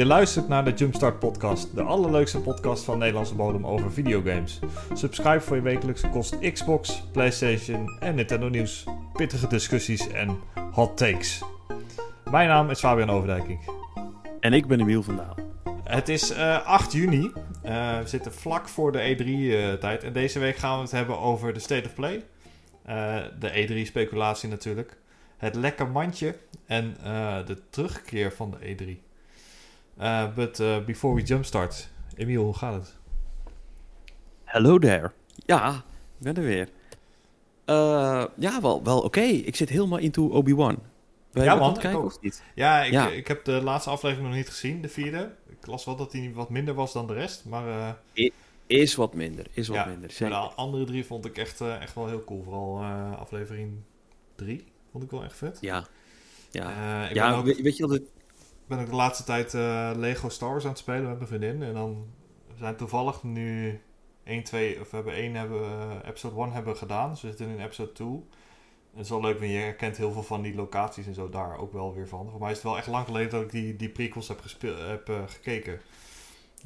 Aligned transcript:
Je 0.00 0.06
luistert 0.06 0.48
naar 0.48 0.64
de 0.64 0.72
Jumpstart 0.72 1.18
Podcast, 1.18 1.74
de 1.74 1.82
allerleukste 1.82 2.40
podcast 2.40 2.84
van 2.84 2.98
Nederlandse 2.98 3.34
bodem 3.34 3.66
over 3.66 3.92
videogames. 3.92 4.58
Subscribe 4.94 5.40
voor 5.40 5.56
je 5.56 5.62
wekelijkse 5.62 6.08
kost 6.08 6.38
Xbox, 6.52 7.02
PlayStation 7.12 7.98
en 7.98 8.14
Nintendo 8.14 8.48
nieuws, 8.48 8.84
pittige 9.12 9.46
discussies 9.46 10.08
en 10.08 10.38
hot 10.72 10.96
takes. 10.96 11.42
Mijn 12.30 12.48
naam 12.48 12.70
is 12.70 12.78
Fabian 12.78 13.10
Overdijking. 13.10 13.60
En 14.40 14.52
ik 14.52 14.66
ben 14.66 14.80
Emiel 14.80 15.04
Daal. 15.04 15.34
Het 15.84 16.08
is 16.08 16.30
uh, 16.30 16.66
8 16.66 16.92
juni. 16.92 17.32
Uh, 17.64 17.98
we 17.98 18.06
zitten 18.06 18.32
vlak 18.32 18.68
voor 18.68 18.92
de 18.92 19.16
E3-tijd. 19.16 20.04
en 20.04 20.12
deze 20.12 20.38
week 20.38 20.56
gaan 20.56 20.76
we 20.76 20.82
het 20.82 20.90
hebben 20.90 21.18
over 21.18 21.52
de 21.52 21.60
State 21.60 21.88
of 21.88 21.94
Play. 21.94 22.24
De 23.38 23.86
E3-speculatie 23.86 24.48
natuurlijk. 24.48 24.96
Het 25.36 25.54
lekker 25.54 25.88
mandje 25.88 26.36
en 26.66 26.96
de 27.46 27.62
terugkeer 27.70 28.32
van 28.32 28.50
de 28.50 28.74
E3. 28.74 29.09
Uh, 30.00 30.34
but 30.34 30.60
uh, 30.60 30.84
before 30.84 31.14
we 31.14 31.22
jumpstart, 31.22 31.88
Emiel, 32.16 32.44
hoe 32.44 32.54
gaat 32.54 32.74
het? 32.74 32.96
Hello 34.44 34.78
there. 34.78 35.12
Ja, 35.46 35.74
ik 36.18 36.24
ben 36.24 36.36
er 36.36 36.42
weer. 36.42 36.68
Uh, 37.66 38.24
ja, 38.36 38.60
wel, 38.60 38.84
wel 38.84 39.00
oké. 39.00 39.20
Ik 39.20 39.56
zit 39.56 39.68
helemaal 39.68 39.98
into 39.98 40.28
Obi-Wan. 40.28 40.78
Ja, 41.32 41.54
man. 41.54 41.78
Kijken, 41.78 42.04
of 42.04 42.20
niet? 42.20 42.42
Ja, 42.54 42.82
ik, 42.82 42.92
ja. 42.92 43.08
ik 43.08 43.28
heb 43.28 43.44
de 43.44 43.62
laatste 43.62 43.90
aflevering 43.90 44.28
nog 44.28 44.36
niet 44.36 44.48
gezien, 44.48 44.82
de 44.82 44.88
vierde. 44.88 45.34
Ik 45.48 45.66
las 45.66 45.84
wel 45.84 45.96
dat 45.96 46.12
hij 46.12 46.30
wat 46.34 46.50
minder 46.50 46.74
was 46.74 46.92
dan 46.92 47.06
de 47.06 47.14
rest, 47.14 47.44
maar... 47.44 47.96
Is 48.66 48.94
wat 48.94 49.14
minder, 49.14 49.46
is 49.52 49.68
wat 49.68 49.76
ja, 49.76 49.84
minder. 49.84 50.10
Zeker. 50.10 50.28
Maar 50.28 50.48
de 50.48 50.54
andere 50.54 50.84
drie 50.84 51.04
vond 51.04 51.24
ik 51.24 51.38
echt, 51.38 51.60
echt 51.60 51.94
wel 51.94 52.06
heel 52.06 52.24
cool. 52.24 52.42
Vooral 52.42 52.84
aflevering 53.18 53.72
drie 54.34 54.64
vond 54.90 55.04
ik 55.04 55.10
wel 55.10 55.24
echt 55.24 55.36
vet. 55.36 55.58
Ja, 55.60 55.86
ja. 56.50 57.08
ja 57.12 57.34
ook... 57.34 57.44
weet 57.44 57.76
je 57.76 57.86
dat 57.86 58.00
ben 58.70 58.78
ik 58.78 58.86
de 58.86 58.94
laatste 58.94 59.24
tijd 59.24 59.54
uh, 59.54 59.90
Lego 59.96 60.28
Star 60.28 60.50
Wars 60.50 60.64
aan 60.64 60.70
het 60.70 60.78
spelen 60.78 61.08
met 61.08 61.16
mijn 61.16 61.26
vriendin. 61.26 61.62
En 61.62 61.74
dan 61.74 62.06
zijn 62.58 62.76
toevallig 62.76 63.22
nu 63.22 63.80
1, 64.24 64.42
2, 64.42 64.80
of 64.80 64.90
we 64.90 64.96
hebben 64.96 65.14
1 65.14 65.34
hebben, 65.34 65.60
uh, 65.60 66.08
episode 66.08 66.40
1 66.40 66.52
hebben 66.52 66.76
gedaan. 66.76 67.10
Dus 67.10 67.20
we 67.20 67.28
zitten 67.28 67.48
in 67.48 67.60
episode 67.60 67.92
2. 67.92 68.08
En 68.08 68.24
het 68.92 69.04
is 69.04 69.10
wel 69.10 69.20
leuk, 69.20 69.38
want 69.38 69.50
je 69.50 69.56
herkent 69.56 69.96
heel 69.96 70.12
veel 70.12 70.22
van 70.22 70.42
die 70.42 70.54
locaties 70.54 71.06
en 71.06 71.14
zo 71.14 71.28
daar 71.28 71.58
ook 71.58 71.72
wel 71.72 71.94
weer 71.94 72.08
van. 72.08 72.30
Voor 72.30 72.40
mij 72.40 72.50
is 72.50 72.56
het 72.56 72.64
wel 72.64 72.76
echt 72.76 72.86
lang 72.86 73.04
geleden 73.06 73.30
dat 73.30 73.42
ik 73.42 73.50
die, 73.50 73.76
die 73.76 73.88
prequels 73.88 74.28
heb, 74.28 74.40
heb 74.60 75.08
uh, 75.08 75.22
gekeken. 75.26 75.80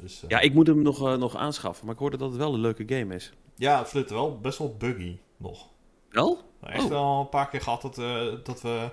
Dus, 0.01 0.23
ja, 0.27 0.39
ik 0.39 0.53
moet 0.53 0.67
hem 0.67 0.81
nog, 0.81 1.17
nog 1.17 1.35
aanschaffen, 1.35 1.85
maar 1.85 1.93
ik 1.93 1.99
hoorde 1.99 2.17
dat 2.17 2.29
het 2.29 2.37
wel 2.37 2.53
een 2.53 2.59
leuke 2.59 2.83
game 2.87 3.15
is. 3.15 3.33
Ja, 3.55 3.79
het 3.79 3.87
fluit 3.87 4.09
wel 4.09 4.39
best 4.39 4.57
wel 4.57 4.75
buggy 4.77 5.17
nog. 5.37 5.67
Wel? 6.09 6.37
Echt 6.61 6.83
oh. 6.83 6.89
wel 6.89 7.19
een 7.19 7.29
paar 7.29 7.49
keer 7.49 7.61
gehad 7.61 7.81
dat, 7.81 7.95
dat 8.45 8.61
we 8.61 8.89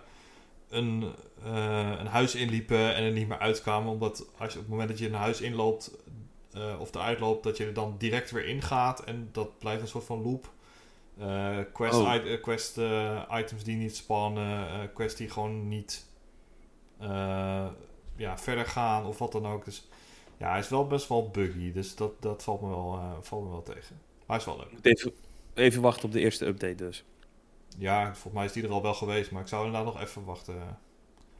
een, 0.68 1.14
uh, 1.46 1.92
een 1.98 2.06
huis 2.06 2.34
inliepen 2.34 2.94
en 2.94 3.04
er 3.04 3.12
niet 3.12 3.28
meer 3.28 3.38
uitkwamen. 3.38 3.92
Omdat 3.92 4.26
als 4.38 4.52
je, 4.52 4.58
op 4.58 4.64
het 4.64 4.68
moment 4.68 4.88
dat 4.88 4.98
je 4.98 5.06
een 5.06 5.14
huis 5.14 5.40
inloopt 5.40 5.90
uh, 6.56 6.80
of 6.80 6.94
eruit 6.94 7.20
loopt, 7.20 7.42
dat 7.42 7.56
je 7.56 7.66
er 7.66 7.74
dan 7.74 7.94
direct 7.98 8.30
weer 8.30 8.46
ingaat. 8.46 9.04
En 9.04 9.28
dat 9.32 9.58
blijft 9.58 9.82
een 9.82 9.88
soort 9.88 10.04
van 10.04 10.22
loop. 10.22 10.50
Uh, 11.20 11.58
quest, 11.72 11.94
oh. 11.94 12.14
I 12.14 12.36
quest 12.40 12.76
items 13.30 13.64
die 13.64 13.76
niet 13.76 13.96
spannen, 13.96 14.90
quests 14.94 15.18
die 15.18 15.30
gewoon 15.30 15.68
niet 15.68 16.06
ja, 18.16 18.38
verder 18.38 18.66
gaan 18.66 19.06
of 19.06 19.18
wat 19.18 19.32
dan 19.32 19.46
ook. 19.46 19.64
Dus 19.64 19.88
ja, 20.36 20.50
hij 20.50 20.58
is 20.58 20.68
wel 20.68 20.86
best 20.86 21.08
wel 21.08 21.30
buggy. 21.30 21.72
Dus 21.72 21.94
dat, 21.94 22.22
dat 22.22 22.42
valt, 22.42 22.60
me 22.60 22.68
wel, 22.68 23.18
valt 23.20 23.44
me 23.44 23.50
wel 23.50 23.62
tegen. 23.62 24.00
Maar 24.26 24.26
hij 24.26 24.36
is 24.36 24.44
wel 24.44 24.56
leuk. 24.56 24.94
Even, 24.96 25.12
even 25.54 25.82
wachten 25.82 26.04
op 26.04 26.12
de 26.12 26.20
eerste 26.20 26.46
update 26.46 26.74
dus. 26.74 27.04
Ja, 27.78 28.04
volgens 28.04 28.34
mij 28.34 28.44
is 28.44 28.52
die 28.52 28.62
er 28.62 28.70
al 28.70 28.82
wel 28.82 28.94
geweest, 28.94 29.30
maar 29.30 29.42
ik 29.42 29.48
zou 29.48 29.66
inderdaad 29.66 29.92
nog 29.92 30.02
even 30.02 30.24
wachten. 30.24 30.78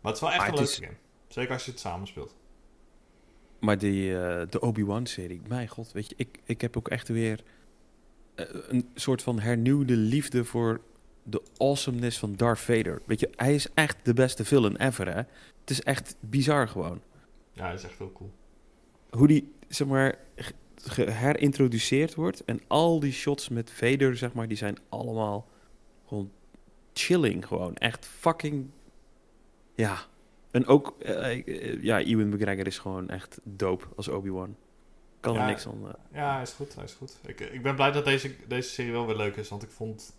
Maar 0.02 0.12
het 0.12 0.22
is 0.22 0.28
wel 0.28 0.30
echt 0.30 0.48
een 0.48 0.54
leuke 0.54 0.72
game. 0.72 0.96
Zeker 1.28 1.52
als 1.52 1.64
je 1.64 1.70
het 1.70 1.80
samen 1.80 2.06
speelt. 2.06 2.34
Maar 3.58 3.78
die, 3.78 4.10
uh, 4.10 4.42
de 4.50 4.60
Obi-Wan-serie, 4.60 5.42
mijn 5.48 5.68
god, 5.68 5.92
weet 5.92 6.08
je, 6.08 6.14
ik, 6.18 6.38
ik 6.44 6.60
heb 6.60 6.76
ook 6.76 6.88
echt 6.88 7.08
weer 7.08 7.42
uh, 8.36 8.46
een 8.68 8.90
soort 8.94 9.22
van 9.22 9.40
hernieuwde 9.40 9.96
liefde 9.96 10.44
voor 10.44 10.80
de 11.22 11.42
awesomeness 11.56 12.18
van 12.18 12.34
Darth 12.34 12.60
Vader. 12.60 13.02
Weet 13.04 13.20
je, 13.20 13.30
hij 13.36 13.54
is 13.54 13.66
echt 13.74 13.96
de 14.02 14.14
beste 14.14 14.44
villain 14.44 14.76
ever, 14.76 15.06
hè? 15.06 15.22
Het 15.60 15.70
is 15.70 15.82
echt 15.82 16.16
bizar 16.20 16.68
gewoon. 16.68 17.00
Ja, 17.52 17.64
hij 17.64 17.74
is 17.74 17.84
echt 17.84 17.98
heel 17.98 18.12
cool. 18.12 18.30
Hoe 19.10 19.26
die, 19.26 19.52
zeg 19.68 19.86
maar, 19.86 20.18
herintroduceerd 20.96 22.14
wordt 22.14 22.44
en 22.44 22.60
al 22.66 23.00
die 23.00 23.12
shots 23.12 23.48
met 23.48 23.70
Vader, 23.70 24.16
zeg 24.16 24.32
maar, 24.32 24.48
die 24.48 24.56
zijn 24.56 24.78
allemaal 24.88 25.48
gewoon 26.06 26.30
chilling. 26.92 27.46
Gewoon 27.46 27.76
echt 27.76 28.06
fucking. 28.06 28.70
Ja. 29.74 29.98
En 30.50 30.66
ook, 30.66 30.96
uh, 30.98 31.82
ja, 31.82 32.00
Ewan 32.00 32.28
McGregor 32.28 32.66
is 32.66 32.78
gewoon 32.78 33.08
echt 33.08 33.40
dope 33.42 33.84
als 33.96 34.08
Obi-Wan. 34.08 34.56
Kan 35.20 35.36
er 35.36 35.46
niks 35.46 35.66
aan. 35.66 35.82
Uh... 35.84 35.92
Ja, 36.12 36.32
hij 36.32 36.42
is 36.42 36.52
goed, 36.52 36.74
hij 36.74 36.84
is 36.84 36.92
goed. 36.92 37.18
Ik, 37.26 37.40
ik 37.40 37.62
ben 37.62 37.74
blij 37.74 37.90
dat 37.90 38.04
deze, 38.04 38.34
deze 38.48 38.68
serie 38.68 38.92
wel 38.92 39.06
weer 39.06 39.16
leuk 39.16 39.36
is, 39.36 39.48
want 39.48 39.62
ik 39.62 39.70
vond 39.70 40.16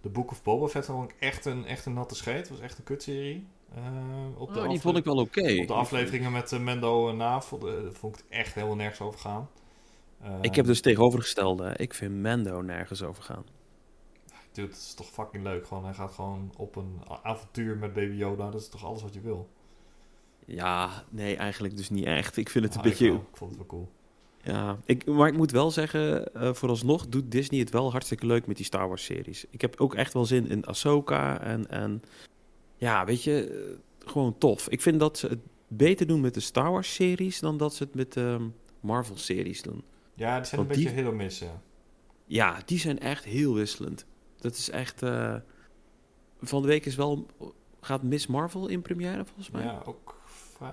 de 0.00 0.08
Book 0.08 0.30
of 0.30 0.42
Boba 0.42 0.66
Fett 0.66 0.86
vond 0.86 1.10
ik 1.10 1.16
echt 1.18 1.44
een, 1.44 1.66
echt 1.66 1.86
een 1.86 1.92
natte 1.92 2.14
scheet. 2.14 2.38
Het 2.38 2.48
was 2.48 2.60
echt 2.60 2.78
een 2.78 2.84
kutserie. 2.84 3.46
Uh, 3.76 4.40
op 4.40 4.52
de 4.54 4.60
oh, 4.60 4.68
die 4.68 4.80
vond 4.80 4.96
ik 4.96 5.04
wel 5.04 5.16
oké. 5.16 5.60
Op 5.60 5.66
de 5.66 5.74
afleveringen 5.74 6.32
met 6.32 6.52
uh, 6.52 6.60
Mendo 6.60 7.08
en 7.08 7.16
Naaf 7.16 7.46
vond, 7.46 7.64
vond 7.90 8.16
ik 8.16 8.24
het 8.24 8.38
echt 8.38 8.54
helemaal 8.54 8.76
nergens 8.76 9.00
over 9.00 9.20
gaan. 9.20 9.48
ik 10.40 10.54
heb 10.54 10.66
dus 10.66 10.80
tegenovergestelde. 10.80 11.74
Ik 11.76 11.94
vind 11.94 12.14
Mendo 12.14 12.60
nergens 12.60 13.02
over 13.02 13.22
gaan 13.22 13.44
dude, 14.56 14.68
het 14.68 14.78
is 14.78 14.94
toch 14.94 15.08
fucking 15.08 15.42
leuk. 15.42 15.66
Gewoon, 15.66 15.84
hij 15.84 15.94
gaat 15.94 16.12
gewoon 16.12 16.52
op 16.56 16.76
een 16.76 17.00
avontuur 17.22 17.76
met 17.76 17.92
Baby 17.92 18.14
Yoda. 18.14 18.50
Dat 18.50 18.60
is 18.60 18.68
toch 18.68 18.84
alles 18.84 19.02
wat 19.02 19.14
je 19.14 19.20
wil? 19.20 19.48
Ja, 20.44 21.04
nee, 21.08 21.36
eigenlijk 21.36 21.76
dus 21.76 21.90
niet 21.90 22.04
echt. 22.04 22.36
Ik 22.36 22.48
vind 22.48 22.64
het 22.64 22.74
een 22.74 22.82
beetje... 22.82 23.12
Ik, 23.12 23.20
vond 23.32 23.50
het 23.50 23.58
wel 23.58 23.68
cool. 23.68 23.88
Ja, 24.42 24.78
ik, 24.84 25.06
maar 25.06 25.28
ik 25.28 25.36
moet 25.36 25.50
wel 25.50 25.70
zeggen, 25.70 26.30
uh, 26.36 26.54
vooralsnog 26.54 27.06
doet 27.08 27.30
Disney 27.30 27.60
het 27.60 27.70
wel 27.70 27.90
hartstikke 27.90 28.26
leuk 28.26 28.46
met 28.46 28.56
die 28.56 28.64
Star 28.64 28.88
Wars 28.88 29.04
series. 29.04 29.44
Ik 29.50 29.60
heb 29.60 29.80
ook 29.80 29.94
echt 29.94 30.12
wel 30.12 30.24
zin 30.24 30.48
in 30.48 30.66
Ahsoka 30.66 31.40
en, 31.40 31.70
en 31.70 32.02
ja, 32.76 33.04
weet 33.04 33.22
je, 33.22 33.50
uh, 33.50 34.08
gewoon 34.10 34.38
tof. 34.38 34.68
Ik 34.68 34.82
vind 34.82 35.00
dat 35.00 35.18
ze 35.18 35.26
het 35.26 35.38
beter 35.68 36.06
doen 36.06 36.20
met 36.20 36.34
de 36.34 36.40
Star 36.40 36.70
Wars 36.70 36.94
series 36.94 37.40
dan 37.40 37.56
dat 37.56 37.74
ze 37.74 37.82
het 37.82 37.94
met 37.94 38.12
de 38.12 38.20
um, 38.20 38.54
Marvel 38.80 39.16
series 39.16 39.62
doen. 39.62 39.82
Ja, 40.14 40.36
die 40.36 40.46
zijn 40.46 40.60
een 40.60 40.66
beetje 40.66 40.88
heel 40.88 41.12
mis, 41.12 41.38
ja. 41.38 41.60
Ja, 42.26 42.58
die 42.64 42.78
zijn 42.78 42.98
echt 42.98 43.24
heel 43.24 43.54
wisselend. 43.54 44.06
Dat 44.46 44.56
is 44.56 44.70
echt. 44.70 45.02
Uh, 45.02 45.34
van 46.40 46.62
de 46.62 46.68
week 46.68 46.86
is 46.86 46.94
wel. 46.94 47.26
Gaat 47.80 48.02
Miss 48.02 48.26
Marvel 48.26 48.68
in 48.68 48.82
première 48.82 49.24
volgens 49.24 49.50
mij? 49.50 49.62
Ja, 49.62 49.82
ook, 49.84 50.14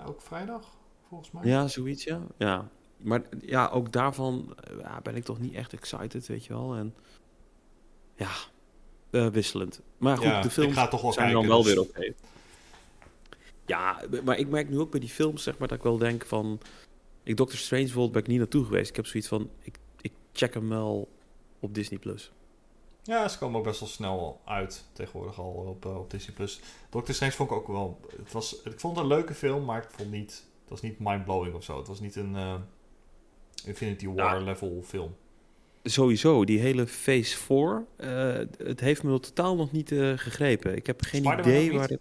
ook 0.06 0.22
vrijdag 0.22 0.78
volgens 1.07 1.31
mij. 1.31 1.44
Ja, 1.45 1.67
zoiets, 1.67 2.03
ja. 2.03 2.22
ja. 2.38 2.69
Maar 2.97 3.22
ja, 3.41 3.67
ook 3.67 3.91
daarvan 3.91 4.56
eh, 4.63 4.79
ja, 4.79 5.01
ben 5.01 5.16
ik 5.16 5.23
toch 5.23 5.39
niet 5.39 5.53
echt 5.53 5.73
excited, 5.73 6.28
weet 6.28 6.45
je 6.45 6.53
wel. 6.53 6.75
En 6.75 6.95
ja, 8.16 8.31
uh, 9.11 9.28
wisselend. 9.28 9.81
Maar 9.97 10.17
goed, 10.17 10.25
ja, 10.25 10.41
de 10.41 10.50
films 10.50 10.73
ga 10.73 10.88
toch 10.88 11.01
wel 11.01 11.13
zijn 11.13 11.31
kijken, 11.31 11.47
dan 11.47 11.55
wel 11.55 11.63
dus... 11.63 11.73
weer 11.73 11.81
oké. 11.81 12.13
Ja, 13.66 14.01
maar 14.23 14.38
ik 14.38 14.47
merk 14.47 14.69
nu 14.69 14.79
ook 14.79 14.91
bij 14.91 15.00
die 15.00 15.09
films, 15.09 15.44
zeg 15.44 15.57
maar, 15.57 15.67
dat 15.67 15.78
ik 15.78 15.84
wel 15.84 15.97
denk 15.97 16.25
van... 16.25 16.59
Ik 17.23 17.38
Doctor 17.38 17.57
Strange 17.57 17.84
bijvoorbeeld 17.84 18.13
ben 18.13 18.22
ik 18.22 18.28
niet 18.28 18.38
naartoe 18.38 18.66
geweest. 18.66 18.90
Ik 18.90 18.95
heb 18.95 19.05
zoiets 19.05 19.29
van, 19.29 19.50
ik, 19.61 19.78
ik 20.01 20.11
check 20.34 20.53
hem 20.53 20.69
wel 20.69 21.09
op 21.59 21.73
Disney+. 21.73 22.00
Plus. 22.00 22.31
Ja, 23.06 23.28
ze 23.28 23.38
komen 23.38 23.58
ook 23.59 23.66
best 23.66 23.80
wel 23.80 23.90
snel 23.90 24.41
uit 24.46 24.86
tegenwoordig 24.94 25.40
al 25.40 25.52
op, 25.52 25.86
uh, 25.86 25.97
op 25.97 26.12
Disney+. 26.12 26.36
Plus. 26.36 26.59
Doctor 26.90 27.16
Strange 27.16 27.31
vond 27.31 27.50
ik 27.50 27.56
ook 27.56 27.68
wel... 27.68 28.00
Het 28.18 28.31
was, 28.31 28.62
ik 28.62 28.80
vond 28.80 28.96
het 28.96 29.06
een 29.06 29.12
leuke 29.12 29.34
film, 29.34 29.66
maar 29.66 29.84
ik 29.84 29.90
vond 29.90 30.12
niet... 30.12 30.46
Het 30.62 30.69
was 30.69 30.81
niet 30.81 31.00
mindblowing 31.00 31.56
of 31.56 31.64
zo. 31.64 31.78
Het 31.78 31.88
was 31.88 32.00
niet 32.00 32.16
een 32.16 32.34
uh, 32.36 32.56
Infinity 33.66 34.08
War 34.08 34.41
level 34.41 34.81
film. 34.86 35.16
Sowieso, 35.84 36.46
die 36.46 36.59
hele 36.59 36.88
Phase 36.88 37.38
4, 37.38 37.85
uh, 37.97 38.34
het 38.58 38.79
heeft 38.79 39.03
me 39.03 39.20
totaal 39.20 39.56
nog 39.56 39.72
niet 39.72 39.90
gegrepen. 40.16 40.76
Ik 40.76 40.85
heb 40.85 41.02
geen 41.02 41.40
idee 41.40 41.73
waar 41.73 41.90
het... 41.90 41.99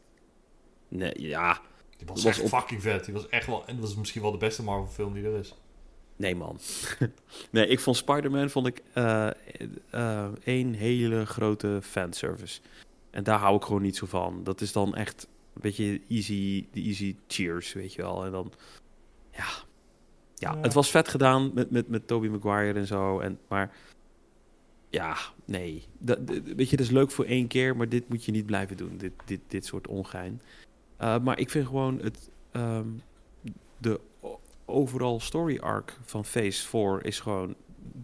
Nee, 0.88 1.14
ja... 1.16 1.60
Die 1.96 2.06
was, 2.06 2.22
was 2.22 2.38
echt 2.38 2.42
op... 2.42 2.48
fucking 2.48 2.82
vet. 2.82 3.04
Die 3.04 3.14
was 3.14 3.28
echt 3.28 3.46
wel... 3.46 3.66
En 3.66 3.74
dat 3.74 3.84
was 3.84 3.94
misschien 3.94 4.22
wel 4.22 4.32
de 4.32 4.38
beste 4.38 4.62
Marvel 4.62 4.92
film 4.92 5.12
die 5.12 5.24
er 5.24 5.38
is. 5.38 5.54
Nee, 6.22 6.36
man. 6.36 6.58
nee, 7.50 7.66
ik 7.66 7.80
vond 7.80 7.96
Spider-Man 7.96 8.50
vond 8.50 8.66
ik 8.66 8.82
uh, 8.94 9.30
één 10.44 10.72
hele 10.72 11.26
grote 11.26 11.78
fanservice. 11.82 12.60
En 13.10 13.24
daar 13.24 13.38
hou 13.38 13.56
ik 13.56 13.62
gewoon 13.62 13.82
niet 13.82 13.96
zo 13.96 14.06
van. 14.06 14.44
Dat 14.44 14.60
is 14.60 14.72
dan 14.72 14.94
echt 14.94 15.28
een 15.54 15.60
beetje 15.60 16.00
easy, 16.08 16.66
de 16.72 16.80
easy 16.80 17.16
cheers, 17.26 17.72
weet 17.72 17.92
je 17.92 18.02
wel. 18.02 18.24
En 18.24 18.30
dan, 18.30 18.52
ja. 19.30 19.48
Ja, 20.34 20.58
het 20.58 20.72
was 20.72 20.90
vet 20.90 21.08
gedaan 21.08 21.50
met, 21.54 21.70
met, 21.70 21.88
met 21.88 22.06
Tobey 22.06 22.28
Maguire 22.28 22.78
en 22.78 22.86
zo. 22.86 23.20
En, 23.20 23.38
maar 23.48 23.74
ja, 24.88 25.16
nee. 25.44 25.84
Dat, 25.98 26.18
weet 26.56 26.70
je, 26.70 26.76
dat 26.76 26.86
is 26.86 26.92
leuk 26.92 27.10
voor 27.10 27.24
één 27.24 27.46
keer, 27.46 27.76
maar 27.76 27.88
dit 27.88 28.08
moet 28.08 28.24
je 28.24 28.32
niet 28.32 28.46
blijven 28.46 28.76
doen. 28.76 28.96
Dit, 28.96 29.12
dit, 29.24 29.40
dit 29.46 29.66
soort 29.66 29.88
ongein. 29.88 30.42
Uh, 31.00 31.18
maar 31.18 31.38
ik 31.38 31.50
vind 31.50 31.66
gewoon 31.66 31.98
het... 32.00 32.30
Um, 32.52 33.02
de 33.78 34.00
overal 34.64 35.20
story 35.20 35.58
arc 35.58 35.98
van 36.04 36.24
Phase 36.24 36.66
4 36.68 37.04
is 37.04 37.20
gewoon 37.20 37.54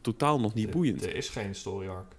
totaal 0.00 0.40
nog 0.40 0.54
niet 0.54 0.70
boeiend. 0.70 1.04
Er 1.04 1.14
is 1.14 1.28
geen 1.28 1.54
story 1.54 1.88
arc. 1.88 2.14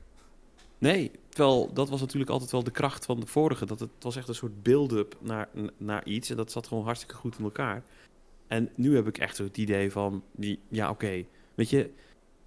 Nee, 0.78 1.12
terwijl 1.30 1.74
dat 1.74 1.90
was 1.90 2.00
natuurlijk 2.00 2.32
altijd 2.32 2.52
wel 2.52 2.64
de 2.64 2.72
kracht 2.72 3.06
van 3.06 3.20
de 3.20 3.26
vorige. 3.26 3.66
Dat 3.66 3.80
het 3.80 3.90
was 4.00 4.16
echt 4.16 4.28
een 4.28 4.36
soort 4.36 4.64
build-up 4.64 5.18
naar, 5.22 5.50
naar 5.78 6.06
iets. 6.06 6.30
En 6.30 6.38
dat 6.38 6.52
zat 6.52 6.68
gewoon 6.68 6.84
hartstikke 6.84 7.16
goed 7.16 7.38
in 7.38 7.44
elkaar. 7.44 7.84
En 8.48 8.70
nu 8.76 8.96
heb 8.96 9.08
ik 9.08 9.18
echt 9.18 9.38
het 9.38 9.58
idee 9.58 9.92
van, 9.92 10.24
die, 10.32 10.60
ja 10.70 10.90
oké, 10.90 11.26
weet 11.56 11.70
je, 11.70 11.90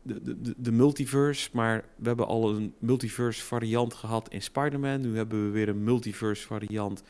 de, 0.02 0.40
de, 0.40 0.54
de 0.56 0.72
multiverse, 0.72 1.50
maar 1.52 1.84
we 1.96 2.06
hebben 2.06 2.26
al 2.26 2.50
een 2.50 2.74
multiverse 2.78 3.42
variant 3.42 3.94
gehad 3.94 4.28
in 4.28 4.42
Spider-Man. 4.42 5.00
Nu 5.00 5.16
hebben 5.16 5.44
we 5.44 5.50
weer 5.50 5.68
een 5.68 5.84
multiverse 5.84 6.46
variant 6.46 7.02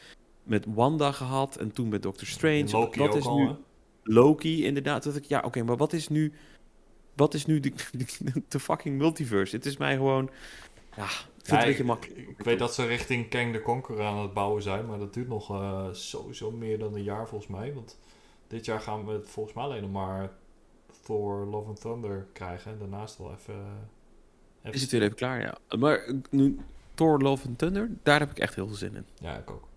met 0.43 0.67
Wanda 0.69 1.13
gehad 1.13 1.57
en 1.57 1.73
toen 1.73 1.89
met 1.89 2.03
Doctor 2.03 2.27
Strange. 2.27 2.71
Loki 2.71 2.99
dat 2.99 3.09
ook 3.09 3.17
is 3.17 3.27
al, 3.27 3.39
nu? 3.39 3.49
Loki, 4.03 4.65
inderdaad. 4.65 5.03
Dat 5.03 5.17
ik, 5.17 5.25
ja, 5.25 5.41
oké, 5.41 5.63
maar 5.63 5.77
wat 5.77 5.93
is 5.93 6.09
nu, 6.09 6.33
wat 7.15 7.35
is 7.35 7.47
nu 7.47 7.61
de, 7.61 7.73
de, 7.93 8.33
de 8.49 8.61
fucking 8.61 8.99
multiverse? 8.99 9.57
Het 9.57 9.67
is 9.67 9.77
mij 9.77 9.97
gewoon, 9.97 10.31
ja, 10.97 11.03
Ja, 11.03 11.09
het 11.37 11.51
een 11.51 11.59
beetje 11.59 11.83
ik, 11.83 11.85
makkelijk. 11.85 12.19
ik, 12.19 12.45
weet 12.45 12.59
dat 12.59 12.75
ze 12.75 12.87
richting 12.87 13.29
Kang 13.29 13.53
the 13.53 13.63
Conqueror 13.63 14.05
aan 14.05 14.19
het 14.19 14.33
bouwen 14.33 14.63
zijn, 14.63 14.87
maar 14.87 14.99
dat 14.99 15.15
duurt 15.15 15.29
nog 15.29 15.51
eh, 15.51 15.89
sowieso 15.93 16.51
meer 16.51 16.79
dan 16.79 16.95
een 16.95 17.03
jaar 17.03 17.29
volgens 17.29 17.51
mij. 17.51 17.75
Want 17.75 17.99
dit 18.47 18.65
jaar 18.65 18.81
gaan 18.81 19.07
we 19.07 19.13
het 19.13 19.29
volgens 19.29 19.55
mij 19.55 19.65
alleen 19.65 19.83
nog 19.83 19.93
maar 19.93 20.33
Thor 21.03 21.47
Love 21.47 21.69
and 21.69 21.81
Thunder 21.81 22.27
krijgen. 22.33 22.73
En 22.73 22.79
daarnaast 22.79 23.19
wel 23.19 23.33
even... 23.33 23.55
even 24.61 24.73
Is 24.73 24.83
het 24.83 24.91
weer 24.91 25.03
even 25.03 25.17
klaar, 25.17 25.41
ja. 25.41 25.77
Maar 25.79 26.15
nu, 26.31 26.59
Thor, 26.95 27.21
Love 27.21 27.47
and 27.47 27.59
Thunder, 27.59 27.91
daar 28.03 28.19
heb 28.19 28.31
ik 28.31 28.39
echt 28.39 28.55
heel 28.55 28.67
veel 28.67 28.77
zin 28.77 28.97
in. 28.97 29.07
Ja, 29.21 29.37
ik 29.37 29.51
ook. 29.51 29.69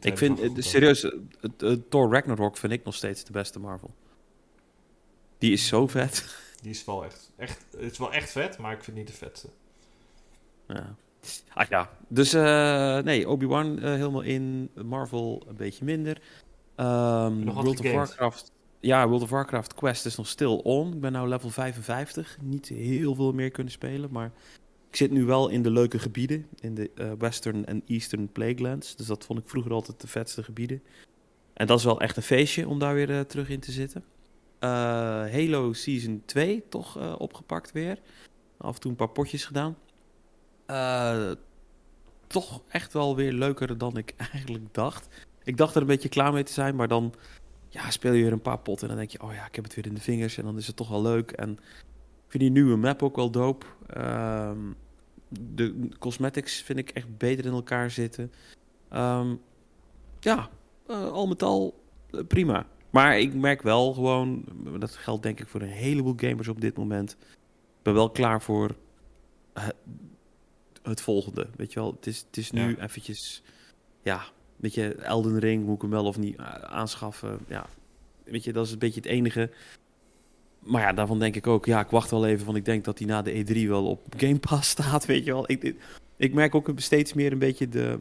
Ik 0.00 0.18
vind, 0.18 0.40
eh, 0.40 0.50
serieus, 0.56 1.02
het, 1.40 1.90
Thor 1.90 2.12
Ragnarok 2.12 2.56
vind 2.56 2.72
ik 2.72 2.84
nog 2.84 2.94
steeds 2.94 3.24
de 3.24 3.32
beste 3.32 3.58
Marvel. 3.58 3.94
Die 5.38 5.52
is 5.52 5.66
zo 5.66 5.86
vet. 5.86 6.24
Die 6.62 6.70
is 6.70 6.84
wel 6.84 7.04
echt, 7.04 7.30
echt... 7.36 7.66
Het 7.70 7.92
is 7.92 7.98
wel 7.98 8.12
echt 8.12 8.30
vet, 8.30 8.58
maar 8.58 8.72
ik 8.72 8.84
vind 8.84 8.96
het 8.96 9.06
niet 9.06 9.06
de 9.06 9.26
vetste. 9.26 9.48
Ja. 10.66 10.94
Ah 11.54 11.68
ja, 11.68 11.90
dus 12.08 12.32
eh, 12.32 12.98
nee, 12.98 13.28
Obi-Wan 13.28 13.78
eh, 13.78 13.90
helemaal 13.90 14.20
in, 14.20 14.70
Marvel 14.84 15.42
een 15.48 15.56
beetje 15.56 15.84
minder. 15.84 16.20
Wat 16.74 17.32
World 17.32 17.80
of? 17.80 17.92
Warcraft, 17.92 18.52
ja, 18.80 19.08
World 19.08 19.22
of 19.22 19.30
Warcraft 19.30 19.74
Quest 19.74 20.06
is 20.06 20.16
nog 20.16 20.28
stil 20.28 20.58
on. 20.58 20.92
Ik 20.92 21.00
ben 21.00 21.12
nou 21.12 21.28
level 21.28 21.50
55, 21.50 22.38
niet 22.40 22.68
heel 22.68 23.14
veel 23.14 23.32
meer 23.32 23.50
kunnen 23.50 23.72
spelen, 23.72 24.10
maar 24.12 24.32
ik 24.92 24.98
zit 24.98 25.10
nu 25.10 25.24
wel 25.24 25.48
in 25.48 25.62
de 25.62 25.70
leuke 25.70 25.98
gebieden, 25.98 26.46
in 26.60 26.74
de 26.74 26.90
eh, 26.94 27.12
Western 27.18 27.66
en 27.66 27.82
Eastern 27.86 28.32
Plaguelands. 28.32 28.96
Dus 28.96 29.06
dat 29.06 29.24
vond 29.24 29.38
ik 29.38 29.48
vroeger 29.48 29.72
altijd 29.72 30.00
de 30.00 30.06
vetste 30.06 30.42
gebieden. 30.42 30.82
En 31.52 31.66
dat 31.66 31.78
is 31.78 31.84
wel 31.84 32.00
echt 32.00 32.16
een 32.16 32.22
feestje 32.22 32.68
om 32.68 32.78
daar 32.78 32.94
weer 32.94 33.10
eh, 33.10 33.20
terug 33.20 33.48
in 33.48 33.60
te 33.60 33.72
zitten. 33.72 34.04
Eh, 34.58 34.68
Halo 34.68 35.72
Season 35.72 36.22
2 36.24 36.64
toch 36.68 37.18
opgepakt 37.18 37.72
weer. 37.72 37.98
Af 38.56 38.74
en 38.74 38.80
toe 38.80 38.90
een 38.90 38.96
paar 38.96 39.08
potjes 39.08 39.44
gedaan. 39.44 39.76
Toch 42.26 42.62
echt 42.68 42.92
wel 42.92 43.16
weer 43.16 43.32
leuker 43.32 43.78
dan 43.78 43.96
ik 43.96 44.14
eigenlijk 44.32 44.74
dacht. 44.74 45.08
Ik 45.44 45.56
dacht 45.56 45.74
er 45.74 45.80
een 45.80 45.86
beetje 45.86 46.08
klaar 46.08 46.32
mee 46.32 46.42
te 46.42 46.52
zijn, 46.52 46.76
maar 46.76 46.88
dan 46.88 47.14
ja, 47.68 47.90
speel 47.90 48.12
je 48.12 48.22
weer 48.22 48.32
een 48.32 48.42
paar 48.42 48.58
potten 48.58 48.88
en 48.88 48.96
dan 48.96 49.06
denk 49.06 49.10
je, 49.10 49.28
oh 49.28 49.34
ja, 49.34 49.46
ik 49.46 49.54
heb 49.54 49.64
het 49.64 49.74
weer 49.74 49.86
in 49.86 49.94
de 49.94 50.00
vingers 50.00 50.38
en 50.38 50.44
dan 50.44 50.56
is 50.56 50.66
het 50.66 50.76
toch 50.76 50.88
wel 50.88 51.02
leuk. 51.02 51.30
En 51.30 51.58
vind 52.32 52.42
die 52.42 52.62
nieuwe 52.62 52.76
map 52.76 53.02
ook 53.02 53.16
wel 53.16 53.30
dope. 53.30 53.66
Ehm, 53.86 54.58
de 55.28 55.88
cosmetics 55.98 56.62
vind 56.62 56.78
ik 56.78 56.90
echt 56.90 57.16
beter 57.18 57.44
in 57.44 57.52
elkaar 57.52 57.90
zitten. 57.90 58.32
Ehm, 58.88 59.34
ja, 60.20 60.48
eh, 60.86 61.10
al 61.10 61.26
met 61.26 61.42
al 61.42 61.82
eh, 62.10 62.20
prima. 62.28 62.66
Maar 62.90 63.18
ik 63.18 63.34
merk 63.34 63.62
wel 63.62 63.92
gewoon, 63.92 64.44
dat 64.78 64.96
geldt 64.96 65.22
denk 65.22 65.40
ik 65.40 65.48
voor 65.48 65.60
een 65.60 65.68
heleboel 65.68 66.14
gamers 66.16 66.48
op 66.48 66.60
dit 66.60 66.76
moment. 66.76 67.16
Ik 67.20 67.82
ben 67.82 67.94
wel 67.94 68.10
klaar 68.10 68.42
voor 68.42 68.76
eh, 69.52 69.68
het 70.82 71.00
volgende. 71.00 71.48
Weet 71.56 71.72
je 71.72 71.80
wel, 71.80 71.92
het 71.92 72.06
is, 72.06 72.18
het 72.26 72.36
is 72.36 72.50
nu 72.50 72.76
Ja. 72.76 72.82
eventjes, 72.82 73.42
ja, 74.02 74.22
weet 74.56 74.74
je, 74.74 74.94
Elden 74.94 75.38
Ring, 75.38 75.64
moet 75.64 75.74
ik 75.74 75.80
hem 75.82 75.90
wel 75.90 76.04
of 76.04 76.18
niet 76.18 76.38
aanschaffen. 76.62 77.38
Ja, 77.48 77.66
weet 78.24 78.44
je, 78.44 78.52
dat 78.52 78.66
is 78.66 78.72
een 78.72 78.78
beetje 78.78 79.00
het 79.00 79.08
enige. 79.10 79.50
Maar 80.62 80.82
ja, 80.82 80.92
daarvan 80.92 81.18
denk 81.18 81.36
ik 81.36 81.46
ook, 81.46 81.66
ja, 81.66 81.80
ik 81.80 81.90
wacht 81.90 82.10
wel 82.10 82.26
even, 82.26 82.44
want 82.44 82.56
ik 82.56 82.64
denk 82.64 82.84
dat 82.84 82.98
hij 82.98 83.06
na 83.06 83.22
de 83.22 83.44
E3 83.44 83.68
wel 83.68 83.86
op 83.86 84.14
Game 84.16 84.38
Pass 84.38 84.70
staat, 84.78 85.06
weet 85.06 85.24
je 85.24 85.32
wel. 85.32 85.50
Ik, 85.50 85.74
ik, 86.16 86.34
merk 86.34 86.54
ook 86.54 86.70
steeds 86.76 87.12
meer 87.12 87.32
een 87.32 87.38
beetje 87.38 87.68
de, 87.68 87.98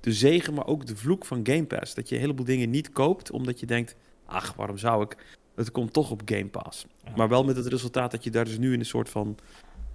de 0.00 0.12
zegen, 0.12 0.54
maar 0.54 0.66
ook 0.66 0.86
de 0.86 0.96
vloek 0.96 1.24
van 1.24 1.40
Game 1.42 1.64
Pass. 1.64 1.94
Dat 1.94 2.08
je 2.08 2.14
een 2.14 2.20
heleboel 2.20 2.46
dingen 2.46 2.70
niet 2.70 2.90
koopt, 2.90 3.30
omdat 3.30 3.60
je 3.60 3.66
denkt, 3.66 3.96
ach, 4.26 4.54
waarom 4.54 4.78
zou 4.78 5.02
ik? 5.02 5.16
Het 5.54 5.70
komt 5.70 5.92
toch 5.92 6.10
op 6.10 6.22
Game 6.24 6.46
Pass. 6.46 6.86
Ja. 7.04 7.12
Maar 7.16 7.28
wel 7.28 7.44
met 7.44 7.56
het 7.56 7.66
resultaat 7.66 8.10
dat 8.10 8.24
je 8.24 8.30
daar 8.30 8.44
dus 8.44 8.58
nu 8.58 8.72
in 8.72 8.78
een 8.78 8.86
soort 8.86 9.08
van 9.08 9.36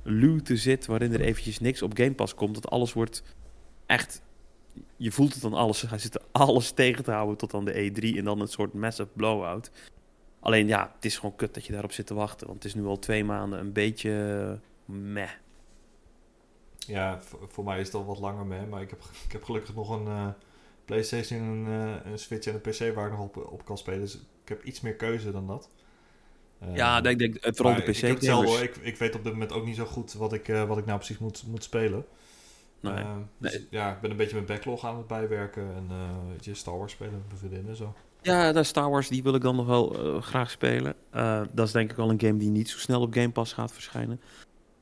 luwte 0.04 0.58
zit, 0.58 0.86
waarin 0.86 1.14
er 1.14 1.22
eventjes 1.22 1.60
niks 1.60 1.82
op 1.82 1.98
Game 1.98 2.14
Pass 2.14 2.36
komt. 2.36 2.54
Dat 2.54 2.70
alles 2.70 2.94
wordt 2.94 3.24
echt, 3.86 4.22
je 4.98 5.12
voelt 5.12 5.34
het 5.34 5.42
dan 5.42 5.54
alles, 5.54 5.82
hij 5.82 5.98
zit 5.98 6.20
alles 6.32 6.72
tegen 6.82 7.04
te 7.04 7.12
houden 7.12 7.38
tot 7.38 7.54
aan 7.54 7.66
de 7.66 7.92
E3 7.92 8.18
en 8.18 8.24
dan 8.24 8.42
een 8.42 8.48
soort 8.48 8.74
massive 8.74 9.10
blowout. 9.14 9.72
Alleen 10.40 10.68
ja, 10.68 10.92
het 10.96 11.06
is 11.06 11.16
gewoon 11.18 11.36
kut 11.36 11.54
dat 11.54 11.66
je 11.66 11.72
daarop 11.72 11.92
zit 11.92 12.08
te 12.08 12.14
wachten, 12.14 12.48
want 12.48 12.64
het 12.64 12.74
is 12.74 12.80
nu 12.82 12.86
al 12.88 13.00
twee 13.00 13.24
maanden 13.24 13.60
een 13.60 13.74
beetje 13.74 14.12
eh, 14.88 14.96
meh. 14.96 15.30
Ja, 16.78 17.22
voor, 17.22 17.40
voor 17.50 17.64
mij 17.64 17.80
is 17.80 17.86
het 17.86 17.96
al 17.96 18.06
wat 18.06 18.20
langer 18.20 18.46
mee, 18.46 18.66
maar 18.66 18.82
ik 18.82 18.90
heb, 18.90 19.00
ik 19.26 19.32
heb 19.32 19.44
gelukkig 19.44 19.76
nog 19.76 19.90
een 19.90 20.08
eh, 20.08 20.28
PlayStation, 20.86 21.42
een, 21.42 21.66
eh, 22.06 22.12
een 22.12 22.20
Switch 22.20 22.48
en 22.48 22.54
een 22.54 22.62
PC 22.62 22.96
waar 22.96 23.06
ik 23.06 23.12
nog 23.12 23.22
op, 23.22 23.38
op 23.52 23.66
kan 23.66 23.78
spelen. 23.78 24.00
Dus 24.00 24.14
ik 24.16 24.50
heb 24.50 24.64
iets 24.64 24.82
meer 24.82 24.96
keuze 24.96 25.32
dan 25.32 25.48
dat. 25.48 25.70
Eh, 26.60 26.76
Ja, 26.76 27.04
ik 27.04 27.20
denk 27.20 27.38
vooral 27.42 27.76
de 27.76 27.84
Ik, 27.84 27.92
PC-gamers. 27.92 28.28
hoor. 28.28 28.62
ik, 28.64 28.76
ik 28.76 28.98
weet 28.98 29.16
op 29.16 29.24
dit 29.24 29.34
moment 29.34 29.52
ook 29.52 29.66
niet 29.66 29.76
zo 29.76 29.86
goed 29.86 30.14
wat 30.14 30.34
ik, 30.34 30.48
eh, 30.48 30.64
wat 30.68 30.78
ik 30.78 30.86
nou 30.86 30.98
precies 30.98 31.18
moet, 31.18 31.44
moet 31.48 31.64
spelen. 31.64 32.06
Nee. 32.80 32.94
Eh, 32.94 33.16
dus 33.38 33.52
Nee. 33.54 33.68
Ja, 33.70 33.94
ik 33.96 34.02
ben 34.02 34.12
een 34.12 34.18
beetje 34.18 34.34
mijn 34.36 34.46
backlog 34.48 34.86
aan 34.86 34.98
het 34.98 35.08
bijwerken 35.08 35.76
en 35.76 35.86
eh, 35.90 36.40
je, 36.40 36.54
Star 36.54 36.78
Wars 36.78 36.92
spelen 36.92 37.14
met 37.14 37.28
mijn 37.28 37.38
vriendinnen 37.40 37.70
en 37.70 37.76
zo. 37.78 37.94
Ja, 38.22 38.52
de 38.52 38.64
Star 38.64 38.90
Wars, 38.90 39.08
die 39.08 39.24
wil 39.24 39.36
ik 39.36 39.42
dan 39.42 39.56
nog 39.56 39.66
wel 39.66 39.96
eh, 39.96 40.22
graag 40.22 40.52
spelen. 40.52 40.96
Eh, 41.10 41.42
dat 41.52 41.68
is 41.68 41.74
denk 41.74 41.92
ik 41.92 41.98
wel 41.98 42.10
een 42.10 42.22
game 42.22 42.38
die 42.38 42.50
niet 42.50 42.70
zo 42.70 42.78
snel 42.78 43.02
op 43.02 43.14
Game 43.14 43.32
Pass 43.32 43.54
gaat 43.54 43.72
verschijnen. 43.72 44.22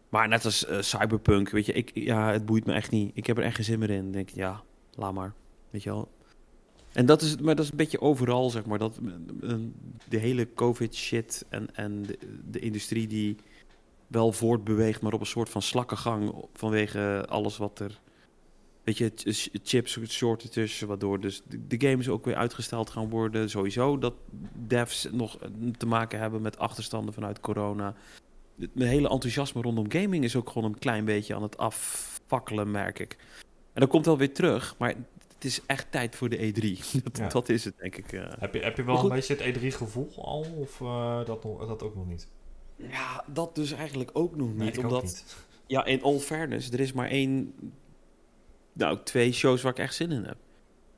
Maar 0.09 0.27
net 0.27 0.45
als 0.45 0.65
eh, 0.65 0.81
Cyberpunk, 0.81 1.49
weet 1.49 1.65
je, 1.65 1.73
ik, 1.73 1.91
ja, 1.93 2.31
het 2.31 2.45
boeit 2.45 2.65
me 2.65 2.73
echt 2.73 2.91
niet. 2.91 3.11
Ik 3.13 3.25
heb 3.25 3.37
er 3.37 3.43
echt 3.43 3.55
geen 3.55 3.65
zin 3.65 3.79
meer 3.79 3.89
in. 3.89 4.11
Denk 4.11 4.29
ja, 4.29 4.63
laat 4.93 5.13
maar. 5.13 5.33
Weet 5.69 5.83
je 5.83 5.89
wel. 5.89 6.11
En 6.93 7.05
dat 7.05 7.21
is, 7.21 7.37
maar 7.37 7.55
dat 7.55 7.65
is 7.65 7.71
een 7.71 7.77
beetje 7.77 8.01
overal, 8.01 8.49
zeg 8.49 8.65
maar. 8.65 8.77
Dat, 8.77 8.99
de 10.09 10.17
hele 10.17 10.53
COVID-shit 10.53 11.45
en, 11.49 11.75
en 11.75 12.03
de, 12.03 12.17
de 12.49 12.59
industrie 12.59 13.07
die 13.07 13.35
wel 14.07 14.31
voortbeweegt, 14.31 15.01
maar 15.01 15.13
op 15.13 15.19
een 15.19 15.25
soort 15.25 15.49
van 15.49 15.61
slakkengang 15.61 16.45
vanwege 16.53 17.25
alles 17.29 17.57
wat 17.57 17.79
er 17.79 17.99
weet 18.85 18.97
je, 18.97 19.11
ch- 19.15 19.47
chips 19.63 19.99
shortages, 20.07 20.79
waardoor 20.81 21.19
dus 21.19 21.41
de, 21.67 21.87
games 21.87 22.09
ook 22.09 22.25
weer 22.25 22.35
uitgesteld 22.35 22.89
gaan 22.89 23.09
worden. 23.09 23.49
Sowieso 23.49 23.97
dat 23.97 24.13
devs 24.67 25.07
nog 25.11 25.37
eh, 25.37 25.49
te 25.77 25.85
maken 25.85 26.19
hebben 26.19 26.41
met 26.41 26.57
achterstanden 26.57 27.13
vanuit 27.13 27.39
corona. 27.39 27.95
Het 28.59 28.75
mijn 28.75 28.89
hele 28.89 29.09
enthousiasme 29.09 29.61
rondom 29.61 29.91
gaming 29.91 30.23
is 30.23 30.35
ook 30.35 30.49
gewoon 30.49 30.71
een 30.71 30.79
klein 30.79 31.05
beetje 31.05 31.35
aan 31.35 31.41
het 31.43 31.57
afvakkelen, 31.57 32.71
merk 32.71 32.99
ik. 32.99 33.17
En 33.73 33.81
dat 33.81 33.89
komt 33.89 34.05
wel 34.05 34.17
weer 34.17 34.33
terug, 34.33 34.75
maar 34.77 34.89
het 35.33 35.45
is 35.45 35.61
echt 35.65 35.91
tijd 35.91 36.15
voor 36.15 36.29
de 36.29 36.37
E3. 36.37 36.79
dat, 37.03 37.17
Ja. 37.17 37.27
dat 37.27 37.49
is 37.49 37.65
het, 37.65 37.73
denk 37.77 37.95
ik. 37.97 38.11
eh. 38.13 38.23
Heb 38.39 38.53
je, 38.53 38.59
heb 38.59 38.77
je 38.77 38.83
wel 38.83 39.03
een 39.03 39.09
beetje 39.09 39.35
het 39.35 39.57
E3-gevoel 39.57 40.11
al, 40.15 40.45
of 40.57 40.81
eh, 40.81 41.25
dat, 41.25 41.43
nog, 41.43 41.67
dat 41.67 41.83
ook 41.83 41.95
nog 41.95 42.07
niet? 42.07 42.27
Ja, 42.75 43.23
dat 43.27 43.55
dus 43.55 43.71
eigenlijk 43.71 44.09
ook 44.13 44.35
nog 44.35 44.53
Nee, 44.55 44.65
niet. 44.67 44.77
ook 44.77 44.83
omdat, 44.83 45.03
niet. 45.03 45.35
ja, 45.67 45.85
in 45.85 46.01
all 46.03 46.19
fairness, 46.19 46.71
er 46.71 46.79
is 46.79 46.93
maar 46.93 47.07
één, 47.09 47.53
nou, 48.75 48.99
twee 49.03 49.31
shows 49.31 49.61
waar 49.61 49.71
ik 49.71 49.77
echt 49.79 49.95
zin 49.95 50.11
in 50.11 50.23
heb. 50.23 50.37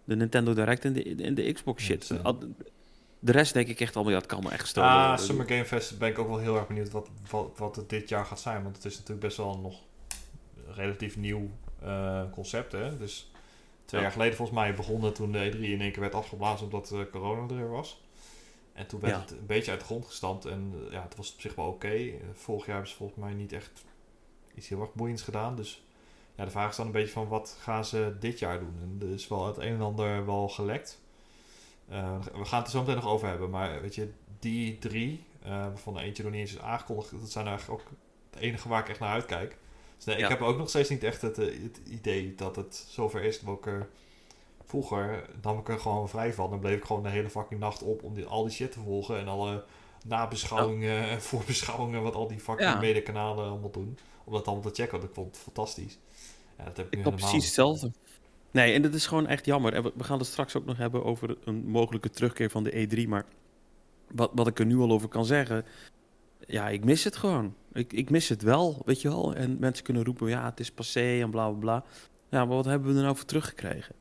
De 0.04 0.16
Nintendo 0.16 0.54
Direct 0.54 0.86
en 0.86 0.94
de, 0.94 1.16
en 1.24 1.36
de 1.36 1.52
Xbox 1.52 1.84
shit. 1.84 2.12
Ad- 2.24 2.46
De 3.20 3.32
rest 3.32 3.54
denk 3.54 3.68
ik 3.68 3.80
echt 3.80 3.96
allemaal, 3.96 4.14
ja, 4.14 4.20
het 4.20 4.28
kan 4.28 4.44
me 4.44 4.50
echt 4.50 4.62
gestolen 4.62 4.90
Ah, 4.90 5.08
worden. 5.08 5.26
Summer 5.26 5.48
Game 5.48 5.66
Fest 5.66 5.98
ben 5.98 6.10
ik 6.10 6.20
ook 6.20 6.28
wel 6.28 6.38
heel 6.38 6.56
erg 6.56 6.68
benieuwd 6.68 6.92
wat, 6.92 7.10
wat, 7.30 7.52
wat 7.58 7.76
het 7.76 7.90
dit 7.90 8.10
jaar 8.10 8.26
gaat 8.26 8.40
zijn. 8.40 8.64
Want 8.64 8.76
het 8.76 8.86
is 8.86 8.94
natuurlijk 8.94 9.20
best 9.20 9.38
wel 9.38 9.58
nog 9.58 9.82
een 10.68 10.74
relatief 10.74 11.18
nieuw 11.18 11.50
eh, 11.82 12.22
concept. 12.32 12.72
Hè? 12.72 12.98
Dus 12.98 13.32
twee 13.86 14.00
Ja. 14.02 14.06
jaar 14.08 14.16
geleden 14.16 14.36
volgens 14.38 14.58
mij 14.60 14.74
begonnen 14.76 15.14
toen 15.14 15.32
de 15.32 15.52
E3 15.52 15.60
in 15.60 15.82
één 15.82 15.92
keer 15.92 16.00
werd 16.02 16.14
afgeblazen 16.16 16.66
omdat 16.66 16.92
eh, 16.92 17.00
corona 17.12 17.42
er 17.50 17.56
weer 17.56 17.70
was. 17.70 18.02
En 18.74 18.88
toen 18.88 19.00
werd 19.00 19.14
Ja. 19.14 19.20
het 19.22 19.32
een 19.32 19.46
beetje 19.46 19.72
uit 19.72 19.80
de 19.80 19.86
grond 19.86 20.06
gestampt. 20.06 20.46
En 20.46 20.74
eh, 20.86 20.92
ja, 20.92 21.02
het 21.02 21.16
was 21.16 21.34
op 21.34 21.42
zich 21.42 21.56
wel 21.56 21.66
oké. 21.68 21.88
Eh, 21.88 22.12
vorig 22.34 22.66
jaar 22.66 22.74
hebben 22.76 22.92
ze 22.92 22.98
volgens 22.98 23.20
mij 23.20 23.34
niet 23.34 23.54
echt 23.54 23.84
iets 24.56 24.68
heel 24.68 24.82
erg 24.82 24.94
boeiends 24.94 25.22
gedaan. 25.22 25.56
Dus 25.56 25.84
ja, 26.38 26.46
de 26.46 26.52
vraag 26.52 26.70
is 26.70 26.76
dan 26.76 26.86
een 26.86 26.92
beetje 26.92 27.12
van 27.12 27.28
wat 27.28 27.58
gaan 27.60 27.86
ze 27.86 28.16
dit 28.20 28.40
jaar 28.40 28.60
doen? 28.60 28.76
En 28.82 29.08
er 29.08 29.14
is 29.14 29.28
wel 29.28 29.48
het 29.48 29.58
een 29.58 29.64
en 29.74 29.82
ander 29.82 30.26
wel 30.26 30.50
gelekt. 30.50 31.00
Eh, 31.90 32.16
we 32.34 32.46
gaan 32.46 32.58
het 32.58 32.68
er 32.68 32.74
zo 32.74 32.80
meteen 32.80 32.96
nog 32.96 33.08
over 33.08 33.28
hebben. 33.28 33.50
Maar 33.50 33.82
weet 33.82 33.96
je, 33.96 34.10
die 34.40 34.78
drie, 34.80 35.24
eh, 35.44 35.50
waarvan 35.50 35.98
er 35.98 36.04
eentje 36.04 36.24
nog 36.24 36.32
niet 36.32 36.42
eens 36.42 36.54
is 36.54 36.60
aangekondigd, 36.62 37.12
dat 37.20 37.32
zijn 37.32 37.48
eigenlijk 37.48 37.82
ook 37.82 37.88
het 38.32 38.40
enige 38.40 38.70
waar 38.70 38.82
ik 38.82 38.90
echt 38.90 39.00
naar 39.00 39.10
uitkijk. 39.14 39.58
Dus 39.96 40.06
nee, 40.06 40.18
Ja. 40.18 40.24
ik 40.24 40.30
heb 40.30 40.42
ook 40.42 40.58
nog 40.58 40.70
steeds 40.70 40.90
niet 40.90 41.04
echt 41.04 41.22
het, 41.22 41.38
eh, 41.40 41.46
het 41.64 41.82
idee 41.86 42.36
dat 42.36 42.56
het 42.56 42.86
zover 42.90 43.24
is. 43.24 43.40
Dat 43.40 43.58
ik 43.58 43.66
er, 43.66 43.90
vroeger 44.66 45.30
nam 45.42 45.58
ik 45.60 45.70
er 45.70 45.80
gewoon 45.80 46.10
vrij 46.10 46.34
van. 46.34 46.50
Dan 46.50 46.60
bleef 46.60 46.78
ik 46.78 46.84
gewoon 46.86 47.04
de 47.04 47.10
hele 47.10 47.30
fucking 47.30 47.60
nacht 47.60 47.84
op 47.84 48.04
om 48.04 48.14
die, 48.14 48.26
al 48.26 48.44
die 48.44 48.54
shit 48.54 48.72
te 48.72 48.80
volgen. 48.80 49.18
En 49.20 49.28
alle 49.28 49.64
nabeschouwingen 50.06 51.04
en 51.10 51.22
voorbeschouwingen, 51.32 52.02
wat 52.02 52.16
al 52.16 52.28
die 52.28 52.40
fucking 52.40 52.70
Ja. 52.70 52.80
medekanalen 52.80 53.50
allemaal 53.50 53.72
doen. 53.72 53.98
Om 54.24 54.34
dat 54.34 54.46
allemaal 54.48 54.72
te 54.72 54.82
checken, 54.82 54.98
want 54.98 55.10
ik 55.10 55.16
vond 55.16 55.28
het 55.36 55.44
fantastisch. 55.44 55.98
Ja, 56.58 56.64
dat 56.64 56.78
heb 56.78 56.94
ik, 56.94 57.06
nu 57.06 57.12
precies 57.12 57.46
hetzelfde. 57.46 57.92
Nee, 58.52 58.74
en 58.74 58.82
dat 58.82 58.94
is 58.94 59.06
gewoon 59.06 59.28
echt 59.28 59.46
jammer. 59.46 59.74
En 59.74 59.84
we, 59.84 59.92
we 59.96 60.04
gaan 60.04 60.18
het 60.18 60.28
straks 60.28 60.56
ook 60.56 60.66
nog 60.66 60.78
hebben 60.78 61.04
over 61.04 61.38
een 61.44 61.68
mogelijke 61.68 62.10
terugkeer 62.10 62.50
van 62.50 62.64
de 62.64 62.88
E3. 62.88 63.08
Maar 63.08 63.26
wat, 64.12 64.32
wat 64.34 64.48
ik 64.48 64.60
er 64.60 64.66
nu 64.66 64.78
al 64.78 64.92
over 64.92 65.08
kan 65.08 65.26
zeggen, 65.26 65.66
ja, 66.46 66.70
ik 66.70 66.86
mis 66.86 67.04
het 67.04 67.16
gewoon. 67.16 67.56
Ik, 67.74 67.94
ik 67.94 68.10
mis 68.10 68.30
het 68.30 68.42
wel, 68.42 68.82
weet 68.86 69.02
je 69.02 69.08
wel. 69.08 69.36
En 69.36 69.60
mensen 69.60 69.84
kunnen 69.84 70.04
roepen, 70.04 70.30
ja, 70.30 70.46
het 70.46 70.60
is 70.60 70.72
passé 70.72 71.22
en 71.22 71.30
bla 71.30 71.50
bla 71.50 71.60
bla. 71.60 71.84
Ja, 72.30 72.46
maar 72.46 72.56
wat 72.56 72.66
hebben 72.66 72.90
we 72.92 72.98
er 72.98 73.04
nou 73.04 73.16
voor 73.16 73.26
teruggekregen? 73.26 73.96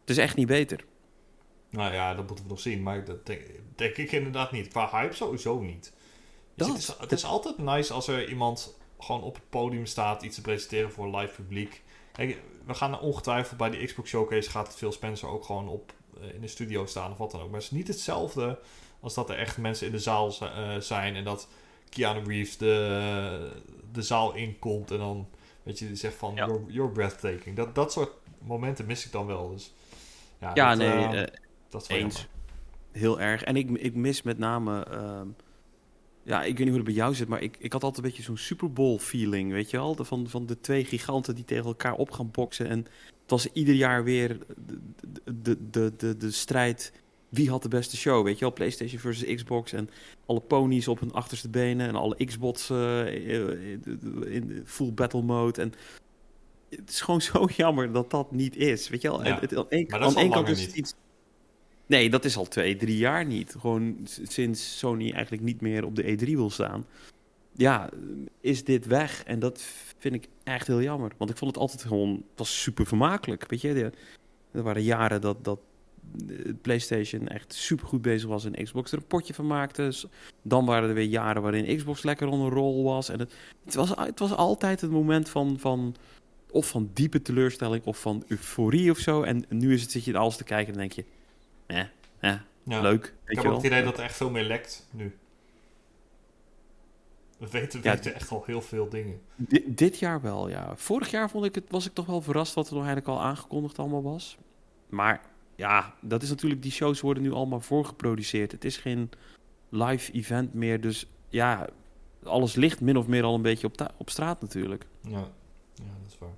Het 0.00 0.10
is 0.10 0.18
echt 0.18 0.36
niet 0.36 0.46
beter. 0.46 0.84
Nou 1.70 1.92
ja, 1.92 2.14
dat 2.14 2.26
moeten 2.26 2.44
we 2.44 2.50
nog 2.50 2.60
zien. 2.60 2.82
Maar 2.82 3.04
dat 3.04 3.26
denk, 3.26 3.40
denk 3.74 3.96
ik 3.96 4.12
inderdaad 4.12 4.52
niet. 4.52 4.68
Qua 4.68 4.88
hype 4.90 5.14
sowieso 5.14 5.60
niet. 5.60 5.92
Dus 6.54 6.66
het, 6.66 6.76
is, 6.76 6.94
het 6.98 7.12
is 7.12 7.24
altijd 7.24 7.58
nice 7.58 7.92
als 7.92 8.08
er 8.08 8.28
iemand 8.28 8.78
gewoon 8.98 9.22
op 9.22 9.34
het 9.34 9.48
podium 9.50 9.86
staat, 9.86 10.22
iets 10.22 10.34
te 10.34 10.40
presenteren 10.40 10.92
voor 10.92 11.04
een 11.04 11.16
live 11.16 11.42
publiek. 11.42 11.82
Kijk, 12.14 12.38
we 12.66 12.74
gaan 12.74 13.00
ongetwijfeld 13.00 13.58
bij 13.58 13.70
de 13.70 13.84
Xbox 13.84 14.08
Showcase 14.08 14.50
gaat 14.50 14.74
Phil 14.74 14.92
Spencer 14.92 15.28
ook 15.28 15.44
gewoon 15.44 15.68
op 15.68 15.92
eh, 16.20 16.34
in 16.34 16.40
de 16.40 16.46
studio 16.46 16.86
staan 16.86 17.10
of 17.10 17.18
wat 17.18 17.30
dan 17.30 17.40
ook. 17.40 17.50
Maar 17.50 17.60
het 17.60 17.70
is 17.70 17.76
niet 17.76 17.88
hetzelfde 17.88 18.58
als 19.00 19.14
dat 19.14 19.30
er 19.30 19.38
echt 19.38 19.58
mensen 19.58 19.86
in 19.86 19.92
de 19.92 19.98
zaal 19.98 20.34
uh, 20.42 20.76
zijn 20.76 21.14
en 21.16 21.24
dat 21.24 21.48
Keanu 21.88 22.24
Reeves 22.26 22.56
de, 22.56 23.50
de 23.92 24.02
zaal 24.02 24.34
inkomt 24.34 24.90
en 24.90 24.98
dan 24.98 25.28
weet 25.62 25.78
je, 25.78 25.86
die 25.86 25.96
zegt 25.96 26.14
van 26.14 26.34
ja. 26.34 26.46
you're, 26.46 26.72
you're, 26.72 26.92
breathtaking. 26.92 27.56
Dat, 27.56 27.74
dat 27.74 27.92
soort 27.92 28.12
momenten 28.38 28.86
mis 28.86 29.06
ik 29.06 29.12
dan 29.12 29.26
wel. 29.26 29.50
Dus, 29.50 29.72
ja, 30.40 30.50
ja 30.54 30.68
dat, 30.68 30.78
nee, 30.78 31.22
uh, 31.22 31.26
dat 31.68 31.82
is 31.82 31.88
eens. 31.88 32.28
Heel 32.92 33.20
erg. 33.20 33.42
En 33.42 33.56
ik, 33.56 33.70
ik 33.70 33.94
mis 33.94 34.22
met 34.22 34.38
name... 34.38 34.86
Uh, 34.92 35.20
ja, 36.24 36.42
ik 36.42 36.56
weet 36.56 36.58
niet 36.58 36.68
hoe 36.68 36.76
het 36.76 36.84
bij 36.84 36.94
jou 36.94 37.14
zit, 37.14 37.28
maar 37.28 37.42
ik, 37.42 37.56
ik 37.58 37.72
had 37.72 37.82
altijd 37.82 38.04
een 38.04 38.10
beetje 38.10 38.26
zo'n 38.26 38.36
Super 38.36 38.72
Bowl 38.72 38.98
feeling, 38.98 39.52
weet 39.52 39.70
je 39.70 39.76
wel? 39.76 39.96
Van, 40.00 40.28
van 40.28 40.46
de 40.46 40.60
twee 40.60 40.84
giganten 40.84 41.34
die 41.34 41.44
tegen 41.44 41.64
elkaar 41.64 41.94
op 41.94 42.10
gaan 42.10 42.30
boksen. 42.30 42.68
En 42.68 42.78
het 42.78 43.30
was 43.30 43.46
ieder 43.52 43.74
jaar 43.74 44.04
weer 44.04 44.38
de, 44.66 44.78
de, 45.40 45.70
de, 45.70 45.92
de, 45.96 46.16
de 46.16 46.30
strijd 46.30 46.92
wie 47.34 47.50
had 47.50 47.62
de 47.62 47.68
beste 47.68 47.96
show, 47.96 48.24
weet 48.24 48.34
je 48.34 48.44
wel? 48.44 48.52
PlayStation 48.52 49.00
versus 49.00 49.34
Xbox 49.34 49.72
en 49.72 49.90
alle 50.26 50.40
ponies 50.40 50.88
op 50.88 51.00
hun 51.00 51.12
achterste 51.12 51.48
benen 51.48 51.88
en 51.88 51.94
alle 51.94 52.24
Xbox 52.24 52.70
uh, 52.70 53.06
in 54.34 54.62
full 54.64 54.92
battle 54.92 55.22
mode. 55.22 55.60
En 55.60 55.72
het 56.68 56.90
is 56.90 57.00
gewoon 57.00 57.20
zo 57.32 57.48
jammer 57.56 57.92
dat 57.92 58.10
dat 58.10 58.32
niet 58.32 58.56
is, 58.56 58.88
weet 58.88 59.02
je 59.02 59.08
wel? 59.08 59.24
Ja, 59.24 59.40
het, 59.40 59.56
aan 59.56 59.70
één, 59.70 59.92
aan 59.92 60.16
één 60.16 60.30
kant 60.30 60.48
is 60.48 60.62
het 60.62 60.74
iets... 60.74 60.94
Nee, 61.86 62.10
dat 62.10 62.24
is 62.24 62.36
al 62.36 62.48
twee, 62.48 62.76
drie 62.76 62.96
jaar 62.96 63.26
niet. 63.26 63.54
Gewoon 63.58 63.98
sinds 64.22 64.78
Sony 64.78 65.12
eigenlijk 65.12 65.42
niet 65.42 65.60
meer 65.60 65.84
op 65.84 65.96
de 65.96 66.02
E3 66.02 66.30
wil 66.30 66.50
staan. 66.50 66.86
Ja, 67.56 67.90
is 68.40 68.64
dit 68.64 68.86
weg. 68.86 69.24
En 69.24 69.38
dat 69.38 69.62
vind 69.98 70.14
ik 70.14 70.28
echt 70.44 70.66
heel 70.66 70.82
jammer. 70.82 71.12
Want 71.18 71.30
ik 71.30 71.36
vond 71.36 71.50
het 71.50 71.60
altijd 71.60 71.82
gewoon... 71.82 72.10
Het 72.10 72.38
was 72.38 72.62
super 72.62 72.86
vermakelijk, 72.86 73.44
weet 73.48 73.60
je. 73.60 73.92
Er 74.52 74.62
waren 74.62 74.82
jaren 74.82 75.20
dat, 75.20 75.44
dat 75.44 75.58
PlayStation 76.62 77.28
echt 77.28 77.54
super 77.54 77.86
goed 77.86 78.02
bezig 78.02 78.28
was 78.28 78.44
en 78.44 78.64
Xbox 78.64 78.92
er 78.92 78.98
een 78.98 79.06
potje 79.06 79.34
van 79.34 79.46
maakte. 79.46 79.92
Dan 80.42 80.64
waren 80.64 80.88
er 80.88 80.94
weer 80.94 81.04
jaren 81.04 81.42
waarin 81.42 81.76
Xbox 81.76 82.02
lekker 82.02 82.28
onder 82.28 82.52
rol 82.52 82.84
was. 82.84 83.08
En 83.08 83.18
het, 83.18 83.32
het, 83.64 83.74
was, 83.74 83.92
het 83.96 84.18
was 84.18 84.32
altijd 84.32 84.80
het 84.80 84.90
moment 84.90 85.28
van, 85.28 85.58
van 85.58 85.94
of 86.50 86.68
van 86.68 86.90
diepe 86.92 87.22
teleurstelling 87.22 87.84
of 87.84 88.00
van 88.00 88.24
euforie 88.26 88.90
of 88.90 88.98
zo. 88.98 89.22
En 89.22 89.44
nu 89.48 89.72
is 89.72 89.82
het, 89.82 89.90
zit 89.90 90.04
je 90.04 90.16
alles 90.16 90.36
te 90.36 90.44
kijken 90.44 90.72
en 90.72 90.78
denk 90.78 90.92
je, 90.92 91.04
eh, 91.66 91.80
eh 92.20 92.38
ja. 92.62 92.80
leuk. 92.80 93.14
ik 93.26 93.36
heb 93.36 93.46
ook 93.46 93.56
het 93.56 93.64
idee 93.64 93.82
dat 93.82 93.98
er 93.98 94.04
echt 94.04 94.16
veel 94.16 94.30
meer 94.30 94.44
lekt 94.44 94.88
nu. 94.90 95.18
We 97.38 97.50
weten, 97.50 97.80
ja, 97.82 97.94
weten 97.94 98.14
echt 98.14 98.30
al 98.30 98.42
heel 98.46 98.62
veel 98.62 98.88
dingen. 98.88 99.20
Dit, 99.66 99.98
jaar 99.98 100.20
wel, 100.20 100.48
ja. 100.48 100.76
Vorig 100.76 101.10
jaar 101.10 101.30
vond 101.30 101.44
ik 101.44 101.54
het, 101.54 101.64
was 101.68 101.86
ik 101.86 101.94
toch 101.94 102.06
wel 102.06 102.20
verrast 102.20 102.54
wat 102.54 102.68
er 102.68 102.74
nog 102.74 102.84
eigenlijk 102.84 103.16
al 103.16 103.22
aangekondigd 103.22 103.78
allemaal 103.78 104.02
was. 104.02 104.38
Maar 104.88 105.20
ja, 105.56 105.94
dat 106.00 106.22
is 106.22 106.28
natuurlijk, 106.28 106.62
die 106.62 106.72
shows 106.72 107.00
worden 107.00 107.22
nu 107.22 107.32
allemaal 107.32 107.60
voorgeproduceerd. 107.60 108.52
Het 108.52 108.64
is 108.64 108.76
geen 108.76 109.10
live 109.68 110.12
event 110.12 110.54
meer, 110.54 110.80
dus 110.80 111.06
ja, 111.28 111.68
alles 112.22 112.54
ligt 112.54 112.80
min 112.80 112.96
of 112.96 113.06
meer 113.06 113.22
al 113.22 113.34
een 113.34 113.42
beetje 113.42 113.66
op, 113.66 113.92
op 113.96 114.10
straat 114.10 114.40
natuurlijk. 114.40 114.86
Ja. 115.00 115.10
ja, 115.74 115.92
dat 116.02 116.10
is 116.10 116.18
waar. 116.18 116.36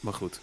Maar 0.00 0.12
goed. 0.12 0.40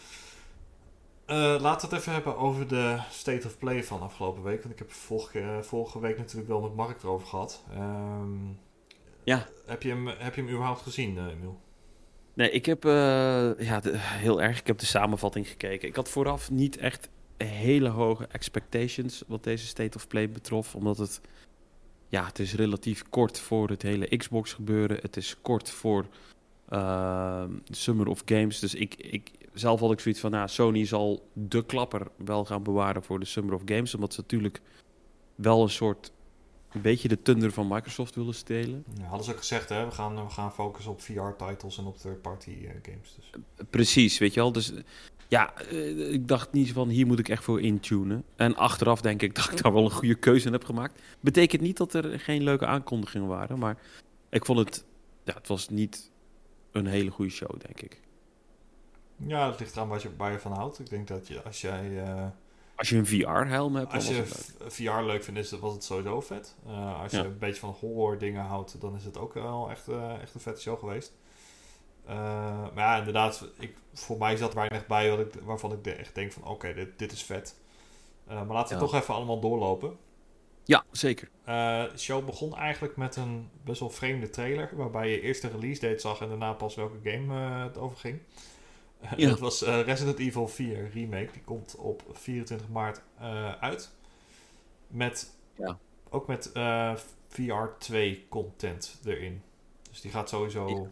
Uh, 1.29 1.35
laten 1.35 1.89
we 1.89 1.95
het 1.95 2.03
even 2.03 2.13
hebben 2.13 2.37
over 2.37 2.67
de 2.67 2.99
State 3.09 3.47
of 3.47 3.57
Play 3.57 3.83
van 3.83 4.01
afgelopen 4.01 4.43
week. 4.43 4.61
Want 4.61 4.73
ik 4.73 4.79
heb 4.79 4.91
vorige, 4.91 5.39
uh, 5.39 5.61
vorige 5.61 5.99
week 5.99 6.17
natuurlijk 6.17 6.47
wel 6.47 6.61
met 6.61 6.75
Mark 6.75 7.03
erover 7.03 7.27
gehad. 7.27 7.63
Um, 7.77 8.59
ja. 9.23 9.47
Heb 9.65 9.81
je, 9.81 9.89
hem, 9.89 10.07
heb 10.07 10.35
je 10.35 10.41
hem 10.41 10.49
überhaupt 10.49 10.81
gezien, 10.81 11.15
uh, 11.15 11.25
Emiel? 11.25 11.59
Nee, 12.33 12.49
ik 12.49 12.65
heb 12.65 12.83
ja, 12.83 13.81
heel 13.95 14.41
erg. 14.41 14.59
Ik 14.59 14.67
heb 14.67 14.77
de 14.77 14.85
samenvatting 14.85 15.47
gekeken. 15.47 15.87
Ik 15.87 15.95
had 15.95 16.09
vooraf 16.09 16.51
niet 16.51 16.77
echt 16.77 17.09
hele 17.37 17.89
hoge 17.89 18.27
expectations 18.27 19.23
wat 19.27 19.43
deze 19.43 19.65
State 19.65 19.97
of 19.97 20.07
Play 20.07 20.29
betrof. 20.29 20.75
Omdat 20.75 20.97
het, 20.97 21.21
ja, 22.09 22.25
het 22.25 22.39
is 22.39 22.55
relatief 22.55 23.03
kort 23.09 23.39
voor 23.39 23.69
het 23.69 23.81
hele 23.81 24.17
Xbox 24.17 24.53
gebeuren. 24.53 24.97
Het 25.01 25.17
is 25.17 25.35
kort 25.41 25.69
voor 25.69 26.05
uh, 26.69 27.43
Summer 27.69 28.07
of 28.07 28.21
Games. 28.25 28.59
Dus 28.59 28.75
ik, 28.75 28.95
ik, 28.95 29.31
zelf 29.59 29.79
had 29.79 29.91
ik 29.91 29.99
zoiets 29.99 30.21
van, 30.21 30.31
nou, 30.31 30.47
Sony 30.47 30.85
zal 30.85 31.29
de 31.33 31.65
klapper 31.65 32.07
wel 32.17 32.45
gaan 32.45 32.63
bewaren 32.63 33.03
voor 33.03 33.19
de 33.19 33.25
Summer 33.25 33.53
of 33.53 33.61
Games. 33.65 33.95
Omdat 33.95 34.13
ze 34.13 34.21
natuurlijk 34.21 34.61
wel 35.35 35.63
een 35.63 35.69
soort 35.69 36.11
een 36.71 36.81
beetje 36.81 37.07
de 37.07 37.21
tunder 37.21 37.51
van 37.51 37.67
Microsoft 37.67 38.15
willen 38.15 38.35
stelen. 38.35 38.83
Ja, 38.97 39.03
hadden 39.03 39.25
ze 39.25 39.31
ook 39.31 39.37
gezegd, 39.37 39.69
hè? 39.69 39.85
We 39.85 39.91
gaan, 39.91 40.15
we 40.15 40.29
gaan 40.29 40.53
focussen 40.53 40.91
op 40.91 41.01
VR-titles 41.01 41.77
en 41.77 41.85
op 41.85 41.97
third-party 41.97 42.49
uh, 42.49 42.69
games. 42.81 43.15
Dus. 43.15 43.31
Precies, 43.69 44.17
weet 44.17 44.33
je 44.33 44.39
wel. 44.39 44.51
Dus 44.51 44.73
ja, 45.27 45.53
uh, 45.71 46.13
ik 46.13 46.27
dacht 46.27 46.51
niet 46.51 46.71
van 46.71 46.89
hier 46.89 47.07
moet 47.07 47.19
ik 47.19 47.29
echt 47.29 47.43
voor 47.43 47.61
intunen. 47.61 48.23
En 48.35 48.55
achteraf 48.55 49.01
denk 49.01 49.21
ik 49.21 49.35
dat 49.35 49.51
ik 49.51 49.61
daar 49.61 49.73
wel 49.73 49.83
een 49.83 49.91
goede 49.91 50.15
keuze 50.15 50.47
in 50.47 50.53
heb 50.53 50.65
gemaakt. 50.65 51.01
Betekent 51.19 51.61
niet 51.61 51.77
dat 51.77 51.93
er 51.93 52.19
geen 52.19 52.43
leuke 52.43 52.65
aankondigingen 52.65 53.27
waren, 53.27 53.59
maar 53.59 53.77
ik 54.29 54.45
vond 54.45 54.59
het, 54.59 54.85
ja, 55.23 55.33
het 55.33 55.47
was 55.47 55.69
niet 55.69 56.11
een 56.71 56.85
hele 56.85 57.09
goede 57.11 57.31
show, 57.31 57.59
denk 57.59 57.81
ik. 57.81 57.99
Ja, 59.17 59.49
het 59.49 59.59
ligt 59.59 59.75
eraan 59.75 59.87
waar 59.87 60.01
je, 60.01 60.15
waar 60.17 60.31
je 60.31 60.39
van 60.39 60.51
houdt. 60.51 60.79
Ik 60.79 60.89
denk 60.89 61.07
dat 61.07 61.27
je 61.27 61.43
als 61.43 61.61
jij. 61.61 61.89
Uh, 61.89 62.25
als 62.75 62.89
je 62.89 62.97
een 62.97 63.05
VR-helm 63.05 63.75
hebt. 63.75 63.93
Als 63.93 64.07
je 64.07 64.25
VR 64.67 65.01
leuk 65.01 65.23
vindt, 65.23 65.39
is, 65.39 65.51
was 65.51 65.73
het 65.73 65.83
sowieso 65.83 66.21
vet. 66.21 66.55
Uh, 66.67 67.01
als 67.01 67.11
je 67.11 67.17
een 67.17 67.37
beetje 67.37 67.59
van 67.59 67.75
horror 67.79 68.17
dingen 68.17 68.43
houdt, 68.43 68.81
dan 68.81 68.95
is 68.95 69.05
het 69.05 69.17
ook 69.17 69.33
wel 69.33 69.69
echt, 69.69 69.89
uh, 69.89 70.21
echt 70.21 70.33
een 70.33 70.39
vette 70.39 70.61
show 70.61 70.79
geweest. 70.79 71.13
maar 72.05 72.71
ja, 72.75 72.97
inderdaad, 72.97 73.47
ik, 73.59 73.77
voor 73.93 74.17
mij 74.17 74.37
zat 74.37 74.53
weinig 74.53 74.87
bij 74.87 75.09
wat 75.09 75.19
ik, 75.19 75.33
waarvan 75.43 75.71
ik 75.71 75.87
echt 75.87 76.15
denk 76.15 76.31
van 76.31 76.43
oké, 76.43 76.73
dit, 76.73 76.99
dit 76.99 77.11
is 77.11 77.23
vet. 77.23 77.55
maar 78.25 78.45
laten 78.45 78.77
we 78.77 78.83
toch 78.83 78.95
even 78.95 79.13
allemaal 79.13 79.39
doorlopen. 79.39 79.97
Ja, 80.63 80.83
zeker. 80.91 81.29
de 81.45 81.91
show 81.97 82.25
begon 82.25 82.55
eigenlijk 82.55 82.95
met 82.95 83.15
een 83.15 83.49
best 83.63 83.79
wel 83.79 83.89
vreemde 83.89 84.29
trailer. 84.29 84.69
Waarbij 84.75 85.09
je 85.09 85.21
eerst 85.21 85.41
de 85.41 85.47
release 85.47 85.81
date 85.81 85.99
zag 85.99 86.21
en 86.21 86.29
daarna 86.29 86.53
pas 86.53 86.75
welke 86.75 87.09
game 87.09 87.33
het 87.63 87.77
over 87.77 87.97
ging. 87.97 88.19
Ja. 89.17 89.29
Dat 89.29 89.39
was 89.39 89.63
uh, 89.63 89.81
Resident 89.81 90.19
Evil 90.19 90.47
4 90.47 90.89
Remake. 90.93 91.31
Die 91.31 91.41
komt 91.41 91.75
op 91.75 92.03
24 92.11 92.69
maart 92.69 93.01
uh, 93.21 93.51
uit. 93.51 93.91
Met, 94.87 95.33
ja. 95.55 95.79
Ook 96.09 96.27
met 96.27 96.51
uh, 96.53 96.95
VR 97.27 97.67
2 97.79 98.25
content 98.29 98.99
erin. 99.05 99.41
Dus 99.89 100.01
die 100.01 100.11
gaat 100.11 100.29
sowieso... 100.29 100.69
Ja. 100.69 100.85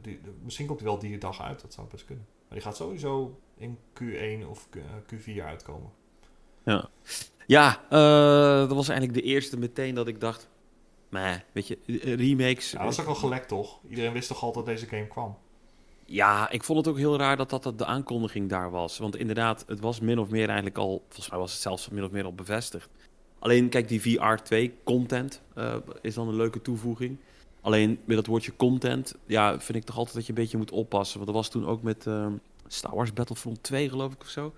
Die, 0.00 0.20
misschien 0.42 0.66
komt 0.66 0.78
die 0.78 0.88
wel 0.88 0.98
die 0.98 1.18
dag 1.18 1.42
uit. 1.42 1.60
Dat 1.60 1.72
zou 1.72 1.86
best 1.90 2.04
kunnen. 2.04 2.26
Maar 2.48 2.58
die 2.58 2.66
gaat 2.66 2.76
sowieso 2.76 3.40
in 3.56 3.78
Q1 4.00 4.48
of 4.48 4.68
Q4 5.14 5.40
uitkomen. 5.44 5.90
Ja, 6.62 6.88
ja 7.46 7.82
dat 8.66 8.72
was 8.76 8.88
eigenlijk 8.88 9.18
de 9.18 9.24
eerste 9.24 9.58
meteen 9.58 9.94
dat 9.94 10.08
ik 10.08 10.20
dacht... 10.20 10.48
Maar, 11.08 11.44
weet 11.52 11.66
je, 11.66 11.78
remakes... 12.16 12.70
Ja, 12.70 12.78
dat 12.78 12.86
was 12.86 13.00
ook 13.00 13.06
al 13.06 13.14
gelekt, 13.14 13.48
toch? 13.48 13.80
Iedereen 13.88 14.12
wist 14.12 14.28
toch 14.28 14.42
al 14.42 14.52
dat 14.52 14.66
deze 14.66 14.86
game 14.86 15.06
kwam? 15.06 15.38
Ja, 16.06 16.50
ik 16.50 16.62
vond 16.62 16.78
het 16.78 16.88
ook 16.88 16.98
heel 16.98 17.18
raar 17.18 17.36
dat 17.36 17.50
dat 17.50 17.78
de 17.78 17.84
aankondiging 17.84 18.48
daar 18.48 18.70
was. 18.70 18.98
Want 18.98 19.16
inderdaad, 19.16 19.64
het 19.66 19.80
was 19.80 20.00
min 20.00 20.18
of 20.18 20.28
meer 20.28 20.46
eigenlijk 20.46 20.78
al... 20.78 21.02
Volgens 21.08 21.30
mij 21.30 21.38
was 21.38 21.52
het 21.52 21.60
zelfs 21.60 21.88
min 21.88 22.04
of 22.04 22.10
meer 22.10 22.24
al 22.24 22.34
bevestigd. 22.34 22.88
Alleen, 23.38 23.68
kijk, 23.68 23.88
die 23.88 24.00
VR 24.00 24.34
2 24.42 24.74
content 24.84 25.42
uh, 25.58 25.74
is 26.00 26.14
dan 26.14 26.28
een 26.28 26.36
leuke 26.36 26.62
toevoeging. 26.62 27.18
Alleen 27.60 27.98
met 28.04 28.16
dat 28.16 28.26
woordje 28.26 28.56
content, 28.56 29.14
ja, 29.26 29.60
vind 29.60 29.78
ik 29.78 29.84
toch 29.84 29.96
altijd 29.96 30.14
dat 30.14 30.26
je 30.26 30.32
een 30.32 30.38
beetje 30.38 30.56
moet 30.56 30.70
oppassen. 30.70 31.16
Want 31.16 31.26
dat 31.26 31.36
was 31.40 31.50
toen 31.50 31.66
ook 31.66 31.82
met 31.82 32.06
uh, 32.06 32.26
Star 32.66 32.94
Wars 32.94 33.12
Battlefront 33.12 33.62
2, 33.62 33.88
geloof 33.88 34.12
ik, 34.12 34.20
of 34.20 34.28
zo. 34.28 34.52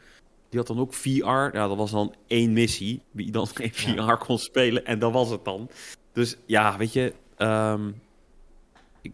Die 0.48 0.58
had 0.58 0.68
dan 0.68 0.78
ook 0.78 0.94
VR. 0.94 1.28
Ja, 1.28 1.68
dat 1.68 1.76
was 1.76 1.90
dan 1.90 2.14
één 2.26 2.52
missie, 2.52 3.00
wie 3.10 3.30
dan 3.30 3.46
geen 3.46 3.74
VR 3.74 4.12
kon 4.12 4.38
spelen. 4.38 4.84
En 4.86 4.98
dat 4.98 5.12
was 5.12 5.30
het 5.30 5.44
dan. 5.44 5.68
Dus 6.12 6.36
ja, 6.46 6.76
weet 6.76 6.92
je... 6.92 7.14
Um, 7.38 8.00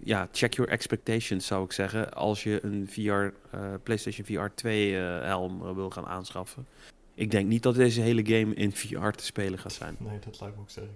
ja, 0.05 0.29
check 0.33 0.55
your 0.55 0.71
expectations 0.71 1.47
zou 1.47 1.65
ik 1.65 1.73
zeggen. 1.73 2.13
Als 2.13 2.43
je 2.43 2.59
een 2.63 2.87
VR, 2.89 3.01
uh, 3.01 3.31
eh, 3.51 3.81
PlayStation 3.83 4.27
VR 4.27 4.55
2 4.55 4.91
uh, 4.91 5.21
helm 5.21 5.67
eh, 5.67 5.75
wil 5.75 5.91
gaan 5.91 6.07
aanschaffen. 6.07 6.67
Ik 7.15 7.31
denk 7.31 7.49
niet 7.49 7.63
dat 7.63 7.75
deze 7.75 8.01
hele 8.01 8.27
game 8.27 8.55
in 8.55 8.73
VR 8.73 9.09
te 9.09 9.25
spelen 9.25 9.59
gaat 9.59 9.73
zijn. 9.73 9.97
Nee, 9.99 10.19
dat 10.19 10.41
lijkt 10.41 10.57
me 10.57 10.63
ook 10.63 10.71
sterk. 10.71 10.91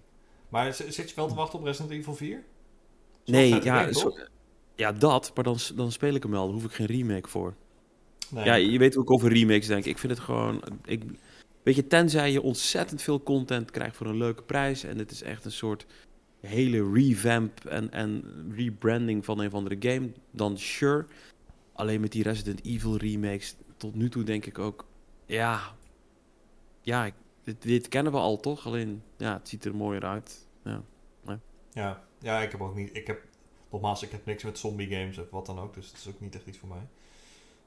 Maar 0.49 0.75
zit 0.75 1.11
je 1.11 1.17
wel 1.17 1.29
te 1.29 1.35
wachten 1.35 1.59
op 1.59 1.65
Resident 1.65 1.93
Evil 1.93 2.15
4? 2.15 2.45
nee, 3.25 3.63
ja, 3.63 3.93
zo, 3.93 4.17
ja, 4.75 4.93
dat. 4.93 5.31
Maar 5.35 5.45
dan, 5.45 5.59
dan 5.75 5.93
speel 5.93 6.15
ik 6.15 6.23
hem 6.23 6.33
wel. 6.33 6.45
Daar 6.45 6.55
hoef 6.55 6.65
ik 6.65 6.73
geen 6.73 6.87
remake 6.87 7.29
voor. 7.29 7.55
Nee, 8.29 8.45
ja, 8.45 8.55
je 8.55 8.79
weet 8.79 8.97
ook 8.97 9.11
over 9.11 9.33
remakes 9.33 9.67
denk 9.67 9.85
ik. 9.85 9.91
Ik 9.91 9.99
vind 9.99 10.13
het 10.13 10.21
gewoon... 10.21 10.63
Ik, 10.85 11.03
Weet 11.69 11.77
je, 11.77 11.87
tenzij 11.87 12.33
je 12.33 12.43
ontzettend 12.43 13.03
veel 13.03 13.23
content 13.23 13.71
krijgt 13.71 13.97
voor 13.97 14.07
een 14.07 14.17
leuke 14.17 14.43
prijs. 14.43 14.85
En 14.85 14.99
het 14.99 15.11
is 15.11 15.23
echt 15.23 15.45
een 15.45 15.53
soort 15.53 15.87
hele 16.41 16.93
revamp 16.93 17.65
en, 17.65 17.91
en 17.93 18.25
rebranding 18.55 19.25
van 19.25 19.39
een 19.39 19.47
of 19.47 19.55
andere 19.55 19.77
game. 19.79 20.13
Dan 20.31 20.59
sure. 20.59 21.07
Alleen 21.73 22.01
met 22.01 22.13
die 22.13 22.23
Resident 22.23 22.65
Evil 22.65 22.97
remakes 22.97 23.57
tot 23.77 23.95
nu 23.95 24.09
toe 24.09 24.23
denk 24.25 24.47
ik 24.47 24.59
ook... 24.59 24.87
Ja, 25.27 25.61
ja 26.83 27.11
dit, 27.43 27.63
dit 27.63 27.89
kennen 27.89 28.13
we 28.13 28.19
al 28.19 28.41
toch? 28.41 28.67
Alleen, 28.67 29.03
ja, 29.17 29.33
het 29.33 29.49
ziet 29.49 29.65
er 29.65 29.75
mooier 29.75 30.05
uit. 30.05 30.47
Ja. 30.65 30.83
Ja, 31.73 32.03
ja, 32.19 32.41
ik 32.41 32.51
heb 32.51 32.61
ook 32.61 32.75
niet. 32.75 32.97
Ik 32.97 33.07
heb, 33.07 33.23
nogmaals, 33.71 34.03
ik 34.03 34.11
heb 34.11 34.27
niks 34.27 34.45
met 34.45 34.59
zombie 34.59 34.89
games 34.89 35.19
of 35.19 35.31
wat 35.31 35.47
dan 35.47 35.59
ook, 35.59 35.75
dus 35.75 35.87
het 35.87 35.97
is 35.97 36.09
ook 36.09 36.21
niet 36.21 36.35
echt 36.35 36.47
iets 36.47 36.59
voor 36.59 36.69
mij. 36.69 36.87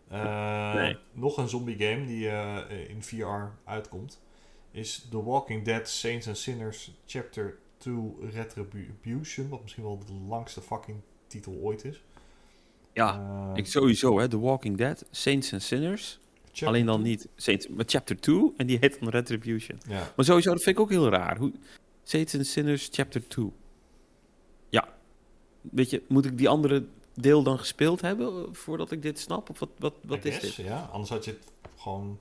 Eh, 0.08 0.74
Nee. 0.74 0.98
Nog 1.12 1.38
een 1.38 1.50
zombie 1.50 1.78
game 1.78 2.06
die 2.06 2.30
eh, 2.30 2.90
in 2.90 3.04
VR 3.04 3.52
uitkomt 3.64 4.22
is 4.72 5.08
The 5.10 5.24
Walking 5.24 5.66
Dead 5.66 5.90
Saints 5.90 6.28
and 6.28 6.38
Sinners 6.38 6.92
Chapter 7.06 7.58
2 7.82 7.96
Retribution, 8.32 9.50
wat 9.50 9.62
misschien 9.62 9.84
wel 9.84 10.00
de 10.06 10.14
langste 10.28 10.62
fucking 10.62 10.98
titel 11.28 11.54
ooit 11.54 11.86
is. 11.86 12.04
Ja, 12.94 13.20
Eh, 13.52 13.58
ik 13.58 13.66
sowieso, 13.68 14.20
hè. 14.20 14.28
The 14.28 14.40
Walking 14.40 14.78
Dead, 14.78 15.06
Saints 15.12 15.54
and 15.54 15.62
Sinners. 15.62 16.20
Alleen 16.64 16.86
dan 16.86 17.00
2. 17.00 17.12
niet 17.12 17.28
Saints, 17.36 17.68
maar 17.68 17.86
Chapter 17.88 18.20
2 18.20 18.54
en 18.58 18.68
die 18.68 18.78
heet 18.80 19.00
dan 19.00 19.10
Retribution. 19.10 19.80
Ja. 19.88 20.12
Maar 20.16 20.26
sowieso, 20.26 20.52
dat 20.52 20.64
vind 20.64 20.76
ik 20.76 20.82
ook 20.82 20.90
heel 20.90 21.10
raar. 21.10 21.38
Hoe, 21.38 21.52
Saints 22.04 22.36
and 22.36 22.46
Sinners 22.48 22.90
Chapter 22.92 23.28
2. 23.28 23.52
Ja. 24.70 24.88
Weet 25.62 25.90
je, 25.90 26.04
moet 26.08 26.26
ik 26.26 26.38
die 26.38 26.50
andere 26.50 26.86
deel 27.14 27.44
dan 27.44 27.60
gespeeld 27.60 28.02
hebben 28.02 28.28
eh, 28.28 28.54
voordat 28.54 28.92
ik 28.92 29.02
dit 29.02 29.20
snap? 29.20 29.50
Of 29.50 29.60
wat, 29.60 29.70
wat, 29.78 29.94
wat 30.04 30.26
is 30.26 30.40
dit? 30.40 30.56
Ja, 30.56 30.90
anders 30.92 31.10
had 31.10 31.26
je 31.26 31.32
het 31.32 31.52
gewoon... 31.78 32.20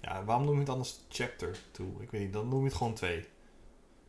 Ja, 0.00 0.24
waarom 0.24 0.44
noem 0.44 0.54
je 0.54 0.60
het 0.60 0.68
anders 0.68 1.00
Chapter 1.08 1.58
2? 1.70 1.86
Ik 2.00 2.10
weet 2.10 2.20
niet, 2.20 2.32
dan 2.32 2.48
noem 2.48 2.58
je 2.60 2.66
het 2.66 2.74
gewoon 2.74 2.94
2. 2.94 3.24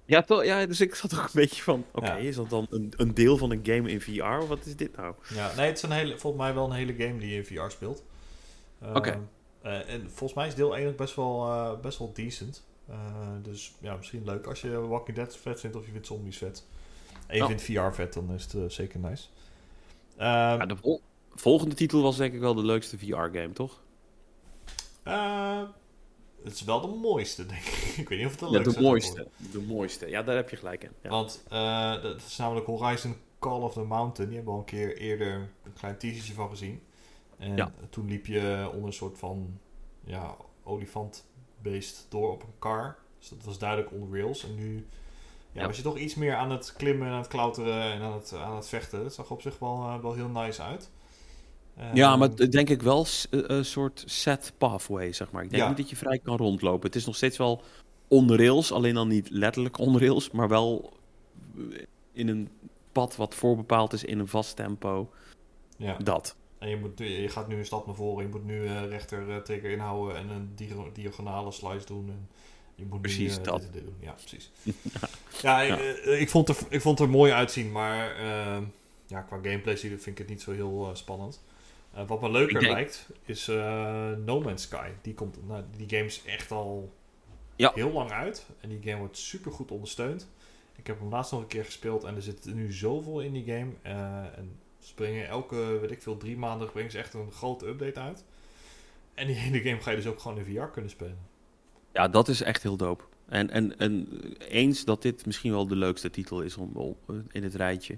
Ja, 0.05 0.21
toch, 0.21 0.43
ja, 0.45 0.65
dus 0.65 0.81
ik 0.81 0.95
zat 0.95 1.13
ook 1.15 1.23
een 1.23 1.29
beetje 1.33 1.61
van... 1.63 1.85
Oké, 1.91 2.05
Ja. 2.07 2.15
is 2.15 2.35
dat 2.35 2.49
dan 2.49 2.67
een, 2.69 2.93
een 2.97 3.13
deel 3.13 3.37
van 3.37 3.51
een 3.51 3.59
game 3.63 3.89
in 3.91 4.01
VR? 4.01 4.23
Of 4.23 4.47
wat 4.47 4.65
is 4.65 4.75
dit 4.75 4.95
nou? 4.97 5.15
Ja, 5.33 5.51
nee, 5.55 5.65
het 5.65 5.77
is 5.77 5.83
een 5.83 5.91
hele, 5.91 6.17
volgens 6.17 6.43
mij 6.43 6.53
wel 6.53 6.65
een 6.65 6.71
hele 6.71 6.93
game 6.97 7.19
die 7.19 7.29
je 7.29 7.35
in 7.35 7.45
VR 7.45 7.69
speelt. 7.71 8.03
Eh, 8.79 8.95
Oké. 8.95 9.27
eh, 9.61 9.89
en 9.89 10.01
volgens 10.09 10.33
mij 10.33 10.47
is 10.47 10.55
deel 10.55 10.77
1 10.77 10.87
ook 10.87 10.97
best 10.97 11.15
wel, 11.15 11.45
eh, 11.47 11.79
best 11.79 11.97
wel 11.99 12.11
decent. 12.13 12.65
Eh, 12.89 12.95
dus 13.41 13.73
ja, 13.81 13.95
misschien 13.95 14.25
leuk 14.25 14.47
als 14.47 14.61
je 14.61 14.69
Walking 14.87 15.17
Dead 15.17 15.37
vet 15.37 15.59
vindt 15.59 15.75
of 15.75 15.85
je 15.85 15.91
vindt 15.91 16.07
zombies 16.07 16.37
vet. 16.37 16.65
En 17.27 17.35
je 17.35 17.41
Oh. 17.41 17.47
vindt 17.47 17.61
VR 17.63 17.91
vet, 17.93 18.13
dan 18.13 18.31
is 18.33 18.47
het 18.53 18.73
zeker 18.73 18.99
nice. 18.99 19.27
Ehm, 20.17 20.29
Ja, 20.59 20.65
de 20.65 20.75
vol- 20.77 21.01
volgende 21.35 21.75
titel 21.75 22.01
was 22.01 22.17
denk 22.17 22.33
ik 22.33 22.39
wel 22.39 22.53
de 22.53 22.65
leukste 22.65 22.97
VR-game, 22.97 23.51
toch? 23.53 23.81
Het 26.43 26.53
is 26.53 26.63
wel 26.63 26.81
de 26.81 26.87
mooiste, 26.87 27.45
denk 27.45 27.61
ik. 27.61 27.73
ik 28.01 28.09
weet 28.09 28.17
niet 28.17 28.27
of 28.27 28.31
het 28.31 28.39
de 28.39 28.45
Ja, 28.45 28.51
leukste 28.51 28.69
de 28.69 28.75
gaat 28.75 28.83
mooiste. 28.85 29.27
De 29.51 29.61
mooiste. 29.61 30.09
Ja, 30.09 30.23
daar 30.23 30.35
heb 30.35 30.49
je 30.49 30.55
gelijk 30.55 30.83
in. 30.83 30.91
Ja. 31.03 31.09
Want 31.09 31.43
eh, 31.49 32.01
dat 32.01 32.15
is 32.21 32.37
namelijk 32.37 32.65
Horizon 32.65 33.15
Call 33.39 33.61
of 33.61 33.73
the 33.73 33.79
Mountain. 33.83 34.29
Die 34.29 34.35
hebben 34.37 34.43
we 34.45 34.51
al 34.51 34.57
een 34.57 34.77
keer 34.77 34.97
eerder 34.97 35.49
een 35.63 35.73
klein 35.73 35.97
teasertje 35.97 36.33
van 36.33 36.49
gezien. 36.49 36.81
En 37.37 37.55
Ja. 37.57 37.71
toen 37.89 38.07
liep 38.07 38.25
je 38.25 38.69
onder 38.71 38.87
een 38.87 38.93
soort 38.93 39.17
van 39.17 39.59
ja, 40.05 40.35
olifantbeest 40.63 42.05
door 42.09 42.31
op 42.31 42.43
een 42.43 42.53
car. 42.59 42.95
Dus 43.19 43.29
dat 43.29 43.43
was 43.43 43.57
duidelijk 43.57 43.91
on 43.91 44.09
rails. 44.15 44.43
En 44.43 44.55
nu 44.55 44.87
ja, 45.51 45.61
Ja. 45.61 45.67
was 45.67 45.77
je 45.77 45.83
toch 45.83 45.97
iets 45.97 46.15
meer 46.15 46.35
aan 46.35 46.51
het 46.51 46.73
klimmen 46.77 47.07
en 47.07 47.13
aan 47.13 47.19
het 47.19 47.27
klauteren 47.27 47.81
en 47.91 48.01
aan 48.01 48.13
het, 48.13 48.33
aan 48.33 48.55
het 48.55 48.67
vechten. 48.67 49.03
Dat 49.03 49.13
zag 49.13 49.31
op 49.31 49.41
zich 49.41 49.59
wel, 49.59 49.75
eh, 49.77 49.99
wel 50.01 50.13
heel 50.13 50.27
nice 50.29 50.61
uit. 50.61 50.89
Ja, 51.93 52.09
Ehm, 52.11 52.19
maar 52.19 52.35
denk 52.49 52.69
ik 52.69 52.81
wel 52.81 53.05
eh, 53.29 53.39
een 53.43 53.65
soort 53.65 54.03
set 54.05 54.53
pathway, 54.57 55.13
zeg 55.13 55.31
maar. 55.31 55.43
Ik 55.43 55.49
denk 55.49 55.61
Ja. 55.61 55.67
niet 55.67 55.77
dat 55.77 55.89
je 55.89 55.95
vrij 55.95 56.19
kan 56.23 56.37
rondlopen. 56.37 56.85
Het 56.85 56.95
is 56.95 57.05
nog 57.05 57.15
steeds 57.15 57.37
wel 57.37 57.61
on 58.07 58.35
rails, 58.35 58.71
alleen 58.71 58.93
dan 58.93 59.07
niet 59.07 59.29
letterlijk 59.29 59.77
on 59.77 59.99
rails, 59.99 60.31
maar 60.31 60.47
wel 60.47 60.93
eh, 61.57 61.81
in 62.11 62.27
een 62.27 62.49
pad 62.91 63.15
wat 63.15 63.35
voorbepaald 63.35 63.93
is 63.93 64.03
in 64.03 64.19
een 64.19 64.27
vast 64.27 64.55
tempo. 64.55 65.09
ja. 65.77 65.97
Dat. 65.97 66.35
En 66.59 66.69
je, 66.69 66.77
moet, 66.77 66.91
je 66.99 67.29
gaat 67.29 67.47
nu 67.47 67.55
een 67.57 67.65
stap 67.65 67.85
naar 67.85 67.95
voren. 67.95 68.23
Je 68.23 68.29
moet 68.29 68.45
nu 68.45 68.65
eh, 68.65 68.85
rechter 68.87 69.29
eh, 69.29 69.37
trigger 69.37 69.69
inhouden 69.71 70.17
en 70.17 70.29
een 70.29 70.51
dia- 70.55 70.89
diagonale 70.93 71.51
slice 71.51 71.85
doen. 71.85 72.09
En 72.09 72.27
je 72.75 72.85
moet 72.89 73.01
Precies, 73.01 73.37
nu, 73.37 73.43
dat. 73.43 73.59
dit 73.59 73.67
en 73.67 73.73
dit 73.73 73.83
doen. 73.85 73.95
Ja, 73.99 74.11
precies. 74.11 74.51
ja, 75.41 75.61
ik, 75.61 75.95
ik, 76.19 76.29
vond 76.29 76.49
er, 76.49 76.57
ik 76.69 76.81
vond 76.81 76.99
het 76.99 77.07
er 77.07 77.13
mooi 77.13 77.31
uitzien, 77.31 77.71
maar 77.71 78.15
eh, 78.15 78.57
ja, 79.07 79.21
qua 79.21 79.35
gameplay 79.41 79.77
vind 79.77 80.07
ik 80.07 80.17
het 80.17 80.29
niet 80.29 80.41
zo 80.41 80.51
heel 80.51 80.89
spannend. 80.93 81.41
Eh, 81.93 82.07
wat 82.07 82.21
me 82.21 82.31
leuker 82.31 82.59
denk- 82.59 82.73
lijkt, 82.73 83.09
is 83.25 83.47
eh, 83.47 84.11
No 84.11 84.41
Man's 84.41 84.61
Sky. 84.61 84.89
Die, 85.01 85.13
komt, 85.13 85.47
nou, 85.47 85.63
die 85.77 85.89
game 85.89 86.05
is 86.05 86.23
echt 86.25 86.51
al 86.51 86.93
Ja. 87.55 87.71
heel 87.75 87.91
lang 87.91 88.11
uit. 88.11 88.45
En 88.61 88.69
die 88.69 88.79
game 88.83 88.97
wordt 88.97 89.17
super 89.17 89.51
goed 89.51 89.71
ondersteund. 89.71 90.29
Ik 90.75 90.87
heb 90.87 90.99
hem 90.99 91.09
laatst 91.09 91.31
nog 91.31 91.41
een 91.41 91.47
keer 91.47 91.65
gespeeld 91.65 92.03
en 92.03 92.15
er 92.15 92.21
zit 92.21 92.45
nu 92.53 92.71
zoveel 92.71 93.19
in 93.21 93.33
die 93.33 93.45
game. 93.45 93.71
eh, 93.81 94.37
en 94.37 94.55
ze 94.79 94.93
brengen 94.93 95.27
elke, 95.27 95.77
weet 95.81 95.91
ik 95.91 96.01
veel, 96.01 96.17
drie 96.17 96.37
maanden 96.37 96.71
brengen 96.71 96.91
ze 96.91 96.97
echt 96.97 97.13
een 97.13 97.31
grote 97.31 97.67
update 97.67 97.99
uit. 97.99 98.23
En 99.13 99.27
die 99.27 99.35
hele 99.45 99.59
game 99.61 99.79
ga 99.81 99.89
je 99.89 99.95
dus 99.97 100.07
ook 100.07 100.19
gewoon 100.19 100.37
in 100.37 100.45
VR 100.45 100.63
kunnen 100.63 100.91
spelen. 100.91 101.17
Ja, 101.93 102.07
dat 102.07 102.27
is 102.27 102.41
echt 102.41 102.63
heel 102.63 102.77
dope. 102.77 103.03
En, 103.25 103.49
en, 103.49 103.77
en 103.77 104.07
eens 104.39 104.85
dat 104.85 105.01
dit 105.01 105.25
misschien 105.25 105.51
wel 105.51 105.67
de 105.67 105.75
leukste 105.75 106.09
titel 106.09 106.41
is 106.41 106.57
om- 106.57 106.95
in 107.31 107.43
het 107.43 107.55
rijtje. 107.55 107.97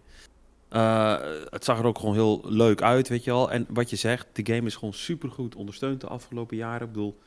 Eh, 0.69 1.17
het 1.49 1.65
zag 1.65 1.79
er 1.79 1.85
ook 1.85 1.99
gewoon 1.99 2.13
heel 2.13 2.41
leuk 2.43 2.81
uit, 2.81 3.07
weet 3.07 3.23
je 3.23 3.31
wel. 3.31 3.51
En 3.51 3.65
wat 3.69 3.89
je 3.89 3.95
zegt, 3.95 4.27
de 4.31 4.53
game 4.53 4.67
is 4.67 4.75
gewoon 4.75 4.93
supergoed 4.93 5.55
ondersteund 5.55 6.01
de 6.01 6.07
afgelopen 6.07 6.57
jaren. 6.57 6.87
Ik 6.87 6.93
bedoel, 6.93 7.19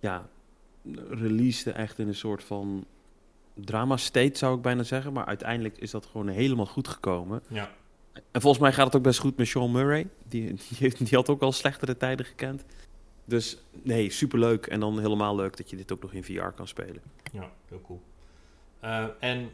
ja, 0.00 0.28
releasede 1.08 1.70
echt 1.70 1.98
in 1.98 2.08
een 2.08 2.14
soort 2.14 2.44
van 2.44 2.84
drama 3.54 3.96
state, 3.96 4.38
zou 4.38 4.56
ik 4.56 4.62
bijna 4.62 4.82
zeggen. 4.82 5.12
Maar 5.12 5.24
uiteindelijk 5.24 5.78
is 5.78 5.90
dat 5.90 6.06
gewoon 6.06 6.28
helemaal 6.28 6.66
goed 6.66 6.88
gekomen. 6.88 7.42
Ja, 7.48 7.70
En 8.30 8.40
volgens 8.40 8.62
mij 8.62 8.72
gaat 8.72 8.86
het 8.86 8.96
ook 8.96 9.02
best 9.02 9.18
goed 9.18 9.36
met 9.36 9.46
Sean 9.46 9.72
Murray. 9.72 10.08
Die, 10.28 10.46
die, 10.68 10.78
heeft, 10.78 11.06
die 11.06 11.16
had 11.16 11.28
ook 11.28 11.42
al 11.42 11.52
slechtere 11.52 11.96
tijden 11.96 12.26
gekend. 12.26 12.64
Dus 13.24 13.58
nee, 13.82 14.10
superleuk. 14.10 14.66
En 14.66 14.80
dan 14.80 14.98
helemaal 15.00 15.36
leuk 15.36 15.56
dat 15.56 15.70
je 15.70 15.76
dit 15.76 15.92
ook 15.92 16.02
nog 16.02 16.12
in 16.12 16.24
VR 16.24 16.48
kan 16.48 16.68
spelen. 16.68 17.02
ja 17.32 17.50
heel 17.68 17.80
cool. 17.80 18.02
Eh, 18.80 19.06
en 19.20 19.50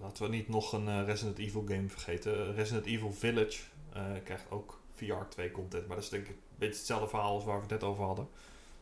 laten 0.00 0.22
we 0.22 0.28
niet 0.28 0.48
nog 0.48 0.72
een 0.72 0.88
eh, 0.88 1.02
Resident 1.06 1.38
Evil 1.38 1.64
game 1.68 1.88
vergeten. 1.88 2.54
Resident 2.54 2.86
Evil 2.86 3.12
Village 3.12 3.58
eh, 3.92 4.02
krijgt 4.24 4.44
ook 4.50 4.80
VR 4.94 5.12
2 5.28 5.50
content. 5.50 5.86
Maar 5.86 5.96
dat 5.96 6.04
is 6.04 6.10
denk 6.10 6.22
ik 6.26 6.28
een 6.30 6.36
beetje 6.58 6.76
hetzelfde 6.78 7.08
verhaal 7.08 7.34
als 7.34 7.44
waar 7.44 7.56
we 7.56 7.62
het 7.62 7.70
net 7.70 7.82
over 7.82 8.04
hadden. 8.04 8.28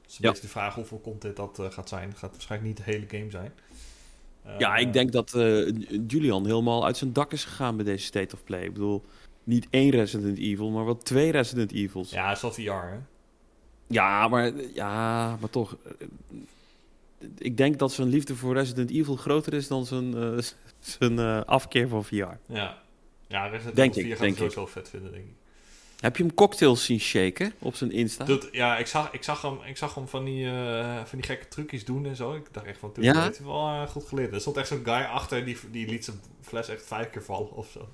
Dus 0.07 0.13
een 0.13 0.19
Ja. 0.25 0.29
beetje 0.29 0.43
de 0.47 0.53
vraag 0.53 0.75
hoeveel 0.75 1.01
content 1.01 1.37
dat 1.37 1.59
eh, 1.59 1.71
gaat 1.71 1.89
zijn. 1.89 2.09
Het 2.09 2.19
gaat 2.19 2.31
waarschijnlijk 2.31 2.77
niet 2.77 2.87
de 2.87 2.93
hele 2.93 3.07
game 3.09 3.31
zijn. 3.31 3.53
Ja, 4.59 4.77
ik 4.77 4.93
denk 4.93 5.13
dat 5.13 5.31
Julian 6.07 6.47
helemaal 6.47 6.85
uit 6.85 6.97
zijn 6.97 7.13
dak 7.13 7.33
is 7.33 7.45
gegaan 7.45 7.77
bij 7.77 7.85
deze 7.85 8.05
State 8.05 8.35
of 8.35 8.45
Play. 8.45 8.63
Ik 8.65 8.73
bedoel, 8.73 9.05
niet 9.45 9.67
één 9.71 9.91
Resident 9.91 10.39
Evil, 10.39 10.71
maar 10.71 10.85
wel 10.85 10.99
twee 10.99 11.31
Resident 11.31 11.73
Evils. 11.73 12.11
Ja, 12.11 12.23
Ja, 12.23 12.29
het 12.29 12.37
is 12.37 12.43
wel 12.43 12.53
VR, 12.53 12.87
hè? 12.87 14.29
maar, 14.29 14.53
ja, 14.75 15.37
maar 15.41 15.51
toch. 15.51 15.77
Ik 17.39 17.57
denk 17.57 17.79
dat 17.79 17.93
zijn 17.93 18.09
liefde 18.09 18.37
voor 18.37 18.55
Resident 18.55 18.91
Evil 18.91 19.17
groter 19.17 19.53
is 19.55 19.69
dan 19.69 19.87
zijn, 19.87 20.15
zijn 20.87 21.19
eh, 21.19 21.41
afkeer 21.41 21.89
van 21.89 22.05
VR. 22.05 22.15
Ja. 22.47 22.83
Ja, 23.29 23.47
Resident 23.47 23.77
Denk 23.77 23.91
Evil 23.91 24.03
4 24.03 24.05
ik, 24.05 24.11
gaat 24.11 24.21
denk 24.21 24.39
het 24.39 24.53
sowieso 24.53 24.73
vet 24.73 24.89
vinden, 24.89 25.13
denk 25.13 25.25
ik. 25.25 25.35
Heb 26.01 26.17
je 26.17 26.23
hem 26.23 26.35
cocktails 26.35 26.85
zien 26.85 27.01
shaken 27.01 27.53
op 27.59 27.75
zijn 27.75 27.91
Insta? 27.93 28.25
Dat, 28.25 28.49
ja, 28.53 28.79
ik 28.79 28.87
zag, 28.87 29.13
ik, 29.13 29.23
zag 29.23 29.43
hem, 29.43 29.59
ik 29.67 29.77
zag 29.77 29.95
hem 29.95 30.09
van 30.09 30.25
die, 30.25 30.47
eh, 30.47 31.05
van 31.05 31.19
die 31.19 31.23
gekke 31.23 31.49
trucjes 31.49 31.85
doen 31.85 32.07
en 32.07 32.17
zo. 32.17 32.35
Ik 32.35 32.47
dacht 32.51 32.67
echt 32.67 32.79
van, 32.79 32.93
toen 32.93 33.05
Ja? 33.05 33.23
heeft 33.23 33.39
hij 33.39 33.47
wel 33.47 33.67
eh, 33.67 33.89
goed 33.89 34.05
geleerd. 34.05 34.33
Er 34.33 34.41
stond 34.41 34.57
echt 34.57 34.69
zo'n 34.69 34.85
guy 34.85 35.03
achter, 35.03 35.45
die, 35.45 35.57
die 35.71 35.89
liet 35.89 36.05
zijn 36.05 36.21
fles 36.41 36.69
echt 36.69 36.87
vijf 36.87 37.11
keer 37.11 37.23
vallen 37.23 37.53
of 37.53 37.71
zo. 37.71 37.89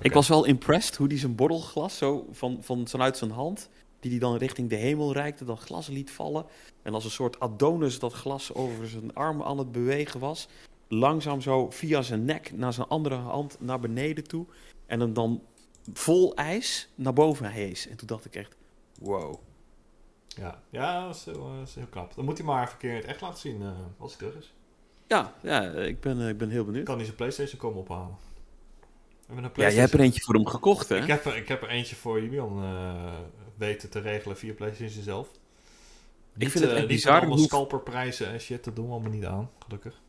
Ik 0.00 0.12
was 0.12 0.28
wel 0.28 0.44
impressed 0.44 0.96
hoe 0.96 1.06
hij 1.06 1.18
zijn 1.18 1.34
borrelglas 1.34 1.96
zo 1.96 2.26
van, 2.32 2.58
van, 2.60 2.88
vanuit 2.88 3.16
zijn 3.16 3.30
hand, 3.30 3.68
die 4.00 4.10
hij 4.10 4.20
dan 4.20 4.36
richting 4.36 4.68
de 4.68 4.76
hemel 4.76 5.12
reikte, 5.12 5.44
dat 5.44 5.58
glas 5.58 5.88
liet 5.88 6.10
vallen. 6.10 6.44
En 6.82 6.94
als 6.94 7.04
een 7.04 7.10
soort 7.10 7.40
Adonis 7.40 7.98
dat 7.98 8.12
glas 8.12 8.54
over 8.54 8.88
zijn 8.88 9.14
arm 9.14 9.42
aan 9.42 9.58
het 9.58 9.72
bewegen 9.72 10.20
was. 10.20 10.48
Langzaam 10.92 11.40
zo 11.40 11.70
via 11.70 12.02
zijn 12.02 12.24
nek 12.24 12.52
naar 12.52 12.72
zijn 12.72 12.88
andere 12.88 13.14
hand 13.14 13.56
naar 13.60 13.80
beneden 13.80 14.24
toe. 14.24 14.46
En 14.86 15.00
hem 15.00 15.12
dan 15.12 15.42
vol 15.92 16.34
ijs 16.34 16.88
naar 16.94 17.12
boven 17.12 17.50
hees. 17.50 17.88
En 17.88 17.96
toen 17.96 18.06
dacht 18.06 18.24
ik 18.24 18.34
echt, 18.34 18.56
wow. 18.98 19.34
Ja, 20.28 20.62
ja 20.70 21.06
dat, 21.06 21.14
is 21.16 21.24
heel, 21.24 21.46
eh, 21.50 21.58
dat 21.58 21.68
is 21.68 21.74
heel 21.74 21.86
knap. 21.90 22.14
Dan 22.14 22.24
moet 22.24 22.38
hij 22.38 22.46
maar 22.46 22.60
even 22.62 22.72
een 22.72 22.78
keer 22.78 22.90
in 22.90 22.96
het 22.96 23.04
echt 23.06 23.20
laten 23.20 23.38
zien 23.38 23.62
eh, 23.62 23.68
als 23.98 24.16
hij 24.16 24.18
terug 24.28 24.42
is. 24.42 24.52
Ja, 25.06 25.34
ja 25.42 25.62
ik, 25.70 26.00
ben, 26.00 26.20
eh, 26.20 26.28
ik 26.28 26.38
ben 26.38 26.50
heel 26.50 26.64
benieuwd. 26.64 26.84
Kan 26.84 26.94
hij 26.96 27.04
zijn 27.04 27.16
Playstation 27.16 27.60
komen 27.60 27.78
ophalen. 27.80 28.16
Een 29.28 29.42
Ja, 29.42 29.50
jij 29.54 29.74
hebt 29.74 29.92
er 29.92 30.00
eentje 30.00 30.20
voor 30.20 30.34
hem 30.34 30.46
gekocht, 30.46 30.88
hè? 30.88 30.96
Ik 30.96 31.06
heb, 31.06 31.24
er, 31.24 31.36
ik 31.36 31.48
heb 31.48 31.62
er 31.62 31.68
eentje 31.68 31.96
voor 31.96 32.20
Julian 32.22 32.62
eh, 32.62 33.18
weten 33.56 33.90
te 33.90 33.98
regelen 33.98 34.36
via 34.36 34.52
PlayStation 34.54 35.02
zelf. 35.02 35.28
Niet, 36.34 36.50
vind 36.50 36.64
het 36.64 36.72
eh, 36.72 36.78
echt 36.78 36.78
niet 36.78 36.96
bizar 36.96 37.18
allemaal 37.18 37.36
hoe- 37.36 37.46
scalperprijzen 37.46 38.26
en 38.26 38.40
shit, 38.40 38.64
dat 38.64 38.76
doen 38.76 38.86
we 38.86 38.92
allemaal 38.92 39.10
niet 39.10 39.24
aan, 39.24 39.50
gelukkig. 39.58 40.00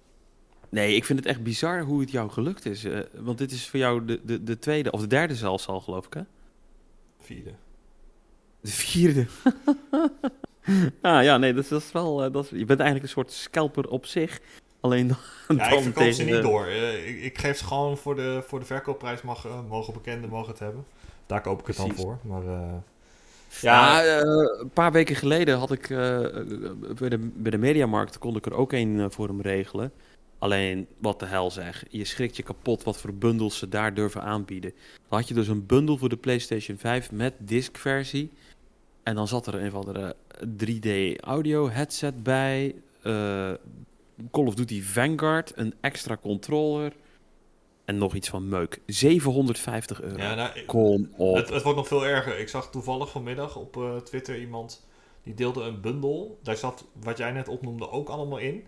Nee, 0.72 0.96
ik 0.96 1.06
vind 1.06 1.20
het 1.20 1.28
echt 1.28 1.44
bizar 1.44 1.82
hoe 1.82 2.00
het 2.00 2.12
jou 2.12 2.30
gelukt 2.30 2.66
is. 2.66 2.84
eh, 2.84 3.00
want 3.20 3.38
dit 3.38 3.52
is 3.52 3.70
voor 3.70 3.80
jou 3.80 4.06
de, 4.06 4.20
de, 4.24 4.44
de 4.44 4.60
tweede, 4.60 4.92
of 4.92 5.02
de 5.02 5.08
derde 5.08 5.36
zelfs 5.36 5.68
al, 5.68 5.80
geloof 5.80 6.06
ik, 6.06 6.14
hè? 6.14 6.22
Vierde. 7.20 7.52
De 8.62 8.72
vierde. 8.72 9.26
ah, 11.02 11.24
ja, 11.24 11.38
nee, 11.38 11.54
dat 11.54 11.64
is, 11.64 11.70
dat 11.70 11.82
is 11.82 11.92
wel... 11.92 12.24
eh, 12.24 12.34
dat 12.34 12.44
is, 12.44 12.50
je 12.50 12.66
bent 12.66 12.80
eigenlijk 12.80 13.04
een 13.04 13.14
soort 13.14 13.32
scalper 13.32 13.90
op 13.90 14.06
zich. 14.06 14.40
Alleen 14.80 15.08
dan, 15.08 15.18
Ja, 15.58 15.70
dan 15.70 15.78
ik 15.78 15.84
verkoop 15.84 16.12
ze 16.12 16.24
niet 16.24 16.34
de- 16.34 16.42
door. 16.42 16.66
Eh, 16.66 17.08
ik, 17.10 17.22
ik 17.22 17.38
geef 17.38 17.58
ze 17.58 17.66
gewoon 17.66 17.98
voor 17.98 18.16
de, 18.16 18.44
voor 18.48 18.60
de 18.60 18.66
verkoopprijs, 18.66 19.22
mag, 19.22 19.48
mogen 19.70 19.94
bekenden 19.94 20.30
mogen 20.30 20.50
het 20.50 20.60
hebben. 20.60 20.86
Daar 21.26 21.42
koop 21.42 21.60
ik 21.60 21.68
het 21.68 21.76
dan 21.76 21.96
voor. 21.96 22.18
Maar 22.22 22.44
Ja, 23.62 24.02
ja, 24.02 24.22
een 24.22 24.70
paar 24.74 24.92
weken 24.92 25.16
geleden 25.16 25.58
had 25.58 25.72
ik 25.72 25.88
bij, 25.88 27.10
de, 27.10 27.18
bij 27.18 27.52
de 27.52 27.58
Mediamarkt 27.58 28.18
kon 28.18 28.36
ik 28.36 28.46
er 28.46 28.54
ook 28.54 28.72
een 28.72 29.12
voor 29.12 29.28
hem 29.28 29.42
regelen. 29.42 29.92
Alleen, 30.42 30.88
wat 30.98 31.20
de 31.20 31.26
hel 31.26 31.52
zeg. 31.52 31.84
Je 31.90 32.06
schrikt 32.06 32.36
je 32.38 32.44
kapot 32.44 32.84
wat 32.84 32.98
voor 32.98 33.14
bundels 33.14 33.58
ze 33.58 33.70
daar 33.70 33.94
durven 33.94 34.22
aanbieden. 34.22 34.74
Dan 35.10 35.20
had 35.20 35.28
je 35.28 35.34
dus 35.34 35.48
een 35.48 35.66
bundel 35.66 35.98
voor 35.98 36.10
de 36.10 36.18
PlayStation 36.18 36.78
5 36.78 37.12
met 37.12 37.34
discversie. 37.38 38.32
En 39.04 39.16
dan 39.16 39.28
zat 39.28 39.48
er 39.48 39.56
een 39.56 39.68
of 39.68 39.86
andere 39.86 40.16
3D 40.66 41.20
audio 41.20 41.70
headset 41.70 42.24
bij. 42.24 42.76
eh, 43.02 43.52
Call 44.32 44.46
of 44.46 44.56
Duty 44.56 44.82
Vanguard, 44.84 45.52
een 45.56 45.74
extra 45.82 46.18
controller. 46.18 46.94
En 47.86 47.98
nog 47.98 48.14
iets 48.16 48.30
van 48.30 48.50
meuk. 48.50 48.80
750 48.86 50.02
euro. 50.02 50.18
ja 50.18 50.36
nou, 50.36 50.62
Kom 50.66 51.10
op. 51.16 51.36
het, 51.36 51.50
het 51.50 51.64
wordt 51.64 51.78
nog 51.78 51.88
veel 51.88 52.06
erger. 52.06 52.40
Ik 52.40 52.50
zag 52.50 52.70
toevallig 52.70 53.10
vanmiddag 53.12 53.56
op 53.56 53.78
eh, 53.78 53.96
Twitter 53.98 54.40
iemand 54.40 54.88
die 55.24 55.34
deelde 55.34 55.62
een 55.64 55.82
bundel. 55.82 56.40
Daar 56.44 56.58
zat 56.58 56.86
wat 57.04 57.18
jij 57.18 57.32
net 57.32 57.48
opnoemde 57.48 57.90
ook 57.90 58.10
allemaal 58.10 58.38
in. 58.38 58.64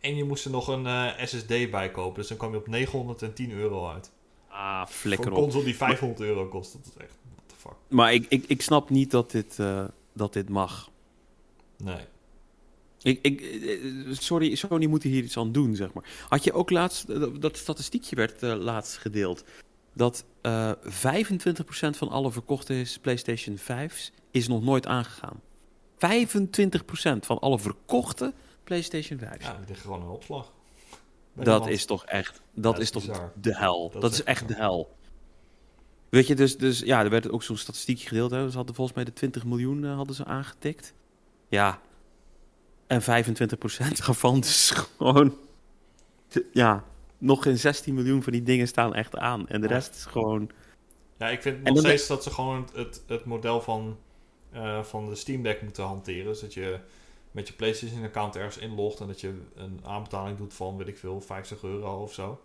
En 0.00 0.16
je 0.16 0.24
moest 0.24 0.44
er 0.44 0.50
nog 0.50 0.68
een 0.68 0.86
eh, 0.86 1.24
SSD 1.24 1.70
bij 1.70 1.90
kopen. 1.90 2.18
Dus 2.18 2.28
dan 2.28 2.36
kwam 2.36 2.50
je 2.50 2.56
op 2.58 2.66
910 2.66 3.50
euro 3.52 3.88
uit. 3.88 4.10
Ah, 4.48 4.86
Voor 4.86 4.94
flikker 4.94 5.26
een 5.26 5.32
op. 5.32 5.38
console 5.42 5.64
die 5.64 5.76
500 5.76 6.20
euro 6.20 6.46
kost. 6.46 6.72
Dat 6.72 6.82
is 6.84 7.02
echt, 7.02 7.14
what 7.34 7.44
the 7.46 7.54
fuck. 7.56 7.74
Maar 7.88 8.12
ik, 8.12 8.26
ik, 8.28 8.44
ik 8.46 8.62
snap 8.62 8.90
niet 8.90 9.10
dat 9.10 9.30
dit, 9.30 9.58
eh, 9.58 9.84
dat 10.12 10.32
dit 10.32 10.48
mag. 10.48 10.90
Nee. 11.76 12.04
Ik, 13.02 13.18
ik, 13.22 13.40
eh, 13.40 14.12
sorry, 14.12 14.54
Sony 14.54 14.86
moet 14.86 15.02
hier 15.02 15.22
iets 15.22 15.36
aan 15.36 15.52
doen, 15.52 15.76
zeg 15.76 15.92
maar. 15.92 16.04
Had 16.28 16.44
je 16.44 16.52
ook 16.52 16.70
laatst, 16.70 17.06
dat, 17.40 17.56
statistiekje 17.56 18.16
werd 18.16 18.42
laatst 18.42 18.96
gedeeld, 18.96 19.44
dat 19.94 20.24
eh 20.40 20.72
25% 20.84 21.96
van 21.96 22.08
alle 22.08 22.32
verkochte 22.32 22.86
PlayStation 23.00 23.58
5's 23.58 24.12
is 24.30 24.48
nog 24.48 24.62
nooit 24.62 24.86
aangegaan. 24.86 25.40
25% 25.94 25.98
van 27.20 27.38
alle 27.38 27.58
verkochte 27.58 28.32
PlayStation 28.68 29.18
5's. 29.18 29.44
Ja, 29.44 29.56
liggen 29.58 29.76
gewoon 29.76 30.00
in 30.02 30.08
opslag. 30.08 30.52
Bij 31.32 31.44
dat 31.44 31.54
iemand. 31.54 31.72
is 31.76 31.84
toch 31.84 32.04
echt, 32.04 32.40
dat 32.54 32.74
is 32.76 32.80
is 32.82 32.90
toch 32.90 33.06
bizar. 33.06 33.32
de 33.40 33.56
hel. 33.56 33.90
Dat 33.90 34.00
Dat, 34.02 34.12
is 34.12 34.18
echt 34.22 34.26
echt 34.40 34.48
de 34.48 34.54
hel. 34.54 34.96
Weet 36.08 36.26
je, 36.26 36.34
dus, 36.34 36.58
dus 36.58 36.78
ja, 36.80 37.04
er 37.04 37.10
werd 37.10 37.30
ook 37.30 37.42
zo'n 37.42 37.56
statistiekje 37.56 38.08
gedeeld. 38.08 38.30
Hè. 38.30 38.50
Ze 38.50 38.56
hadden 38.56 38.74
volgens 38.74 38.96
mij 38.96 39.04
de 39.04 39.12
20 39.12 39.44
miljoen 39.44 39.84
eh, 39.84 39.94
hadden 39.94 40.14
ze 40.14 40.24
aangetikt. 40.24 40.94
Ja. 41.48 41.80
En 42.86 43.02
25% 43.02 43.04
daarvan 44.06 44.38
is 44.38 44.72
gewoon... 44.98 45.36
Ja, 46.52 46.84
nog 47.18 47.42
geen 47.42 47.58
16 47.58 47.94
miljoen 47.94 48.22
van 48.22 48.32
die 48.32 48.42
dingen 48.42 48.68
staan 48.68 48.94
echt 48.94 49.16
aan. 49.16 49.48
En 49.48 49.60
de 49.60 49.68
Ja. 49.68 49.72
rest 49.74 49.94
is 49.94 50.04
gewoon... 50.04 50.50
Ja, 51.18 51.28
ik 51.28 51.42
vind 51.42 51.56
En 51.56 51.62
nog 51.62 51.74
dan- 51.74 51.84
steeds 51.84 52.06
dat 52.06 52.22
ze 52.22 52.30
gewoon 52.30 52.68
het, 52.74 53.02
het, 53.06 53.24
model 53.24 53.60
van, 53.60 53.98
eh, 54.52 54.82
van 54.82 55.08
de 55.08 55.14
Steam 55.14 55.42
Deck 55.42 55.62
moeten 55.62 55.84
hanteren. 55.84 56.24
Dus 56.24 56.40
dat 56.40 56.54
je 56.54 56.78
met 57.38 57.48
je 57.48 57.54
PlayStation 57.54 58.04
account 58.04 58.36
ergens 58.36 58.58
inlogt 58.58 59.00
en 59.00 59.06
dat 59.06 59.20
je 59.20 59.34
een 59.54 59.80
aanbetaling 59.84 60.38
doet 60.38 60.54
van, 60.54 60.76
weet 60.76 60.88
ik 60.88 60.98
veel, 60.98 61.20
50 61.20 61.62
euro 61.62 62.02
of 62.02 62.12
zo. 62.14 62.40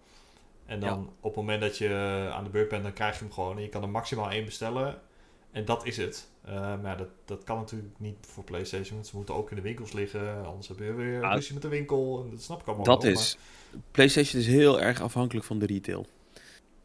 En 0.66 0.80
dan 0.80 0.90
Ja. 0.90 0.96
op 1.20 1.24
het 1.24 1.36
moment 1.36 1.62
dat 1.62 1.78
je 1.78 1.90
aan 2.34 2.44
de 2.44 2.50
beurt 2.50 2.70
bent, 2.70 2.84
dan 2.84 2.94
krijg 2.94 3.14
je 3.18 3.24
hem 3.24 3.34
gewoon. 3.34 3.56
En 3.56 3.62
je 3.62 3.70
kan 3.70 3.82
er 3.82 3.90
maximaal 3.90 4.30
één 4.32 4.46
bestellen. 4.46 5.02
En 5.52 5.66
dat 5.66 5.86
is 5.86 5.98
het. 5.98 6.28
Eh, 6.46 6.54
maar 6.56 6.84
ja, 6.86 6.96
dat, 6.96 7.08
dat 7.26 7.44
kan 7.44 7.58
natuurlijk 7.58 7.94
niet 7.98 8.16
voor 8.22 8.44
PlayStation. 8.44 8.94
Want 8.96 9.08
ze 9.08 9.16
moeten 9.16 9.36
ook 9.36 9.50
in 9.50 9.56
de 9.56 9.62
winkels 9.62 9.92
liggen. 9.92 10.46
Anders 10.46 10.68
heb 10.68 10.78
je 10.80 10.94
weer 10.94 11.22
Ja. 11.22 11.34
ruzie 11.34 11.54
met 11.54 11.62
de 11.62 11.68
winkel. 11.68 12.22
En 12.24 12.30
dat 12.32 12.42
snap 12.42 12.60
ik 12.62 12.68
allemaal 12.68 12.86
Dat 12.86 13.04
wel, 13.04 13.12
is... 13.12 13.38
PlayStation 13.92 14.42
is 14.42 14.48
heel 14.48 14.82
erg 14.82 15.02
afhankelijk 15.02 15.46
van 15.46 15.60
de 15.60 15.66
retail. 15.66 16.06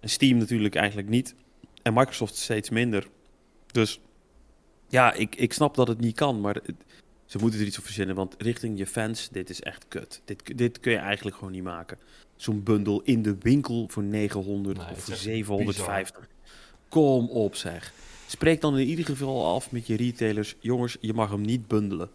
En 0.00 0.08
Steam 0.10 0.38
natuurlijk 0.38 0.74
eigenlijk 0.74 1.08
niet. 1.08 1.34
En 1.82 1.94
Microsoft 1.94 2.36
steeds 2.36 2.70
minder. 2.70 3.06
Dus 3.66 4.00
ja, 4.88 5.12
ik, 5.12 5.34
ik 5.36 5.52
snap 5.52 5.74
dat 5.74 5.88
het 5.88 6.00
niet 6.00 6.16
kan, 6.16 6.40
maar 6.40 6.54
het- 6.54 6.84
ze 7.28 7.38
moeten 7.38 7.60
er 7.60 7.66
iets 7.66 7.78
op 7.78 7.84
verzinnen. 7.84 8.16
Want 8.16 8.34
richting 8.38 8.78
je 8.78 8.86
fans, 8.86 9.28
dit 9.28 9.50
is 9.50 9.60
echt 9.60 9.84
kut. 9.88 10.22
Dit, 10.24 10.58
dit 10.58 10.80
kun 10.80 10.92
je 10.92 10.98
eigenlijk 10.98 11.36
gewoon 11.36 11.52
niet 11.52 11.62
maken. 11.62 11.98
Zo'n 12.36 12.62
bundel 12.62 13.00
in 13.04 13.22
de 13.22 13.36
winkel 13.38 13.86
voor 13.88 14.02
900 14.02 14.76
Nee, 14.76 14.86
het 14.86 14.96
of 14.96 15.02
voor 15.02 15.12
echt 15.12 15.22
750. 15.22 16.28
Kom 16.88 17.28
op 17.28 17.54
zeg. 17.54 17.92
Spreek 18.26 18.60
dan 18.60 18.78
in 18.78 18.86
ieder 18.86 19.04
geval 19.04 19.54
af 19.54 19.70
met 19.70 19.86
je 19.86 19.96
retailers. 19.96 20.56
Jongens, 20.60 20.96
je 21.00 21.14
mag 21.14 21.30
hem 21.30 21.40
niet 21.40 21.68
bundelen. 21.68 22.10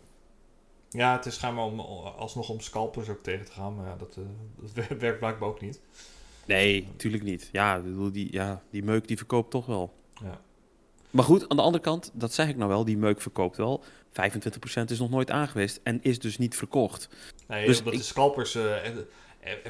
Ja, 0.89 1.15
het 1.15 1.25
is 1.25 1.35
schijnbaar 1.35 1.65
om, 1.65 1.79
alsnog 1.79 2.49
om 2.49 2.59
scalpers 2.59 3.09
ook 3.09 3.23
tegen 3.23 3.45
te 3.45 3.51
gaan. 3.51 3.75
Maar 3.75 3.87
ja, 3.87 3.95
dat, 3.95 4.17
eh, 4.17 4.23
dat 4.73 4.87
werkt 4.99 5.19
blijkbaar 5.19 5.49
ook 5.49 5.61
niet. 5.61 5.81
Nee, 6.45 6.87
natuurlijk 6.91 7.23
niet. 7.23 7.49
Ja, 7.51 7.81
die, 8.11 8.31
ja, 8.31 8.61
die 8.69 8.83
meuk 8.83 9.07
die 9.07 9.17
verkoopt 9.17 9.51
toch 9.51 9.65
wel. 9.65 9.93
Ja. 10.21 10.41
Maar 11.09 11.23
goed, 11.23 11.49
aan 11.49 11.57
de 11.57 11.63
andere 11.63 11.83
kant, 11.83 12.11
dat 12.13 12.33
zeg 12.33 12.49
ik 12.49 12.55
nou 12.55 12.69
wel, 12.69 12.85
die 12.85 12.97
meuk 12.97 13.21
verkoopt 13.21 13.57
wel. 13.57 13.83
25% 14.13 14.83
is 14.91 14.99
nog 14.99 15.09
nooit 15.09 15.31
aangeweest 15.31 15.79
en 15.83 15.99
is 16.03 16.19
dus 16.19 16.37
niet 16.37 16.55
verkocht. 16.55 17.09
Nee, 17.47 17.65
Dus 17.65 17.77
omdat 17.79 17.93
ik- 17.93 17.99
de 17.99 18.05
scalpers... 18.05 18.55
eh, 18.55 18.85
even 18.85 19.07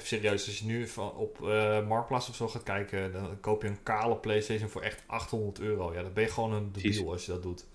serieus, 0.01 0.45
als 0.47 0.59
je 0.59 0.65
nu 0.65 0.87
van, 0.87 1.11
op 1.15 1.49
eh 1.49 1.87
Marktplaats 1.87 2.29
of 2.29 2.35
zo 2.35 2.47
gaat 2.47 2.63
kijken... 2.63 3.11
dan 3.13 3.39
koop 3.39 3.61
je 3.61 3.67
een 3.67 3.83
kale 3.83 4.15
Playstation 4.15 4.69
voor 4.69 4.81
echt 4.81 5.03
800 5.05 5.59
euro. 5.59 5.93
Ja, 5.93 6.01
dan 6.01 6.13
ben 6.13 6.23
je 6.23 6.29
gewoon 6.29 6.53
een 6.53 6.71
debiel 6.71 7.11
als 7.11 7.25
je 7.25 7.31
dat 7.31 7.43
doet. 7.43 7.65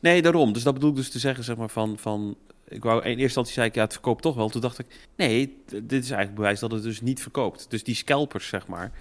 Nee, 0.00 0.22
daarom. 0.22 0.52
Dus 0.52 0.62
dat 0.62 0.74
bedoel 0.74 0.90
ik 0.90 0.96
dus 0.96 1.10
te 1.10 1.18
zeggen, 1.18 1.44
zeg 1.44 1.56
maar, 1.56 1.68
van... 1.70 1.98
van 1.98 2.36
ik 2.68 2.82
wou 2.82 2.98
in 3.02 3.06
eerste 3.08 3.22
instantie 3.22 3.52
zei 3.52 3.66
ik, 3.68 3.74
ja, 3.74 3.82
het 3.82 3.92
verkoopt 3.92 4.22
toch 4.22 4.34
wel. 4.34 4.48
Toen 4.48 4.60
dacht 4.60 4.78
ik, 4.78 4.86
nee, 5.16 5.56
dit 5.66 5.92
is 5.92 6.10
eigenlijk 6.10 6.34
bewijs 6.34 6.60
dat 6.60 6.72
het 6.72 6.82
dus 6.82 7.00
niet 7.00 7.22
verkoopt. 7.22 7.66
Dus 7.70 7.84
die 7.84 7.94
scalpers, 7.94 8.48
zeg 8.48 8.66
maar. 8.66 8.92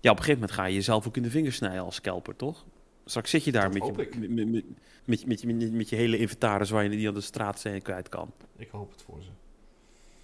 Ja, 0.00 0.10
op 0.10 0.16
een 0.16 0.22
gegeven 0.24 0.40
moment 0.40 0.52
ga 0.52 0.64
je 0.64 0.74
jezelf 0.74 1.06
ook 1.06 1.16
in 1.16 1.22
de 1.22 1.30
vingers 1.30 1.56
snijden 1.56 1.82
als 1.82 1.94
scalper, 1.94 2.36
toch? 2.36 2.64
Straks 3.10 3.30
zit 3.30 3.44
je 3.44 3.52
daar 3.52 3.72
met 3.72 3.86
je, 3.86 3.92
met, 3.92 4.18
met, 4.18 4.64
met, 5.04 5.26
met, 5.26 5.40
je- 5.40 5.70
met, 5.70 5.88
je, 5.88 5.96
hele 5.96 6.18
inventaris 6.18 6.70
waar 6.70 6.82
je 6.82 6.88
die 6.88 7.08
aan 7.08 7.14
de 7.14 7.20
straat 7.20 7.60
zijn 7.60 7.82
kwijt 7.82 8.08
kan. 8.08 8.32
Ik 8.56 8.68
hoop 8.70 8.90
het 8.90 9.02
voor 9.02 9.22
ze. 9.22 9.28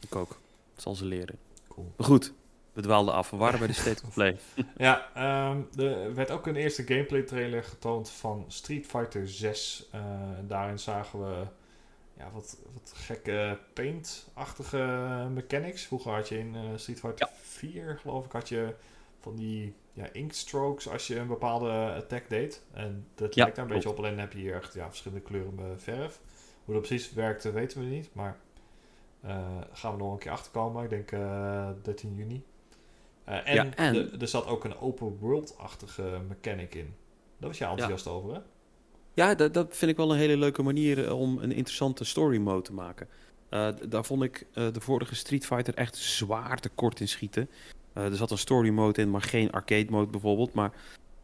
Ik 0.00 0.16
ook. 0.16 0.28
Dat 0.74 0.82
zal 0.82 0.94
ze 0.94 1.04
leren. 1.04 1.38
Cool. 1.68 1.92
Maar 1.96 2.06
goed, 2.06 2.32
we 2.72 2.82
dwaalden 2.82 3.14
af. 3.14 3.30
We 3.30 3.36
waren 3.36 3.58
bij 3.58 3.68
de 3.68 3.74
State 3.74 4.02
of 4.06 4.14
Play. 4.14 4.36
Ja, 4.76 5.08
ehm, 5.14 5.80
er 5.80 6.14
werd 6.14 6.30
ook 6.30 6.46
een 6.46 6.56
eerste 6.56 6.82
gameplay 6.82 7.22
trailer 7.22 7.64
getoond 7.64 8.10
van 8.10 8.44
Street 8.48 8.86
Fighter 8.86 9.28
6. 9.28 9.86
Eh, 9.90 10.00
daarin 10.46 10.78
zagen 10.78 11.20
we 11.20 11.46
ja, 12.18 12.30
wat, 12.32 12.58
wat 12.72 12.92
gekke 12.96 13.58
paint-achtige 13.72 14.78
mechanics. 15.32 15.84
Vroeger 15.84 16.12
had 16.12 16.28
je 16.28 16.38
in 16.38 16.54
eh, 16.54 16.62
Street 16.76 17.00
Fighter 17.00 17.28
4, 17.42 17.98
geloof 18.00 18.24
ik, 18.24 18.32
had 18.32 18.48
je 18.48 18.74
van 19.26 19.36
die 19.36 19.74
ja, 19.92 20.12
inkstrokes 20.12 20.88
als 20.88 21.06
je 21.06 21.18
een 21.18 21.26
bepaalde 21.26 21.70
attack 21.96 22.28
deed. 22.28 22.62
En 22.72 23.06
dat 23.14 23.34
Ja, 23.34 23.42
lijkt 23.42 23.56
daar 23.56 23.66
een 23.66 23.72
beetje 23.72 23.88
op, 23.88 23.98
alleen 23.98 24.18
heb 24.18 24.32
je 24.32 24.38
hier 24.38 24.54
echt 24.54 24.74
ja, 24.74 24.86
verschillende 24.88 25.24
kleuren 25.24 25.58
eh, 25.58 25.64
verf. 25.76 26.20
Hoe 26.64 26.74
dat 26.74 26.82
precies 26.86 27.12
werkte, 27.12 27.52
weten 27.52 27.80
we 27.80 27.86
niet. 27.86 28.08
Maar 28.12 28.36
eh 29.20 29.46
gaan 29.72 29.92
we 29.92 29.98
nog 29.98 30.12
een 30.12 30.18
keer 30.18 30.30
achterkomen. 30.30 30.84
Ik 30.84 30.90
denk 30.90 31.12
eh 31.12 31.68
13 31.82 32.14
juni. 32.14 32.44
Eh, 33.24 33.48
en 33.48 33.54
Ja, 33.54 33.74
en- 33.74 33.92
de- 33.92 34.16
er 34.20 34.28
zat 34.28 34.46
ook 34.46 34.64
een 34.64 34.78
open 34.78 35.16
world-achtige 35.18 36.20
mechanic 36.28 36.74
in. 36.74 36.94
Daar 37.38 37.48
was 37.48 37.58
je 37.58 37.64
enthousiast 37.64 38.06
over, 38.06 38.34
hè? 38.34 38.40
Ja, 39.14 39.34
dat, 39.34 39.54
dat 39.54 39.76
vind 39.76 39.90
ik 39.90 39.96
wel 39.96 40.12
een 40.12 40.18
hele 40.18 40.36
leuke 40.36 40.62
manier 40.62 41.14
om 41.14 41.38
een 41.38 41.52
interessante 41.52 42.04
story 42.04 42.38
mode 42.38 42.62
te 42.62 42.72
maken. 42.72 43.08
Daar 43.88 44.04
vond 44.04 44.22
ik 44.22 44.46
de 44.52 44.80
vorige 44.80 45.14
Street 45.14 45.46
Fighter 45.46 45.74
echt 45.74 45.96
zwaar 45.96 46.60
tekort 46.60 47.00
in 47.00 47.08
schieten. 47.08 47.50
Eh, 47.96 48.04
er 48.04 48.16
zat 48.16 48.30
een 48.30 48.38
story 48.38 48.68
mode 48.68 49.00
in, 49.00 49.10
maar 49.10 49.22
geen 49.22 49.50
arcade 49.50 49.90
mode 49.90 50.10
bijvoorbeeld. 50.10 50.52
Maar 50.52 50.72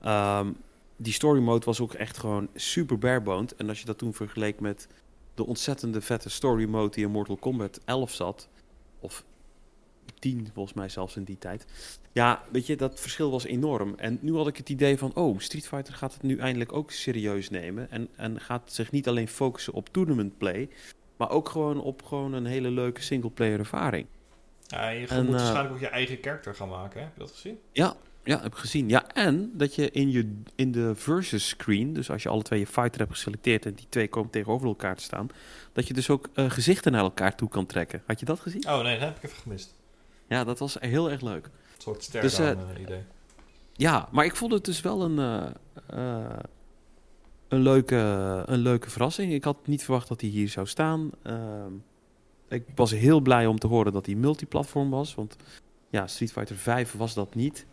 ehm, 0.00 0.52
die 0.96 1.12
story 1.12 1.40
mode 1.40 1.64
was 1.64 1.80
ook 1.80 1.94
echt 1.94 2.18
gewoon 2.18 2.48
super 2.54 2.98
bareboned. 2.98 3.56
En 3.56 3.68
als 3.68 3.80
je 3.80 3.86
dat 3.86 3.98
toen 3.98 4.14
vergeleek 4.14 4.60
met 4.60 4.88
de 5.34 5.46
ontzettende 5.46 6.00
vette 6.00 6.30
story 6.30 6.68
mode 6.68 6.94
die 6.94 7.04
in 7.04 7.10
Mortal 7.10 7.36
Kombat 7.36 7.80
11 7.84 8.12
zat, 8.12 8.48
of 9.00 9.24
10 10.18 10.48
volgens 10.54 10.74
mij 10.74 10.88
zelfs 10.88 11.16
in 11.16 11.24
die 11.24 11.38
tijd. 11.38 11.66
Ja, 12.12 12.42
weet 12.52 12.66
je, 12.66 12.76
dat 12.76 13.00
verschil 13.00 13.30
was 13.30 13.44
enorm. 13.44 13.94
En 13.96 14.18
nu 14.20 14.34
had 14.34 14.46
ik 14.46 14.56
het 14.56 14.68
idee 14.68 14.98
van, 14.98 15.14
oh, 15.14 15.38
Street 15.38 15.68
Fighter 15.68 15.94
gaat 15.94 16.12
het 16.12 16.22
nu 16.22 16.38
eindelijk 16.38 16.72
ook 16.72 16.90
serieus 16.90 17.50
nemen. 17.50 17.90
En, 17.90 18.08
en 18.16 18.40
gaat 18.40 18.72
zich 18.72 18.90
niet 18.90 19.08
alleen 19.08 19.28
focussen 19.28 19.72
op 19.72 19.88
tournament 19.88 20.38
play, 20.38 20.68
maar 21.16 21.30
ook 21.30 21.48
gewoon 21.48 21.80
op 21.80 22.02
gewoon 22.02 22.32
een 22.32 22.46
hele 22.46 22.70
leuke 22.70 23.02
singleplayer 23.02 23.58
ervaring. 23.58 24.06
Ja, 24.72 24.88
je 24.88 25.06
En, 25.06 25.24
moet 25.24 25.34
eh, 25.34 25.40
waarschijnlijk 25.40 25.74
ook 25.74 25.80
je 25.80 25.88
eigen 25.88 26.20
karakter 26.20 26.54
gaan 26.54 26.68
maken, 26.68 26.98
hè? 26.98 27.04
Heb 27.06 27.14
je 27.14 27.20
dat 27.20 27.30
gezien? 27.30 27.58
Ja, 27.72 27.94
ja, 28.24 28.42
heb 28.42 28.52
ik 28.52 28.58
gezien. 28.58 28.88
Ja, 28.88 29.08
en 29.08 29.50
dat 29.54 29.74
je 29.74 29.90
in, 29.90 30.10
je 30.10 30.40
in 30.54 30.72
de 30.72 30.94
versus 30.94 31.48
screen, 31.48 31.92
dus 31.92 32.10
als 32.10 32.22
je 32.22 32.28
alle 32.28 32.42
twee 32.42 32.58
je 32.58 32.66
fighter 32.66 33.00
hebt 33.00 33.12
geselecteerd 33.12 33.66
en 33.66 33.74
die 33.74 33.86
twee 33.88 34.08
komen 34.08 34.30
tegenover 34.30 34.66
elkaar 34.66 34.96
te 34.96 35.02
staan, 35.02 35.28
dat 35.72 35.88
je 35.88 35.94
dus 35.94 36.10
ook 36.10 36.28
eh, 36.34 36.50
gezichten 36.50 36.92
naar 36.92 37.02
elkaar 37.02 37.34
toe 37.36 37.48
kan 37.48 37.66
trekken. 37.66 38.02
Had 38.06 38.20
je 38.20 38.26
dat 38.26 38.40
gezien? 38.40 38.68
Oh 38.68 38.82
nee, 38.82 38.98
dat 38.98 39.08
heb 39.08 39.16
ik 39.16 39.22
even 39.22 39.36
gemist. 39.36 39.74
Ja, 40.28 40.44
dat 40.44 40.58
was 40.58 40.76
heel 40.80 41.10
erg 41.10 41.20
leuk. 41.20 41.44
Een 41.44 41.52
soort 41.78 42.02
ster 42.02 42.20
Dus, 42.20 42.38
eh, 42.38 42.50
idee. 42.80 43.02
Ja, 43.72 44.08
maar 44.12 44.24
ik 44.24 44.36
vond 44.36 44.52
het 44.52 44.64
dus 44.64 44.80
wel 44.80 45.02
een, 45.02 45.18
een 47.48 47.60
leuke, 47.60 47.96
een 48.46 48.58
leuke 48.58 48.90
verrassing. 48.90 49.32
Ik 49.32 49.44
had 49.44 49.66
niet 49.66 49.84
verwacht 49.84 50.08
dat 50.08 50.20
hij 50.20 50.30
hier 50.30 50.48
zou 50.48 50.66
staan. 50.66 51.10
Ehm, 51.22 51.72
ik 52.52 52.64
was 52.74 52.90
heel 52.90 53.20
blij 53.20 53.46
om 53.46 53.58
te 53.58 53.66
horen 53.66 53.92
dat 53.92 54.06
hij 54.06 54.14
multiplatform 54.14 54.90
was. 54.90 55.14
Want 55.14 55.36
ja, 55.90 56.06
Street 56.06 56.32
Fighter 56.32 56.56
5 56.56 56.92
was 56.92 57.14
dat 57.14 57.34
niet. 57.34 57.66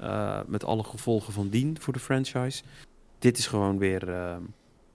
Uh, 0.00 0.40
met 0.46 0.64
alle 0.64 0.84
gevolgen 0.84 1.32
van 1.32 1.48
dien 1.48 1.80
voor 1.80 1.92
de 1.92 1.98
franchise. 1.98 2.62
Dit 3.18 3.38
is 3.38 3.46
gewoon 3.46 3.78
weer, 3.78 4.08
uh, 4.08 4.36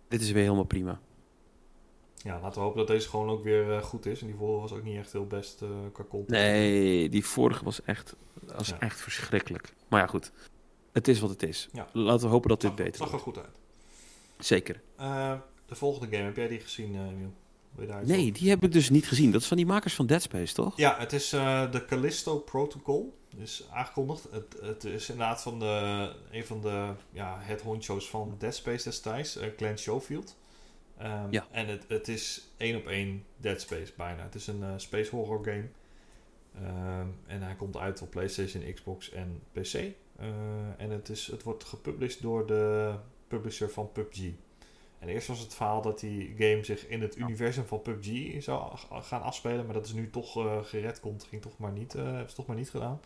dit 0.07 0.21
is 0.21 0.31
weer 0.31 0.43
helemaal 0.43 0.63
prima. 0.63 0.99
Ja, 2.15 2.39
laten 2.39 2.57
we 2.57 2.59
hopen 2.59 2.77
dat 2.77 2.87
deze 2.87 3.09
gewoon 3.09 3.29
ook 3.29 3.43
weer 3.43 3.67
uh, 3.67 3.83
goed 3.83 4.05
is. 4.05 4.21
En 4.21 4.27
die 4.27 4.35
vorige 4.35 4.61
was 4.61 4.71
ook 4.71 4.83
niet 4.83 4.97
echt 4.97 5.11
heel 5.11 5.27
best 5.27 5.63
qua 5.91 6.03
content. 6.03 6.29
Nee, 6.29 7.09
die 7.09 7.25
vorige 7.25 7.63
was 7.63 7.83
echt, 7.83 8.15
was 8.55 8.67
ja. 8.67 8.79
echt 8.79 9.01
verschrikkelijk. 9.01 9.73
Maar 9.87 9.99
ja, 9.99 10.07
goed. 10.07 10.31
Het 10.91 11.07
is 11.07 11.19
wat 11.19 11.29
het 11.29 11.43
is. 11.43 11.69
Ja. 11.73 11.87
Laten 11.93 12.25
we 12.25 12.31
hopen 12.31 12.49
dat 12.49 12.61
dit 12.61 12.75
beter 12.75 12.97
wordt. 12.97 13.11
Het 13.11 13.21
zag 13.21 13.33
er 13.33 13.33
goed 13.33 13.37
uit. 13.37 13.55
Zeker. 14.45 14.81
de 15.65 15.75
volgende 15.75 16.15
game, 16.15 16.27
heb 16.27 16.35
jij 16.35 16.47
die 16.47 16.59
gezien, 16.59 17.07
Emiel? 17.07 17.33
Nee, 18.03 18.31
die 18.31 18.49
heb 18.49 18.63
ik 18.63 18.71
dus 18.71 18.89
niet 18.89 19.07
gezien. 19.07 19.31
Dat 19.31 19.41
is 19.41 19.47
van 19.47 19.57
die 19.57 19.65
makers 19.65 19.95
van 19.95 20.05
Dead 20.05 20.21
Space, 20.21 20.53
toch? 20.53 20.77
Ja, 20.77 20.95
het 20.99 21.13
is 21.13 21.33
uh, 21.33 21.71
de 21.71 21.85
Callisto 21.85 22.39
Protocol. 22.39 23.19
Dus 23.35 23.67
aangekondigd. 23.71 24.27
Het, 24.31 24.57
het 24.61 24.83
is 24.83 25.09
inderdaad 25.09 25.41
van 25.41 25.59
de, 25.59 26.09
een 26.31 26.45
van 26.45 26.61
de 26.61 26.93
ja, 27.11 27.37
het 27.39 27.61
honcho's 27.61 28.09
van 28.09 28.35
Dead 28.37 28.55
Space 28.55 28.83
destijds, 28.83 29.37
uh, 29.37 29.43
Glenn 29.57 29.77
Schofield. 29.77 30.37
Um, 31.01 31.27
ja. 31.31 31.47
En 31.51 31.67
het, 31.67 31.85
het 31.87 32.07
is 32.07 32.49
één 32.57 32.75
op 32.75 32.87
één 32.87 33.23
Dead 33.37 33.61
Space 33.61 33.93
bijna. 33.97 34.23
Het 34.23 34.35
is 34.35 34.47
een 34.47 34.59
uh, 34.59 34.73
space 34.77 35.15
horror 35.15 35.43
game. 35.43 35.65
Um, 36.55 37.15
en 37.27 37.41
hij 37.41 37.55
komt 37.55 37.77
uit 37.77 38.01
op 38.01 38.09
PlayStation, 38.09 38.73
Xbox 38.73 39.11
en 39.11 39.41
PC. 39.51 39.73
en 40.77 40.89
het, 40.89 41.09
is, 41.09 41.27
het 41.27 41.43
wordt 41.43 41.63
gepubliceerd 41.63 42.21
door 42.21 42.47
de 42.47 42.93
publisher 43.27 43.69
van 43.69 43.91
PUBG. 43.91 44.31
En 45.01 45.07
eerst 45.07 45.27
was 45.27 45.39
het 45.39 45.53
verhaal 45.53 45.81
dat 45.81 45.99
die 45.99 46.35
game 46.37 46.63
zich 46.63 46.87
in 46.87 47.01
het 47.01 47.17
universum 47.17 47.65
van 47.65 47.81
PUBG 47.81 48.43
zou 48.43 48.77
gaan 48.87 49.21
afspelen. 49.21 49.65
Maar 49.65 49.73
dat 49.73 49.85
is 49.85 49.93
nu 49.93 50.09
toch 50.09 50.37
uh, 50.37 50.63
gered 50.63 50.99
komt. 50.99 51.23
Ging 51.23 51.41
toch 51.41 51.57
maar 51.57 51.71
niet, 51.71 51.95
uh, 51.95 52.03
hebben 52.03 52.29
ze 52.29 52.35
toch 52.35 52.45
maar 52.45 52.55
niet 52.55 52.69
gedaan. 52.69 52.99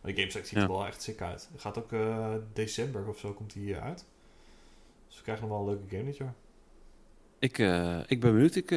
Maar 0.00 0.14
de 0.14 0.20
game 0.20 0.44
ziet 0.44 0.58
er 0.58 0.68
wel 0.68 0.86
echt 0.86 1.02
sick 1.02 1.20
uit. 1.20 1.48
Het 1.52 1.60
gaat 1.60 1.78
ook 1.78 1.92
uh, 1.92 2.34
december 2.52 3.08
of 3.08 3.18
zo 3.18 3.32
komt 3.32 3.52
die 3.52 3.76
uit. 3.76 4.04
Dus 5.06 5.16
we 5.16 5.22
krijgen 5.22 5.48
nog 5.48 5.58
wel 5.58 5.68
een 5.68 5.74
leuke 5.74 5.96
game 5.96 6.04
dit 6.04 6.16
jaar. 6.16 6.34
Ik, 7.38 7.58
ik 8.08 8.20
ben 8.20 8.32
benieuwd. 8.32 8.54
Ik, 8.54 8.70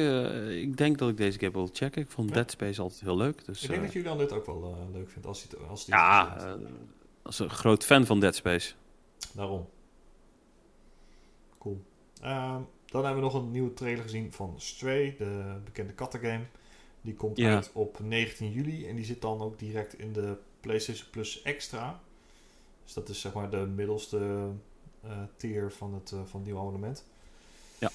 ik 0.48 0.76
denk 0.76 0.98
dat 0.98 1.08
ik 1.08 1.16
deze 1.16 1.38
game 1.38 1.52
wil 1.52 1.70
checken. 1.72 2.02
Ik 2.02 2.10
vond 2.10 2.28
ja. 2.28 2.34
Dead 2.34 2.50
Space 2.50 2.82
altijd 2.82 3.00
heel 3.00 3.16
leuk. 3.16 3.44
Dus, 3.44 3.62
ik 3.62 3.68
denk 3.68 3.82
dat 3.82 3.92
jullie 3.92 4.08
dan 4.08 4.18
dit 4.18 4.32
ook 4.32 4.46
wel 4.46 4.88
leuk 4.92 5.10
vindt 5.10 5.26
als, 5.26 5.48
die, 5.48 5.58
als 5.58 5.84
die 5.84 5.94
Ja, 5.94 6.56
als 7.22 7.38
een 7.38 7.50
groot 7.50 7.84
fan 7.84 8.06
van 8.06 8.20
Dead 8.20 8.34
Space. 8.34 8.74
Daarom. 9.34 9.68
Cool. 11.58 11.80
Um, 12.24 12.68
dan 12.86 13.04
hebben 13.04 13.22
we 13.22 13.30
nog 13.30 13.34
een 13.34 13.50
nieuwe 13.50 13.74
trailer 13.74 14.02
gezien 14.02 14.32
van 14.32 14.54
Stray, 14.56 15.14
de 15.18 15.56
bekende 15.64 15.92
kattengame. 15.92 16.44
Die 17.00 17.14
komt 17.14 17.36
ja. 17.36 17.54
uit 17.54 17.70
op 17.72 17.98
19 18.02 18.52
juli 18.52 18.88
en 18.88 18.96
die 18.96 19.04
zit 19.04 19.20
dan 19.20 19.40
ook 19.40 19.58
direct 19.58 19.98
in 19.98 20.12
de 20.12 20.36
PlayStation 20.60 21.10
Plus 21.10 21.42
Extra. 21.42 22.00
Dus 22.84 22.92
dat 22.92 23.08
is 23.08 23.20
zeg 23.20 23.32
maar 23.32 23.50
de 23.50 23.56
middelste 23.56 24.48
uh, 25.04 25.10
tier 25.36 25.72
van 25.72 25.94
het, 25.94 26.10
uh, 26.10 26.20
van 26.24 26.40
het 26.40 26.44
nieuwe 26.44 26.60
abonnement. 26.60 27.04
Ja. 27.78 27.90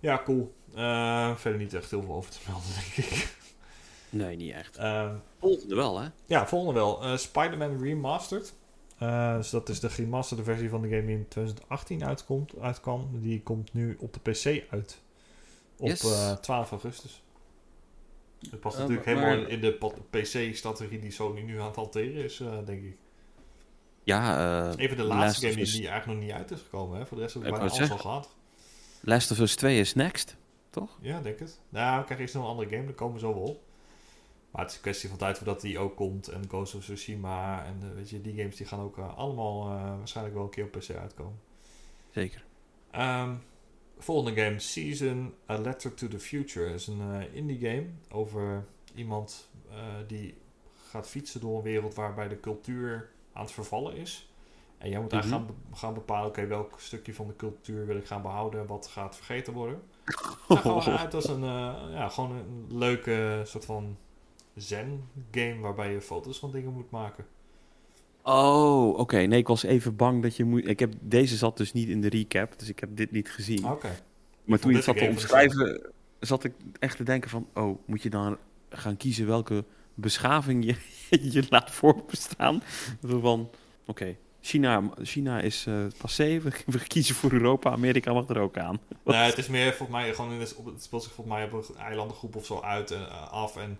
Ja, 0.00 0.22
cool. 0.24 0.54
Uh, 0.74 1.36
verder 1.36 1.60
niet 1.60 1.74
echt 1.74 1.90
heel 1.90 2.02
veel 2.02 2.14
over 2.14 2.30
te 2.30 2.38
melden, 2.46 2.68
denk 2.78 3.10
ik. 3.10 3.36
Nee, 4.10 4.36
niet 4.36 4.52
echt. 4.52 4.78
Uh, 4.78 5.14
volgende 5.38 5.74
wel, 5.74 6.00
hè? 6.00 6.08
Ja, 6.26 6.46
volgende 6.46 6.80
wel. 6.80 7.18
Spider-Man 7.18 7.82
Remastered. 7.82 8.54
Uh, 9.02 9.36
dus 9.36 9.50
dat 9.50 9.68
is 9.68 9.80
de 9.80 9.88
remasterde 9.88 10.42
versie 10.42 10.68
van 10.68 10.82
de 10.82 10.88
game 10.88 11.06
die 11.06 11.16
in 11.16 11.28
2018 11.28 12.04
uitkomt, 12.04 12.58
uitkwam. 12.60 13.08
Die 13.12 13.42
komt 13.42 13.72
nu 13.72 13.96
op 14.00 14.12
de 14.12 14.30
PC 14.30 14.64
uit. 14.70 15.02
Op 15.78 15.88
yes. 15.88 16.04
uh, 16.04 16.32
12 16.32 16.70
augustus. 16.70 17.22
Het 18.50 18.60
past 18.60 18.74
uh, 18.74 18.80
natuurlijk 18.80 19.06
maar, 19.06 19.28
helemaal 19.28 19.50
in 19.50 19.60
de 19.60 19.92
PC-strategie 20.10 20.98
die 20.98 21.10
Sony 21.10 21.40
nu 21.40 21.60
aan 21.60 21.66
het 21.66 21.76
hanteren 21.76 22.24
is, 22.24 22.42
denk 22.64 22.84
ik. 22.84 22.96
Ja, 24.02 24.74
Even 24.76 24.96
de 24.96 25.02
laatste 25.02 25.46
game 25.46 25.64
die, 25.64 25.72
die, 25.72 25.88
eigenlijk 25.88 26.20
nog 26.20 26.28
niet 26.28 26.36
uit 26.36 26.50
is 26.50 26.60
gekomen. 26.60 26.98
Hè? 26.98 27.06
Voor 27.06 27.16
de 27.16 27.22
rest 27.22 27.34
hebben 27.34 27.52
we 27.52 27.58
bijna 27.58 27.74
alles 27.74 27.90
al 27.90 27.98
gehad. 27.98 28.36
Last 29.00 29.30
of 29.30 29.38
Us 29.38 29.56
2 29.56 29.78
is 29.78 29.94
next, 29.94 30.36
toch? 30.70 30.98
Ja, 31.00 31.20
denk 31.20 31.38
het. 31.38 31.60
Nou, 31.68 31.98
we 31.98 32.04
krijgen 32.04 32.18
eerst 32.18 32.34
nog 32.34 32.44
een 32.44 32.50
andere 32.50 32.68
game, 32.68 32.84
daar 32.84 32.94
komen 32.94 33.14
we 33.14 33.20
zo 33.20 33.34
wel 33.34 33.42
op. 33.42 33.62
Maar 34.50 34.62
het 34.62 34.70
is 34.70 34.76
een 34.76 34.82
kwestie 34.82 35.08
van 35.08 35.18
tijd 35.18 35.36
voordat 35.36 35.60
die 35.60 35.78
ook 35.78 35.96
komt. 35.96 36.28
En 36.28 36.44
Ghost 36.48 36.74
of 36.74 36.82
Tsushima 36.82 37.64
en 37.64 37.80
uh, 37.84 37.94
weet 37.94 38.10
je, 38.10 38.20
die 38.20 38.36
games 38.36 38.56
die 38.56 38.66
gaan 38.66 38.80
ook 38.80 38.98
uh, 38.98 39.16
allemaal 39.16 39.72
uh, 39.72 39.96
waarschijnlijk 39.96 40.36
wel 40.36 40.44
een 40.44 40.50
keer 40.50 40.64
op 40.64 40.70
PC 40.70 40.90
uitkomen. 40.90 41.40
Zeker. 42.10 42.44
Um, 42.96 43.42
volgende 43.98 44.42
game, 44.42 44.58
Season 44.58 45.34
A 45.50 45.58
Letter 45.58 45.94
to 45.94 46.08
the 46.08 46.18
Future. 46.18 46.74
is 46.74 46.86
een 46.86 47.32
indie 47.32 47.58
game 47.58 47.86
over 48.10 48.64
iemand 48.94 49.48
die 50.06 50.34
gaat 50.90 51.08
fietsen 51.08 51.40
door 51.40 51.56
een 51.56 51.62
wereld 51.62 51.94
waarbij 51.94 52.28
de 52.28 52.40
cultuur 52.40 53.10
aan 53.32 53.42
het 53.42 53.52
vervallen 53.52 53.96
is. 53.96 54.32
En 54.78 54.90
jij 54.90 55.00
moet 55.00 55.12
mm 55.12 55.18
-hmm. 55.18 55.30
eigenlijk 55.30 55.58
gaan, 55.70 55.78
gaan 55.78 55.94
bepalen, 55.94 56.28
oké, 56.28 56.38
okay, 56.38 56.48
welk 56.50 56.80
stukje 56.80 57.14
van 57.14 57.26
de 57.26 57.36
cultuur 57.36 57.86
wil 57.86 57.96
ik 57.96 58.06
gaan 58.06 58.22
behouden, 58.22 58.66
wat 58.66 58.86
gaat 58.86 59.16
vergeten 59.16 59.52
worden. 59.52 59.82
Het 60.04 60.16
zag 60.48 60.62
gewoon 60.62 60.98
uit 60.98 61.14
als 61.14 61.28
een, 61.28 61.44
ja, 61.92 62.08
gewoon 62.08 62.30
een 62.30 62.78
leuke 62.78 63.40
soort 63.44 63.64
van 63.64 63.96
zen-game 64.58 65.60
waarbij 65.60 65.92
je 65.92 66.00
foto's 66.00 66.38
van 66.38 66.50
dingen 66.50 66.72
moet 66.72 66.90
maken. 66.90 67.26
Oh, 68.22 68.98
oké. 68.98 69.16
Nee, 69.16 69.38
ik 69.38 69.46
was 69.46 69.62
even 69.62 69.96
bang 69.96 70.22
dat 70.22 70.36
je 70.36 70.44
moet... 70.44 70.68
Ik 70.68 70.78
heb, 70.78 70.92
deze 71.00 71.36
zat 71.36 71.56
dus 71.56 71.72
niet 71.72 71.88
in 71.88 72.00
de 72.00 72.08
recap, 72.08 72.58
dus 72.58 72.68
ik 72.68 72.80
heb 72.80 72.96
dit 72.96 73.10
niet 73.10 73.30
gezien. 73.30 73.66
Oké. 73.66 73.90
Maar 74.44 74.58
toen 74.58 74.70
je 74.70 74.76
het 74.76 74.84
zat 74.84 74.96
te 74.96 75.04
omschrijven, 75.04 75.90
zat 76.20 76.44
ik 76.44 76.52
echt 76.78 76.96
te 76.96 77.02
denken 77.02 77.30
van... 77.30 77.46
Oh, 77.54 77.78
moet 77.86 78.02
je 78.02 78.10
dan 78.10 78.36
gaan 78.68 78.96
kiezen 78.96 79.26
welke 79.26 79.64
beschaving 79.94 80.64
je, 80.64 80.76
je 81.34 81.46
laat 81.50 81.70
voorbestaan? 81.70 82.62
Van, 83.02 83.40
oké, 83.40 83.50
okay. 83.86 84.18
China, 84.40 84.82
China 85.02 85.40
is 85.40 85.66
uh, 85.66 85.86
passé, 85.96 86.40
we, 86.40 86.50
we, 86.66 86.86
kiezen 86.86 87.14
voor 87.14 87.32
Europa, 87.32 87.70
Amerika 87.70 88.12
mag 88.12 88.28
er 88.28 88.38
ook 88.38 88.58
aan. 88.58 88.80
Nee, 89.04 89.16
het 89.16 89.38
is 89.38 89.48
meer 89.48 89.74
volgens 89.74 89.98
mij 89.98 90.14
gewoon 90.14 90.32
in 90.32 90.40
het, 90.40 90.56
het 90.64 90.82
speelt 90.82 91.02
zich 91.02 91.12
volgens 91.12 91.36
mij 91.36 91.44
op 91.44 91.52
een 91.52 91.76
eilandengroep 91.76 92.36
of 92.36 92.46
zo 92.46 92.60
uit 92.60 92.90
en 92.90 93.00
uh, 93.00 93.32
af 93.32 93.56
en 93.56 93.78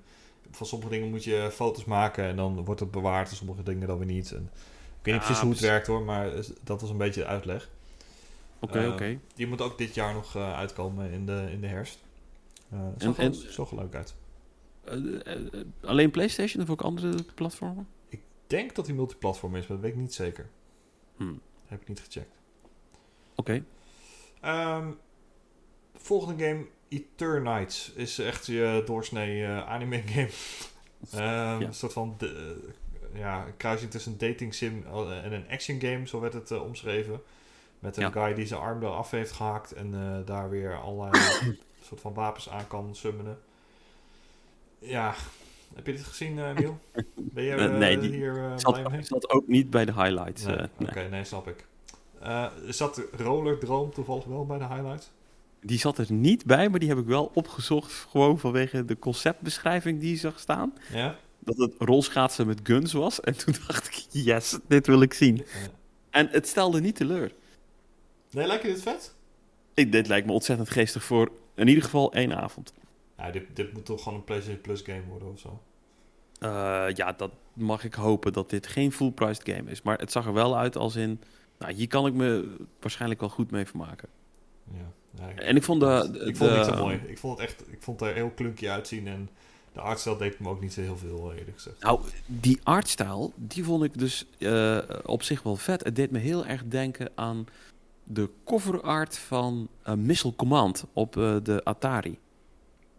van 0.51 0.67
sommige 0.67 0.91
dingen 0.91 1.11
moet 1.11 1.25
je 1.25 1.49
foto's 1.53 1.85
maken 1.85 2.25
en 2.25 2.37
dan 2.37 2.65
wordt 2.65 2.81
het 2.81 2.91
bewaard 2.91 3.31
en 3.31 3.37
sommige 3.37 3.63
dingen 3.63 3.89
dan 3.89 3.99
weer 3.99 4.07
niet. 4.07 4.33
En, 4.33 4.51
ik 4.99 5.05
weet 5.05 5.15
niet 5.15 5.25
precies 5.25 5.43
hoe 5.43 5.51
het 5.51 5.61
werkt 5.61 5.87
hoor, 5.87 6.03
maar 6.03 6.31
dat 6.63 6.81
was 6.81 6.91
een 6.91 6.97
beetje 6.97 7.21
de 7.21 7.27
uitleg. 7.27 7.71
Oké, 8.61 8.73
okay, 8.73 8.87
uh, 8.87 8.93
oké. 8.93 9.03
Okay. 9.03 9.21
Die 9.35 9.47
moet 9.47 9.61
ook 9.61 9.79
dit 9.79 9.95
jaar 9.95 10.15
nog 10.15 10.37
uh, 10.37 10.57
uitkomen 10.57 11.11
in 11.11 11.27
de, 11.27 11.49
in 11.51 11.61
de 11.61 11.67
herfst. 11.67 11.99
Uh, 12.73 13.19
en, 13.19 13.35
zo 13.35 13.69
leuk 13.71 13.95
uit. 13.95 14.15
alleen 15.81 16.11
PlayStation 16.11 16.63
of 16.63 16.71
ook 16.71 16.83
andere 16.83 17.15
platformen? 17.35 17.89
Ik 18.09 18.21
denk 18.47 18.75
dat 18.75 18.87
hij 18.87 18.95
multiplatform 18.95 19.57
is, 19.57 19.67
maar 19.67 19.77
dat 19.77 19.87
weet 19.87 19.95
ik 19.95 20.01
niet 20.01 20.15
zeker. 20.15 20.49
Hmm. 21.17 21.41
Heb 21.67 21.81
ik 21.81 21.89
niet 21.89 22.01
gecheckt. 22.01 22.37
Oké. 23.35 23.63
Okay. 24.41 24.77
Um, 24.77 24.99
volgende 25.95 26.45
game 26.45 26.67
Eternights 26.89 27.93
is 27.93 28.19
echt 28.19 28.47
je 28.47 28.83
doorsnee 28.87 29.41
uh, 29.41 29.69
anime 29.69 30.03
game. 30.07 30.29
um, 31.15 31.61
ja. 31.61 31.67
Een 31.67 31.75
soort 31.75 31.93
van 31.93 32.15
de, 32.19 32.57
uh, 33.15 33.19
ja, 33.21 33.47
kruising 33.57 33.91
tussen 33.91 34.13
een 34.13 34.19
dating 34.19 34.55
sim 34.55 34.85
en 35.25 35.33
een 35.33 35.49
action 35.51 35.81
game, 35.81 36.07
zo 36.07 36.21
werd 36.21 36.33
het 36.33 36.51
uh, 36.51 36.63
omschreven. 36.63 37.21
Met 37.79 37.97
een 37.97 38.03
ja. 38.03 38.11
guy 38.11 38.35
die 38.35 38.47
zijn 38.47 38.61
arm 38.61 38.83
eraf 38.83 39.11
heeft 39.11 39.33
gehakt 39.33 39.73
en 39.73 40.23
daar 40.25 40.51
weer 40.51 40.81
allerlei 40.81 41.23
soort 41.89 42.01
van 42.01 42.15
wapens 42.15 42.49
aan 42.49 42.67
kan 42.67 42.95
summonen. 42.95 43.39
Ja, 44.79 45.15
heb 45.75 45.87
je 45.87 45.93
dit 45.93 46.05
gezien, 46.05 46.35
Neil? 46.35 46.79
Ben 47.15 47.45
je 47.45 47.55
nee, 47.55 47.99
die 47.99 48.11
hier 48.11 48.53
zat, 48.57 48.91
mee? 48.91 49.03
zat 49.03 49.31
ook 49.31 49.47
niet 49.47 49.71
bij 49.71 49.85
de 49.85 49.93
highlights. 49.93 50.45
Nee. 50.45 50.55
Oké, 50.55 50.83
okay, 50.83 51.07
nee, 51.07 51.25
snap 51.25 51.49
ik. 51.49 51.67
zat 52.69 53.03
Roller 53.17 53.59
Droom 53.59 53.93
toevallig 53.93 54.25
wel 54.25 54.47
bij 54.47 54.59
de 54.59 54.67
highlights? 54.67 55.11
Die 55.61 55.79
zat 55.79 55.99
er 55.99 56.13
niet 56.13 56.45
bij, 56.45 56.69
maar 56.69 56.79
die 56.79 56.89
heb 56.89 56.99
ik 56.99 57.07
wel 57.07 57.31
opgezocht. 57.35 57.93
Gewoon 57.93 58.39
vanwege 58.39 58.85
de 58.85 58.99
conceptbeschrijving 58.99 60.01
die 60.01 60.11
je 60.11 60.17
zag 60.17 60.39
staan. 60.39 60.73
Ja? 60.93 61.19
Dat 61.39 61.57
het 61.57 61.75
rolschaatsen 61.79 62.47
met 62.47 62.61
guns 62.63 62.93
was. 62.93 63.21
En 63.21 63.39
toen 63.39 63.55
dacht 63.67 63.87
ik, 63.87 64.07
yes, 64.11 64.59
dit 64.69 64.87
wil 64.87 65.03
ik 65.03 65.15
zien. 65.15 65.37
Ja. 65.37 65.45
En 66.11 66.29
het 66.31 66.49
stelde 66.49 66.81
niet 66.81 66.97
teleur. 66.97 67.33
Nee, 68.31 68.47
lijkt 68.47 68.63
je 68.63 68.69
dit 68.69 68.83
vet? 68.83 69.15
Ik, 69.75 69.93
dit 69.93 70.09
lijkt 70.09 70.27
me 70.27 70.33
ontzettend 70.33 70.71
geestig 70.71 71.05
voor 71.05 71.31
in 71.55 71.69
ieder 71.69 71.83
geval 71.85 72.13
één 72.13 72.37
avond. 72.37 72.73
Ja, 73.17 73.31
dit, 73.31 73.45
dit 73.55 73.73
moet 73.73 73.85
toch 73.85 74.03
gewoon 74.03 74.19
een 74.19 74.25
PlayStation 74.25 74.61
Plus 74.61 74.81
game 74.81 75.03
worden 75.09 75.33
of 75.33 75.39
zo? 75.39 75.63
Uh, 76.41 76.87
ja, 76.95 77.13
dat 77.13 77.31
mag 77.53 77.85
ik 77.85 77.95
hopen 77.95 78.33
dat 78.33 78.51
dit 78.51 78.67
geen 78.67 78.93
full-priced 78.93 79.49
game 79.49 79.71
is. 79.71 79.83
Maar 79.83 79.99
het 79.99 80.13
zag 80.13 80.27
er 80.27 80.33
wel 80.33 80.57
uit 80.57 80.77
als 80.77 80.97
in... 80.97 81.21
Nou, 81.59 81.73
hier 81.73 81.89
kan 81.89 82.07
ik 82.07 82.15
me 82.15 82.57
waarschijnlijk 82.81 83.21
wel 83.21 83.29
goed 83.29 83.51
mee 83.51 83.67
vermaken. 83.67 84.09
Ja. 84.73 84.93
Ja, 85.19 85.35
en 85.35 85.57
ik 85.57 85.63
vond 85.63 85.81
de, 85.81 86.21
ik 86.27 86.37
vond 86.37 86.51
het 86.51 86.67
niet 86.67 86.75
zo 86.77 86.83
mooi. 86.83 87.01
Ik 87.07 87.19
vond 87.19 87.39
het 87.39 87.49
echt, 87.49 87.73
ik 87.73 87.83
vond 87.83 88.01
het 88.01 88.09
er 88.09 88.15
heel 88.15 88.31
klunky 88.31 88.69
uitzien 88.69 89.07
en 89.07 89.29
de 89.73 89.81
artstijl 89.81 90.17
deed 90.17 90.39
me 90.39 90.49
ook 90.49 90.61
niet 90.61 90.73
zo 90.73 90.81
heel 90.81 90.97
veel, 90.97 91.33
eerlijk 91.33 91.57
gezegd. 91.57 91.83
Nou, 91.83 92.01
die 92.27 92.61
artstijl, 92.63 93.33
die 93.37 93.65
vond 93.65 93.85
ik 93.85 93.99
dus 93.99 94.27
uh, 94.39 94.79
op 95.05 95.23
zich 95.23 95.43
wel 95.43 95.57
vet. 95.57 95.85
Het 95.85 95.97
deed 95.97 96.11
me 96.11 96.19
heel 96.19 96.47
erg 96.47 96.65
denken 96.65 97.11
aan 97.15 97.47
de 98.05 98.31
cover 98.45 98.81
art 98.81 99.19
van 99.19 99.69
uh, 99.87 99.95
Missile 99.95 100.37
Command 100.37 100.85
op 100.93 101.17
uh, 101.17 101.37
de 101.43 101.65
Atari. 101.65 102.19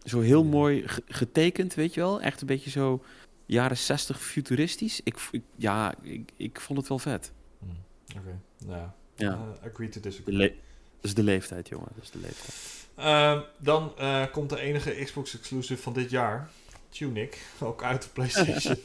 Zo 0.02 0.20
heel 0.20 0.44
mooi 0.44 0.84
getekend, 1.06 1.74
weet 1.74 1.94
je 1.94 2.00
wel? 2.00 2.20
Echt 2.20 2.40
een 2.40 2.46
beetje 2.46 2.70
zo 2.70 3.02
jaren 3.46 3.76
60 3.76 4.22
futuristisch. 4.22 5.00
Ik, 5.04 5.28
ik 5.30 5.42
ja, 5.56 5.94
ik, 6.02 6.32
ik 6.36 6.60
vond 6.60 6.78
het 6.78 6.88
wel 6.88 6.98
vet. 6.98 7.32
Hmm. 7.58 7.70
Oké, 8.08 8.18
okay. 8.18 8.38
nou 8.66 8.88
ja. 9.14 9.38
Agree 9.64 9.88
to 9.88 10.00
disagree. 10.00 10.60
Is 11.00 11.14
de 11.14 11.22
leeftijd, 11.22 11.68
jongen. 11.68 11.88
Dat 11.94 12.04
is 12.04 12.10
de 12.10 12.18
leeftijd. 12.18 12.78
Uh, 12.98 13.40
dan 13.58 13.94
uh, 14.00 14.24
komt 14.32 14.50
de 14.50 14.60
enige 14.60 15.04
Xbox 15.04 15.34
exclusive 15.34 15.82
van 15.82 15.92
dit 15.92 16.10
jaar. 16.10 16.50
Tunic, 16.88 17.38
ook 17.60 17.82
uit 17.82 18.02
de 18.02 18.08
PlayStation. 18.08 18.78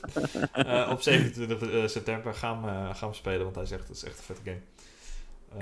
uh, 0.58 0.90
op 0.94 1.02
27 1.02 1.90
september 1.90 2.34
gaan 2.34 2.62
we, 2.62 2.96
gaan 2.96 3.10
we 3.10 3.16
spelen, 3.16 3.44
want 3.44 3.56
hij 3.56 3.66
zegt 3.66 3.88
het 3.88 3.98
is 3.98 4.04
echt 4.04 4.18
een 4.18 4.24
vette 4.24 4.42
game. 4.44 4.60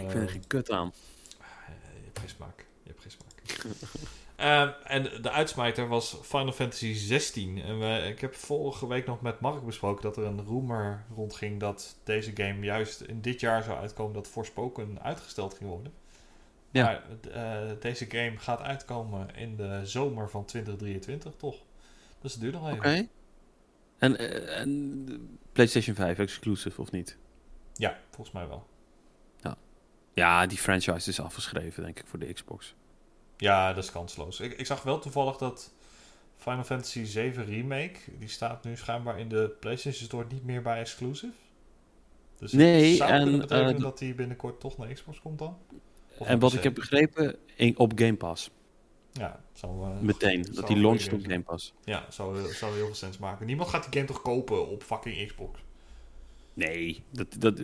Ik 0.03 0.11
vind 0.11 0.23
er 0.23 0.29
geen 0.29 0.47
kut 0.47 0.71
aan. 0.71 0.93
Je 1.67 2.03
hebt 2.03 2.19
geen 2.19 2.29
smaak. 2.29 2.65
Je 2.83 2.89
hebt 2.89 3.01
geen 3.01 3.11
smaak. 3.11 3.75
uh, 4.39 4.75
en 4.95 5.21
de 5.21 5.31
uitsmijter 5.31 5.87
was 5.87 6.17
Final 6.21 6.51
Fantasy 6.51 6.93
16. 6.93 7.61
En 7.61 7.79
we, 7.79 8.07
ik 8.07 8.21
heb 8.21 8.35
vorige 8.35 8.87
week 8.87 9.05
nog 9.05 9.21
met 9.21 9.39
Mark 9.39 9.65
besproken 9.65 10.03
dat 10.03 10.17
er 10.17 10.23
een 10.23 10.45
rumor 10.45 11.03
rondging 11.15 11.59
dat 11.59 11.95
deze 12.03 12.31
game 12.33 12.65
juist 12.65 13.01
in 13.01 13.21
dit 13.21 13.39
jaar 13.39 13.63
zou 13.63 13.77
uitkomen 13.79 14.13
dat 14.13 14.27
Forspoken 14.27 15.01
uitgesteld 15.01 15.53
ging 15.53 15.69
worden. 15.69 16.02
Ja. 16.73 16.83
Maar 16.83 17.01
uh, 17.35 17.71
deze 17.79 18.05
game 18.09 18.37
gaat 18.37 18.61
uitkomen 18.61 19.35
in 19.35 19.55
de 19.55 19.81
zomer 19.83 20.29
van 20.29 20.45
2023, 20.45 21.33
toch? 21.37 21.55
Dus 22.21 22.31
het 22.31 22.41
duurt 22.41 22.53
nog 22.53 22.65
even. 22.65 22.77
Oké. 22.77 22.87
Okay. 22.87 23.09
En, 23.97 24.21
uh, 24.21 24.59
en 24.59 25.39
PlayStation 25.51 25.95
5 25.95 26.19
exclusive 26.19 26.81
of 26.81 26.91
niet? 26.91 27.17
Ja, 27.73 27.99
volgens 28.09 28.31
mij 28.31 28.47
wel. 28.47 28.67
Ja. 29.41 29.57
ja, 30.13 30.45
die 30.45 30.57
franchise 30.57 31.09
is 31.09 31.19
afgeschreven, 31.19 31.83
denk 31.83 31.99
ik, 31.99 32.07
voor 32.07 32.19
de 32.19 32.33
Xbox. 32.33 32.75
Ja, 33.37 33.73
dat 33.73 33.83
is 33.83 33.91
kansloos. 33.91 34.39
Ik, 34.39 34.53
ik 34.53 34.65
zag 34.65 34.83
wel 34.83 34.99
toevallig 34.99 35.37
dat 35.37 35.71
Final 36.37 36.63
Fantasy 36.63 37.03
7 37.03 37.45
Remake, 37.45 37.99
die 38.19 38.29
staat 38.29 38.63
nu 38.63 38.77
schijnbaar 38.77 39.19
in 39.19 39.29
de 39.29 39.55
PlayStation 39.59 40.05
Store 40.05 40.25
niet 40.31 40.43
meer 40.43 40.61
bij 40.61 40.79
exclusive. 40.79 41.33
Dus 42.37 42.51
nee, 42.51 42.89
het 42.89 42.97
zou 42.97 43.11
en, 43.11 43.21
kunnen 43.21 43.39
betekenen 43.39 43.75
uh, 43.75 43.81
dat 43.81 43.97
die 43.97 44.13
binnenkort 44.13 44.59
toch 44.59 44.77
naar 44.77 44.93
Xbox 44.93 45.21
komt 45.21 45.39
dan? 45.39 45.57
En 46.19 46.39
wat 46.39 46.53
ik 46.53 46.63
heb 46.63 46.73
begrepen, 46.73 47.35
in, 47.55 47.77
op 47.77 47.91
Game 47.95 48.15
Pass. 48.15 48.49
Ja, 49.11 49.43
zou, 49.53 49.89
uh, 49.89 49.99
Meteen, 49.99 50.45
dat 50.53 50.67
die 50.67 50.77
launcht 50.77 51.13
op 51.13 51.21
Game 51.21 51.41
Pass. 51.41 51.73
Ja, 51.83 52.05
zou, 52.09 52.53
zou 52.53 52.75
heel 52.75 52.85
veel 52.85 52.95
sens 52.95 53.17
maken. 53.17 53.45
Niemand 53.45 53.69
gaat 53.69 53.83
die 53.83 53.93
game 53.93 54.05
toch 54.05 54.21
kopen 54.21 54.67
op 54.67 54.83
fucking 54.83 55.27
Xbox? 55.27 55.59
Nee, 56.53 57.03
dat, 57.11 57.27
dat, 57.39 57.61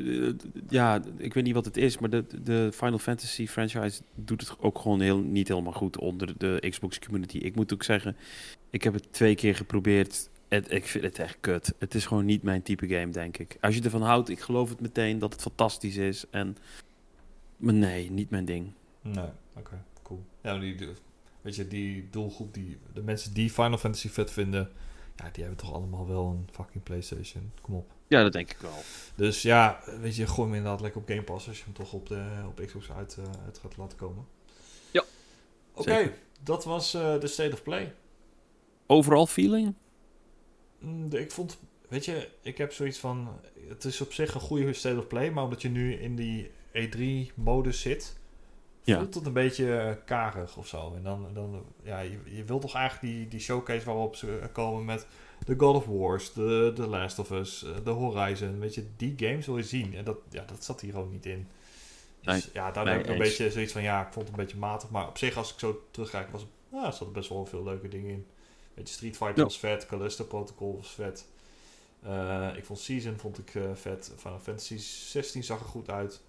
ja, 0.70 1.02
ik 1.18 1.34
weet 1.34 1.44
niet 1.44 1.54
wat 1.54 1.66
het 1.66 1.78
is, 1.78 1.98
maar 1.98 2.10
de, 2.10 2.26
de 2.44 2.70
Final 2.74 2.98
Fantasy 2.98 3.48
franchise 3.48 4.02
doet 4.16 4.42
het 4.42 4.56
ook 4.60 4.80
gewoon 4.80 5.02
heel, 5.02 5.18
niet 5.18 5.48
helemaal 5.48 5.74
goed 5.74 5.98
onder 5.98 6.38
de 6.38 6.66
Xbox 6.70 7.00
community. 7.00 7.38
Ik 7.38 7.56
moet 7.56 7.74
ook 7.74 7.84
zeggen, 7.84 8.18
ik 8.70 8.84
heb 8.84 8.94
het 8.94 9.14
twee 9.14 9.36
keer 9.36 9.56
geprobeerd. 9.56 10.30
Het, 10.48 10.72
ik 10.72 10.86
vind 10.86 11.04
het 11.04 11.20
echt 11.20 11.38
kut. 11.40 11.74
Het 11.80 11.96
is 11.96 12.06
gewoon 12.06 12.26
niet 12.26 12.44
mijn 12.44 12.62
type 12.62 12.88
game, 12.88 13.12
denk 13.12 13.38
ik. 13.38 13.58
Als 13.62 13.76
je 13.76 13.82
ervan 13.82 14.02
houdt, 14.02 14.30
ik 14.30 14.40
geloof 14.40 14.70
het 14.70 14.82
meteen 14.82 15.20
dat 15.20 15.34
het 15.34 15.42
fantastisch 15.42 15.98
is. 15.98 16.26
En, 16.30 16.58
maar 17.60 17.74
nee, 17.74 18.12
niet 18.12 18.30
mijn 18.30 18.46
ding. 18.46 18.72
Nee, 19.02 19.24
oké, 19.24 19.34
okay, 19.54 19.80
cool. 20.04 20.26
Ja, 20.42 20.58
die, 20.58 20.90
weet 21.42 21.56
je, 21.56 21.68
die 21.68 22.10
doelgroep, 22.10 22.54
die, 22.54 22.78
de 22.94 23.02
mensen 23.02 23.34
die 23.34 23.50
Final 23.50 23.78
Fantasy 23.78 24.10
vet 24.10 24.32
vinden, 24.32 24.72
ja, 25.16 25.30
die 25.32 25.44
hebben 25.44 25.64
toch 25.64 25.74
allemaal 25.74 26.08
wel 26.08 26.26
een 26.26 26.48
fucking 26.52 26.84
PlayStation. 26.84 27.52
Kom 27.62 27.76
op. 27.76 27.92
Ja, 28.08 28.24
dat 28.24 28.34
denk 28.34 28.52
ik 28.52 28.58
wel. 28.58 28.82
Dus 29.16 29.42
ja, 29.42 29.84
weet 30.00 30.16
je, 30.16 30.28
gooi 30.28 30.48
hem 30.48 30.58
inderdaad 30.58 30.82
lekker 30.82 31.02
op 31.02 31.08
Game 31.08 31.24
Pass 31.24 31.48
als 31.48 31.58
je 31.58 31.64
hem 31.64 31.74
toch 31.74 31.94
op, 31.94 32.08
de, 32.08 32.44
op 32.48 32.62
Xbox 32.66 32.92
uit, 32.92 33.18
uh, 33.20 33.26
uit 33.46 33.58
gaat 33.58 33.78
laten 33.78 33.98
komen. 33.98 34.26
Ja. 34.92 35.04
Oké, 35.72 35.82
okay, 35.82 36.14
dat 36.44 36.64
was 36.64 36.96
uh, 36.96 37.20
de 37.20 37.28
State 37.28 37.54
of 37.54 37.64
Play. 37.64 37.94
Overal 38.86 39.28
feeling? 39.28 39.74
Mm, 40.80 41.14
ik 41.14 41.32
vond, 41.32 41.60
weet 41.90 42.06
je, 42.06 42.30
ik 42.42 42.58
heb 42.58 42.74
zoiets 42.74 42.98
van, 42.98 43.40
het 43.68 43.86
is 43.86 44.02
op 44.02 44.14
zich 44.14 44.34
een 44.34 44.42
goede 44.42 44.74
State 44.74 44.98
of 44.98 45.08
Play, 45.08 45.32
maar 45.32 45.44
omdat 45.44 45.62
je 45.62 45.70
nu 45.70 45.94
in 45.94 46.16
die 46.16 46.52
E3-modus 46.88 47.82
zit, 47.82 48.18
ja. 48.84 48.98
voelt 48.98 49.16
het 49.16 49.26
een 49.26 49.34
beetje 49.34 50.00
karig 50.06 50.58
of 50.58 50.68
zo. 50.68 50.94
En 50.96 51.04
dan, 51.04 51.28
dan 51.34 51.66
ja, 51.84 52.00
je, 52.00 52.20
je 52.26 52.44
wilt 52.44 52.62
toch 52.62 52.76
eigenlijk 52.76 53.14
die, 53.14 53.28
die 53.28 53.40
showcase 53.40 53.86
waarop 53.86 54.16
ze 54.16 54.50
komen 54.52 54.86
met 54.86 55.08
de 55.46 55.56
God 55.58 55.76
of 55.76 55.86
Wars, 55.86 56.34
de 56.34 56.72
The 56.76 56.88
Last 56.88 57.20
of 57.20 57.32
Us, 57.32 57.66
de 57.84 57.90
Horizon. 57.90 58.60
Weet 58.60 58.76
je, 58.76 58.86
die 58.98 59.14
games 59.18 59.46
wil 59.46 59.58
je 59.58 59.64
zien. 59.64 59.96
En 59.96 60.04
dat, 60.04 60.18
ja, 60.30 60.44
dat 60.46 60.64
zat 60.64 60.82
hier 60.82 60.98
ook 60.98 61.12
niet 61.12 61.26
in. 61.26 61.48
Dus 62.22 62.34
nee, 62.34 62.54
ja, 62.54 62.72
daar 62.72 62.84
nee, 62.84 62.94
heb 62.94 63.04
ik 63.04 63.10
een 63.10 63.16
eens. 63.16 63.28
beetje 63.30 63.52
zoiets 63.52 63.72
van, 63.72 63.82
ja, 63.82 64.06
ik 64.06 64.14
vond 64.14 64.28
het 64.28 64.38
een 64.38 64.44
beetje 64.44 64.58
matig. 64.58 64.90
Maar 64.90 65.08
op 65.08 65.18
zich, 65.18 65.38
als 65.38 65.54
ik 65.54 65.60
zo 65.60 65.82
terugkijk, 65.92 66.30
was 66.32 66.46
ja, 66.72 66.86
er 66.86 66.94
zaten 66.94 67.12
best 67.14 67.30
wel 67.30 67.46
veel 67.46 67.64
leuke 67.64 67.88
dingen 67.88 68.10
in. 68.12 68.26
Weet 68.74 68.88
je, 68.88 68.94
Street 68.94 69.18
Fighter 69.18 69.38
Ja. 69.38 69.44
was 69.44 69.60
vet, 69.60 69.86
Callisto 69.86 70.24
Protocol 70.24 70.76
was 70.76 70.92
vet. 70.92 71.26
Eh, 72.04 72.50
ik 72.56 72.66
vond 72.66 72.80
Season 72.80 73.18
vond 73.18 73.38
ik 73.38 73.56
eh, 73.56 73.64
vet. 73.74 74.14
Final 74.18 74.40
Fantasy 74.40 74.78
16 74.78 75.44
zag 75.44 75.60
er 75.60 75.66
goed 75.66 75.90
uit. 75.90 76.22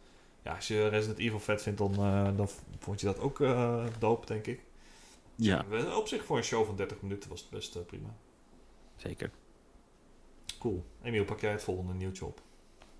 Ja, 0.44 0.54
als 0.54 0.68
je 0.68 0.88
Resident 0.88 1.18
Evil 1.18 1.40
vet 1.40 1.62
vindt, 1.62 1.78
dan, 1.78 1.94
eh, 1.94 2.36
dan 2.36 2.48
vond 2.78 3.00
je 3.00 3.06
dat 3.06 3.18
ook 3.18 3.40
eh 3.40 3.84
dope, 3.98 4.26
denk 4.26 4.46
ik. 4.46 4.60
Ja, 5.34 5.64
Dus, 5.70 5.94
Op 5.94 6.06
zich 6.08 6.24
voor 6.24 6.36
een 6.36 6.44
show 6.44 6.66
van 6.66 6.76
30 6.76 7.00
minuten 7.02 7.30
was 7.30 7.40
het 7.40 7.50
best 7.50 7.76
eh, 7.76 7.82
prima. 7.86 8.08
zeker. 8.96 9.30
Cool. 10.58 10.84
Emiel, 11.02 11.24
pak 11.24 11.40
jij 11.40 11.50
het 11.50 11.62
volgende 11.62 11.94
nieuwtje 11.94 12.24
op? 12.24 12.40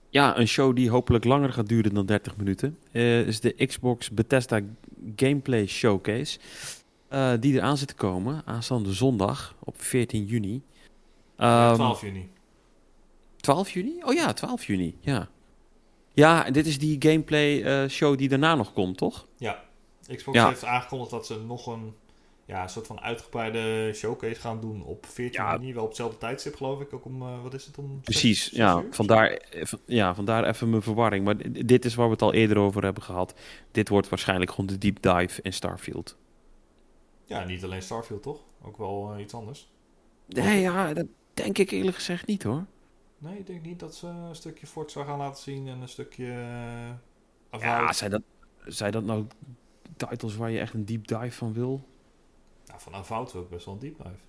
Ja, 0.08 0.38
een 0.38 0.48
show 0.48 0.76
die 0.76 0.90
hopelijk 0.90 1.24
langer 1.24 1.52
gaat 1.52 1.68
duren 1.68 1.94
dan 1.94 2.06
30 2.06 2.36
minuten. 2.36 2.78
eh, 2.92 3.26
is 3.26 3.40
de 3.40 3.66
Xbox 3.66 4.10
Bethesda 4.10 4.60
Gameplay 5.16 5.66
Showcase. 5.66 6.38
eh, 7.08 7.32
die 7.40 7.54
eraan 7.54 7.76
zit 7.76 7.88
te 7.88 7.94
komen. 7.94 8.42
Aanstaande 8.46 8.92
zondag 8.92 9.54
op 9.58 9.82
14 9.82 10.24
juni. 10.24 10.62
Ja, 11.36 11.66
Ehm, 11.68 11.74
12 11.74 12.00
juni. 12.00 12.30
12 13.36 13.70
juni? 13.70 14.02
Oh 14.04 14.12
ja, 14.14 14.32
12 14.32 14.64
juni. 14.64 14.96
Ja. 15.00 15.28
Ja, 16.12 16.46
en 16.46 16.52
dit 16.52 16.66
is 16.66 16.78
die 16.78 16.96
gameplay 16.98 17.62
eh, 17.62 17.88
show 17.88 18.18
die 18.18 18.28
daarna 18.28 18.54
nog 18.54 18.72
komt, 18.72 18.96
toch? 18.96 19.26
Ja. 19.36 19.62
Xbox 20.16 20.36
Ja. 20.36 20.48
heeft 20.48 20.64
aangekondigd 20.64 21.10
dat 21.10 21.26
ze 21.26 21.38
nog 21.46 21.66
een 21.66 21.94
ja, 22.46 22.62
een 22.62 22.68
soort 22.68 22.86
van 22.86 23.00
uitgebreide 23.00 23.92
showcase 23.94 24.40
gaan 24.40 24.60
doen 24.60 24.82
op 24.84 25.06
14 25.06 25.42
Ja. 25.42 25.52
juni. 25.52 25.72
Wel 25.74 25.82
op 25.82 25.88
hetzelfde 25.88 26.18
tijdstip, 26.18 26.54
geloof 26.56 26.80
ik. 26.80 26.92
Ook 26.92 27.04
om, 27.04 27.22
eh, 27.22 27.42
wat 27.42 27.54
is 27.54 27.66
het, 27.66 27.78
om 27.78 28.00
Precies, 28.00 28.44
zes- 28.44 28.56
ja. 28.56 28.76
uur? 28.80 28.86
Vandaar, 28.90 29.26
eh, 29.30 29.62
ja. 29.84 30.14
vandaar 30.14 30.44
even 30.48 30.70
mijn 30.70 30.82
verwarring. 30.82 31.24
Maar 31.24 31.36
dit 31.64 31.84
is 31.84 31.94
waar 31.94 32.06
we 32.06 32.12
het 32.12 32.22
al 32.22 32.32
eerder 32.32 32.58
over 32.58 32.82
hebben 32.84 33.02
gehad. 33.02 33.34
Dit 33.70 33.88
wordt 33.88 34.08
waarschijnlijk 34.08 34.50
gewoon 34.50 34.66
de 34.66 34.78
deep 34.78 35.02
dive 35.02 35.42
in 35.42 35.52
Starfield. 35.52 36.16
Ja, 37.24 37.44
niet 37.44 37.64
alleen 37.64 37.82
Starfield, 37.82 38.22
toch? 38.22 38.38
Ook 38.62 38.76
wel 38.76 39.14
iets 39.18 39.34
anders. 39.34 39.68
Nee, 40.28 40.60
ja, 40.60 40.92
dat 40.94 41.06
denk 41.34 41.58
ik 41.58 41.70
eerlijk 41.70 41.96
gezegd 41.96 42.26
niet 42.26 42.42
hoor. 42.42 42.64
Nee, 43.20 43.38
ik 43.38 43.46
denk 43.46 43.62
niet 43.62 43.80
dat 43.80 43.94
ze 43.94 44.06
een 44.06 44.34
stukje 44.34 44.66
Forza 44.66 45.04
gaan 45.04 45.18
laten 45.18 45.42
zien 45.42 45.68
en 45.68 45.80
een 45.80 45.88
stukje... 45.88 46.26
eh, 47.50 47.60
Ja, 47.60 47.92
zijn 47.92 48.10
dat, 48.10 48.22
zijn 48.64 48.92
dat 48.92 49.04
nou 49.04 49.26
titles 49.96 50.36
waar 50.36 50.50
je 50.50 50.58
echt 50.60 50.74
een 50.74 50.84
deep 50.84 51.06
dive 51.06 51.30
van 51.32 51.52
wil? 51.52 51.80
Nou, 52.66 52.80
van 52.80 52.94
Avowed 52.94 53.32
wil 53.32 53.42
ik 53.42 53.48
best 53.48 53.64
wel 53.64 53.74
een 53.74 53.80
deep 53.80 53.96
dive. 53.96 54.24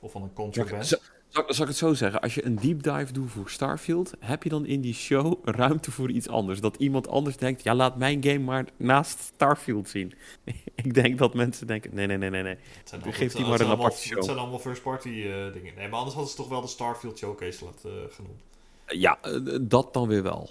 Of 0.00 0.12
van 0.12 0.22
een 0.22 0.28
Ja, 0.28 0.34
Contraband. 0.34 1.13
Zal, 1.34 1.44
zal 1.48 1.62
ik 1.64 1.68
het 1.70 1.78
zo 1.78 1.94
zeggen? 1.94 2.20
Als 2.20 2.34
je 2.34 2.44
een 2.44 2.56
deep 2.56 2.82
dive 2.82 3.12
doet 3.12 3.30
voor 3.30 3.50
Starfield, 3.50 4.12
heb 4.18 4.42
je 4.42 4.48
dan 4.48 4.66
in 4.66 4.80
die 4.80 4.94
show 4.94 5.38
ruimte 5.44 5.90
voor 5.90 6.10
iets 6.10 6.28
anders? 6.28 6.60
Dat 6.60 6.76
iemand 6.76 7.08
anders 7.08 7.36
denkt, 7.36 7.62
ja, 7.62 7.74
laat 7.74 7.96
mijn 7.96 8.24
game 8.24 8.38
maar 8.38 8.64
naast 8.76 9.18
Starfield 9.20 9.88
zien. 9.88 10.12
ik 10.84 10.94
denk 10.94 11.18
dat 11.18 11.34
mensen 11.34 11.66
denken, 11.66 11.94
nee, 11.94 12.06
nee, 12.06 12.16
nee, 12.18 12.30
nee, 12.30 12.42
nee. 12.42 12.56
Het 12.78 12.88
zijn 12.88 13.02
Geef 13.02 13.34
allemaal- 13.34 13.36
die 13.36 13.46
maar 13.46 13.60
een 13.60 13.78
aparte 13.80 13.98
show. 14.02 14.16
Het 14.16 14.24
zijn 14.24 14.38
allemaal 14.38 14.58
first 14.58 14.82
party 14.82 15.08
eh, 15.08 15.52
dingen. 15.52 15.74
Nee, 15.76 15.88
maar 15.88 15.98
anders 15.98 16.14
hadden 16.14 16.30
ze 16.30 16.36
toch 16.36 16.48
wel 16.48 16.60
de 16.60 16.66
Starfield 16.68 17.18
Showcase 17.18 17.64
laten, 17.64 17.90
eh, 17.90 18.14
genoemd. 18.14 18.40
Ja, 18.86 19.18
eh, 19.22 19.40
dat 19.60 19.92
dan 19.92 20.08
weer 20.08 20.22
wel. 20.22 20.50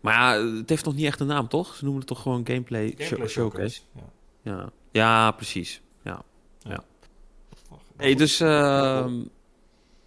Maar 0.00 0.14
ja, 0.14 0.44
het 0.56 0.68
heeft 0.68 0.84
nog 0.84 0.94
niet 0.94 1.06
echt 1.06 1.20
een 1.20 1.26
naam, 1.26 1.48
toch? 1.48 1.74
Ze 1.74 1.80
noemen 1.84 2.00
het 2.00 2.08
toch 2.08 2.22
gewoon 2.22 2.46
gameplay, 2.46 2.86
Gameplay 2.86 3.08
show- 3.08 3.28
showcase? 3.28 3.80
Ja. 3.94 4.02
Ja. 4.42 4.70
ja, 4.90 5.30
precies. 5.30 5.80
Ja. 6.02 6.22
Wacht, 6.62 7.82
Hey, 7.96 8.14
dus 8.14 8.40
ehm, 8.40 9.20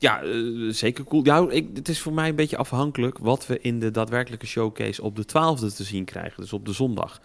ja, 0.01 0.21
eh, 0.21 0.69
zeker 0.69 1.03
cool. 1.03 1.25
Ja, 1.25 1.45
ik, 1.49 1.67
het 1.73 1.89
is 1.89 2.01
voor 2.01 2.13
mij 2.13 2.29
een 2.29 2.35
beetje 2.35 2.57
afhankelijk 2.57 3.17
wat 3.17 3.47
we 3.47 3.59
in 3.59 3.79
de 3.79 3.91
daadwerkelijke 3.91 4.45
showcase 4.45 5.01
op 5.03 5.15
de 5.15 5.23
12e 5.23 5.75
te 5.75 5.83
zien 5.83 6.05
krijgen, 6.05 6.41
dus 6.41 6.53
op 6.53 6.65
de 6.65 6.73
zondag. 6.73 7.21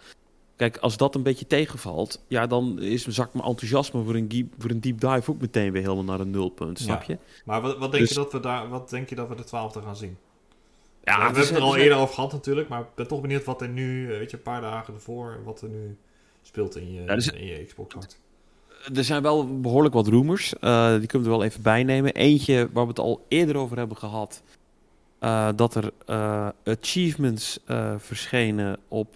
Kijk, 0.55 0.77
als 0.77 0.97
dat 0.97 1.15
een 1.15 1.23
beetje 1.23 1.47
tegenvalt, 1.47 2.23
ja, 2.27 2.47
dan 2.47 2.81
is 2.81 3.07
zakt 3.07 3.33
mijn 3.33 3.45
enthousiasme 3.45 4.03
voor 4.03 4.15
een, 4.15 4.27
deep, 4.27 4.53
voor 4.57 4.69
een 4.69 4.81
deep 4.81 4.99
dive 4.99 5.31
ook 5.31 5.41
meteen 5.41 5.71
weer 5.71 5.81
helemaal 5.81 6.03
naar 6.03 6.19
een 6.19 6.29
nulpunt, 6.31 6.79
snap 6.79 7.03
Ja. 7.03 7.13
je? 7.13 7.19
Maar 7.45 7.61
wat, 7.61 7.77
wat, 7.77 7.91
denk 7.91 8.03
Dus- 8.03 8.09
je 8.13 8.15
dat 8.21 8.31
we 8.31 8.39
daar, 8.39 8.69
wat 8.69 8.89
denk 8.89 9.09
je 9.09 9.15
dat 9.15 9.27
we 9.27 9.35
de 9.35 9.45
12e 9.45 9.83
gaan 9.83 9.95
zien? 9.95 10.17
Ja, 11.03 11.17
we 11.17 11.23
hebben 11.23 11.41
het 11.41 11.51
er 11.51 11.61
al 11.61 11.75
eerder 11.77 11.97
over 11.97 12.13
gehad 12.15 12.31
natuurlijk, 12.31 12.67
maar 12.67 12.81
ik 12.81 12.87
ben 12.95 13.07
toch 13.07 13.21
benieuwd 13.21 13.43
wat 13.43 13.61
er 13.61 13.69
nu, 13.69 14.11
eh, 14.11 14.17
weet 14.17 14.31
je, 14.31 14.37
een 14.37 14.43
paar 14.43 14.61
dagen 14.61 14.93
ervoor, 14.93 15.39
wat 15.43 15.61
er 15.61 15.69
nu 15.69 15.97
speelt 16.41 16.75
in 16.75 16.93
je, 16.93 17.01
Ja, 17.03 17.15
dus- 17.15 17.27
in 17.31 17.45
je 17.45 17.63
Xbox 17.65 17.93
hart. 17.93 18.19
Er 18.95 19.03
zijn 19.03 19.21
wel 19.21 19.59
behoorlijk 19.61 19.93
wat 19.93 20.07
rumors. 20.07 20.59
eh, 20.59 20.97
die 20.97 21.07
kunnen 21.07 21.27
we 21.27 21.33
er 21.33 21.39
wel 21.39 21.43
even 21.47 21.61
bij 21.61 21.83
nemen. 21.83 22.13
Eentje 22.13 22.69
waar 22.73 22.83
we 22.83 22.89
het 22.89 22.99
al 22.99 23.25
eerder 23.27 23.55
over 23.57 23.77
hebben 23.77 23.97
gehad. 23.97 24.43
eh, 25.19 25.49
dat 25.55 25.75
er 25.75 25.91
eh, 26.05 26.49
achievements 26.65 27.59
verschenen 27.97 28.77
op, 28.87 29.15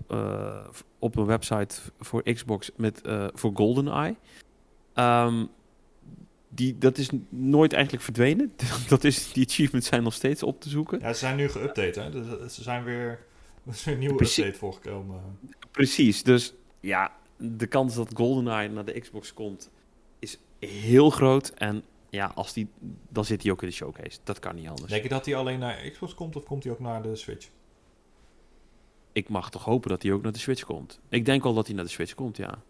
op 0.99 1.15
een 1.15 1.25
website 1.25 1.75
voor 1.99 2.23
Xbox 2.23 2.71
met, 2.75 3.01
voor 3.33 3.51
GoldenEye. 3.53 4.15
Ehm 4.93 5.45
die, 6.53 6.77
dat 6.77 6.97
is 6.97 7.09
nooit 7.29 7.73
eigenlijk 7.73 8.03
verdwenen. 8.03 8.51
dat 8.87 9.03
is, 9.03 9.31
die 9.33 9.45
achievements 9.47 9.87
zijn 9.87 10.03
nog 10.03 10.13
steeds 10.13 10.43
op 10.43 10.61
te 10.61 10.69
zoeken. 10.69 10.99
Ja, 10.99 11.13
ze 11.13 11.19
zijn 11.19 11.35
nu 11.35 11.47
geüpdate, 11.49 11.99
hè? 11.99 12.11
Dus 12.11 12.53
ze 12.55 12.61
zijn 12.63 12.83
weer, 12.83 13.09
er 13.65 13.71
is 13.73 13.83
weer 13.83 13.93
een 13.93 13.99
nieuwe 13.99 14.15
Precies. 14.15 14.37
update 14.37 14.57
voorgekomen. 14.59 15.19
Precies, 15.71 16.23
dus 16.23 16.53
ja, 16.79 17.11
de 17.41 17.67
kans 17.67 17.95
dat 17.95 18.09
GoldenEye 18.13 18.69
naar 18.69 18.85
de 18.85 18.99
Xbox 18.99 19.33
komt 19.33 19.69
is 20.19 20.37
heel 20.59 21.09
groot. 21.09 21.49
En 21.49 21.83
ja, 22.09 22.31
als 22.35 22.53
die, 22.53 22.67
dan 23.09 23.25
zit 23.25 23.43
hij 23.43 23.51
ook 23.51 23.61
in 23.61 23.67
de 23.67 23.73
showcase. 23.73 24.19
Dat 24.23 24.39
kan 24.39 24.55
niet 24.55 24.67
anders. 24.67 24.91
Denk 24.91 25.03
je 25.03 25.09
dat 25.09 25.25
hij 25.25 25.35
alleen 25.35 25.59
naar 25.59 25.89
Xbox 25.91 26.13
komt 26.13 26.35
of 26.35 26.43
komt 26.43 26.63
hij 26.63 26.73
ook 26.73 26.79
naar 26.79 27.01
de 27.01 27.15
Switch? 27.15 27.49
Ik 29.11 29.29
mag 29.29 29.49
toch 29.49 29.63
hopen 29.63 29.89
dat 29.89 30.03
hij 30.03 30.11
ook 30.11 30.21
naar 30.21 30.31
de 30.31 30.39
Switch 30.39 30.63
komt. 30.63 30.99
Ik 31.09 31.25
denk 31.25 31.43
wel 31.43 31.53
dat 31.53 31.65
hij 31.67 31.75
naar 31.75 31.83
de 31.85 31.89
Switch 31.91 32.13
komt, 32.15 32.37
ja. 32.37 32.63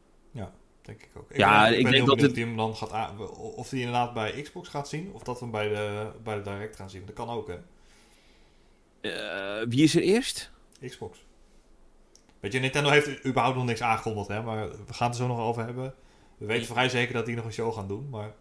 Denk 0.81 1.01
ik 1.03 1.09
ook. 1.17 1.35
Ja, 1.35 1.63
ben, 1.69 1.77
ik 1.77 1.83
ben 1.83 1.91
denk 1.91 2.07
dat 2.07 2.21
het- 2.21 2.35
hem 2.35 2.57
dan 2.57 2.75
gaat 2.75 2.91
aan- 2.91 3.19
of 3.37 3.69
hij 3.69 3.79
inderdaad 3.79 4.13
bij 4.13 4.41
Xbox 4.41 4.69
gaat 4.69 4.89
zien 4.89 5.09
of 5.13 5.23
dat 5.23 5.35
we 5.39 5.45
hem 5.45 5.51
bij 5.51 5.67
de, 5.69 6.11
bij 6.23 6.35
de 6.35 6.41
Direct 6.41 6.75
gaan 6.75 6.89
zien. 6.89 7.05
Dat 7.05 7.15
kan 7.15 7.29
ook, 7.29 7.47
hè? 7.47 7.57
Eh, 9.01 9.65
wie 9.69 9.83
is 9.83 9.95
er 9.95 10.01
eerst? 10.01 10.51
Xbox. 10.85 11.25
Weet 12.41 12.51
je, 12.53 12.59
Nintendo 12.59 12.89
heeft 12.89 13.25
überhaupt 13.25 13.57
nog 13.57 13.65
niks 13.65 13.81
aangekondigd, 13.81 14.27
hè? 14.27 14.41
Maar 14.41 14.69
we 14.69 14.93
gaan 14.93 15.09
het 15.09 15.19
er 15.19 15.23
zo 15.23 15.27
nog 15.27 15.39
over 15.39 15.65
hebben. 15.65 15.93
We 16.37 16.45
weten 16.45 16.65
vrij 16.67 16.89
zeker 16.89 17.13
dat 17.13 17.25
die 17.25 17.35
nog 17.35 17.45
een 17.45 17.53
show 17.53 17.73
gaan 17.73 17.87
doen, 17.87 18.07
maar... 18.09 18.31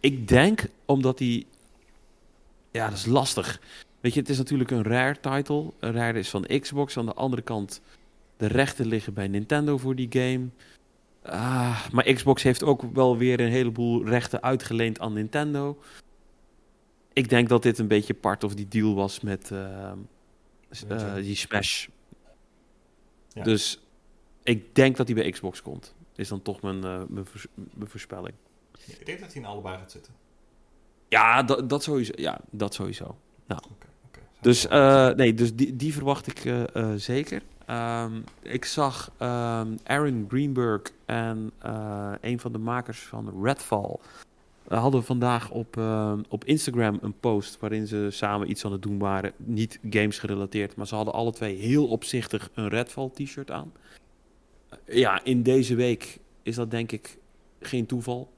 Ik 0.00 0.28
denk 0.28 0.66
omdat 0.84 1.18
hij... 1.18 1.44
Ja, 2.70 2.88
dat 2.88 2.98
is 2.98 3.06
lastig. 3.06 3.60
Weet 4.00 4.14
je, 4.14 4.20
het 4.20 4.28
is 4.28 4.38
natuurlijk 4.38 4.70
een 4.70 4.82
rare 4.82 5.20
title. 5.20 5.72
Een 5.78 5.92
rare 5.92 6.18
is 6.18 6.30
van 6.30 6.46
Xbox. 6.60 6.96
Aan 6.96 7.06
de 7.06 7.14
andere 7.14 7.42
kant, 7.42 7.80
de 8.36 8.46
rechten 8.46 8.86
liggen 8.86 9.14
bij 9.14 9.28
Nintendo 9.28 9.78
voor 9.78 9.94
die 9.94 10.06
game. 10.10 10.46
Ah, 11.22 11.88
maar 11.92 12.12
Xbox 12.12 12.42
heeft 12.42 12.62
ook 12.62 12.82
wel 12.92 13.16
weer 13.16 13.40
een 13.40 13.50
heleboel 13.50 14.04
rechten 14.06 14.42
uitgeleend 14.42 15.00
aan 15.00 15.12
Nintendo. 15.12 15.78
Ik 17.12 17.28
denk 17.28 17.48
dat 17.48 17.62
dit 17.62 17.78
een 17.78 17.88
beetje 17.88 18.14
part 18.14 18.44
of 18.44 18.54
die 18.54 18.68
deal 18.68 18.94
was 18.94 19.20
met 19.20 19.50
eh, 19.50 19.92
s- 20.70 20.84
eh, 20.88 21.14
die 21.14 21.34
Smash. 21.36 21.86
Ja. 23.28 23.42
Dus 23.42 23.80
ik 24.42 24.74
denk 24.74 24.96
dat 24.96 25.06
hij 25.06 25.16
bij 25.16 25.30
Xbox 25.30 25.62
komt. 25.62 25.94
Is 26.16 26.28
dan 26.28 26.42
toch 26.42 26.60
mijn, 26.62 26.84
eh, 26.84 27.02
mijn, 27.08 27.26
voors- 27.26 27.46
mijn 27.54 27.90
voorspelling. 27.90 28.34
Ik 28.86 29.06
denk 29.06 29.20
dat 29.20 29.32
hij 29.32 29.42
in 29.42 29.48
allebei 29.48 29.76
gaat 29.78 29.90
zitten. 29.90 30.12
Ja, 31.08 31.42
dat, 31.42 31.68
dat 31.68 31.82
sowieso. 31.82 32.12
Ja, 32.16 32.40
dat 32.50 32.74
sowieso. 32.74 33.04
Oké, 33.48 33.58
oké. 34.06 34.20
Dus, 34.40 34.66
eh, 34.66 35.08
nee, 35.10 35.34
dus 35.34 35.54
die, 35.54 35.76
die 35.76 35.92
verwacht 35.92 36.26
ik 36.26 36.44
eh, 36.44 36.74
eh, 36.76 36.92
zeker. 36.96 37.42
Ehm, 37.66 38.20
ik 38.42 38.64
zag 38.64 39.10
ehm, 39.18 39.76
Aaron 39.84 40.24
Greenberg 40.28 40.82
en 41.06 41.50
eh, 41.58 42.12
een 42.20 42.40
van 42.40 42.52
de 42.52 42.58
makers 42.58 43.00
van 43.02 43.42
Redfall... 43.44 43.96
eh, 44.68 44.80
hadden 44.80 45.04
vandaag 45.04 45.50
op, 45.50 45.76
ehm, 45.76 46.22
op 46.28 46.44
Instagram 46.44 46.98
een 47.02 47.18
post 47.18 47.58
waarin 47.60 47.86
ze 47.86 48.06
samen 48.10 48.50
iets 48.50 48.64
aan 48.64 48.72
het 48.72 48.82
doen 48.82 48.98
waren. 48.98 49.32
Niet 49.36 49.78
games 49.90 50.18
gerelateerd, 50.18 50.76
maar 50.76 50.86
ze 50.86 50.94
hadden 50.94 51.14
alle 51.14 51.32
twee 51.32 51.56
heel 51.56 51.86
opzichtig 51.86 52.50
een 52.54 52.68
Redfall 52.68 53.10
t-shirt 53.10 53.50
aan. 53.50 53.72
Eh, 54.68 54.96
ja, 54.96 55.24
in 55.24 55.42
deze 55.42 55.74
week 55.74 56.18
is 56.42 56.54
dat 56.54 56.70
denk 56.70 56.92
ik 56.92 57.18
geen 57.60 57.86
toeval. 57.86 58.30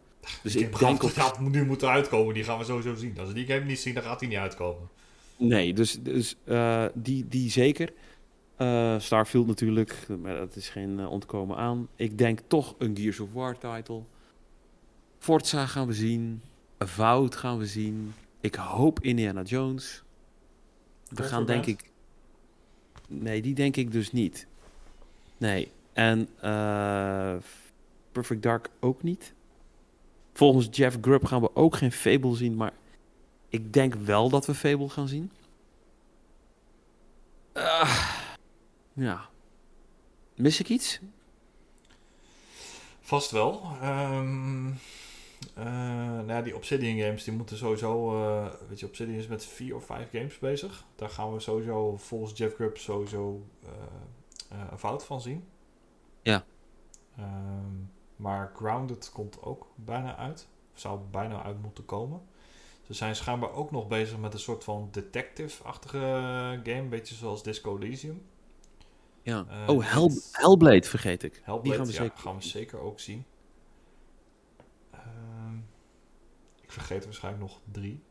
Dus 0.43 0.57
ik 0.57 0.79
denk 0.79 1.03
gaat, 1.03 1.39
op 1.39 1.49
nu 1.49 1.65
moeten 1.65 1.89
uitkomen, 1.89 2.35
die 2.35 2.45
gaan 2.45 2.59
we 2.59 2.65
sowieso 2.65 2.95
zien. 2.95 3.19
Als 3.19 3.29
we 3.29 3.35
die 3.35 3.47
game 3.47 3.65
niet 3.65 3.79
zien, 3.79 3.95
dan 3.95 4.03
gaat 4.03 4.21
die 4.21 4.29
niet 4.29 4.39
uitkomen. 4.39 4.89
Nee, 5.37 5.75
dus, 5.75 6.03
dus 6.03 6.37
eh, 6.45 6.85
die, 6.95 7.29
die 7.29 7.51
zeker. 7.51 7.93
Eh, 8.57 8.99
Starfield 8.99 9.47
natuurlijk, 9.47 10.07
maar 10.23 10.37
dat 10.37 10.57
is 10.57 10.69
geen 10.69 11.01
eh, 11.01 11.11
ontkomen 11.11 11.57
aan. 11.57 11.89
Ik 11.97 12.19
denk 12.19 12.41
toch 12.47 12.75
een 12.79 12.97
Gears 12.97 13.21
of 13.21 13.33
War 13.33 13.59
title. 13.59 14.03
Forza 15.21 15.67
gaan 15.67 15.87
we 15.87 15.93
zien. 15.93 16.43
Avowed 16.79 17.37
gaan 17.37 17.59
we 17.59 17.67
zien. 17.67 18.15
Ik 18.41 18.55
hoop 18.55 19.01
Indiana 19.01 19.43
Jones. 19.43 20.03
We 21.09 21.23
gaan 21.23 21.47
denk 21.47 21.67
ik... 21.67 21.91
Nee, 23.09 23.43
die 23.43 23.55
denk 23.55 23.77
ik 23.77 23.93
dus 23.93 24.13
niet. 24.13 24.47
Nee. 25.37 25.71
En 25.93 26.29
eh, 26.41 27.37
Perfect 28.13 28.43
Dark 28.43 28.71
ook 28.81 29.03
niet. 29.03 29.33
Volgens 30.33 30.69
Jeff 30.71 30.99
Grubb 31.01 31.25
gaan 31.25 31.41
we 31.41 31.57
ook 31.57 31.77
geen 31.77 31.93
Fable 31.93 32.37
zien, 32.37 32.57
maar 32.57 32.73
ik 33.49 33.73
denk 33.73 33.95
wel 33.95 34.29
dat 34.29 34.47
we 34.47 34.55
Fable 34.55 34.89
gaan 34.89 35.09
zien. 35.09 35.31
Ah, 37.53 38.11
ja. 38.93 39.29
Mis 40.35 40.61
ik 40.61 40.69
iets? 40.69 41.01
Vast 43.01 43.31
wel. 43.31 43.77
Ehm 43.81 44.69
eh, 45.55 45.65
nou 45.65 46.27
ja, 46.27 46.43
die 46.43 46.57
Obsidian 46.57 46.99
games, 46.99 47.25
die 47.25 47.35
moeten 47.35 47.57
sowieso... 47.57 48.23
eh, 48.23 48.53
weet 48.69 48.81
je, 48.81 48.87
Obsidian 48.87 49.19
is 49.19 49.27
met 49.27 49.45
vier 49.45 49.75
of 49.77 49.85
vijf 49.85 50.11
games 50.11 50.39
bezig. 50.39 50.85
Daar 50.97 51.11
gaan 51.11 51.33
we 51.33 51.41
sowieso, 51.41 51.97
volgens 51.97 52.39
Jeff 52.39 52.55
Grubb, 52.55 52.77
sowieso 52.77 53.47
eh, 53.63 54.59
een 54.71 54.79
fout 54.79 55.05
van 55.05 55.21
zien. 55.21 55.45
Ja. 56.23 56.45
Ehm, 57.17 57.75
maar 58.17 58.53
Grounded 58.57 59.11
komt 59.13 59.43
ook 59.43 59.67
bijna 59.75 60.17
uit. 60.17 60.49
Zou 60.75 61.01
bijna 61.11 61.43
uit 61.43 61.63
moeten 61.63 61.85
komen. 61.85 62.21
Ze 62.87 62.95
zijn 62.95 63.17
schijnbaar 63.17 63.53
ook 63.53 63.71
nog 63.71 63.89
bezig 63.89 64.19
met 64.19 64.33
een 64.35 64.41
soort 64.41 64.65
van 64.65 64.89
detective-achtige 64.91 65.99
game. 66.65 66.79
Een 66.79 66.89
beetje 66.89 67.15
zoals 67.15 67.43
Disco 67.43 67.79
Elysium. 67.79 68.23
Ja. 69.23 69.47
Oh, 69.67 69.93
Hell, 69.93 70.11
Hellblade 70.33 70.83
vergeet 70.83 71.23
ik. 71.23 71.41
Hellblade, 71.45 71.69
Die 71.69 71.73
gaan 71.73 71.87
we 71.87 71.93
ja, 71.93 71.99
zeker 71.99 72.19
gaan 72.19 72.37
we 72.37 72.43
zeker 72.43 72.79
ook 72.79 73.01
zien. 73.01 73.25
Ik 76.71 76.77
vergeet 76.77 77.05
waarschijnlijk 77.05 77.43
nog 77.45 77.61
drie. 77.73 78.03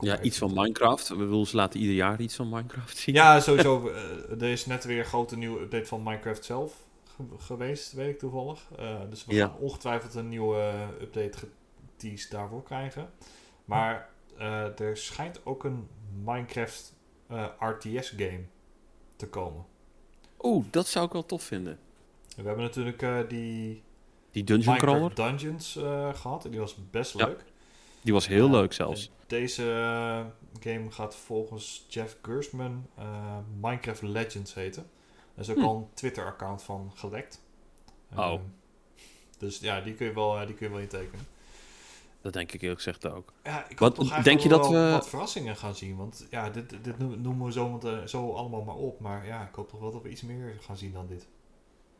Ja, 0.00 0.20
iets 0.20 0.38
van 0.38 0.52
Minecraft. 0.54 1.08
We 1.08 1.24
willen 1.24 1.46
ze 1.46 1.56
laten 1.56 1.80
ieder 1.80 1.94
jaar 1.94 2.20
iets 2.20 2.34
van 2.36 2.48
Minecraft 2.48 2.96
zien. 2.96 3.14
Ja, 3.14 3.40
sowieso. 3.40 3.88
eh, 3.88 4.30
er 4.30 4.42
is 4.50 4.66
net 4.66 4.84
weer 4.84 4.98
een 4.98 5.04
grote 5.04 5.36
nieuwe 5.36 5.60
update 5.60 5.86
van 5.86 6.02
Minecraft 6.02 6.44
zelf 6.44 6.86
ge- 7.16 7.22
geweest, 7.38 7.92
weet 7.92 8.08
ik 8.08 8.18
toevallig. 8.18 8.68
Eh, 8.78 9.00
dus 9.10 9.24
we 9.24 9.34
Ja. 9.34 9.46
gaan 9.46 9.56
ongetwijfeld 9.58 10.14
een 10.14 10.28
nieuwe 10.28 10.88
update 11.00 11.38
geteased 11.38 12.30
daarvoor 12.30 12.62
krijgen. 12.62 13.10
Maar 13.64 14.08
eh, 14.38 14.80
er 14.80 14.96
schijnt 14.96 15.46
ook 15.46 15.64
een 15.64 15.88
Minecraft 16.24 16.94
eh, 17.26 17.46
RTS 17.58 18.08
game 18.16 18.44
te 19.16 19.28
komen. 19.28 19.64
Oeh, 20.40 20.64
dat 20.70 20.86
zou 20.86 21.06
ik 21.06 21.12
wel 21.12 21.26
tof 21.26 21.42
vinden. 21.42 21.78
En 22.36 22.42
we 22.42 22.46
hebben 22.48 22.64
natuurlijk 22.64 23.28
die 23.30 23.82
Die 24.36 24.44
Dungeon 24.44 24.76
Crawler, 24.78 25.14
Dungeons 25.14 25.76
eh, 25.76 26.14
gehad. 26.14 26.44
En 26.44 26.50
die 26.50 26.60
was 26.60 26.76
best 26.90 27.18
Ja, 27.18 27.26
leuk. 27.26 27.44
die 28.02 28.12
was 28.12 28.26
heel 28.26 28.44
Eh, 28.46 28.50
leuk 28.52 28.72
zelfs. 28.72 29.10
Deze 29.26 29.62
eh, 29.72 30.24
game 30.72 30.90
gaat 30.90 31.14
volgens 31.16 31.84
Jeff 31.88 32.16
Gersman 32.22 32.86
Minecraft 33.60 34.02
Legends 34.02 34.54
heten. 34.54 34.86
Dat 35.34 35.44
is 35.44 35.50
ook 35.50 35.56
Hm. 35.56 35.64
al 35.64 35.76
een 35.76 35.86
Twitter-account 35.94 36.62
van 36.62 36.92
gelekt. 36.94 37.42
Oh. 38.16 38.40
Dus 39.38 39.58
ja, 39.58 39.80
die 39.80 39.94
kun 39.94 40.06
je 40.06 40.12
wel, 40.12 40.46
die 40.46 40.54
kun 40.54 40.66
je 40.66 40.72
wel 40.72 40.82
intekenen. 40.82 41.26
Dat 42.20 42.32
denk 42.32 42.52
ik 42.52 42.60
eerlijk 42.62 42.82
gezegd 42.82 43.06
ook. 43.06 43.32
Ja, 43.44 43.68
ik 43.68 43.78
Wat- 43.78 43.94
toch 43.94 44.22
denk 44.22 44.40
je 44.40 44.48
wel 44.48 44.58
dat 44.60 44.70
we- 44.70 44.90
wat 44.90 45.08
verrassingen 45.08 45.56
gaan 45.56 45.74
zien. 45.74 45.96
Want 45.96 46.26
ja, 46.30 46.50
dit, 46.50 46.70
dit 46.84 46.98
no- 46.98 47.14
noemen 47.16 47.46
we 47.46 47.52
zo, 47.52 47.70
want, 47.78 48.10
zo 48.10 48.32
allemaal 48.32 48.62
maar 48.62 48.74
op. 48.74 49.00
Maar 49.00 49.26
ja, 49.26 49.42
ik 49.48 49.54
hoop 49.54 49.68
toch 49.68 49.80
wel 49.80 49.92
dat 49.92 50.02
we 50.02 50.08
iets 50.10 50.22
meer 50.22 50.56
gaan 50.60 50.76
zien 50.76 50.92
dan 50.92 51.06
dit. 51.06 51.26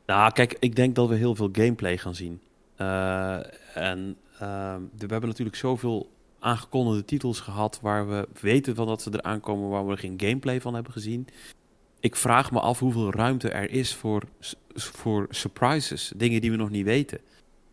Nou, 0.07 0.33
kijk, 0.33 0.57
ik 0.61 0.77
denk 0.77 0.95
dat 0.95 1.09
we 1.09 1.15
heel 1.15 1.35
veel 1.35 1.49
gameplay 1.53 1.99
gaan 1.99 2.15
zien. 2.15 2.41
Eh, 2.77 3.37
en 3.77 4.17
ehm, 4.39 4.81
we 4.97 5.07
hebben 5.07 5.29
natuurlijk 5.29 5.57
zoveel 5.57 6.11
aangekondigde 6.39 7.05
titels 7.05 7.41
gehad 7.41 7.79
waar 7.83 8.09
we 8.09 8.29
weten 8.41 8.75
van 8.75 8.87
dat 8.87 9.03
ze 9.03 9.11
eraan 9.13 9.41
komen, 9.41 9.69
waar 9.69 9.87
we 9.87 9.97
geen 9.97 10.15
gameplay 10.17 10.61
van 10.61 10.75
hebben 10.75 10.93
gezien. 10.93 11.29
Ik 12.01 12.17
vraag 12.17 12.51
me 12.51 12.61
af 12.61 12.79
hoeveel 12.79 13.11
ruimte 13.13 13.51
er 13.51 13.71
is 13.71 13.95
voor, 13.95 14.23
voor 14.75 15.27
surprises, 15.31 16.13
dingen 16.17 16.41
die 16.41 16.51
we 16.51 16.57
nog 16.57 16.71
niet 16.71 16.85
weten. 16.85 17.21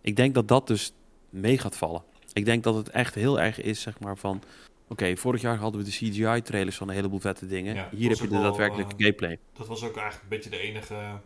Ik 0.02 0.16
denk 0.16 0.34
dat 0.34 0.48
dat 0.48 0.68
dus 0.68 0.94
mee 1.30 1.58
gaat 1.58 1.78
vallen. 1.78 2.04
Ik 2.34 2.46
denk 2.46 2.64
dat 2.64 2.76
het 2.76 2.90
echt 2.90 3.16
heel 3.16 3.40
erg 3.40 3.62
is, 3.62 3.82
zeg 3.82 4.00
maar, 4.00 4.18
van... 4.18 4.42
Oké, 4.88 5.18
vorig 5.18 5.42
jaar 5.42 5.58
hadden 5.58 5.82
we 5.84 5.86
de 5.86 5.92
CGI-trailers 5.92 6.78
van 6.78 6.90
een 6.90 6.96
heleboel 6.96 7.20
vette 7.20 7.48
dingen. 7.48 7.76
Ja, 7.76 7.90
Hier 7.92 8.10
heb 8.10 8.18
je 8.18 8.28
de 8.28 8.42
daadwerkelijke 8.42 8.94
eh, 8.98 9.00
gameplay. 9.00 9.40
Dat 9.54 9.68
was 9.68 9.84
ook 9.84 9.98
eigenlijk 9.98 10.24
een 10.24 10.30
beetje 10.30 10.50
de 10.50 10.58
enige 10.58 11.20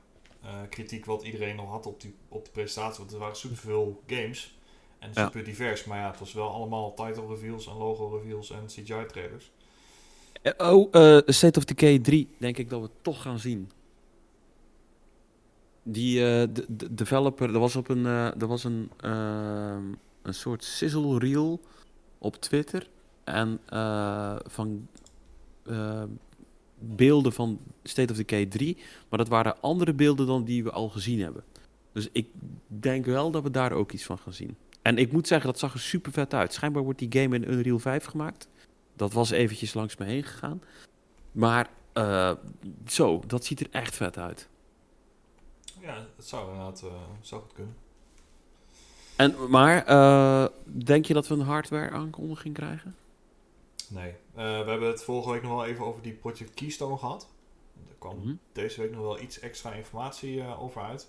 kritiek 0.69 1.05
wat 1.05 1.23
iedereen 1.23 1.59
al 1.59 1.67
had 1.67 1.85
op, 1.85 2.01
die, 2.01 2.15
op 2.29 2.45
de 2.45 2.51
presentatie. 2.51 2.99
Want 2.99 3.11
er 3.11 3.19
waren 3.19 3.35
superveel 3.35 4.01
games 4.07 4.57
en 4.99 5.09
Ja. 5.13 5.23
super 5.25 5.43
divers. 5.43 5.83
Maar 5.83 5.97
ja, 5.99 6.09
het 6.09 6.19
was 6.19 6.33
wel 6.33 6.49
allemaal 6.49 6.93
title 6.93 7.27
reveals 7.27 7.67
en 7.67 7.75
logo 7.77 8.07
reveals 8.07 8.49
en 8.51 8.65
CGI 8.65 9.05
trailers. 9.07 9.51
Eh, 10.41 10.71
Oh, 10.73 10.87
eh, 10.95 11.17
State 11.25 11.59
of 11.59 11.65
Decay 11.65 11.99
3 11.99 12.27
denk 12.37 12.57
ik 12.57 12.69
dat 12.69 12.81
we 12.81 12.89
toch 13.01 13.21
gaan 13.21 13.39
zien. 13.39 13.71
Die 15.83 16.19
eh, 16.25 16.47
de, 16.53 16.65
de 16.67 16.93
developer, 16.93 17.53
er 17.53 17.59
was 17.59 17.75
op 17.75 17.89
een, 17.89 18.05
eh, 18.05 18.41
er 18.41 18.47
was 18.47 18.63
een, 18.63 18.91
ehm, 18.97 19.83
een 20.21 20.33
soort 20.33 20.63
sizzle 20.63 21.19
reel 21.19 21.59
op 22.17 22.35
Twitter. 22.35 22.89
en 23.23 23.59
eh, 23.65 24.35
van 24.45 24.87
eh, 25.65 26.03
beelden 26.79 27.33
van 27.33 27.59
State 27.83 28.11
of 28.11 28.17
Decay 28.17 28.45
3. 28.45 28.77
Maar 29.09 29.19
dat 29.19 29.27
waren 29.27 29.61
andere 29.61 29.93
beelden 29.93 30.27
dan 30.27 30.43
die 30.43 30.63
we 30.63 30.71
al 30.71 30.89
gezien 30.89 31.19
hebben. 31.19 31.43
Dus 31.91 32.09
ik 32.11 32.27
denk 32.67 33.05
wel 33.05 33.31
dat 33.31 33.43
we 33.43 33.51
daar 33.51 33.71
ook 33.71 33.91
iets 33.91 34.03
van 34.03 34.17
gaan 34.17 34.33
zien. 34.33 34.55
En 34.81 34.97
ik 34.97 35.11
moet 35.11 35.27
zeggen, 35.27 35.47
dat 35.51 35.59
zag 35.59 35.73
er 35.73 35.79
super 35.79 36.11
vet 36.11 36.33
uit. 36.33 36.53
Schijnbaar 36.53 36.83
wordt 36.83 36.99
die 36.99 37.21
game 37.21 37.35
in 37.35 37.51
Unreal 37.51 37.79
5 37.79 38.05
gemaakt. 38.05 38.47
Dat 38.95 39.13
was 39.13 39.29
eventjes 39.29 39.73
langs 39.73 39.97
me 39.97 40.05
heen 40.05 40.23
gegaan. 40.23 40.61
Maar 41.31 41.69
eh, 41.93 42.31
zo, 42.87 43.23
dat 43.27 43.45
ziet 43.45 43.59
er 43.59 43.67
echt 43.71 43.95
vet 43.95 44.17
uit. 44.17 44.47
Ja, 45.79 46.05
het 46.15 46.25
zou 46.25 46.47
inderdaad 46.49 46.81
uh, 46.85 46.91
zou 47.21 47.41
goed 47.41 47.53
kunnen. 47.53 47.75
En, 49.15 49.35
maar 49.49 49.89
uh, 49.89 50.45
denk 50.63 51.05
je 51.05 51.13
dat 51.13 51.27
we 51.27 51.33
een 51.33 51.41
hardware 51.41 51.89
aankondiging 51.89 52.53
krijgen? 52.53 52.95
Nee. 53.89 54.13
we 54.33 54.41
hebben 54.41 54.87
het 54.87 55.03
vorige 55.03 55.31
week 55.31 55.41
nog 55.41 55.51
wel 55.51 55.65
even 55.65 55.85
over 55.85 56.01
die 56.01 56.13
Project 56.13 56.53
Keystone 56.53 56.97
gehad. 56.97 57.27
Er 57.89 57.95
kwam 57.99 58.15
mm 58.15 58.21
-hmm. 58.21 58.39
deze 58.51 58.81
week 58.81 58.91
nog 58.91 59.01
wel 59.01 59.19
iets 59.19 59.39
extra 59.39 59.73
informatie 59.73 60.43
over 60.57 60.81
uit. 60.81 61.07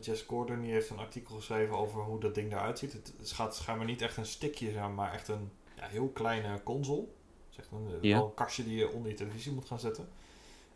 Jess 0.00 0.22
Gordon 0.22 0.60
die 0.60 0.72
heeft 0.72 0.90
een 0.90 0.98
artikel 0.98 1.34
geschreven 1.34 1.76
over 1.76 2.00
hoe 2.02 2.20
dat 2.20 2.34
ding 2.34 2.52
eruit 2.52 2.78
ziet. 2.78 2.92
Het, 2.92 3.32
gaat 3.32 3.56
schijnbaar 3.56 3.86
niet 3.86 4.02
echt 4.02 4.16
een 4.16 4.26
stickje 4.26 4.72
zijn, 4.72 4.94
maar 4.94 5.12
echt 5.12 5.28
een 5.28 5.50
ja, 5.76 5.86
heel 5.86 6.08
kleine 6.08 6.62
console. 6.62 7.06
Zeg 7.48 7.68
dan, 7.68 7.98
ja. 8.00 8.18
een 8.18 8.34
kastje 8.34 8.64
die 8.64 8.76
je 8.76 8.90
onder 8.90 9.10
je 9.10 9.16
televisie 9.16 9.52
moet 9.52 9.66
gaan 9.66 9.80
zetten. 9.80 10.08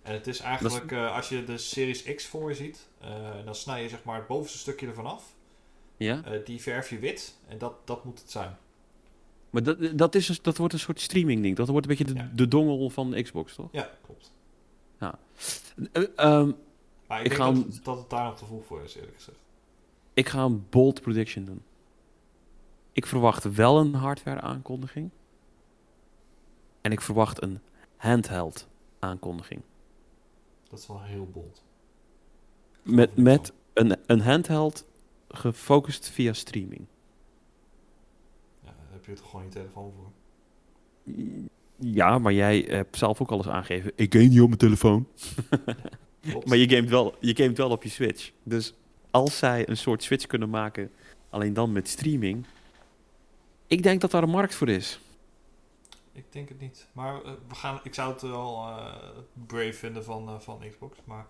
En 0.02 0.12
het 0.12 0.26
is 0.26 0.40
eigenlijk, 0.40 0.92
uh, 0.92 1.14
als 1.14 1.28
je 1.28 1.44
de 1.44 1.58
Series 1.58 2.14
X 2.14 2.26
voor 2.26 2.48
je 2.48 2.54
ziet, 2.54 2.88
uh, 3.02 3.44
dan 3.44 3.54
snij 3.54 3.82
je 3.82 3.88
zeg 3.88 4.04
maar 4.04 4.16
het 4.16 4.26
bovenste 4.26 4.58
stukje 4.58 4.86
ervan 4.86 5.06
af. 5.06 5.34
Ja. 5.96 6.22
Uh, 6.26 6.44
die 6.44 6.60
verf 6.60 6.90
je 6.90 6.98
wit 6.98 7.36
en 7.46 7.58
dat, 7.58 7.86
dat 7.86 8.04
moet 8.04 8.20
het 8.20 8.30
zijn. 8.30 8.58
Maar 9.50 9.62
dat, 9.62 9.98
dat, 9.98 10.14
is, 10.14 10.42
dat 10.42 10.56
wordt 10.56 10.72
een 10.72 10.80
soort 10.80 11.00
streaming 11.00 11.42
ding. 11.42 11.56
Dat 11.56 11.68
wordt 11.68 11.90
een 11.90 11.96
beetje 11.96 12.14
de, 12.14 12.20
ja. 12.20 12.30
de 12.34 12.48
dongel 12.48 12.90
van 12.90 13.10
de 13.10 13.22
Xbox, 13.22 13.54
toch? 13.54 13.68
Ja, 13.72 13.90
klopt. 14.02 14.32
Ja. 14.98 15.18
Um, 16.16 16.56
maar 17.06 17.18
ik, 17.18 17.32
ik 17.32 17.38
denk 17.38 17.42
ga 17.42 17.52
dat, 17.52 17.80
dat 17.82 17.98
het 17.98 18.10
daar 18.10 18.24
nog 18.24 18.38
te 18.38 18.44
vroeg 18.44 18.64
voor 18.64 18.82
is, 18.82 18.94
eerlijk 18.94 19.14
gezegd. 19.14 19.38
Ik 20.14 20.28
ga 20.28 20.44
een 20.44 20.66
bold 20.70 21.00
prediction 21.00 21.44
doen. 21.44 21.62
Ik 22.92 23.06
verwacht 23.06 23.54
wel 23.54 23.78
een 23.78 23.94
hardware 23.94 24.40
aankondiging. 24.40 25.10
En 26.80 26.92
ik 26.92 27.00
verwacht 27.00 27.42
een 27.42 27.60
handheld 27.96 28.68
aankondiging. 28.98 29.62
Dat 30.70 30.78
is 30.78 30.86
wel 30.86 31.02
heel 31.02 31.28
bold. 31.32 31.62
Met, 32.82 33.16
met 33.16 33.52
een, 33.72 33.96
een 34.06 34.20
handheld 34.20 34.84
gefocust 35.28 36.08
via 36.08 36.32
streaming. 36.32 36.86
Je 39.10 39.16
toch 39.16 39.30
gewoon 39.30 39.44
je 39.44 39.50
telefoon 39.50 39.92
voor? 39.96 40.10
Ja, 41.76 42.18
maar 42.18 42.32
jij 42.32 42.64
hebt 42.68 42.98
zelf 42.98 43.20
ook 43.20 43.30
alles 43.30 43.48
aangegeven. 43.48 43.92
Ik 43.94 44.12
game 44.12 44.24
niet 44.24 44.40
op 44.40 44.46
mijn 44.46 44.58
telefoon. 44.58 45.06
maar 46.44 46.56
je 46.56 46.68
gamet, 46.68 46.90
wel, 46.90 47.14
je 47.20 47.36
gamet 47.36 47.56
wel 47.56 47.70
op 47.70 47.82
je 47.82 47.88
Switch. 47.88 48.30
Dus 48.42 48.74
als 49.10 49.38
zij 49.38 49.68
een 49.68 49.76
soort 49.76 50.02
Switch 50.02 50.26
kunnen 50.26 50.50
maken, 50.50 50.90
alleen 51.30 51.52
dan 51.52 51.72
met 51.72 51.88
streaming... 51.88 52.44
Ik 53.66 53.82
denk 53.82 54.00
dat 54.00 54.10
daar 54.10 54.22
een 54.22 54.30
markt 54.30 54.54
voor 54.54 54.68
is. 54.68 55.00
Ik 56.12 56.24
denk 56.30 56.48
het 56.48 56.60
niet. 56.60 56.86
Maar 56.92 57.14
uh, 57.14 57.30
we 57.48 57.54
gaan, 57.54 57.80
ik 57.82 57.94
zou 57.94 58.12
het 58.12 58.22
wel 58.22 58.68
uh, 58.68 58.94
brave 59.46 59.72
vinden 59.72 60.04
van, 60.04 60.28
uh, 60.28 60.40
van 60.40 60.62
Xbox. 60.70 60.98
Maar... 61.04 61.26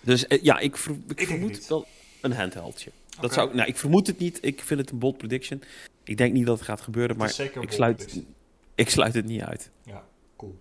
Dus 0.00 0.24
ja, 0.42 0.58
ik, 0.58 0.76
ver, 0.76 0.96
ik, 1.08 1.20
ik 1.20 1.26
vermoed 1.26 1.66
wel 1.66 1.86
een 2.20 2.32
handheldje. 2.32 2.90
Okay. 2.90 3.22
Dat 3.22 3.32
zou, 3.32 3.54
nou, 3.54 3.68
ik 3.68 3.76
vermoed 3.76 4.06
het 4.06 4.18
niet. 4.18 4.38
Ik 4.42 4.60
vind 4.60 4.80
het 4.80 4.90
een 4.90 4.98
bold 4.98 5.16
prediction. 5.16 5.62
Ik 6.04 6.16
denk 6.16 6.32
niet 6.32 6.46
dat 6.46 6.56
het 6.56 6.66
gaat 6.66 6.80
gebeuren, 6.80 7.16
maar 7.16 7.40
ik 7.60 7.72
sluit, 7.72 8.24
ik 8.74 8.90
sluit 8.90 9.14
het 9.14 9.24
niet 9.24 9.42
uit. 9.42 9.70
Ja, 9.84 10.04
cool. 10.36 10.58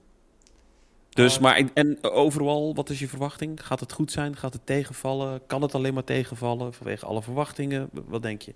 Dus, 1.09 1.39
maar 1.39 1.69
en 1.73 2.03
overal, 2.03 2.75
wat 2.75 2.89
is 2.89 2.99
je 2.99 3.07
verwachting? 3.07 3.65
Gaat 3.65 3.79
het 3.79 3.91
goed 3.91 4.11
zijn? 4.11 4.35
Gaat 4.35 4.53
het 4.53 4.65
tegenvallen? 4.65 5.41
Kan 5.47 5.61
het 5.61 5.75
alleen 5.75 5.93
maar 5.93 6.03
tegenvallen 6.03 6.73
vanwege 6.73 7.05
alle 7.05 7.21
verwachtingen? 7.21 7.89
Wat 7.91 8.21
denk 8.21 8.41
je? 8.41 8.53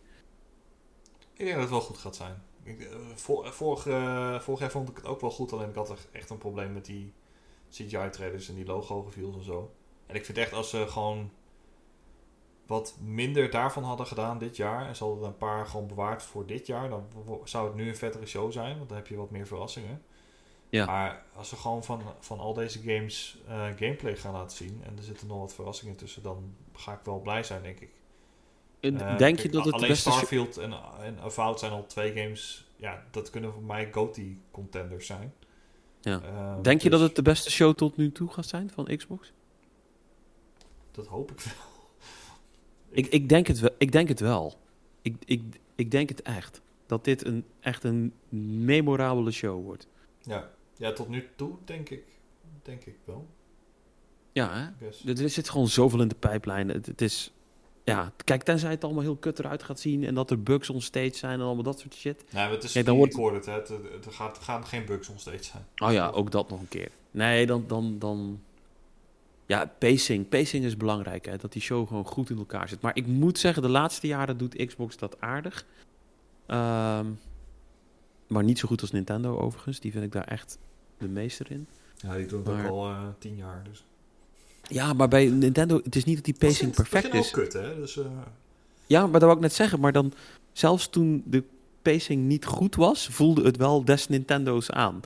Ik 1.33 1.45
denk 1.45 1.51
dat 1.51 1.59
het 1.59 1.69
wel 1.69 1.81
goed 1.81 1.97
gaat 1.97 2.15
zijn. 2.15 2.41
Ik, 2.63 2.89
vor, 3.15 3.53
vorig, 3.53 3.85
uh, 3.85 4.39
vorig 4.39 4.59
jaar 4.59 4.71
vond 4.71 4.89
ik 4.89 4.95
het 4.95 5.05
ook 5.05 5.21
wel 5.21 5.31
goed, 5.31 5.53
alleen 5.53 5.69
ik 5.69 5.75
had 5.75 6.07
echt 6.11 6.29
een 6.29 6.37
probleem 6.37 6.73
met 6.73 6.85
die 6.85 7.13
CGI-trailers 7.69 8.49
en 8.49 8.55
die 8.55 8.65
logo-reveals 8.65 9.35
en 9.35 9.43
zo. 9.43 9.71
En 10.05 10.15
ik 10.15 10.25
vind 10.25 10.37
echt 10.37 10.53
als 10.53 10.69
ze 10.69 10.87
gewoon 10.87 11.31
wat 12.65 12.97
minder 13.01 13.49
daarvan 13.49 13.83
hadden 13.83 14.07
gedaan 14.07 14.37
dit 14.37 14.55
jaar, 14.55 14.87
en 14.87 14.95
ze 14.95 15.03
hadden 15.03 15.21
er 15.21 15.27
een 15.27 15.37
paar 15.37 15.65
gewoon 15.65 15.87
bewaard 15.87 16.23
voor 16.23 16.45
dit 16.45 16.67
jaar, 16.67 16.89
dan 16.89 17.05
zou 17.43 17.67
het 17.67 17.75
nu 17.75 17.87
een 17.87 17.95
vettere 17.95 18.25
show 18.25 18.51
zijn, 18.51 18.77
want 18.77 18.89
dan 18.89 18.97
heb 18.97 19.07
je 19.07 19.15
wat 19.15 19.29
meer 19.29 19.47
verrassingen. 19.47 20.01
Ja. 20.69 20.85
Maar 20.85 21.23
als 21.35 21.49
ze 21.49 21.55
gewoon 21.55 21.83
van, 21.83 22.01
van 22.19 22.39
al 22.39 22.53
deze 22.53 22.79
games 22.79 23.37
uh, 23.47 23.51
gameplay 23.51 24.15
gaan 24.15 24.33
laten 24.33 24.57
zien, 24.57 24.81
en 24.83 24.97
er 24.97 25.03
zitten 25.03 25.27
nog 25.27 25.39
wat 25.39 25.53
verrassingen 25.53 25.95
tussen, 25.95 26.23
dan 26.23 26.55
ga 26.73 26.93
ik 26.93 26.99
wel 27.03 27.19
blij 27.19 27.43
zijn, 27.43 27.63
denk 27.63 27.79
ik. 27.79 27.89
Uh, 28.79 29.17
Denk 29.17 29.39
je 29.39 29.49
dat 29.49 29.65
het 29.65 29.73
alleen 29.73 29.95
Starfield 29.95 30.57
en, 30.57 30.73
en 31.01 31.19
Avowed 31.19 31.59
zijn 31.59 31.71
al 31.71 31.85
twee 31.85 32.13
games. 32.13 32.71
Ja, 32.75 33.03
dat 33.11 33.29
kunnen 33.29 33.53
voor 33.53 33.61
mij 33.61 33.91
GOTY 33.91 34.37
contenders 34.51 35.05
zijn. 35.05 35.33
Ja. 36.01 36.21
Uh, 36.21 36.53
Denk 36.61 36.75
dus... 36.75 36.83
je 36.83 36.89
dat 36.89 36.99
het 36.99 37.15
de 37.15 37.21
beste 37.21 37.51
show 37.51 37.75
tot 37.75 37.97
nu 37.97 38.11
toe 38.11 38.29
gaat 38.29 38.45
zijn 38.45 38.69
van 38.69 38.97
Xbox? 38.97 39.31
Dat 40.91 41.07
hoop 41.07 41.31
ik 41.31 41.39
wel. 41.39 41.53
Ik, 42.93 43.07
ik, 43.07 43.29
denk, 43.29 43.47
het 43.47 43.59
wel, 43.59 43.71
ik 43.77 43.91
denk 43.91 44.07
het 44.07 44.19
wel. 44.19 44.59
Ik, 45.01 45.15
ik, 45.25 45.41
ik 45.75 45.91
denk 45.91 46.09
het 46.09 46.21
echt. 46.21 46.61
Dat 46.85 47.03
dit 47.05 47.25
een, 47.25 47.45
echt 47.59 47.83
een 47.83 48.13
memorabele 48.65 49.31
show 49.31 49.63
wordt. 49.63 49.87
Ja. 50.21 50.49
ja, 50.77 50.93
tot 50.93 51.09
nu 51.09 51.29
toe 51.35 51.55
denk 51.65 51.89
ik, 51.89 52.03
denk 52.61 52.85
ik 52.85 52.95
wel. 53.05 53.27
Ja, 54.31 54.73
hè? 54.79 55.13
er 55.13 55.29
zit 55.29 55.49
gewoon 55.49 55.67
zoveel 55.67 56.01
in 56.01 56.07
de 56.07 56.15
pijplijn. 56.15 56.69
Het, 56.69 56.85
het 56.85 57.01
is 57.01 57.33
ja, 57.83 58.11
kijk, 58.23 58.43
tenzij 58.43 58.69
het 58.69 58.83
allemaal 58.83 59.01
heel 59.01 59.15
kut 59.15 59.39
eruit 59.39 59.63
gaat 59.63 59.79
zien 59.79 60.03
en 60.03 60.15
dat 60.15 60.31
er 60.31 60.43
bugs 60.43 60.69
onstage 60.69 61.15
zijn 61.15 61.39
en 61.39 61.45
allemaal 61.45 61.63
dat 61.63 61.79
soort 61.79 61.95
shit. 61.95 62.23
Nee, 62.31 62.49
het 62.49 62.63
is 62.63 62.71
Kijk, 62.71 62.85
dan 62.85 62.95
wordt... 62.97 63.13
recorded, 63.13 63.45
hè. 63.45 63.61
Er 64.05 64.11
gaat, 64.11 64.37
gaan 64.37 64.65
geen 64.65 64.85
bugs 64.85 65.09
onstage 65.09 65.43
zijn. 65.43 65.65
Oh 65.75 65.91
ja, 65.91 66.09
ook 66.09 66.31
dat 66.31 66.49
nog 66.49 66.59
een 66.59 66.67
keer. 66.67 66.91
Nee, 67.11 67.45
dan... 67.45 67.63
dan, 67.67 67.99
dan... 67.99 68.41
Ja, 69.45 69.71
pacing. 69.79 70.29
Pacing 70.29 70.65
is 70.65 70.77
belangrijk, 70.77 71.25
hè. 71.25 71.37
Dat 71.37 71.53
die 71.53 71.61
show 71.61 71.87
gewoon 71.87 72.05
goed 72.05 72.29
in 72.29 72.37
elkaar 72.37 72.69
zit. 72.69 72.81
Maar 72.81 72.95
ik 72.95 73.07
moet 73.07 73.39
zeggen, 73.39 73.61
de 73.61 73.69
laatste 73.69 74.07
jaren 74.07 74.37
doet 74.37 74.65
Xbox 74.65 74.97
dat 74.97 75.21
aardig. 75.21 75.65
Um, 76.47 77.19
maar 78.27 78.43
niet 78.43 78.59
zo 78.59 78.67
goed 78.67 78.81
als 78.81 78.91
Nintendo, 78.91 79.37
overigens. 79.37 79.79
Die 79.79 79.91
vind 79.91 80.03
ik 80.03 80.11
daar 80.11 80.27
echt 80.27 80.57
de 80.97 81.07
meester 81.07 81.51
in. 81.51 81.67
Ja, 81.95 82.15
die 82.15 82.25
doen 82.25 82.43
het 82.43 82.53
maar... 82.53 82.65
ook 82.65 82.71
al 82.71 82.89
uh, 82.89 83.07
tien 83.19 83.35
jaar, 83.35 83.63
dus... 83.69 83.85
Ja, 84.67 84.93
maar 84.93 85.07
bij 85.07 85.25
Nintendo, 85.25 85.79
het 85.83 85.95
is 85.95 86.03
niet 86.03 86.15
dat 86.15 86.25
die 86.25 86.37
pacing 86.37 86.75
perfect 86.75 87.13
is. 87.13 87.31
kut, 87.31 87.53
hè? 87.53 87.75
Dus, 87.75 87.95
uh... 87.95 88.05
Ja, 88.85 89.01
maar 89.01 89.11
dat 89.11 89.21
wou 89.21 89.35
ik 89.35 89.39
net 89.39 89.53
zeggen. 89.53 89.79
Maar 89.79 89.91
dan, 89.91 90.13
zelfs 90.51 90.87
toen 90.87 91.23
de 91.25 91.43
pacing 91.81 92.25
niet 92.25 92.45
goed 92.45 92.75
was, 92.75 93.07
voelde 93.07 93.43
het 93.43 93.57
wel 93.57 93.85
des 93.85 94.07
Nintendo's 94.07 94.69
aan. 94.69 95.01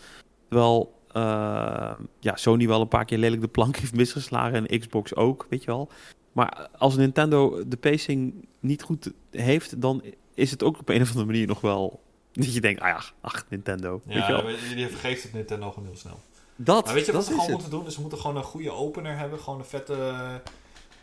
Terwijl 0.47 0.96
uh, 1.17 1.91
ja, 2.19 2.35
Sony 2.35 2.67
wel 2.67 2.81
een 2.81 2.87
paar 2.87 3.05
keer 3.05 3.17
lelijk 3.17 3.41
de 3.41 3.47
plank 3.47 3.75
heeft 3.79 3.95
misgeslagen 3.95 4.67
en 4.67 4.79
Xbox 4.79 5.15
ook, 5.15 5.45
weet 5.49 5.63
je 5.63 5.67
wel. 5.67 5.89
Maar 6.31 6.67
als 6.77 6.95
Nintendo 6.95 7.67
de 7.67 7.77
pacing 7.77 8.47
niet 8.59 8.83
goed 8.83 9.11
heeft, 9.31 9.81
dan 9.81 10.03
is 10.33 10.51
het 10.51 10.63
ook 10.63 10.79
op 10.79 10.89
een 10.89 11.01
of 11.01 11.07
andere 11.07 11.25
manier 11.25 11.47
nog 11.47 11.61
wel... 11.61 12.01
Dat 12.31 12.53
je 12.53 12.61
denkt, 12.61 12.81
ah 12.81 12.87
ja, 12.87 13.01
ach, 13.21 13.45
Nintendo. 13.49 14.01
Ja, 14.05 14.13
weet 14.13 14.25
je 14.25 14.31
wel. 14.31 14.77
je 14.77 14.89
vergeeft 14.89 15.23
het 15.23 15.33
Nintendo 15.33 15.71
gewoon 15.71 15.87
heel 15.87 15.97
snel. 15.97 16.19
Dat, 16.55 16.85
maar 16.85 16.93
weet 16.93 17.05
je 17.05 17.11
wat 17.11 17.25
ze 17.25 17.31
gewoon 17.31 17.51
moeten 17.51 17.69
doen? 17.69 17.83
Dus 17.83 17.93
ze 17.93 18.01
moeten 18.01 18.19
gewoon 18.19 18.35
een 18.35 18.43
goede 18.43 18.71
opener 18.71 19.17
hebben. 19.17 19.39
Gewoon 19.39 19.59
een 19.59 19.65
vette, 19.65 20.41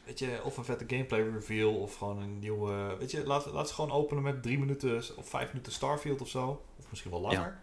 weet 0.04 0.18
je, 0.18 0.40
of 0.44 0.56
een 0.56 0.64
vette 0.64 0.84
gameplay 0.86 1.22
reveal. 1.22 1.74
Of 1.74 1.96
gewoon 1.96 2.22
een 2.22 2.38
nieuwe, 2.38 2.96
weet 2.98 3.10
je, 3.10 3.26
laat, 3.26 3.46
laat 3.52 3.68
ze 3.68 3.74
gewoon 3.74 3.90
openen 3.90 4.22
met 4.22 4.42
drie 4.42 4.58
minuten 4.58 4.96
of 5.16 5.28
vijf 5.28 5.48
minuten 5.48 5.72
Starfield 5.72 6.20
of 6.20 6.28
zo. 6.28 6.62
Of 6.78 6.84
misschien 6.90 7.10
wel 7.10 7.20
langer. 7.20 7.38
Ja. 7.38 7.60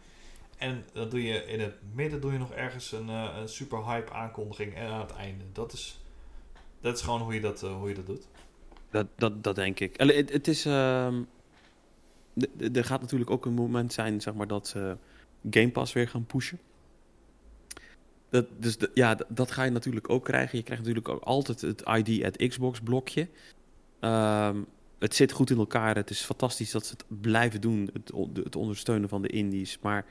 En 0.61 0.85
dan 0.93 1.09
doe 1.09 1.23
je 1.23 1.45
in 1.45 1.59
het 1.59 1.75
midden 1.93 2.21
doe 2.21 2.31
je 2.31 2.37
nog 2.37 2.51
ergens 2.51 2.91
een, 2.91 3.07
uh, 3.07 3.37
een 3.39 3.49
super 3.49 3.85
hype 3.85 4.13
aankondiging. 4.13 4.75
En 4.75 4.87
aan 4.87 4.99
het 4.99 5.11
einde. 5.11 5.43
Dat 5.51 5.73
is, 5.73 5.99
dat 6.81 6.97
is 6.97 7.01
gewoon 7.01 7.21
hoe 7.21 7.33
je 7.33 7.41
dat, 7.41 7.63
uh, 7.63 7.75
hoe 7.75 7.89
je 7.89 7.95
dat 7.95 8.05
doet. 8.05 8.27
Dat, 8.89 9.07
dat, 9.15 9.43
dat 9.43 9.55
denk 9.55 9.79
ik. 9.79 9.93
Het, 9.97 10.47
is... 10.47 10.65
Uh, 10.65 11.13
er 12.73 12.83
gaat 12.83 13.01
natuurlijk 13.01 13.29
ook 13.29 13.45
een 13.45 13.53
moment 13.53 13.93
zijn, 13.93 14.21
zeg 14.21 14.33
maar, 14.33 14.47
dat 14.47 14.67
ze 14.67 14.97
Game 15.49 15.71
Pass 15.71 15.93
weer 15.93 16.07
gaan 16.07 16.25
pushen. 16.25 16.59
Dat, 18.29 18.45
dus 18.57 18.77
ja, 18.93 19.17
dat 19.27 19.51
ga 19.51 19.63
je 19.63 19.71
natuurlijk 19.71 20.09
ook 20.09 20.23
krijgen. 20.23 20.57
Je 20.57 20.63
krijgt 20.63 20.83
natuurlijk 20.83 21.09
ook 21.09 21.23
altijd 21.23 21.61
het 21.61 21.81
ID 21.81 22.23
at 22.23 22.47
Xbox 22.47 22.81
blokje. 22.81 23.27
Um, 23.99 24.67
het 24.99 25.15
zit 25.15 25.31
goed 25.31 25.49
in 25.49 25.57
elkaar. 25.57 25.95
Het 25.95 26.09
is 26.09 26.21
fantastisch 26.21 26.71
dat 26.71 26.85
ze 26.85 26.93
het 26.93 27.21
blijven 27.21 27.61
doen. 27.61 27.89
Het, 27.93 28.11
het, 28.43 28.55
ondersteunen 28.55 29.09
van 29.09 29.21
de 29.21 29.27
indies. 29.27 29.79
Maar 29.79 30.05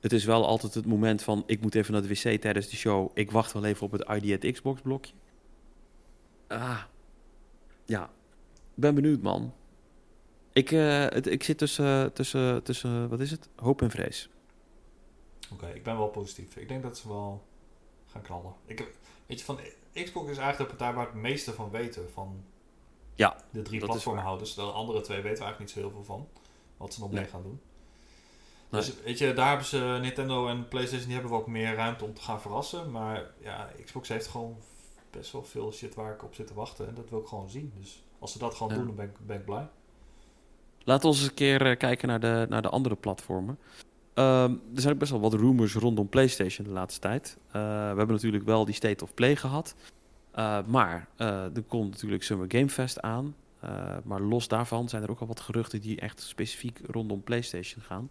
het 0.00 0.12
is 0.12 0.24
wel 0.24 0.46
altijd 0.46 0.74
het 0.74 0.86
moment 0.86 1.22
van... 1.22 1.42
ik 1.46 1.60
moet 1.60 1.74
even 1.74 1.92
naar 1.92 2.02
de 2.02 2.08
wc 2.08 2.40
tijdens 2.40 2.68
de 2.68 2.76
show. 2.76 3.10
Ik 3.14 3.30
wacht 3.30 3.52
wel 3.52 3.64
even 3.64 3.86
op 3.86 3.92
het 3.92 4.22
ID 4.22 4.44
at 4.44 4.52
Xbox 4.52 4.80
blokje. 4.80 5.12
Ah, 6.48 6.82
ja. 7.84 8.04
Ik 8.74 8.86
ben 8.86 8.94
benieuwd, 8.94 9.22
man. 9.22 9.54
Ik, 10.52 10.70
uh, 10.70 11.06
het, 11.08 11.26
ik 11.26 11.42
zit 11.42 11.58
tussen, 11.58 12.12
tussen, 12.12 12.62
tussen... 12.62 13.08
Wat 13.08 13.20
is 13.20 13.30
het? 13.30 13.48
Hoop 13.56 13.82
en 13.82 13.90
vrees. 13.90 14.28
Oké, 15.52 15.66
ik 15.68 15.82
ben 15.82 15.96
wel 15.98 16.08
positief. 16.08 16.56
Ik 16.56 16.68
denk 16.68 16.82
dat 16.82 16.98
ze 16.98 17.08
wel 17.08 17.42
gaan 18.06 18.22
knallen. 18.22 18.54
Ik, 18.66 18.78
heb- 18.78 18.94
weet 19.26 19.38
je, 19.38 19.44
van 19.44 19.58
Xbox 19.92 20.30
is 20.30 20.36
eigenlijk 20.38 20.70
de 20.70 20.76
partij 20.76 20.92
waar 20.96 21.06
het 21.06 21.14
meeste 21.14 21.52
van 21.52 21.70
weten. 21.70 22.10
Van 22.12 22.42
Ja, 23.14 23.36
de 23.50 23.62
drie 23.62 23.80
platformhouders. 23.80 24.54
De 24.54 24.62
andere 24.62 25.00
twee 25.00 25.20
weten 25.20 25.38
we 25.38 25.44
eigenlijk 25.44 25.58
niet 25.58 25.70
zo 25.70 25.78
heel 25.78 25.90
veel 25.90 26.04
van. 26.14 26.28
Wat 26.76 26.94
ze 26.94 27.00
nog 27.00 27.10
Nee. 27.10 27.20
mee 27.20 27.30
gaan 27.30 27.42
doen. 27.42 27.60
Nee. 28.70 28.80
Dus 28.80 28.94
weet 29.04 29.18
je, 29.18 29.32
daar 29.32 29.48
hebben 29.48 29.66
ze 29.66 29.98
Nintendo 30.00 30.48
en 30.48 30.68
PlayStation 30.68 31.06
die 31.06 31.14
hebben 31.14 31.32
wat 31.32 31.46
meer 31.46 31.74
ruimte 31.74 32.04
om 32.04 32.14
te 32.14 32.20
gaan 32.20 32.40
verrassen. 32.40 32.90
Maar 32.90 33.30
ja, 33.42 33.68
Xbox 33.84 34.08
heeft 34.08 34.26
gewoon 34.26 34.56
best 35.10 35.32
wel 35.32 35.44
veel 35.44 35.72
shit 35.72 35.94
waar 35.94 36.12
ik 36.12 36.24
op 36.24 36.34
zit 36.34 36.46
te 36.46 36.54
wachten. 36.54 36.88
En 36.88 36.94
dat 36.94 37.10
wil 37.10 37.18
ik 37.20 37.26
gewoon 37.26 37.48
zien. 37.48 37.72
Dus 37.78 38.02
als 38.18 38.32
ze 38.32 38.38
dat 38.38 38.54
gewoon 38.54 38.72
Ja. 38.72 38.78
doen, 38.78 38.86
dan 38.86 38.96
ben 38.96 39.04
ik, 39.04 39.26
ben 39.26 39.36
ik 39.38 39.44
blij. 39.44 39.68
Laten 40.84 41.10
we 41.10 41.16
eens 41.16 41.26
een 41.26 41.34
keer 41.34 41.66
eh, 41.66 41.76
kijken 41.76 42.08
naar 42.08 42.20
de, 42.20 42.46
naar 42.48 42.62
de 42.62 42.68
andere 42.68 42.94
platformen. 42.96 43.58
Ehm, 44.14 44.52
er 44.74 44.80
zijn 44.80 44.92
ook 44.92 44.98
best 44.98 45.10
wel 45.10 45.20
wat 45.20 45.34
rumors 45.34 45.74
rondom 45.74 46.08
PlayStation 46.08 46.66
de 46.66 46.72
laatste 46.72 47.00
tijd. 47.00 47.36
Eh, 47.46 47.52
we 47.62 47.96
hebben 47.96 48.10
natuurlijk 48.10 48.44
wel 48.44 48.64
die 48.64 48.74
State 48.74 49.04
of 49.04 49.14
Play 49.14 49.36
gehad. 49.36 49.74
Eh, 50.30 50.58
maar 50.66 51.08
er 51.16 51.62
komt 51.68 51.90
natuurlijk 51.90 52.22
Summer 52.22 52.46
Game 52.48 52.68
Fest 52.68 53.00
aan. 53.00 53.34
Maar 54.04 54.20
los 54.20 54.48
daarvan 54.48 54.88
zijn 54.88 55.02
er 55.02 55.10
ook 55.10 55.20
al 55.20 55.26
wat 55.26 55.40
geruchten 55.40 55.80
die 55.80 56.00
echt 56.00 56.20
specifiek 56.20 56.80
rondom 56.86 57.22
PlayStation 57.22 57.82
gaan. 57.82 58.08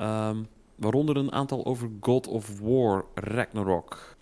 Ehm, 0.00 0.42
waaronder 0.74 1.16
een 1.16 1.32
aantal 1.32 1.64
over 1.64 1.90
God 2.00 2.26
of 2.26 2.60
War 2.60 3.04
Ragnarok. 3.14 4.16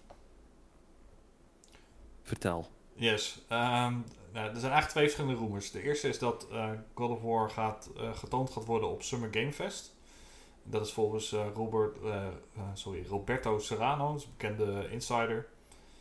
Vertel. 2.22 2.68
Yes. 2.94 3.44
Ehm, 3.48 3.94
nou, 4.32 4.48
er 4.48 4.60
zijn 4.60 4.72
eigenlijk 4.72 4.88
twee 4.88 5.04
verschillende 5.04 5.40
rumors. 5.40 5.70
De 5.70 5.82
eerste 5.82 6.08
is 6.08 6.18
dat 6.18 6.46
eh, 6.52 6.70
God 6.94 7.10
of 7.10 7.22
War 7.22 7.50
gaat, 7.50 7.90
eh, 7.96 8.14
getoond 8.14 8.50
gaat 8.50 8.64
worden 8.64 8.88
op 8.88 9.02
Summer 9.02 9.28
Game 9.32 9.52
Fest. 9.52 9.94
Dat 10.62 10.86
is 10.86 10.92
volgens 10.92 11.32
eh, 11.32 11.46
Robert, 11.54 11.96
sorry, 12.74 13.06
Roberto 13.08 13.58
Serrano, 13.58 14.12
een 14.12 14.22
bekende 14.36 14.88
insider. 14.90 15.46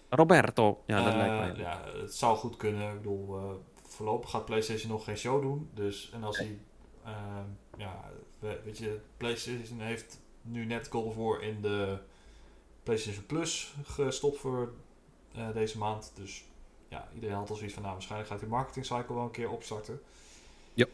Roberto. 0.09 0.83
Ja, 0.85 1.03
dat 1.03 1.13
lijkt 1.13 1.57
mij. 1.57 1.63
Ja, 1.65 1.81
het 2.01 2.15
zou 2.15 2.37
goed 2.37 2.57
kunnen. 2.57 2.91
Ik 2.91 3.01
bedoel, 3.01 3.39
voorlopig 3.83 4.29
gaat 4.29 4.45
PlayStation 4.45 4.91
nog 4.91 5.03
geen 5.03 5.17
show 5.17 5.41
doen. 5.41 5.69
Dus, 5.73 6.09
en 6.13 6.23
als 6.23 6.37
hij, 6.37 6.59
ehm, 7.03 7.47
ja, 7.77 8.11
we- 8.47 8.59
weet 8.65 8.77
je, 8.77 8.99
PlayStation 9.17 9.79
heeft 9.79 10.19
nu 10.41 10.65
net 10.65 10.87
God 10.87 11.05
of 11.05 11.15
War 11.15 11.41
in 11.43 11.61
de 11.61 11.97
PlayStation 12.83 13.25
Plus 13.25 13.73
gestopt 13.83 14.37
voor 14.39 14.73
eh, 15.35 15.47
deze 15.53 15.77
maand. 15.77 16.11
Dus 16.15 16.43
ja, 16.89 17.09
iedereen 17.13 17.35
had 17.35 17.49
al 17.49 17.55
zoiets 17.55 17.73
van, 17.73 17.81
nou, 17.83 17.93
waarschijnlijk 17.93 18.29
gaat 18.31 18.39
die 18.39 18.49
marketing 18.49 18.85
cycle 18.85 19.13
wel 19.15 19.23
een 19.23 19.31
keer 19.31 19.49
opstarten. 19.49 20.01
Ja. 20.73 20.85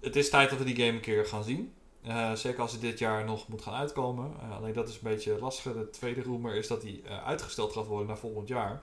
Het 0.00 0.16
is 0.16 0.30
tijd 0.30 0.50
dat 0.50 0.58
we 0.58 0.64
die 0.64 0.76
game 0.76 0.88
een 0.88 1.00
keer 1.00 1.26
gaan 1.26 1.44
zien. 1.44 1.72
Eh, 2.02 2.32
zeker 2.32 2.60
als 2.60 2.72
hij 2.72 2.80
dit 2.80 2.98
jaar 2.98 3.24
nog 3.24 3.48
moet 3.48 3.62
gaan 3.62 3.74
uitkomen. 3.74 4.32
Eh, 4.40 4.56
alleen 4.56 4.72
dat 4.72 4.88
is 4.88 4.94
een 4.94 5.00
beetje 5.02 5.38
lastig. 5.40 5.72
De 5.72 5.90
tweede 5.90 6.22
rumor 6.22 6.54
is 6.54 6.66
dat 6.66 6.82
hij 6.82 7.00
uitgesteld 7.24 7.72
gaat 7.72 7.86
worden 7.86 8.06
naar 8.06 8.18
volgend 8.18 8.48
jaar. 8.48 8.82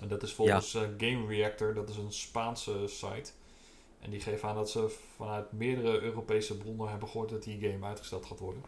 En 0.00 0.08
dat 0.08 0.22
is 0.22 0.32
volgens 0.32 0.72
Game 0.98 1.26
Reactor, 1.26 1.74
dat 1.74 1.88
is 1.88 1.96
een 1.96 2.12
Spaanse 2.12 2.84
site. 2.86 3.30
En 4.00 4.10
die 4.10 4.20
geven 4.20 4.48
aan 4.48 4.54
dat 4.54 4.70
ze 4.70 4.88
vanuit 5.16 5.52
meerdere 5.52 6.00
Europese 6.00 6.56
bronnen 6.58 6.88
hebben 6.88 7.08
gehoord 7.08 7.30
dat 7.30 7.42
die 7.42 7.60
game 7.70 7.86
uitgesteld 7.86 8.26
gaat 8.26 8.38
worden. 8.38 8.62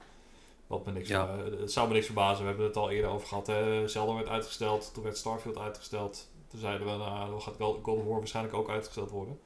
Wat 0.66 0.86
me 0.86 0.92
niks, 0.92 1.08
Ja. 1.08 1.28
eh, 1.28 1.60
het 1.60 1.72
zou 1.72 1.88
me 1.88 1.94
niks 1.94 2.06
verbazen. 2.06 2.42
We 2.42 2.48
hebben 2.48 2.66
het 2.66 2.76
al 2.76 2.90
eerder 2.90 3.10
over 3.10 3.28
gehad. 3.28 3.46
Hè. 3.46 3.88
Zelda 3.88 4.14
werd 4.14 4.28
uitgesteld, 4.28 4.94
toen 4.94 5.02
werd 5.02 5.16
Starfield 5.16 5.58
uitgesteld. 5.58 6.30
Toen 6.48 6.60
zeiden 6.60 6.86
we, 6.86 6.92
nou, 6.92 7.30
dan 7.30 7.42
gaat 7.42 7.54
God 7.58 7.86
of 7.86 8.04
War 8.04 8.18
waarschijnlijk 8.18 8.54
ook 8.56 8.70
uitgesteld 8.70 9.10
worden. 9.10 9.38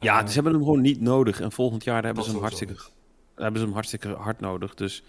Ja, 0.00 0.20
Eh, 0.20 0.26
ze 0.26 0.34
hebben 0.34 0.52
hem 0.52 0.62
gewoon 0.62 0.80
niet 0.80 1.00
nodig. 1.00 1.40
En 1.40 1.52
volgend 1.52 1.84
jaar 1.84 2.04
hebben 2.04 2.24
ze 2.24 2.30
hem 2.30 2.40
hartstikke, 2.40 2.76
hebben 3.34 3.58
ze 3.60 3.64
hem 3.66 3.74
hartstikke 3.74 4.08
hard 4.08 4.40
nodig. 4.40 4.74
Dus 4.74 5.02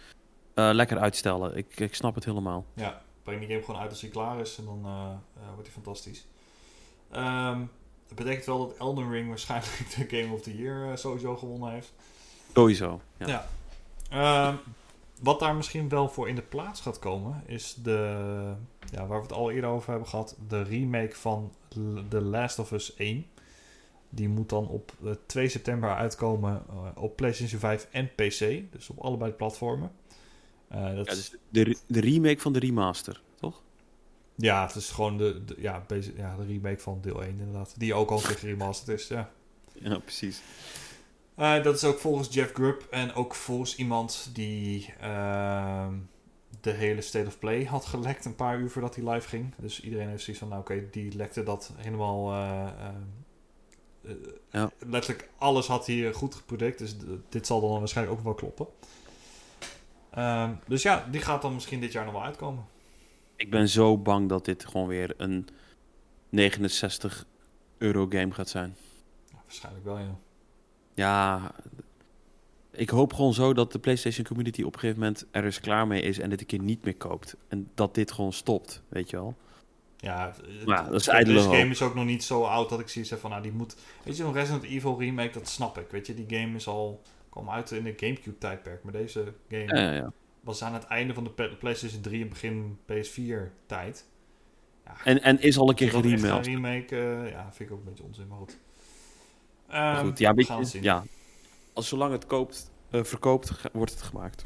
eh, 0.53 0.69
lekker 0.73 0.97
uitstellen. 0.97 1.57
Ik, 1.57 1.79
ik 1.79 1.95
snap 1.95 2.15
het 2.15 2.25
helemaal. 2.25 2.65
Ja, 2.73 3.01
breng 3.23 3.39
die 3.39 3.49
game 3.49 3.63
gewoon 3.63 3.81
uit 3.81 3.89
als 3.89 4.01
hij 4.01 4.09
klaar 4.09 4.39
is 4.39 4.57
en 4.57 4.65
dan 4.65 4.81
eh, 4.85 5.09
wordt 5.53 5.63
hij 5.63 5.71
fantastisch. 5.71 6.27
Ehm 7.11 7.61
dat 8.09 8.17
betekent 8.17 8.45
wel 8.45 8.67
dat 8.67 8.77
Elden 8.77 9.11
Ring 9.11 9.27
waarschijnlijk 9.27 9.85
de 9.95 10.17
Game 10.17 10.33
of 10.33 10.41
the 10.41 10.57
Year 10.57 10.91
eh, 10.91 10.97
sowieso 10.97 11.37
gewonnen 11.37 11.71
heeft. 11.71 11.93
Sowieso. 12.53 13.01
Ja. 13.17 13.27
Ja. 13.27 13.47
Ehm, 14.09 14.55
wat 15.21 15.39
daar 15.39 15.55
misschien 15.55 15.89
wel 15.89 16.09
voor 16.09 16.29
in 16.29 16.35
de 16.35 16.41
plaats 16.41 16.81
gaat 16.81 16.99
komen, 16.99 17.43
is 17.45 17.77
de, 17.83 18.53
ja, 18.91 19.07
waar 19.07 19.17
we 19.17 19.23
het 19.23 19.33
al 19.33 19.51
eerder 19.51 19.69
over 19.69 19.89
hebben 19.89 20.07
gehad, 20.07 20.35
de 20.47 20.61
remake 20.61 21.15
van 21.15 21.51
The 22.09 22.21
Last 22.21 22.59
of 22.59 22.71
Us 22.71 22.95
1. 22.95 23.25
Die 24.09 24.29
moet 24.29 24.49
dan 24.49 24.67
op 24.67 24.93
eh, 25.03 25.11
2 25.25 25.49
september 25.49 25.95
uitkomen 25.95 26.63
eh, 26.69 27.03
op 27.03 27.15
PlayStation 27.15 27.59
5 27.59 27.87
en 27.91 28.09
PC, 28.15 28.71
dus 28.71 28.89
op 28.89 28.99
allebei 28.99 29.31
de 29.31 29.37
platformen. 29.37 29.91
Eh, 30.67 30.95
dat 30.95 31.05
Ja, 31.05 31.13
dus 31.13 31.35
de, 31.49 31.77
de 31.87 31.99
remake 31.99 32.39
van 32.39 32.53
de 32.53 32.59
remaster? 32.59 33.21
Ja, 34.41 34.65
het 34.65 34.75
is 34.75 34.89
gewoon 34.89 35.17
de, 35.17 35.43
de- 35.45 35.55
ja, 35.57 35.85
ja, 36.15 36.35
de 36.35 36.45
remake 36.45 36.79
van 36.79 37.01
deel 37.01 37.21
1 37.23 37.29
inderdaad. 37.39 37.73
Die 37.77 37.93
ook 37.93 38.09
al 38.09 38.17
een 38.17 38.23
keer 38.23 38.35
geremasterd 38.37 38.99
is, 38.99 39.07
ja. 39.07 39.29
Ja, 39.73 39.97
precies. 39.99 40.41
Eh, 41.35 41.63
dat 41.63 41.75
is 41.75 41.83
ook 41.83 41.99
volgens 41.99 42.33
Jeff 42.33 42.53
Grubb 42.53 42.87
en 42.91 43.13
ook 43.13 43.35
volgens 43.35 43.75
iemand 43.75 44.29
die 44.33 44.93
ehm, 44.99 45.93
de 46.61 46.71
hele 46.71 47.01
State 47.01 47.27
of 47.27 47.39
Play 47.39 47.63
had 47.63 47.85
gelekt 47.85 48.25
een 48.25 48.35
paar 48.35 48.59
uur 48.59 48.69
voordat 48.69 48.95
hij 48.95 49.09
live 49.13 49.27
ging. 49.27 49.53
Dus 49.57 49.81
iedereen 49.81 50.09
heeft 50.09 50.23
zoiets 50.23 50.39
van, 50.41 50.49
nou 50.51 50.61
oké, 50.61 50.89
die 50.91 51.15
lekte 51.15 51.43
dat 51.43 51.71
helemaal... 51.75 52.31
eh, 52.31 52.67
eh, 54.03 54.11
Ja. 54.51 54.71
Letterlijk 54.79 55.29
alles 55.37 55.67
had 55.67 55.85
hij 55.87 56.13
goed 56.13 56.35
gepredict, 56.35 56.77
dus 56.79 56.95
dit 57.29 57.47
zal 57.47 57.61
dan 57.61 57.79
waarschijnlijk 57.79 58.17
ook 58.17 58.23
wel 58.23 58.33
kloppen. 58.33 58.67
Ehm, 60.11 60.51
dus 60.67 60.81
ja, 60.81 61.07
die 61.11 61.21
gaat 61.21 61.41
dan 61.41 61.53
misschien 61.53 61.79
dit 61.79 61.91
jaar 61.91 62.03
nog 62.05 62.13
wel 62.13 62.23
uitkomen. 62.23 62.65
Ik 63.39 63.49
ben 63.49 63.69
zo 63.69 63.97
bang 63.97 64.29
dat 64.29 64.45
dit 64.45 64.65
gewoon 64.65 64.87
weer 64.87 65.13
een 65.17 65.47
69 66.29 67.25
euro 67.77 68.05
game 68.09 68.31
gaat 68.31 68.49
zijn. 68.49 68.75
Ja, 69.31 69.37
waarschijnlijk 69.43 69.85
wel, 69.85 69.97
ja. 69.97 70.17
Ja, 70.93 71.51
ik 72.71 72.89
hoop 72.89 73.13
gewoon 73.13 73.33
zo 73.33 73.53
dat 73.53 73.71
de 73.71 73.79
PlayStation 73.79 74.25
community 74.25 74.61
op 74.63 74.73
een 74.73 74.79
gegeven 74.79 75.01
moment 75.01 75.25
er 75.31 75.43
eens 75.45 75.59
klaar 75.59 75.87
mee 75.87 76.01
is 76.01 76.19
en 76.19 76.29
dit 76.29 76.39
een 76.39 76.45
keer 76.45 76.59
niet 76.61 76.83
meer 76.83 76.95
koopt. 76.95 77.35
En 77.47 77.69
dat 77.73 77.95
dit 77.95 78.11
gewoon 78.11 78.33
stopt, 78.33 78.81
weet 78.89 79.09
je 79.09 79.15
wel. 79.15 79.35
Ja, 79.97 80.25
het- 80.25 80.65
dat 80.65 80.93
is 80.93 81.05
Deze 81.05 81.39
game 81.49 81.69
is 81.69 81.81
ook 81.81 81.95
nog 81.95 82.05
niet 82.05 82.23
zo 82.23 82.43
oud 82.43 82.69
dat 82.69 82.79
ik 82.79 82.87
zie 82.89 83.05
van, 83.05 83.29
nou 83.29 83.41
die 83.41 83.51
moet... 83.51 83.75
Weet 84.03 84.17
je, 84.17 84.23
een 84.23 84.33
Resident 84.33 84.63
Evil 84.63 84.99
remake, 84.99 85.31
dat 85.31 85.47
snap 85.47 85.77
ik. 85.77 85.89
Weet 85.91 86.07
je, 86.07 86.13
die 86.13 86.39
game 86.39 86.55
is 86.55 86.67
al... 86.67 87.01
kwam 87.29 87.49
uit 87.49 87.71
in 87.71 87.83
de 87.83 87.93
Gamecube 87.97 88.37
tijdperk. 88.37 88.83
Maar 88.83 88.93
deze 88.93 89.33
game 89.49 89.79
ja, 89.79 89.91
ja. 89.93 90.11
Was 90.41 90.63
aan 90.63 90.73
het 90.73 90.83
einde 90.83 91.13
van 91.13 91.23
de 91.23 91.55
PlayStation 91.59 92.01
3 92.01 92.21
en 92.23 92.29
begin 92.29 92.79
PS4 92.91 93.51
tijd. 93.65 94.07
Ja, 94.85 94.95
En, 95.03 95.21
en 95.21 95.41
is 95.41 95.57
al 95.57 95.69
een 95.69 95.75
keer 95.75 95.91
dat 95.91 96.03
echt 96.05 96.13
geremeld. 96.13 96.45
Een 96.47 96.53
remake, 96.53 96.95
eh, 96.95 97.31
ja, 97.31 97.51
vind 97.53 97.69
ik 97.69 97.75
ook 97.75 97.81
een 97.81 97.89
beetje 97.89 98.03
onzin, 98.03 98.27
maar 98.27 98.37
goed. 98.37 98.57
Maar 99.67 99.95
Ehm, 99.97 100.05
goed, 100.05 100.19
ja, 100.19 100.29
we 100.29 100.35
weet 100.35 100.45
gaan 100.45 100.55
je, 100.55 100.61
het 100.61 100.71
zien. 100.71 100.83
ja. 100.83 101.03
Als 101.73 101.87
zolang 101.87 102.11
het 102.11 102.25
koopt, 102.25 102.71
eh, 102.89 103.03
verkoopt, 103.03 103.51
wordt 103.73 103.91
het 103.91 104.01
gemaakt. 104.01 104.45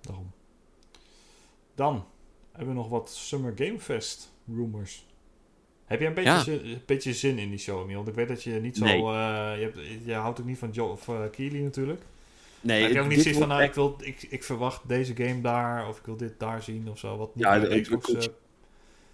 Daarom. 0.00 0.30
Dan 1.74 2.06
hebben 2.52 2.74
we 2.74 2.80
nog 2.80 2.88
wat 2.88 3.10
Summer 3.10 3.52
Game 3.56 3.78
Fest 3.80 4.32
rumors. 4.54 5.06
Heb 5.84 5.98
jij 6.00 6.08
een 6.08 6.14
beetje, 6.14 6.30
Ja. 6.30 6.42
zin, 6.42 6.66
een 6.66 6.82
beetje 6.86 7.12
zin 7.14 7.38
in 7.38 7.48
die 7.50 7.58
show, 7.58 7.80
Emiel? 7.82 7.96
Want 7.96 8.08
ik 8.08 8.14
weet 8.14 8.28
dat 8.28 8.42
je 8.42 8.50
niet 8.52 8.76
zo... 8.76 8.84
Nee. 8.84 8.96
eh, 8.98 9.58
je, 9.58 9.62
hebt, 9.62 10.04
je 10.04 10.12
houdt 10.14 10.40
ook 10.40 10.46
niet 10.46 10.58
van 10.58 10.70
Joe 10.70 10.90
of 10.90 11.10
Keely 11.30 11.62
natuurlijk. 11.62 12.02
Nee, 12.60 12.82
heb 12.82 12.92
je 12.92 13.00
ook 13.00 13.08
niet 13.08 13.20
zoiets 13.20 13.38
van, 13.40 13.48
nou, 13.48 13.62
ik, 13.62 13.74
wil, 13.74 13.96
ik, 14.00 14.26
ik 14.30 14.42
verwacht 14.44 14.88
deze 14.88 15.16
game 15.16 15.40
daar, 15.40 15.88
of 15.88 15.98
ik 15.98 16.04
wil 16.06 16.16
dit 16.16 16.34
daar 16.38 16.62
zien 16.62 16.88
of 16.90 16.98
zo. 16.98 17.16
Wat 17.16 17.34
niet 17.34 17.44
Ja, 17.44 17.58
de- 17.58 17.80
Xbox... 17.80 18.06
de- 18.06 18.12
eh, 18.18 18.18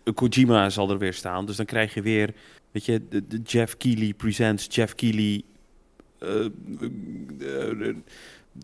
echt- 0.05 0.15
Kojima 0.15 0.71
zal 0.71 0.91
er 0.91 0.99
weer 0.99 1.15
staan. 1.15 1.47
Dus 1.47 1.57
dan 1.57 1.67
krijg 1.67 1.95
je 1.95 2.03
weer, 2.03 2.35
weet 2.71 2.85
je, 2.85 3.09
de, 3.09 3.27
de 3.27 3.39
Jeff 3.41 3.77
Keighley 3.77 4.15
presents 4.15 4.67
Jeff 4.71 4.95
Keighley 4.95 5.43
eh, 6.19 6.45
eh, 7.41 7.97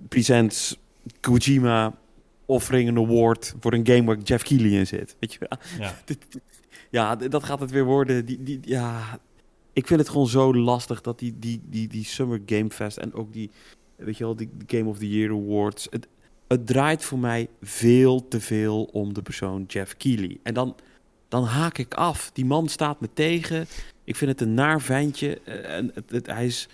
presents 0.09 0.77
Kojima 1.21 1.95
offering 2.47 2.89
een 2.89 2.99
award 2.99 3.55
voor 3.61 3.73
een 3.73 3.87
game 3.87 4.05
waar 4.05 4.19
Jeff 4.19 4.45
Keighley 4.45 4.71
in 4.79 4.87
zit. 4.87 5.17
Weet 5.19 5.33
je 5.33 5.39
wel? 5.49 5.59
ja. 5.79 5.95
Ja, 6.91 7.17
dat 7.17 7.45
gaat 7.45 7.61
het 7.61 7.71
weer 7.71 7.85
worden. 7.85 8.25
Die, 8.25 8.43
die, 8.43 8.61
ja, 8.63 9.19
ik 9.73 9.87
vind 9.87 10.01
het 10.01 10.09
gewoon 10.09 10.27
zo 10.29 10.55
lastig 10.55 11.01
dat 11.01 11.19
die, 11.19 11.35
die, 11.39 11.61
die, 11.65 11.89
die 11.89 12.05
Summer 12.05 12.41
Game 12.47 12.71
Fest 12.71 12.97
en 12.97 13.15
ook 13.15 13.33
die, 13.33 13.51
weet 13.99 14.17
je 14.17 14.25
wel, 14.25 14.37
die 14.37 14.51
Game 14.67 14.89
of 14.89 14.99
the 14.99 15.09
Year 15.09 15.31
Awards. 15.31 15.87
Het, 15.91 16.09
het 16.49 16.67
draait 16.67 17.05
voor 17.05 17.19
mij 17.19 17.49
veel 17.63 18.29
te 18.29 18.41
veel 18.41 18.85
om 18.85 19.15
de 19.15 19.23
persoon 19.23 19.65
Jeff 19.67 19.97
Keighley. 19.97 20.39
En 20.43 20.55
dan, 20.55 20.77
dan 21.29 21.45
haak 21.45 21.79
ik 21.79 21.95
af. 21.95 22.31
Die 22.33 22.45
man 22.45 22.69
staat 22.69 23.01
me 23.01 23.09
tegen. 23.13 23.67
Ik 24.05 24.17
vind 24.17 24.31
het 24.31 24.41
een 24.41 24.55
naar 24.55 24.81
ventje. 24.81 25.41
eh, 25.45 25.77
En 25.77 25.93
het, 26.07 26.27
hij 26.27 26.47
is 26.47 26.69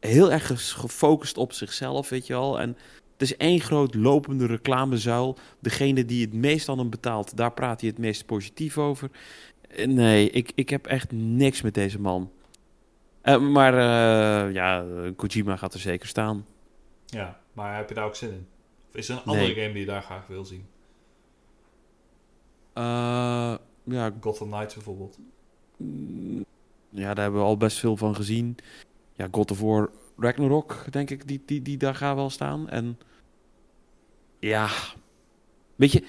heel 0.00 0.32
erg 0.32 0.72
gefocust 0.80 1.36
op 1.36 1.52
zichzelf, 1.52 2.08
weet 2.08 2.26
je 2.26 2.32
wel. 2.32 2.60
En 2.60 2.76
het 3.12 3.22
is 3.22 3.36
één 3.36 3.60
groot 3.60 3.94
lopende 3.94 4.46
reclamezuil. 4.46 5.36
Degene 5.60 6.04
die 6.04 6.24
het 6.24 6.34
meest 6.34 6.68
aan 6.68 6.78
hem 6.78 6.90
betaalt, 6.90 7.36
daar 7.36 7.52
praat 7.52 7.80
hij 7.80 7.90
het 7.90 7.98
meest 7.98 8.26
positief 8.26 8.78
over. 8.78 9.10
Nee, 9.86 10.30
ik, 10.30 10.52
ik 10.54 10.68
heb 10.68 10.86
echt 10.86 11.12
niks 11.12 11.62
met 11.62 11.74
deze 11.74 12.00
man. 12.00 12.30
Eh, 13.20 13.40
maar 13.40 13.74
eh, 13.74 14.52
ja, 14.54 14.84
Kojima 15.16 15.56
gaat 15.56 15.74
er 15.74 15.80
zeker 15.80 16.08
staan. 16.08 16.46
ja, 17.06 17.40
maar 17.52 17.76
heb 17.76 17.88
je 17.88 17.94
daar 17.94 18.04
ook 18.04 18.16
zin 18.16 18.30
in? 18.30 18.46
Of 18.90 18.96
is 18.96 19.08
er 19.08 19.14
een 19.16 19.22
andere 19.24 19.46
Nee. 19.46 19.54
game 19.54 19.70
die 19.72 19.80
je 19.80 19.86
daar 19.86 20.02
graag 20.02 20.26
wil 20.26 20.44
zien? 20.44 20.66
Eh, 22.72 23.54
ja, 23.84 24.12
Gotham 24.20 24.48
Knights 24.50 24.74
bijvoorbeeld. 24.74 25.18
mm, 25.76 26.44
ja, 26.90 27.14
daar 27.14 27.22
hebben 27.22 27.40
we 27.40 27.46
al 27.46 27.56
best 27.56 27.78
veel 27.78 27.96
van 27.96 28.14
gezien. 28.14 28.56
Ja, 29.14 29.28
God 29.30 29.50
of 29.50 29.60
War 29.60 29.90
Ragnarok, 30.18 30.84
denk 30.90 31.10
ik, 31.10 31.28
die, 31.28 31.42
die, 31.46 31.62
die 31.62 31.76
daar 31.76 31.94
gaat 31.94 32.14
wel 32.14 32.30
staan. 32.30 32.68
En 32.68 32.98
ja, 34.38 34.68
weet 35.76 35.92
je, 35.92 36.04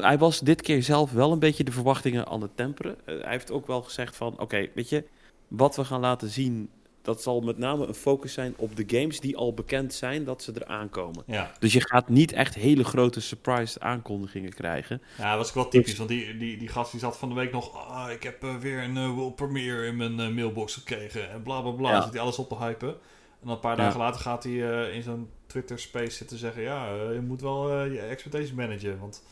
hij 0.00 0.18
was 0.18 0.40
dit 0.40 0.62
keer 0.62 0.82
zelf 0.82 1.12
wel 1.12 1.32
een 1.32 1.38
beetje 1.38 1.64
de 1.64 1.72
verwachtingen 1.72 2.26
aan 2.26 2.42
het 2.42 2.56
temperen. 2.56 2.96
Hij 3.04 3.20
heeft 3.30 3.50
ook 3.50 3.66
wel 3.66 3.82
gezegd 3.82 4.16
van, 4.16 4.40
oké, 4.40 4.68
weet 4.74 4.88
je, 4.88 5.04
wat 5.48 5.76
we 5.76 5.84
gaan 5.84 6.00
laten 6.00 6.28
zien, 6.28 6.70
dat 7.02 7.22
zal 7.22 7.40
met 7.40 7.58
name 7.58 7.86
een 7.86 7.94
focus 7.94 8.32
zijn 8.32 8.54
op 8.56 8.76
de 8.76 8.84
games 8.98 9.20
die 9.20 9.36
al 9.36 9.54
bekend 9.54 9.94
zijn 9.94 10.24
dat 10.24 10.42
ze 10.42 10.52
eraan 10.54 10.88
komen. 10.90 11.22
Ja. 11.26 11.52
Dus 11.58 11.72
je 11.72 11.86
gaat 11.86 12.08
niet 12.08 12.32
echt 12.32 12.54
hele 12.54 12.84
grote 12.84 13.20
surprise 13.20 13.80
aankondigingen 13.80 14.52
krijgen. 14.52 15.02
Ja, 15.18 15.28
dat 15.28 15.38
was 15.38 15.48
ook 15.48 15.54
wel 15.54 15.68
typisch. 15.68 15.96
Want 15.96 16.08
die, 16.08 16.36
die, 16.36 16.56
die 16.56 16.68
gast 16.68 16.90
die 16.90 17.00
zat 17.00 17.16
van 17.16 17.28
de 17.28 17.34
week 17.34 17.52
nog... 17.52 17.88
Ah, 17.88 18.10
ik 18.10 18.22
heb 18.22 18.42
eh, 18.42 18.56
weer 18.56 18.82
een 18.82 19.08
world 19.08 19.36
premiere 19.36 19.86
in 19.86 19.96
mijn 19.96 20.20
eh, 20.20 20.28
mailbox 20.28 20.74
gekregen. 20.74 21.30
En 21.30 21.42
bla 21.42 21.60
bla 21.60 21.70
bla. 21.70 21.90
Ja. 21.90 22.02
Zit 22.02 22.12
hij 22.12 22.20
alles 22.20 22.38
op 22.38 22.48
te 22.48 22.56
hypen. 22.56 22.88
En 22.88 23.42
dan 23.42 23.50
een 23.50 23.60
paar 23.60 23.76
Ja. 23.76 23.82
dagen 23.84 24.00
later 24.00 24.20
gaat 24.20 24.44
hij 24.44 24.90
in 24.90 25.02
zo'n 25.02 25.28
Twitter 25.46 25.78
space 25.78 26.16
zitten 26.16 26.38
zeggen... 26.38 26.62
Ja, 26.62 26.86
je 27.12 27.20
moet 27.20 27.40
wel 27.40 27.84
je 27.84 28.00
expectations 28.00 28.52
managen. 28.52 28.98
Want 28.98 29.22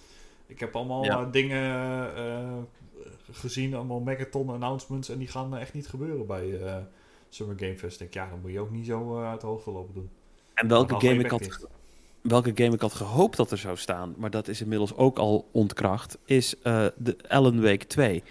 ik 0.46 0.60
heb 0.60 0.76
allemaal 0.76 1.04
Ja. 1.04 1.20
eh, 1.20 1.32
dingen 1.32 1.62
eh, 2.16 2.58
gezien. 3.30 3.74
Allemaal 3.74 4.00
megaton 4.00 4.48
announcements. 4.48 5.08
En 5.08 5.18
die 5.18 5.28
gaan 5.28 5.54
eh, 5.54 5.60
echt 5.60 5.74
niet 5.74 5.86
gebeuren 5.88 6.26
bij 6.26 6.60
eh, 6.62 6.76
Summer 7.28 7.56
Game 7.58 7.78
Fest. 7.78 8.00
Ik 8.00 8.12
denk, 8.12 8.26
ja, 8.26 8.30
dan 8.32 8.40
moet 8.42 8.52
je 8.52 8.60
ook 8.60 8.70
niet 8.70 8.86
zo 8.86 9.18
eh, 9.20 9.28
uit 9.30 9.40
de 9.40 9.46
hoogte 9.46 9.70
lopen 9.70 9.94
doen. 9.94 10.10
En 10.54 10.68
welke 10.68 10.94
game, 11.00 11.20
ik 11.24 11.30
had, 11.30 11.68
welke 12.22 12.52
game 12.54 12.74
ik 12.74 12.80
had 12.80 12.92
gehoopt 12.94 13.36
dat 13.36 13.50
er 13.50 13.58
zou 13.58 13.76
staan, 13.76 14.14
maar 14.18 14.30
dat 14.30 14.48
is 14.48 14.60
inmiddels 14.60 14.94
ook 14.96 15.18
al 15.18 15.48
ontkracht, 15.52 16.18
is 16.24 16.60
eh, 16.62 16.86
de 16.96 17.16
Alan 17.28 17.60
Wake 17.62 17.86
2. 17.86 18.22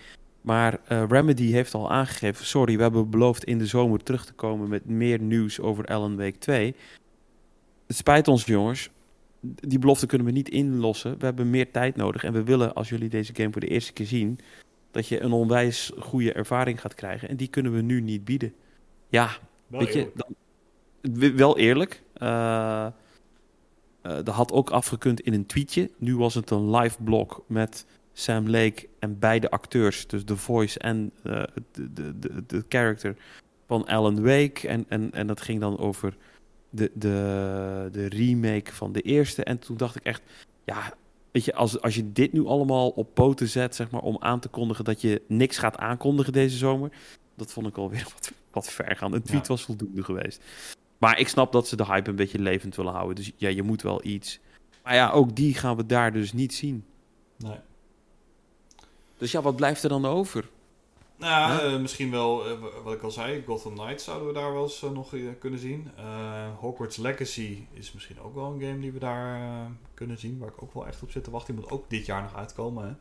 Maar 0.41 0.79
eh, 0.87 1.03
Remedy 1.07 1.51
heeft 1.51 1.73
al 1.73 1.91
aangegeven, 1.91 2.45
sorry, 2.45 2.75
we 2.75 2.81
hebben 2.81 3.09
beloofd 3.09 3.43
in 3.43 3.57
de 3.57 3.65
zomer 3.65 4.03
terug 4.03 4.25
te 4.25 4.33
komen 4.33 4.69
met 4.69 4.85
meer 4.85 5.19
nieuws 5.19 5.59
over 5.59 5.85
Alan 5.85 6.17
Wake 6.17 6.37
2. 6.37 6.75
Het 7.87 7.95
spijt 7.95 8.27
ons 8.27 8.45
jongens, 8.45 8.89
die 9.43 9.79
belofte 9.79 10.05
kunnen 10.05 10.27
we 10.27 10.33
niet 10.33 10.49
inlossen. 10.49 11.19
We 11.19 11.25
hebben 11.25 11.49
meer 11.49 11.71
tijd 11.71 11.95
nodig 11.95 12.23
en 12.23 12.33
we 12.33 12.43
willen, 12.43 12.73
als 12.73 12.89
jullie 12.89 13.09
deze 13.09 13.35
game 13.35 13.51
voor 13.51 13.61
de 13.61 13.67
eerste 13.67 13.93
keer 13.93 14.05
zien, 14.05 14.39
dat 14.91 15.07
je 15.07 15.21
een 15.21 15.31
onwijs 15.31 15.91
goede 15.99 16.33
ervaring 16.33 16.81
gaat 16.81 16.93
krijgen. 16.93 17.29
En 17.29 17.35
die 17.37 17.47
kunnen 17.47 17.73
we 17.73 17.81
nu 17.81 18.01
niet 18.01 18.25
bieden. 18.25 18.53
Ja, 19.09 19.29
Wel 19.67 19.79
Weet 19.79 19.93
je, 19.93 20.11
dan, 20.15 21.35
wel 21.35 21.57
eerlijk. 21.57 22.03
eh, 22.13 22.85
eh, 22.85 22.91
dat 24.01 24.27
had 24.27 24.51
ook 24.51 24.69
afgekund 24.69 25.19
in 25.21 25.33
een 25.33 25.45
tweetje. 25.45 25.89
Nu 25.97 26.17
was 26.17 26.33
het 26.33 26.49
een 26.49 26.75
live 26.75 27.03
blog 27.03 27.41
met 27.47 27.85
Sam 28.13 28.49
Lake 28.49 28.87
en 28.99 29.19
beide 29.19 29.49
acteurs, 29.49 30.07
dus 30.07 30.25
de 30.25 30.37
voice 30.37 30.79
en 30.79 31.11
eh, 31.23 31.43
de, 31.71 31.93
de, 31.93 32.19
de, 32.19 32.45
de 32.47 32.63
character 32.69 33.15
van 33.67 33.85
Alan 33.85 34.21
Wake. 34.21 34.67
En, 34.67 34.85
en, 34.87 35.11
en 35.11 35.27
dat 35.27 35.41
ging 35.41 35.59
dan 35.59 35.77
over 35.77 36.17
de, 36.73 36.91
de, 36.93 37.89
de 37.91 38.05
remake 38.07 38.73
van 38.73 38.91
de 38.91 39.01
eerste. 39.01 39.43
En 39.43 39.59
toen 39.59 39.77
dacht 39.77 39.95
ik 39.95 40.03
echt, 40.03 40.21
ja, 40.63 40.93
weet 41.31 41.45
je, 41.45 41.53
als, 41.53 41.81
als 41.81 41.95
je 41.95 42.11
dit 42.11 42.33
nu 42.33 42.45
allemaal 42.45 42.89
op 42.89 43.13
poten 43.13 43.47
zet, 43.47 43.75
zeg 43.75 43.89
maar, 43.91 44.01
om 44.01 44.17
aan 44.19 44.39
te 44.39 44.47
kondigen 44.47 44.85
dat 44.85 45.01
je 45.01 45.21
niks 45.27 45.57
gaat 45.57 45.77
aankondigen 45.77 46.33
deze 46.33 46.57
zomer, 46.57 46.91
dat 47.35 47.51
vond 47.51 47.67
ik 47.67 47.77
alweer 47.77 48.03
wat, 48.13 48.31
wat 48.51 48.69
ver 48.71 48.95
gaan. 48.95 49.13
Een 49.13 49.21
tweet 49.23 49.41
Ja. 49.41 49.47
was 49.47 49.63
voldoende 49.63 50.03
geweest. 50.03 50.41
Maar 50.97 51.19
ik 51.19 51.27
snap 51.27 51.51
dat 51.51 51.67
ze 51.67 51.75
de 51.75 51.85
hype 51.85 52.09
een 52.09 52.15
beetje 52.15 52.39
levend 52.39 52.75
willen 52.75 52.93
houden. 52.93 53.15
Dus 53.15 53.31
ja, 53.35 53.49
je 53.49 53.63
moet 53.63 53.81
wel 53.81 54.05
iets. 54.05 54.39
Maar 54.83 54.95
ja, 54.95 55.09
ook 55.11 55.35
die 55.35 55.53
gaan 55.53 55.75
we 55.75 55.85
daar 55.85 56.13
dus 56.13 56.33
niet 56.33 56.53
zien. 56.53 56.85
Nee. 57.37 57.59
Dus 59.17 59.31
ja, 59.31 59.41
wat 59.41 59.55
blijft 59.55 59.83
er 59.83 59.89
dan 59.89 60.05
over? 60.05 60.49
Nou, 61.23 61.51
ja, 61.51 61.61
eh, 61.61 61.79
misschien 61.79 62.11
wel, 62.11 62.45
eh, 62.45 62.57
wat 62.83 62.93
ik 62.93 63.01
al 63.01 63.11
zei, 63.11 63.43
Gotham 63.45 63.73
Knights 63.73 64.03
zouden 64.03 64.27
we 64.27 64.33
daar 64.33 64.53
wel 64.53 64.63
eens 64.63 64.83
eh, 64.83 64.89
nog 64.89 65.13
kunnen 65.39 65.59
zien. 65.59 65.91
Hogwarts 66.59 66.97
Legacy 66.97 67.67
is 67.71 67.91
misschien 67.93 68.19
ook 68.21 68.35
wel 68.35 68.45
een 68.45 68.61
game 68.61 68.79
die 68.79 68.91
we 68.91 68.99
daar 68.99 69.67
kunnen 69.93 70.17
zien, 70.17 70.39
waar 70.39 70.49
ik 70.49 70.63
ook 70.63 70.73
wel 70.73 70.87
echt 70.87 71.03
op 71.03 71.11
zit 71.11 71.23
te 71.23 71.31
wachten. 71.31 71.55
Die 71.55 71.63
moet 71.63 71.73
ook 71.73 71.89
dit 71.89 72.05
jaar 72.05 72.21
nog 72.21 72.35
uitkomen, 72.35 72.85
hè? 72.85 72.93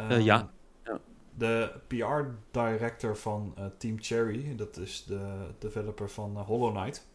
Ehm, 0.00 0.20
ja. 0.20 0.50
Ja. 0.84 0.98
De 1.34 1.72
PR-director 1.86 3.16
van 3.16 3.54
Team 3.78 3.96
Cherry, 4.00 4.56
dat 4.56 4.76
is 4.76 5.04
de 5.04 5.48
developer 5.58 6.10
van 6.10 6.36
Hollow 6.38 6.76
Knight. 6.76 7.06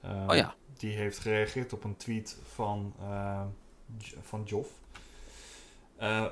Eh, 0.00 0.24
Oh 0.28 0.36
ja. 0.36 0.54
Die 0.76 0.96
heeft 0.96 1.18
gereageerd 1.18 1.72
op 1.72 1.84
een 1.84 1.96
tweet 1.96 2.38
van, 2.54 2.94
van 4.22 4.42
Joff. 4.44 4.70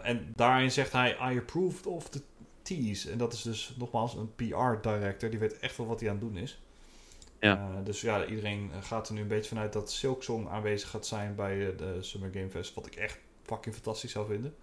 En 0.02 0.32
daarin 0.36 0.70
zegt 0.70 0.92
hij, 0.92 1.32
I 1.32 1.38
approved 1.38 1.86
of 1.86 2.08
the 2.08 2.22
tease. 2.62 3.10
En 3.10 3.18
dat 3.18 3.32
is 3.32 3.42
dus 3.42 3.74
nogmaals 3.78 4.14
een 4.14 4.34
PR-director. 4.34 5.30
Die 5.30 5.38
weet 5.38 5.58
echt 5.58 5.76
wel 5.76 5.86
wat 5.86 6.00
hij 6.00 6.08
aan 6.08 6.16
het 6.16 6.24
doen 6.24 6.36
is. 6.36 6.60
Ja. 7.40 7.56
Eh, 7.56 7.84
dus 7.84 8.00
ja, 8.00 8.26
iedereen 8.26 8.70
gaat 8.80 9.08
er 9.08 9.14
nu 9.14 9.20
een 9.20 9.28
beetje 9.28 9.48
vanuit 9.48 9.72
dat 9.72 9.90
Silksong 9.90 10.48
aanwezig 10.48 10.90
gaat 10.90 11.06
zijn 11.06 11.34
bij 11.34 11.70
eh, 11.70 11.78
de 11.78 11.96
Summer 12.00 12.30
Game 12.32 12.50
Fest. 12.50 12.74
Wat 12.74 12.86
ik 12.86 12.94
echt 12.94 13.18
fucking 13.42 13.74
fantastisch 13.74 14.12
zou 14.12 14.26
vinden. 14.26 14.54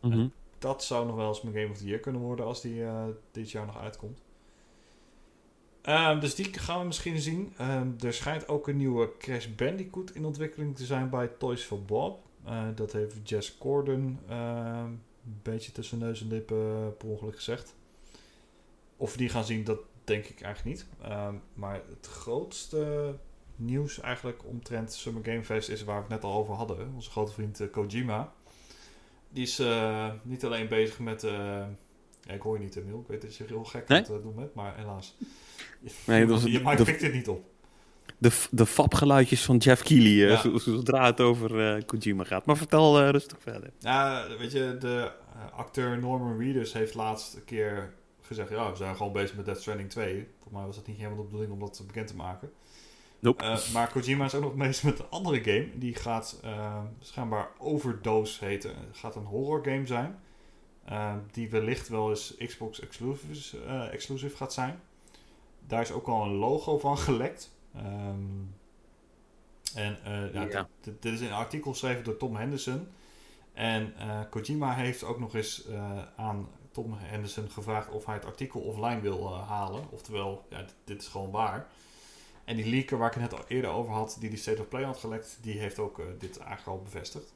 Mhm. 0.00 0.28
Dat 0.58 0.84
zou 0.84 1.06
nog 1.06 1.16
wel 1.16 1.28
eens 1.28 1.42
mijn 1.42 1.54
Game 1.54 1.70
of 1.70 1.78
the 1.78 1.84
Year 1.84 2.00
kunnen 2.00 2.20
worden 2.20 2.46
als 2.46 2.60
die 2.60 2.84
eh, 2.84 3.04
dit 3.30 3.50
jaar 3.50 3.66
nog 3.66 3.80
uitkomt. 3.80 4.20
Ehm, 5.82 6.20
dus 6.20 6.34
die 6.34 6.58
gaan 6.58 6.80
we 6.80 6.86
misschien 6.86 7.20
zien. 7.20 7.52
Ehm, 7.56 7.90
er 8.00 8.12
schijnt 8.12 8.48
ook 8.48 8.68
een 8.68 8.76
nieuwe 8.76 9.10
Crash 9.18 9.46
Bandicoot 9.46 10.10
in 10.10 10.24
ontwikkeling 10.24 10.76
te 10.76 10.84
zijn 10.84 11.10
bij 11.10 11.26
Toys 11.26 11.62
for 11.62 11.82
Bob. 11.82 12.24
Eh, 12.44 12.62
dat 12.74 12.92
heeft 12.92 13.28
Jess 13.28 13.58
Corden 13.58 14.20
ehm, 14.28 14.90
beetje 15.42 15.72
tussen 15.72 15.98
neus 15.98 16.20
en 16.20 16.28
lippen 16.28 16.56
eh, 16.56 16.86
per 16.98 17.08
ongeluk 17.08 17.34
gezegd. 17.36 17.74
Of 18.96 19.12
we 19.12 19.18
die 19.18 19.28
gaan 19.28 19.44
zien, 19.44 19.64
dat 19.64 19.78
denk 20.04 20.24
ik 20.24 20.40
eigenlijk 20.40 20.76
niet. 20.76 20.86
Ehm, 21.02 21.34
maar 21.54 21.80
het 21.88 22.06
grootste 22.06 23.14
nieuws 23.56 24.00
eigenlijk 24.00 24.44
omtrent 24.44 24.92
Summer 24.92 25.24
Game 25.24 25.44
Fest 25.44 25.68
is 25.68 25.84
waar 25.84 25.96
we 25.96 26.00
het 26.02 26.10
net 26.10 26.24
al 26.24 26.38
over 26.38 26.54
hadden. 26.54 26.92
Onze 26.94 27.10
grote 27.10 27.32
vriend 27.32 27.60
eh, 27.60 27.70
Kojima. 27.70 28.32
Die 29.28 29.42
is 29.42 29.58
eh, 29.58 30.10
niet 30.22 30.44
alleen 30.44 30.68
bezig 30.68 30.98
met... 30.98 31.22
ja, 31.22 32.32
ik 32.32 32.40
hoor 32.40 32.58
je 32.58 32.64
niet, 32.64 32.76
Emil. 32.76 33.00
Ik 33.00 33.06
weet 33.06 33.22
dat 33.22 33.36
je 33.36 33.44
heel 33.44 33.64
gek 33.64 33.88
Nee? 33.88 34.04
aan 34.06 34.12
het 34.12 34.22
doen 34.22 34.34
bent, 34.34 34.54
maar 34.54 34.76
helaas. 34.76 35.16
Nee, 36.06 36.20
dat 36.26 36.40
was- 36.42 36.50
je 36.50 36.76
de- 36.76 36.82
pikt 36.84 37.02
het 37.02 37.12
niet 37.12 37.28
op. 37.28 37.44
De, 38.18 38.46
de 38.50 38.66
fapgeluidjes 38.66 39.44
van 39.44 39.56
Jeff 39.56 39.82
Keighley, 39.82 40.24
eh, 40.24 40.30
Ja. 40.30 40.40
zo- 40.40 40.58
zodra 40.58 41.04
het 41.06 41.20
over 41.20 41.74
eh, 41.76 41.82
Kojima 41.86 42.24
gaat. 42.24 42.46
Maar 42.46 42.56
vertel 42.56 43.00
eh, 43.00 43.10
rustig 43.10 43.38
verder. 43.40 43.70
Ja, 43.78 44.26
weet 44.38 44.52
je, 44.52 44.76
de 44.80 45.12
acteur 45.52 45.98
Norman 45.98 46.38
Reedus 46.38 46.72
heeft 46.72 46.94
laatst 46.94 47.34
een 47.34 47.44
keer 47.44 47.94
gezegd... 48.20 48.48
Ja, 48.50 48.70
we 48.70 48.76
zijn 48.76 48.96
gewoon 48.96 49.12
bezig 49.12 49.36
met 49.36 49.44
Death 49.44 49.60
Stranding 49.60 49.90
2. 49.90 50.12
Volgens 50.32 50.52
mij 50.54 50.64
was 50.66 50.76
dat 50.76 50.86
niet 50.86 50.96
helemaal 50.96 51.16
de 51.18 51.22
bedoeling 51.24 51.52
om 51.52 51.58
dat 51.58 51.82
bekend 51.86 52.06
te 52.08 52.16
maken. 52.16 52.50
Nope. 53.18 53.58
Maar 53.72 53.90
Kojima 53.92 54.24
is 54.24 54.34
ook 54.34 54.42
nog 54.42 54.54
bezig 54.54 54.82
met 54.82 54.98
een 54.98 55.10
andere 55.10 55.40
game. 55.44 55.68
Die 55.74 55.94
gaat 55.94 56.40
schijnbaar 57.00 57.48
Overdose 57.58 58.44
heten. 58.44 58.70
Het 58.70 58.96
gaat 58.98 59.16
een 59.16 59.24
horror 59.24 59.64
game 59.64 59.86
zijn. 59.86 60.18
die 61.32 61.50
wellicht 61.50 61.88
wel 61.88 62.10
eens 62.10 62.34
Xbox 62.46 62.80
exclusive, 62.80 63.58
exclusive 63.90 64.36
gaat 64.36 64.52
zijn. 64.52 64.80
Daar 65.66 65.80
is 65.80 65.92
ook 65.92 66.06
al 66.06 66.22
een 66.24 66.34
logo 66.34 66.78
van 66.78 66.98
gelekt. 66.98 67.54
Ehm, 67.76 68.54
en 69.74 69.98
eh, 70.04 70.34
ja, 70.34 70.46
Ja. 70.50 70.68
Dit, 70.80 71.02
dit 71.02 71.12
is 71.12 71.20
een 71.20 71.32
artikel 71.32 71.70
geschreven 71.70 72.04
door 72.04 72.16
Tom 72.16 72.36
Henderson. 72.36 72.88
En 73.52 73.94
eh, 73.98 74.20
Kojima 74.30 74.74
heeft 74.74 75.04
ook 75.04 75.18
nog 75.18 75.34
eens 75.34 75.66
eh, 75.66 76.02
aan 76.16 76.48
Tom 76.70 76.94
Henderson 76.96 77.50
gevraagd 77.50 77.90
of 77.90 78.06
hij 78.06 78.14
het 78.14 78.24
artikel 78.24 78.60
offline 78.60 79.00
wil 79.00 79.34
halen. 79.34 79.84
Oftewel, 79.90 80.46
ja, 80.50 80.58
dit, 80.58 80.74
dit 80.84 81.02
is 81.02 81.08
gewoon 81.08 81.30
waar. 81.30 81.66
En 82.44 82.56
die 82.56 82.70
leaker 82.70 82.98
waar 82.98 83.08
ik 83.08 83.20
het 83.20 83.30
net 83.30 83.40
al 83.40 83.44
eerder 83.48 83.70
over 83.70 83.92
had, 83.92 84.16
die 84.20 84.28
die 84.28 84.38
State 84.38 84.60
of 84.60 84.68
Play 84.68 84.82
had 84.82 84.98
gelekt, 84.98 85.38
die 85.40 85.58
heeft 85.58 85.78
ook 85.78 86.02
dit 86.18 86.38
eigenlijk 86.38 86.68
al 86.68 86.82
bevestigd. 86.84 87.34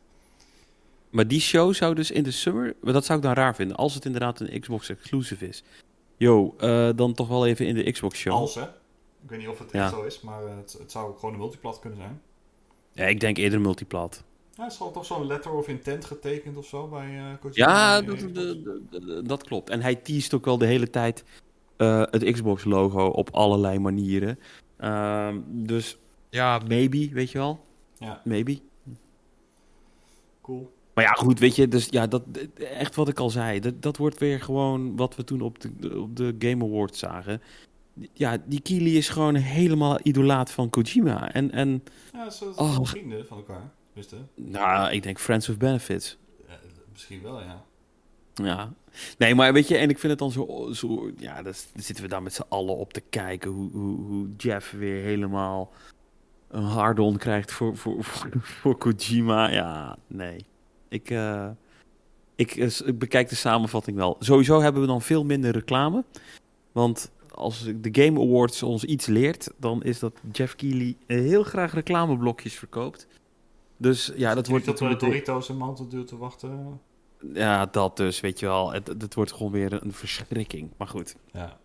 Maar 1.11 1.29
die 1.29 1.41
show 1.41 1.75
zou 1.75 1.95
dus 1.95 2.11
in 2.11 2.23
de 2.23 2.31
summer... 2.31 2.75
maar 2.81 2.93
Dat 2.93 3.05
zou 3.05 3.19
ik 3.19 3.25
dan 3.25 3.35
raar 3.35 3.55
vinden, 3.55 3.77
als 3.77 3.95
het 3.95 4.05
inderdaad 4.05 4.41
een 4.41 4.61
Xbox 4.61 4.89
exclusive 4.89 5.49
is. 5.49 5.63
Yo, 6.17 6.55
dan 6.95 7.15
toch 7.15 7.29
wel 7.29 7.47
even 7.47 7.67
in 7.67 7.75
de 7.75 7.91
Xbox 7.91 8.19
show. 8.19 8.33
Als 8.33 8.55
hè. 8.55 8.67
Ik 9.23 9.29
weet 9.31 9.39
niet 9.39 9.49
of 9.49 9.59
het 9.59 9.73
Ja. 9.73 9.83
echt 9.85 9.93
zo 9.95 10.03
is, 10.03 10.21
maar 10.21 10.45
eh, 10.47 10.57
het, 10.57 10.77
het 10.79 10.91
zou 10.93 11.09
ook 11.09 11.19
gewoon 11.19 11.35
een 11.35 11.41
multiplat 11.41 11.79
kunnen 11.79 11.99
zijn. 11.99 12.21
Ja, 12.93 13.05
ik 13.05 13.21
denk 13.21 13.37
eerder 13.37 13.61
multiplat. 13.61 14.23
Ja, 14.55 14.67
is 14.67 14.81
al 14.81 14.91
toch 14.91 15.05
zo'n 15.07 15.27
letter 15.27 15.53
of 15.53 15.69
intent 15.69 16.05
getekend 16.05 16.57
of 16.57 16.67
zo 16.67 16.89
bij 16.89 17.19
eh 17.19 17.25
Kojima? 17.41 17.71
Ja, 17.71 18.01
dat, 18.03 19.29
dat- 19.29 19.45
klopt. 19.45 19.71
En 19.71 19.81
hij 19.83 19.95
teest 19.95 20.35
ook 20.35 20.45
wel 20.45 20.59
de 20.59 20.67
hele 20.67 20.91
tijd 20.91 21.25
eh, 21.77 22.03
het 22.11 22.25
Xbox-logo 22.33 23.07
op 23.07 23.31
allerlei 23.31 23.79
manieren. 23.79 24.39
Ehm, 24.77 25.39
dus 25.47 25.99
ja, 26.31 26.59
maybe, 26.69 27.09
weet 27.13 27.31
je 27.31 27.39
wel. 27.39 27.65
Ja, 27.99 28.21
Maybe. 28.25 28.59
cool. 30.41 30.73
Maar 30.95 31.05
ja, 31.05 31.13
goed, 31.13 31.39
weet 31.39 31.57
je, 31.57 31.69
dus 31.69 31.87
ja, 31.91 32.07
dat, 32.07 32.23
echt 32.55 32.95
wat 32.95 33.09
ik 33.09 33.19
al 33.19 33.31
zei. 33.31 33.61
Dat, 33.61 33.83
dat 33.83 33.97
wordt 33.97 34.19
weer 34.19 34.41
gewoon 34.41 34.97
wat 34.97 35.17
we 35.17 35.25
toen 35.25 35.41
op 35.41 35.61
de, 35.61 35.99
op 36.01 36.17
de 36.17 36.35
Game 36.39 36.65
Awards 36.65 36.99
zagen. 36.99 37.43
Ja, 38.13 38.37
die 38.45 38.61
Keely 38.63 38.97
is 38.97 39.09
gewoon 39.09 39.35
helemaal 39.35 39.99
idolaat 40.03 40.51
van 40.51 40.71
Kojima. 40.71 41.33
En, 41.33 41.51
en 41.51 41.83
Ja, 42.13 42.31
ze 42.31 42.53
zijn 42.55 42.69
Oh. 42.69 42.85
vrienden 42.85 43.27
van 43.27 43.37
elkaar. 43.37 43.71
Wist 43.93 44.11
je? 44.11 44.17
nou, 44.35 44.91
ik 44.93 45.03
denk 45.03 45.19
Friends 45.19 45.47
with 45.47 45.59
Benefits. 45.59 46.17
Ja, 46.49 46.55
misschien 46.93 47.23
wel, 47.23 47.41
ja. 47.41 47.65
Ja. 48.35 48.73
Nee, 49.19 49.35
maar 49.35 49.53
weet 49.53 49.69
je, 49.69 49.77
en 49.77 49.91
ik 49.91 49.99
vind 49.99 50.11
het 50.11 50.19
dan 50.19 50.31
zo... 50.31 50.69
zo 50.73 51.11
ja, 51.17 51.43
dan 51.43 51.53
zitten 51.75 52.05
we 52.05 52.11
daar 52.11 52.23
met 52.23 52.35
z'n 52.35 52.45
allen 52.49 52.77
op 52.77 52.93
te 52.93 53.01
kijken 53.11 53.51
hoe, 53.51 53.71
hoe, 53.71 53.99
hoe 54.01 54.29
Jeff 54.37 54.71
weer 54.71 55.03
helemaal 55.03 55.73
een 56.49 56.63
hard-on 56.63 57.17
krijgt 57.17 57.53
voor, 57.53 57.77
voor, 57.77 58.05
voor, 58.05 58.29
voor 58.43 58.77
Kojima. 58.79 59.51
Ja, 59.51 59.97
nee. 60.07 60.45
Ik, 60.89 61.11
eh, 61.11 61.49
ik, 62.35 62.57
eh, 62.57 62.79
ik 62.85 62.99
bekijk 62.99 63.29
de 63.29 63.35
samenvatting 63.35 63.97
wel. 63.97 64.17
Sowieso 64.19 64.61
hebben 64.61 64.81
we 64.81 64.87
dan 64.89 65.03
veel 65.03 65.25
minder 65.25 65.51
reclame. 65.53 66.05
Want 66.73 67.11
als 67.35 67.65
de 67.65 67.89
Game 67.93 68.21
Awards 68.21 68.63
ons 68.63 68.85
iets 68.85 69.07
leert, 69.07 69.51
dan 69.57 69.83
is 69.83 69.99
dat 69.99 70.13
Jeff 70.33 70.57
Keighley 70.57 70.97
heel 71.07 71.43
graag 71.43 71.75
reclameblokjes 71.75 72.55
verkoopt. 72.55 73.07
Dus 73.77 74.13
ja, 74.17 74.35
dat 74.35 74.47
wordt 74.47 74.67
natuurlijk... 74.67 75.01
de 75.01 75.07
Doritos 75.07 75.49
en 75.49 75.57
Mountain 75.57 75.91
Dew 75.91 76.05
te 76.05 76.17
wachten. 76.17 76.81
Ja, 77.33 77.67
dat 77.67 77.97
dus, 77.97 78.21
weet 78.21 78.39
je 78.39 78.47
wel. 78.47 78.73
Het, 78.73 78.87
het 78.87 79.15
wordt 79.15 79.33
gewoon 79.33 79.53
weer 79.53 79.83
een 79.83 79.93
verschrikking. 79.93 80.71
Maar 80.77 80.89
goed, 80.89 81.17
Ja. 81.33 81.59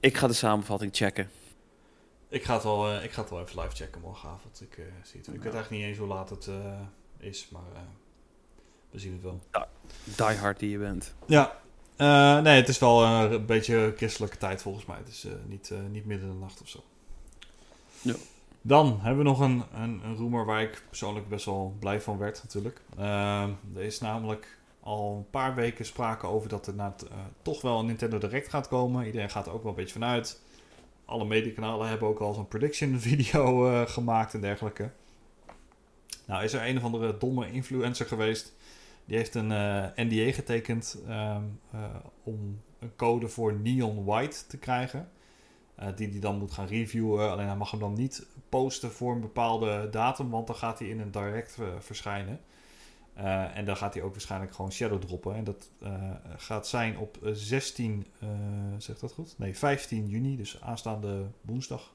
ik 0.00 0.16
ga 0.16 0.26
de 0.26 0.32
samenvatting 0.32 0.96
checken. 0.96 1.30
Ik 2.28 2.44
ga 2.44 2.54
het 2.54 2.62
wel, 2.62 2.90
eh, 2.90 3.04
ik 3.04 3.10
ga 3.10 3.20
het 3.20 3.30
wel 3.30 3.40
even 3.40 3.60
live 3.60 3.74
checken 3.76 4.00
morgenavond. 4.00 4.60
Ik, 4.60 4.78
eh, 4.78 4.84
zie 5.02 5.20
het. 5.20 5.26
ik 5.26 5.42
weet 5.42 5.52
eigenlijk 5.52 5.70
niet 5.70 5.82
eens 5.82 5.98
hoe 5.98 6.06
laat 6.06 6.30
het 6.30 6.46
eh, 6.46 6.80
is, 7.18 7.48
maar 7.48 7.62
we 8.90 8.98
zien 8.98 9.12
het 9.12 9.22
wel. 9.22 9.40
Die 10.28 10.38
hard 10.38 10.58
die 10.58 10.70
je 10.70 10.78
bent. 10.78 11.14
Ja, 11.26 11.60
eh, 11.98 12.40
nee, 12.40 12.56
het 12.56 12.68
is 12.68 12.78
wel 12.78 13.04
een 13.04 13.46
beetje 13.46 13.92
christelijke 13.96 14.36
tijd 14.36 14.62
volgens 14.62 14.86
mij. 14.86 14.96
Het 14.96 15.08
is 15.08 15.24
eh, 15.24 15.32
niet, 15.46 15.70
eh, 15.70 15.78
niet 15.90 16.06
midden 16.06 16.28
in 16.28 16.34
de 16.34 16.40
nacht 16.40 16.62
of 16.62 16.68
zo. 16.68 16.84
Ja. 18.02 18.14
Dan 18.60 18.98
hebben 19.00 19.24
we 19.24 19.30
nog 19.30 19.40
een, 19.40 19.62
een, 19.74 20.00
een 20.04 20.16
rumor 20.16 20.44
waar 20.44 20.62
ik 20.62 20.82
persoonlijk 20.88 21.28
best 21.28 21.44
wel 21.44 21.76
blij 21.78 22.00
van 22.00 22.18
werd 22.18 22.42
natuurlijk. 22.42 22.80
Ehm, 22.96 23.50
er 23.74 23.82
is 23.82 24.00
namelijk 24.00 24.58
al 24.80 25.16
een 25.16 25.30
paar 25.30 25.54
weken 25.54 25.84
sprake 25.84 26.26
over 26.26 26.48
dat 26.48 26.66
er 26.66 26.74
na 26.74 26.94
het, 26.96 27.10
toch 27.42 27.60
wel 27.60 27.78
een 27.78 27.86
Nintendo 27.86 28.18
Direct 28.18 28.48
gaat 28.48 28.68
komen. 28.68 29.06
Iedereen 29.06 29.30
gaat 29.30 29.46
er 29.46 29.52
ook 29.52 29.62
wel 29.62 29.70
een 29.70 29.78
beetje 29.78 29.92
vanuit. 29.92 30.40
Alle 31.04 31.24
mediekanalen 31.24 31.88
hebben 31.88 32.08
ook 32.08 32.20
al 32.20 32.34
zo'n 32.34 32.48
prediction 32.48 33.00
video 33.08 33.84
gemaakt 33.86 34.34
en 34.34 34.40
dergelijke. 34.40 34.90
Nou 36.26 36.44
is 36.44 36.52
er 36.52 36.68
een 36.68 36.76
of 36.76 36.84
andere 36.84 37.18
domme 37.18 37.52
influencer 37.52 38.06
geweest 38.06 38.52
die 39.08 39.16
heeft 39.16 39.34
een 39.34 39.52
eh, 39.52 39.86
NDA 39.94 40.32
getekend 40.32 40.98
ehm, 41.06 41.42
eh, 41.70 41.84
om 42.22 42.60
een 42.78 42.96
code 42.96 43.28
voor 43.28 43.54
Neon 43.54 44.04
White 44.04 44.46
te 44.46 44.58
krijgen. 44.58 45.10
Eh, 45.74 45.88
die 45.96 46.08
hij 46.08 46.20
dan 46.20 46.38
moet 46.38 46.52
gaan 46.52 46.66
reviewen. 46.66 47.30
Alleen 47.30 47.46
hij 47.46 47.56
mag 47.56 47.70
hem 47.70 47.80
dan 47.80 47.94
niet 47.94 48.26
posten 48.48 48.92
voor 48.92 49.12
een 49.14 49.20
bepaalde 49.20 49.88
datum, 49.90 50.30
want 50.30 50.46
dan 50.46 50.56
gaat 50.56 50.78
hij 50.78 50.88
in 50.88 51.00
een 51.00 51.10
direct 51.10 51.58
verschijnen. 51.78 52.40
En 53.54 53.64
dan 53.64 53.76
gaat 53.76 53.94
hij 53.94 54.02
ook 54.02 54.12
waarschijnlijk 54.12 54.54
gewoon 54.54 54.72
shadow 54.72 55.00
droppen. 55.00 55.34
En 55.34 55.44
dat 55.44 55.70
gaat 56.36 56.66
zijn 56.66 56.98
op 56.98 57.18
eh, 57.22 57.32
16, 57.32 58.06
eh 58.20 58.28
zegt 58.78 59.00
dat 59.00 59.12
goed? 59.12 59.34
Nee, 59.38 59.56
15 59.56 60.08
juni, 60.08 60.36
dus 60.36 60.60
aanstaande 60.60 61.26
woensdag. 61.40 61.94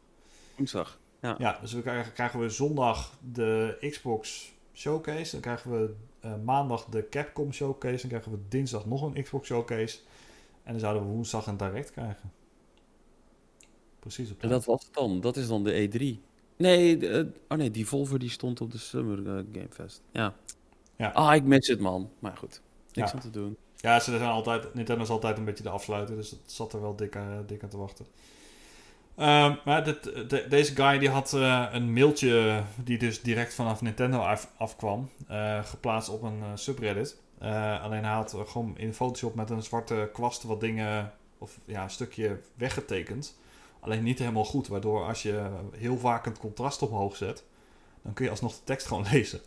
Woensdag. 0.55 0.99
Ja, 1.37 1.57
dus 1.61 1.73
we 1.73 1.81
krijgen, 1.81 2.13
krijgen 2.13 2.39
we 2.39 2.49
zondag 2.49 3.17
de 3.31 3.77
Xbox 3.89 4.51
Showcase. 4.73 5.31
Dan 5.31 5.41
krijgen 5.41 5.71
we 5.71 5.95
maandag 6.43 6.85
de 6.85 7.09
Capcom 7.09 7.53
Showcase. 7.53 7.97
Dan 7.99 8.09
krijgen 8.09 8.31
we 8.31 8.37
dinsdag 8.49 8.85
nog 8.85 9.01
een 9.01 9.23
Xbox 9.23 9.47
Showcase. 9.47 9.97
En 10.63 10.71
dan 10.71 10.79
zouden 10.79 11.03
we 11.03 11.09
woensdag 11.09 11.47
een 11.47 11.57
Direct 11.57 11.91
krijgen. 11.91 12.31
Precies 13.99 14.27
op 14.31 14.33
En 14.33 14.39
tijd. 14.39 14.51
dat 14.51 14.65
was 14.65 14.83
het 14.85 14.93
dan. 14.93 15.21
Dat 15.21 15.37
is 15.37 15.47
dan 15.47 15.63
de 15.63 15.89
E3. 15.89 16.19
Nee, 16.57 16.97
de, 16.97 17.07
eh, 17.07 17.25
oh 17.47 17.57
nee, 17.57 17.71
die 17.71 17.87
Volvo 17.87 18.17
die 18.17 18.29
stond 18.29 18.61
op 18.61 18.71
de 18.71 18.77
Summer 18.77 19.17
eh, 19.37 19.43
Game 19.51 19.67
Fest. 19.69 20.01
Ja. 20.11 20.33
Ja. 20.95 21.09
Ah, 21.11 21.35
ik 21.35 21.43
mis 21.43 21.67
het 21.67 21.79
man. 21.79 22.09
Maar 22.19 22.37
goed, 22.37 22.61
niks 22.91 23.09
Ja. 23.11 23.15
aan 23.15 23.21
te 23.23 23.29
doen. 23.29 23.57
Ja, 23.75 23.99
ze 23.99 24.17
zijn 24.17 24.29
altijd, 24.29 24.73
Nintendo 24.73 25.03
is 25.03 25.09
altijd 25.09 25.37
een 25.37 25.45
beetje 25.45 25.63
de 25.63 25.69
afsluiter. 25.69 26.15
Dus 26.15 26.29
dat 26.29 26.39
zat 26.45 26.73
er 26.73 26.81
wel 26.81 26.95
dik, 26.95 27.15
aan- 27.15 27.43
dik 27.47 27.63
aan 27.63 27.69
te 27.69 27.77
wachten. 27.77 28.05
Ehm, 29.15 29.55
maar 29.65 29.83
dit, 29.83 30.03
de- 30.03 30.45
deze 30.49 30.75
guy 30.75 30.97
die 30.99 31.09
had 31.09 31.33
eh, 31.33 31.65
een 31.71 31.93
mailtje 31.93 32.63
die 32.83 32.97
dus 32.97 33.21
direct 33.21 33.53
vanaf 33.53 33.81
Nintendo 33.81 34.17
af, 34.19 34.51
afkwam. 34.57 35.09
eh, 35.27 35.63
geplaatst 35.63 36.09
op 36.09 36.21
een 36.23 36.39
eh, 36.41 36.49
subreddit. 36.55 37.21
Alleen 37.81 38.03
hij 38.03 38.13
had 38.13 38.35
gewoon 38.45 38.77
in 38.77 38.93
Photoshop 38.93 39.35
met 39.35 39.49
een 39.49 39.63
zwarte 39.63 40.09
kwast 40.13 40.43
wat 40.43 40.59
dingen, 40.59 41.13
of 41.37 41.59
ja, 41.65 41.83
een 41.83 41.89
stukje 41.89 42.39
weggetekend. 42.55 43.37
Alleen 43.79 44.03
niet 44.03 44.19
helemaal 44.19 44.45
goed, 44.45 44.67
waardoor 44.67 45.03
als 45.07 45.21
je 45.23 45.49
heel 45.77 45.97
vaak 45.97 46.25
het 46.25 46.37
contrast 46.39 46.81
omhoog 46.81 47.15
zet, 47.15 47.43
dan 48.01 48.13
kun 48.13 48.23
je 48.25 48.31
alsnog 48.31 48.53
de 48.53 48.63
tekst 48.63 48.87
gewoon 48.87 49.05
lezen. 49.11 49.39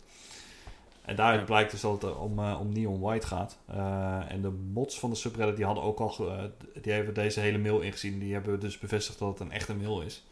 En 1.07 1.15
daaruit 1.15 1.45
blijkt 1.45 1.71
dus 1.71 1.81
dat 1.81 2.01
het 2.01 2.15
om, 2.15 2.39
eh, 2.39 2.59
om 2.59 2.73
Neon 2.73 2.99
White 2.99 3.27
gaat. 3.27 3.57
Eh, 3.65 4.31
en 4.31 4.41
de 4.41 4.49
mods 4.49 4.99
van 4.99 5.09
de 5.09 5.15
subreddit 5.15 5.55
die 5.55 5.65
hadden 5.65 5.83
ook 5.83 5.99
al, 5.99 6.31
eh, 6.31 6.43
die 6.81 6.91
hebben 6.91 7.13
deze 7.13 7.39
hele 7.39 7.57
mail 7.57 7.79
ingezien. 7.79 8.19
Die 8.19 8.33
hebben 8.33 8.59
dus 8.59 8.79
bevestigd 8.79 9.19
dat 9.19 9.29
het 9.29 9.39
een 9.39 9.51
echte 9.51 9.75
mail 9.75 10.01
is. 10.01 10.23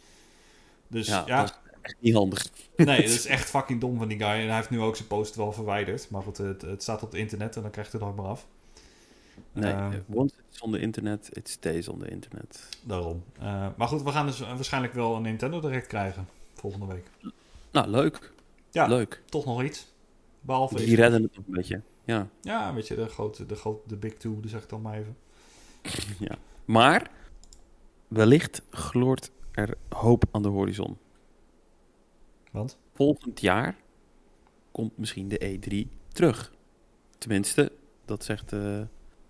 Dus 0.88 1.08
ja, 1.08 1.24
Ja, 1.26 1.42
dat 1.42 1.50
is 1.50 1.72
echt 1.82 1.96
niet 2.00 2.14
handig. 2.14 2.50
nee, 2.76 3.02
dat 3.02 3.10
is 3.10 3.26
echt 3.36 3.50
fucking 3.50 3.82
dom 3.82 3.98
van 3.98 4.08
die 4.08 4.18
guy. 4.18 4.28
En 4.28 4.48
hij 4.48 4.56
heeft 4.56 4.70
nu 4.70 4.82
ook 4.82 4.96
zijn 4.96 5.08
post 5.08 5.36
wel 5.36 5.52
verwijderd. 5.52 6.10
Maar 6.10 6.22
goed, 6.22 6.38
het, 6.38 6.62
het 6.62 6.82
staat 6.82 7.04
op 7.04 7.12
het 7.12 7.20
internet 7.20 7.56
en 7.56 7.62
dan 7.62 7.72
krijgt 7.72 7.92
hij 7.92 8.00
het 8.02 8.10
nooit 8.10 8.22
meer 8.22 8.32
af. 8.32 8.46
Nee, 9.52 9.74
Ehm, 9.74 9.92
eh, 9.92 10.00
once 10.18 10.36
it's 10.50 10.62
on 10.62 10.72
the 10.72 10.80
internet, 10.80 11.30
it 11.34 11.50
stays 11.50 11.88
on 11.88 12.00
the 12.00 12.10
internet. 12.10 12.70
Daarom. 12.82 13.24
Maar 13.78 13.88
goed, 13.88 14.04
we 14.04 14.12
gaan 14.12 14.26
dus 14.26 14.40
waarschijnlijk 14.40 14.94
wel 14.94 15.16
een 15.16 15.22
Nintendo 15.22 15.60
Direct 15.60 15.88
krijgen 15.88 16.28
volgende 16.54 16.86
week. 16.86 17.34
Nou, 17.72 17.88
leuk. 17.90 18.32
Ja. 18.72 18.88
Leuk. 18.88 19.22
Toch 19.26 19.46
nog 19.46 19.64
iets? 19.64 19.94
Behalve 20.46 20.76
Die 20.76 20.96
redden 20.96 21.24
het 21.24 21.36
een 21.38 21.44
beetje. 21.48 21.82
Ja. 22.04 22.30
Ja, 22.42 22.74
weet 22.74 22.88
je, 22.88 22.96
de 22.96 23.08
grote, 23.08 23.46
de 23.46 23.56
grote, 23.56 23.88
de 23.88 23.98
big 23.98 24.14
two, 24.14 24.40
zeg 24.46 24.64
ik 24.64 24.70
dan 24.70 24.82
maar 24.82 24.98
even. 24.98 25.18
Maar 26.66 27.12
wellicht 28.08 28.62
gloort 28.70 29.32
er 29.52 29.78
hoop 29.90 30.24
aan 30.32 30.42
de 30.42 30.48
horizon. 30.48 30.98
Want? 32.52 32.78
Volgend 32.94 33.42
jaar 33.42 33.76
komt 34.72 34.98
misschien 34.98 35.28
de 35.28 35.60
E3 35.60 35.98
terug. 36.08 36.54
Tenminste, 37.18 37.72
dat 38.06 38.24
zegt 38.24 38.54
eh, 38.54 38.82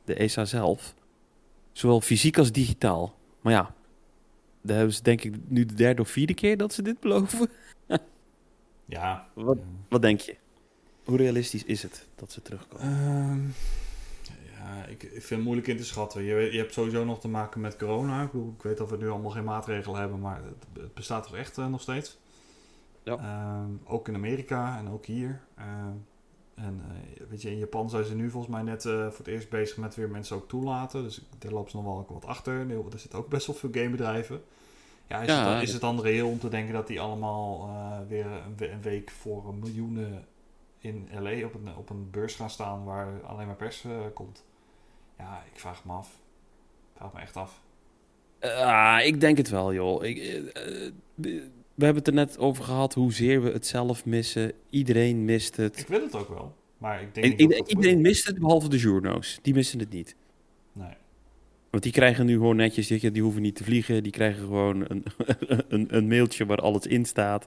de 0.03 0.13
ESA 0.13 0.45
zelf. 0.45 0.95
Zowel 1.72 2.01
fysiek 2.01 2.38
als 2.38 2.51
digitaal. 2.51 3.16
Maar 3.41 3.53
ja, 3.53 3.76
daar 4.61 4.78
hebben 4.78 4.95
ze 4.95 5.03
denk 5.03 5.24
ik 5.24 5.36
nu 5.47 5.66
de 5.66 5.74
derde 5.74 6.01
of 6.01 6.09
vierde 6.09 6.34
keer 6.34 6.57
dat 6.57 6.74
ze 6.74 6.82
dit 6.82 6.99
beloven. 6.99 7.49
Ja. 8.88 9.28
Wat, 9.34 9.57
wat 9.89 10.01
denk 10.01 10.20
je? 10.20 10.36
Hoe 11.06 11.18
realistisch 11.18 11.64
is 11.64 11.84
het 11.84 12.06
dat 12.16 12.32
ze 12.32 12.41
terugkomen? 12.41 12.88
Ehm, 12.88 13.47
ja, 14.58 14.86
ik, 14.86 15.03
ik 15.03 15.10
vind 15.12 15.30
het 15.30 15.43
moeilijk 15.43 15.68
in 15.68 15.78
te 15.78 15.86
schatten. 15.86 16.24
Je, 16.24 16.51
je 16.51 16.58
hebt 16.58 16.74
sowieso 16.74 17.06
nog 17.06 17.20
te 17.20 17.28
maken 17.28 17.62
met 17.62 17.78
corona. 17.78 18.24
Ik, 18.24 18.32
bedoel, 18.32 18.53
ik 18.58 18.64
weet 18.64 18.78
dat 18.78 18.89
we 18.89 18.97
nu 18.97 19.10
allemaal 19.10 19.32
geen 19.32 19.43
maatregelen 19.43 19.99
hebben, 19.99 20.20
maar 20.20 20.41
het, 20.43 20.82
het 20.82 20.93
bestaat 20.93 21.24
toch 21.24 21.36
echt 21.36 21.58
eh, 21.58 21.68
nog 21.68 21.82
steeds. 21.82 22.18
Ja. 23.03 23.18
Ehm, 23.18 23.93
ook 23.93 24.08
in 24.08 24.16
Amerika 24.16 24.78
en 24.78 24.89
ook 24.89 25.06
hier. 25.06 25.41
Ehm, 25.58 25.95
en 26.56 26.82
eh, 26.89 27.24
weet 27.30 27.41
je, 27.41 27.51
in 27.51 27.58
Japan 27.58 27.89
zijn 27.89 28.06
ze 28.06 28.16
nu 28.16 28.30
volgens 28.30 28.53
mij 28.53 28.64
net 28.64 28.86
eh, 28.86 28.91
voor 28.91 29.18
het 29.18 29.28
eerst 29.28 29.49
bezig 29.49 29.78
met 29.78 29.95
weer 29.95 30.10
mensen 30.10 30.36
ook 30.36 30.47
toelaten. 30.47 31.03
Dus 31.03 31.22
daar 31.38 31.51
lopen 31.51 31.72
ze 31.72 31.78
nog 31.78 31.86
wel 31.86 32.06
wat 32.10 32.26
achter. 32.26 32.70
Er 32.70 32.99
zitten 32.99 33.20
ook 33.20 33.30
best 33.30 33.47
wel 33.47 33.56
veel 33.56 33.70
gamebedrijven. 33.72 34.41
Ja, 35.08 35.22
is, 35.22 35.28
Ja, 35.28 35.38
het, 35.38 35.45
dan, 35.45 35.62
is 35.62 35.72
het 35.72 35.82
dan 35.82 36.01
reëel 36.01 36.30
om 36.30 36.39
te 36.39 36.49
denken 36.49 36.74
dat 36.74 36.88
die 36.88 36.99
allemaal 37.01 37.70
weer 38.08 38.26
een, 38.26 38.72
een 38.72 38.82
week 38.82 39.12
voor 39.12 39.56
miljoenen 39.56 40.26
in 40.86 41.08
LA 41.22 41.46
op 41.46 41.54
een, 41.54 41.76
op 41.78 41.90
een 41.90 42.10
beurs 42.12 42.36
gaan 42.36 42.50
staan 42.50 42.84
waar 42.84 43.22
alleen 43.24 43.48
maar 43.48 43.56
pers 43.56 43.84
eh, 43.84 43.92
komt? 44.14 44.44
Ja, 45.18 45.44
ik 45.54 45.60
vraag 45.60 45.86
me 45.86 45.92
af. 45.92 46.08
Ik 46.94 46.98
vraag 46.98 47.14
me 47.14 47.20
echt 47.20 47.38
af. 47.38 47.62
Ah, 48.42 49.00
ik 49.06 49.20
denk 49.20 49.38
het 49.38 49.50
wel, 49.50 49.74
joh. 49.74 50.04
Ik, 50.04 50.18
eh, 50.18 50.38
eh, 50.38 50.92
we 51.76 51.86
hebben 51.86 51.96
het 52.04 52.08
er 52.08 52.14
net 52.14 52.38
over 52.38 52.64
gehad 52.64 52.94
hoezeer 52.94 53.42
we 53.44 53.52
het 53.52 53.68
zelf 53.68 54.06
missen. 54.06 54.52
Iedereen 54.70 55.26
mist 55.26 55.56
het. 55.56 55.80
Ik 55.80 55.88
wil 55.88 56.02
het 56.02 56.16
ook 56.16 56.30
wel. 56.30 56.56
Maar 56.78 57.02
ik 57.02 57.14
denk 57.14 57.32
dat 57.32 57.40
ieder- 57.40 57.58
dat 57.58 57.70
iedereen 57.70 58.02
mist 58.02 58.28
het, 58.28 58.40
behalve 58.40 58.70
de 58.70 58.78
journo's. 58.78 59.40
Die 59.42 59.54
missen 59.54 59.80
het 59.80 59.90
niet. 59.90 60.16
Nee. 60.72 60.94
Want 61.70 61.84
die 61.84 61.92
krijgen 61.92 62.26
nu 62.26 62.34
gewoon 62.34 62.56
netjes, 62.56 62.88
die, 62.88 63.12
die 63.12 63.22
hoeven 63.22 63.42
niet 63.42 63.56
te 63.56 63.64
vliegen. 63.64 64.04
Die 64.04 64.12
krijgen 64.12 64.42
gewoon 64.42 64.86
een, 64.88 65.04
een, 65.68 65.96
een 65.96 66.08
mailtje 66.08 66.46
waar 66.46 66.58
alles 66.58 66.86
in 66.88 67.06
staat. 67.06 67.46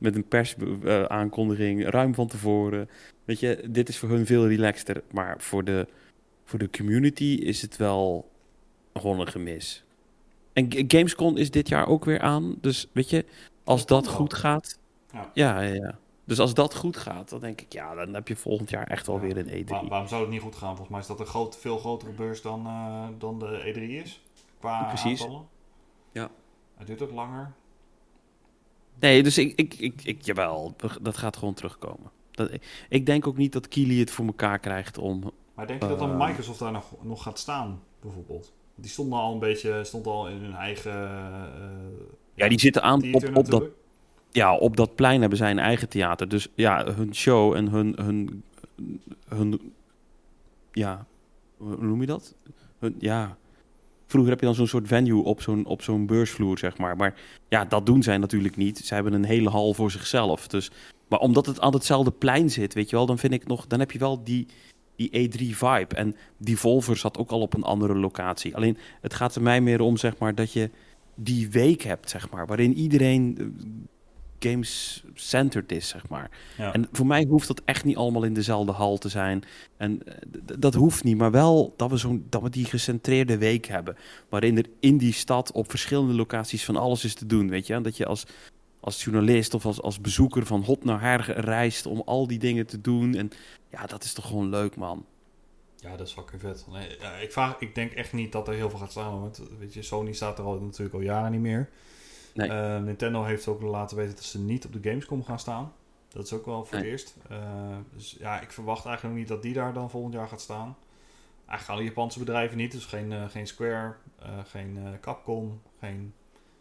Met 0.00 0.14
een 0.16 0.28
persaankondiging, 0.28 1.88
ruim 1.88 2.14
van 2.14 2.26
tevoren. 2.26 2.88
Weet 3.24 3.40
je, 3.40 3.64
dit 3.70 3.88
is 3.88 3.98
voor 3.98 4.08
hun 4.08 4.26
veel 4.26 4.48
relaxter. 4.48 5.02
Maar 5.10 5.34
voor 5.40 5.64
de, 5.64 5.86
voor 6.44 6.58
de 6.58 6.70
community 6.70 7.38
is 7.42 7.62
het 7.62 7.76
wel 7.76 8.30
gewoon 8.94 9.20
een 9.20 9.28
gemis. 9.28 9.84
En 10.52 10.66
Gamescom 10.70 11.36
is 11.36 11.50
dit 11.50 11.68
jaar 11.68 11.86
ook 11.86 12.04
weer 12.04 12.20
aan. 12.20 12.56
Dus 12.60 12.86
weet 12.92 13.10
je, 13.10 13.24
als 13.64 13.86
Dat 13.86 14.08
goed 14.08 14.34
gaat... 14.34 14.78
Ja. 15.12 15.30
Ja, 15.34 15.60
ja, 15.60 15.74
ja. 15.74 15.98
Dus 16.24 16.38
als 16.38 16.54
dat 16.54 16.74
goed 16.74 16.96
gaat, 16.96 17.28
dan 17.28 17.40
denk 17.40 17.60
ik, 17.60 17.72
ja, 17.72 17.94
dan 17.94 18.14
heb 18.14 18.28
je 18.28 18.36
volgend 18.36 18.70
jaar 18.70 18.86
echt 18.86 19.06
wel 19.06 19.16
Ja. 19.16 19.22
weer 19.22 19.36
een 19.36 19.64
E3. 19.64 19.68
Waar- 19.68 19.88
waarom 19.88 20.08
zou 20.08 20.20
het 20.22 20.30
niet 20.30 20.40
goed 20.40 20.54
gaan? 20.56 20.68
Volgens 20.68 20.88
mij 20.88 21.00
is 21.00 21.06
dat 21.06 21.20
een 21.20 21.26
groot, 21.26 21.56
veel 21.58 21.78
grotere 21.78 22.12
beurs 22.12 22.42
dan, 22.42 22.66
eh, 22.66 23.08
dan 23.18 23.38
de 23.38 23.62
E3 23.64 23.80
is. 24.04 24.20
Qua 24.58 24.84
Precies. 24.84 25.20
aantallen. 25.22 25.46
Ja. 26.12 26.30
Het 26.76 26.86
duurt 26.86 27.02
ook 27.02 27.12
langer. 27.12 27.52
Nee, 29.00 29.22
dus 29.22 29.38
ik, 29.38 29.52
ik, 29.56 29.74
ik, 29.74 30.00
ik 30.04 30.22
jawel, 30.22 30.74
dat 31.00 31.16
gaat 31.16 31.36
gewoon 31.36 31.54
terugkomen. 31.54 32.10
Dat, 32.30 32.50
ik 32.88 33.06
denk 33.06 33.26
ook 33.26 33.36
niet 33.36 33.52
dat 33.52 33.68
Kili 33.68 34.00
het 34.00 34.10
voor 34.10 34.26
elkaar 34.26 34.58
krijgt 34.58 34.98
om... 34.98 35.32
Maar 35.54 35.66
denk 35.66 35.82
je 35.82 35.88
dat 35.88 35.98
dan 35.98 36.20
Eh. 36.20 36.26
Microsoft 36.26 36.58
daar 36.58 36.72
nog, 36.72 36.92
nog 37.02 37.22
gaat 37.22 37.38
staan, 37.38 37.80
bijvoorbeeld? 38.00 38.52
Die 38.74 38.90
stonden 38.90 39.18
al 39.18 39.32
een 39.32 39.38
beetje, 39.38 39.84
stond 39.84 40.06
al 40.06 40.28
in 40.28 40.36
hun 40.36 40.54
eigen... 40.54 40.92
eh, 40.92 41.42
Ja, 42.34 42.48
die 42.48 42.60
zitten 42.60 42.82
aan 42.82 43.14
op, 43.14 43.36
op, 43.36 43.46
dat, 43.46 43.64
ja, 44.30 44.56
op 44.56 44.76
dat 44.76 44.94
plein 44.94 45.20
hebben 45.20 45.38
zij 45.38 45.50
een 45.50 45.58
eigen 45.58 45.88
theater. 45.88 46.28
Dus 46.28 46.48
ja, 46.54 46.92
hun 46.94 47.14
show 47.14 47.54
en 47.54 47.68
hun... 47.68 47.94
hun, 47.96 48.42
hun 49.28 49.72
ja, 50.72 51.06
hoe 51.56 51.76
noem 51.84 52.00
je 52.00 52.06
dat? 52.06 52.34
Hun, 52.78 52.96
ja, 52.98 53.36
vroeger 54.10 54.30
heb 54.30 54.40
je 54.40 54.46
dan 54.46 54.54
zo'n 54.54 54.66
soort 54.66 54.86
venue 54.86 55.22
op 55.22 55.42
zo'n, 55.42 55.66
op 55.66 55.82
zo'n 55.82 56.06
beursvloer, 56.06 56.58
zeg 56.58 56.78
maar. 56.78 56.96
Maar 56.96 57.14
ja, 57.48 57.64
dat 57.64 57.86
doen 57.86 58.02
zij 58.02 58.18
natuurlijk 58.18 58.56
niet. 58.56 58.78
Ze 58.78 58.94
hebben 58.94 59.12
een 59.12 59.24
hele 59.24 59.50
hal 59.50 59.74
voor 59.74 59.90
zichzelf. 59.90 60.48
Dus, 60.48 60.70
maar 61.08 61.18
omdat 61.18 61.46
het 61.46 61.60
aan 61.60 61.72
hetzelfde 61.72 62.10
plein 62.10 62.50
zit, 62.50 62.74
weet 62.74 62.90
je 62.90 62.96
wel, 62.96 63.06
dan 63.06 63.18
vind 63.18 63.32
ik 63.32 63.46
nog... 63.46 63.66
Dan 63.66 63.78
heb 63.78 63.90
je 63.90 63.98
wel 63.98 64.24
die, 64.24 64.46
die 64.96 65.30
E3-vibe. 65.30 65.94
En 65.94 66.16
die 66.38 66.58
Volver 66.58 66.96
zat 66.96 67.18
ook 67.18 67.30
al 67.30 67.40
op 67.40 67.54
een 67.54 67.62
andere 67.62 67.94
locatie. 67.94 68.56
Alleen, 68.56 68.76
het 69.00 69.14
gaat 69.14 69.34
er 69.34 69.42
mij 69.42 69.60
meer 69.60 69.80
om, 69.80 69.96
zeg 69.96 70.18
maar, 70.18 70.34
dat 70.34 70.52
je 70.52 70.70
die 71.14 71.50
week 71.50 71.82
hebt, 71.82 72.10
zeg 72.10 72.30
maar. 72.30 72.46
Waarin 72.46 72.74
iedereen 72.74 73.36
eh, 73.38 73.46
games-centered 74.40 75.72
is, 75.72 75.88
zeg 75.88 76.08
maar. 76.08 76.30
Ja. 76.56 76.72
En 76.72 76.88
voor 76.92 77.06
mij 77.06 77.26
hoeft 77.28 77.46
dat 77.46 77.62
echt 77.64 77.84
niet 77.84 77.96
allemaal 77.96 78.22
in 78.22 78.34
dezelfde 78.34 78.72
hal 78.72 78.98
te 78.98 79.08
zijn. 79.08 79.44
En 79.76 80.02
eh, 80.06 80.14
dat 80.58 80.74
hoeft 80.74 81.04
niet, 81.04 81.16
maar 81.16 81.30
wel 81.30 81.74
dat 81.76 81.90
we, 81.90 81.96
zo'n, 81.96 82.26
dat 82.28 82.42
we 82.42 82.50
die 82.50 82.64
gecentreerde 82.64 83.38
week 83.38 83.66
hebben. 83.66 83.96
Waarin 84.28 84.56
er 84.56 84.66
in 84.80 84.98
die 84.98 85.12
stad 85.12 85.52
op 85.52 85.70
verschillende 85.70 86.14
locaties 86.14 86.64
van 86.64 86.76
alles 86.76 87.04
is 87.04 87.14
te 87.14 87.26
doen, 87.26 87.48
weet 87.48 87.66
je. 87.66 87.74
En 87.74 87.82
dat 87.82 87.96
je 87.96 88.06
als, 88.06 88.24
als 88.80 89.04
journalist 89.04 89.54
of 89.54 89.66
als, 89.66 89.82
als 89.82 90.00
bezoeker 90.00 90.46
van 90.46 90.62
hot 90.62 90.84
naar 90.84 91.00
her 91.00 91.40
reist 91.40 91.86
om 91.86 92.02
al 92.04 92.26
die 92.26 92.38
dingen 92.38 92.66
te 92.66 92.80
doen. 92.80 93.14
En 93.14 93.30
ja, 93.70 93.86
dat 93.86 94.04
is 94.04 94.12
toch 94.12 94.26
gewoon 94.26 94.48
leuk, 94.48 94.76
man. 94.76 95.04
Ja, 95.76 95.96
dat 95.96 96.06
is 96.06 96.12
fucking 96.12 96.40
vet. 96.40 96.66
Nee, 96.70 96.96
ja, 97.00 97.12
ik, 97.16 97.32
vraag, 97.32 97.60
ik 97.60 97.74
denk 97.74 97.92
echt 97.92 98.12
niet 98.12 98.32
dat 98.32 98.48
er 98.48 98.54
heel 98.54 98.70
veel 98.70 98.78
gaat 98.78 98.90
staan. 98.90 99.20
Want 99.20 99.42
weet 99.58 99.74
je, 99.74 99.82
Sony 99.82 100.12
staat 100.12 100.38
er 100.38 100.44
al 100.44 100.60
natuurlijk 100.60 100.94
al 100.94 101.00
jaren 101.00 101.30
niet 101.30 101.40
meer. 101.40 101.68
Nee. 102.34 102.48
Eh, 102.48 102.78
Nintendo 102.82 103.22
heeft 103.24 103.48
ook 103.48 103.62
laten 103.62 103.96
weten 103.96 104.14
dat 104.14 104.24
ze 104.24 104.40
niet 104.40 104.64
op 104.66 104.72
de 104.72 104.88
Gamescom 104.88 105.24
gaan 105.24 105.38
staan. 105.38 105.72
Dat 106.08 106.24
is 106.24 106.32
ook 106.32 106.46
wel 106.46 106.64
voor 106.64 106.74
Nee. 106.78 106.90
het 106.90 106.90
eerst. 106.92 107.16
Eh, 107.28 107.76
dus 107.92 108.16
ja, 108.18 108.40
ik 108.40 108.52
verwacht 108.52 108.86
eigenlijk 108.86 109.16
niet 109.16 109.28
dat 109.28 109.42
die 109.42 109.52
daar 109.52 109.72
dan 109.72 109.90
volgend 109.90 110.14
jaar 110.14 110.28
gaat 110.28 110.40
staan. 110.40 110.76
Eigenlijk 111.46 111.78
alle 111.80 111.88
Japanse 111.88 112.18
bedrijven 112.18 112.56
niet. 112.56 112.72
Dus 112.72 112.84
geen, 112.84 113.12
eh, 113.12 113.24
geen 113.28 113.46
Square, 113.46 113.94
geen 114.46 114.78
Capcom, 115.00 115.60
geen 115.80 116.14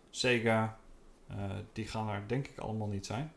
Sega. 0.10 0.78
Die 1.74 1.88
gaan 1.88 2.08
daar 2.08 2.24
denk 2.28 2.48
ik 2.48 2.58
allemaal 2.58 2.88
niet 2.88 3.06
zijn. 3.06 3.32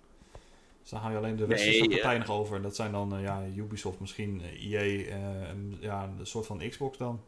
Dus 0.81 0.91
dan 0.91 1.01
hou 1.01 1.13
je 1.13 1.19
alleen 1.19 1.37
de 1.37 1.47
westerse 1.47 1.81
Nee, 1.81 1.89
partijen 1.89 2.19
nog 2.21 2.31
over. 2.31 2.57
En 2.57 2.63
dat 2.63 2.77
zijn 2.77 2.93
dan 2.93 3.21
ja, 3.21 3.43
Ubisoft, 3.57 4.01
misschien 4.01 4.43
EA, 4.61 5.05
en, 5.47 5.77
ja, 5.81 6.03
een 6.19 6.27
soort 6.27 6.47
van 6.47 6.59
Xbox 6.69 6.99
dan. 6.99 7.21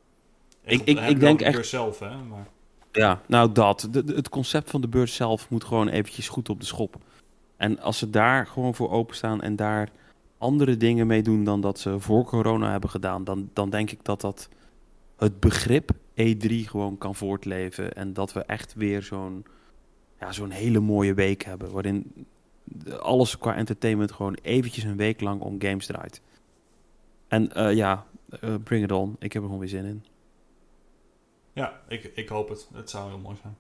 Ik- 0.63 0.81
ik- 0.81 0.99
ik 0.99 1.09
je 1.09 1.17
denk 1.17 1.41
echt- 1.41 1.67
zelf, 1.67 1.99
hè. 1.99 2.17
Maar, 2.17 2.47
Ja, 2.95 3.20
nou 3.26 3.53
dat. 3.53 3.88
Het 3.92 4.28
concept 4.28 4.70
van 4.70 4.80
de 4.80 4.88
beurs 4.88 5.14
zelf 5.14 5.51
moet 5.51 5.64
gewoon 5.64 5.88
eventjes 5.88 6.28
goed 6.28 6.49
op 6.49 6.61
de 6.61 6.66
schop. 6.66 6.97
En 7.57 7.80
als 7.80 7.99
ze 7.99 8.11
daar 8.11 8.47
gewoon 8.47 8.74
voor 8.74 8.90
openstaan 8.90 9.42
en 9.42 9.57
daar 9.57 9.90
andere 10.38 10.76
dingen 10.76 11.07
mee 11.07 11.22
doen 11.22 11.45
dan 11.45 11.61
dat 11.61 11.78
ze 11.78 12.01
voor 12.01 12.24
corona 12.24 12.70
hebben 12.70 12.90
gedaan, 12.90 13.24
dan, 13.24 13.51
dan 13.53 13.70
denk 13.70 13.90
ik 13.90 14.05
dat 14.05 14.20
dat 14.20 14.49
het 15.16 15.40
begrip 15.40 15.90
E3 16.14 16.49
gewoon 16.49 16.99
kan 16.99 17.14
voortleven. 17.14 17.95
En 17.95 18.12
dat 18.12 18.32
we 18.32 18.40
echt 18.40 18.74
weer 18.74 19.03
zo'n 19.03 19.45
ja, 20.20 20.32
zo'n 20.32 20.51
hele 20.51 20.80
mooie 20.80 21.14
week 21.14 21.45
hebben. 21.45 21.72
Waarin 21.72 22.26
alles 23.01 23.38
qua 23.38 23.55
entertainment 23.55 24.12
gewoon 24.12 24.36
eventjes 24.42 24.84
een 24.84 24.97
week 24.97 25.20
lang 25.20 25.40
om 25.40 25.57
games 25.59 25.86
draait. 25.86 26.20
En 27.28 27.53
eh, 27.53 27.74
ja, 27.74 28.07
eh, 28.40 28.55
bring 28.64 28.84
it 28.84 28.92
on. 28.92 29.16
Ik 29.18 29.32
heb 29.32 29.42
er 29.42 29.49
gewoon 29.49 29.59
weer 29.59 29.68
zin 29.68 29.84
in. 29.84 30.05
Ja, 31.55 31.81
ik, 31.89 32.05
ik 32.15 32.29
hoop 32.29 32.49
het. 32.49 32.69
Het 32.75 32.91
zou 32.91 33.09
heel 33.09 33.19
mooi 33.19 33.37
zijn. 33.43 33.57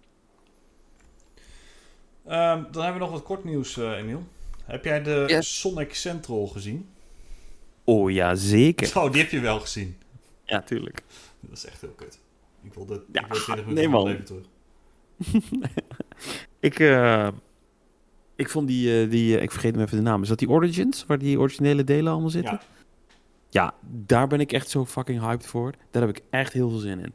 Ehm, 2.26 2.72
dan 2.72 2.82
hebben 2.82 3.00
we 3.00 3.06
nog 3.06 3.10
wat 3.10 3.22
kort 3.22 3.44
nieuws, 3.44 3.76
eh 3.76 3.90
Emiel. 3.98 4.22
Heb 4.64 4.84
jij 4.84 5.02
de 5.02 5.24
Yes. 5.26 5.60
Sonic 5.60 5.94
Central 5.94 6.46
gezien? 6.46 6.88
Oh 7.84 8.10
ja, 8.10 8.34
zeker. 8.34 8.98
Oh, 8.98 9.12
die 9.12 9.20
heb 9.22 9.30
je 9.30 9.40
wel 9.40 9.60
gezien. 9.60 9.96
Ja, 10.44 10.62
tuurlijk. 10.62 11.02
Dat 11.40 11.56
is 11.56 11.64
echt 11.64 11.80
heel 11.80 11.90
kut. 11.96 12.18
Ik 12.62 12.74
wil, 12.74 12.86
dit, 12.86 13.00
Ja, 13.12 13.20
ik 13.24 13.32
wil 13.32 13.40
20 13.42 13.66
nee, 13.66 13.74
minuten 13.74 13.90
van 13.90 13.92
man. 13.92 14.02
mijn 14.04 14.16
leven 14.16 14.24
terug. 14.24 15.72
Ik, 16.60 16.78
eh, 16.78 17.28
ik 18.36 18.48
vond 18.50 18.68
die, 18.68 19.02
eh, 19.02 19.10
die 19.10 19.40
ik 19.40 19.50
vergeet 19.50 19.74
hem 19.74 19.84
even 19.84 19.96
de 19.96 20.02
naam. 20.02 20.22
Is 20.22 20.28
dat 20.28 20.38
die 20.38 20.48
Origins, 20.48 21.06
waar 21.06 21.18
die 21.18 21.38
originele 21.38 21.84
delen 21.84 22.12
allemaal 22.12 22.30
zitten? 22.30 22.52
Ja. 22.52 22.62
Ja, 23.50 23.74
daar 24.06 24.26
ben 24.26 24.40
ik 24.40 24.52
echt 24.52 24.68
zo 24.70 24.84
fucking 24.84 25.20
hyped 25.20 25.46
voor. 25.46 25.72
Daar 25.90 26.02
heb 26.06 26.16
ik 26.16 26.22
echt 26.30 26.52
heel 26.52 26.70
veel 26.70 26.78
zin 26.78 26.98
in. 27.00 27.12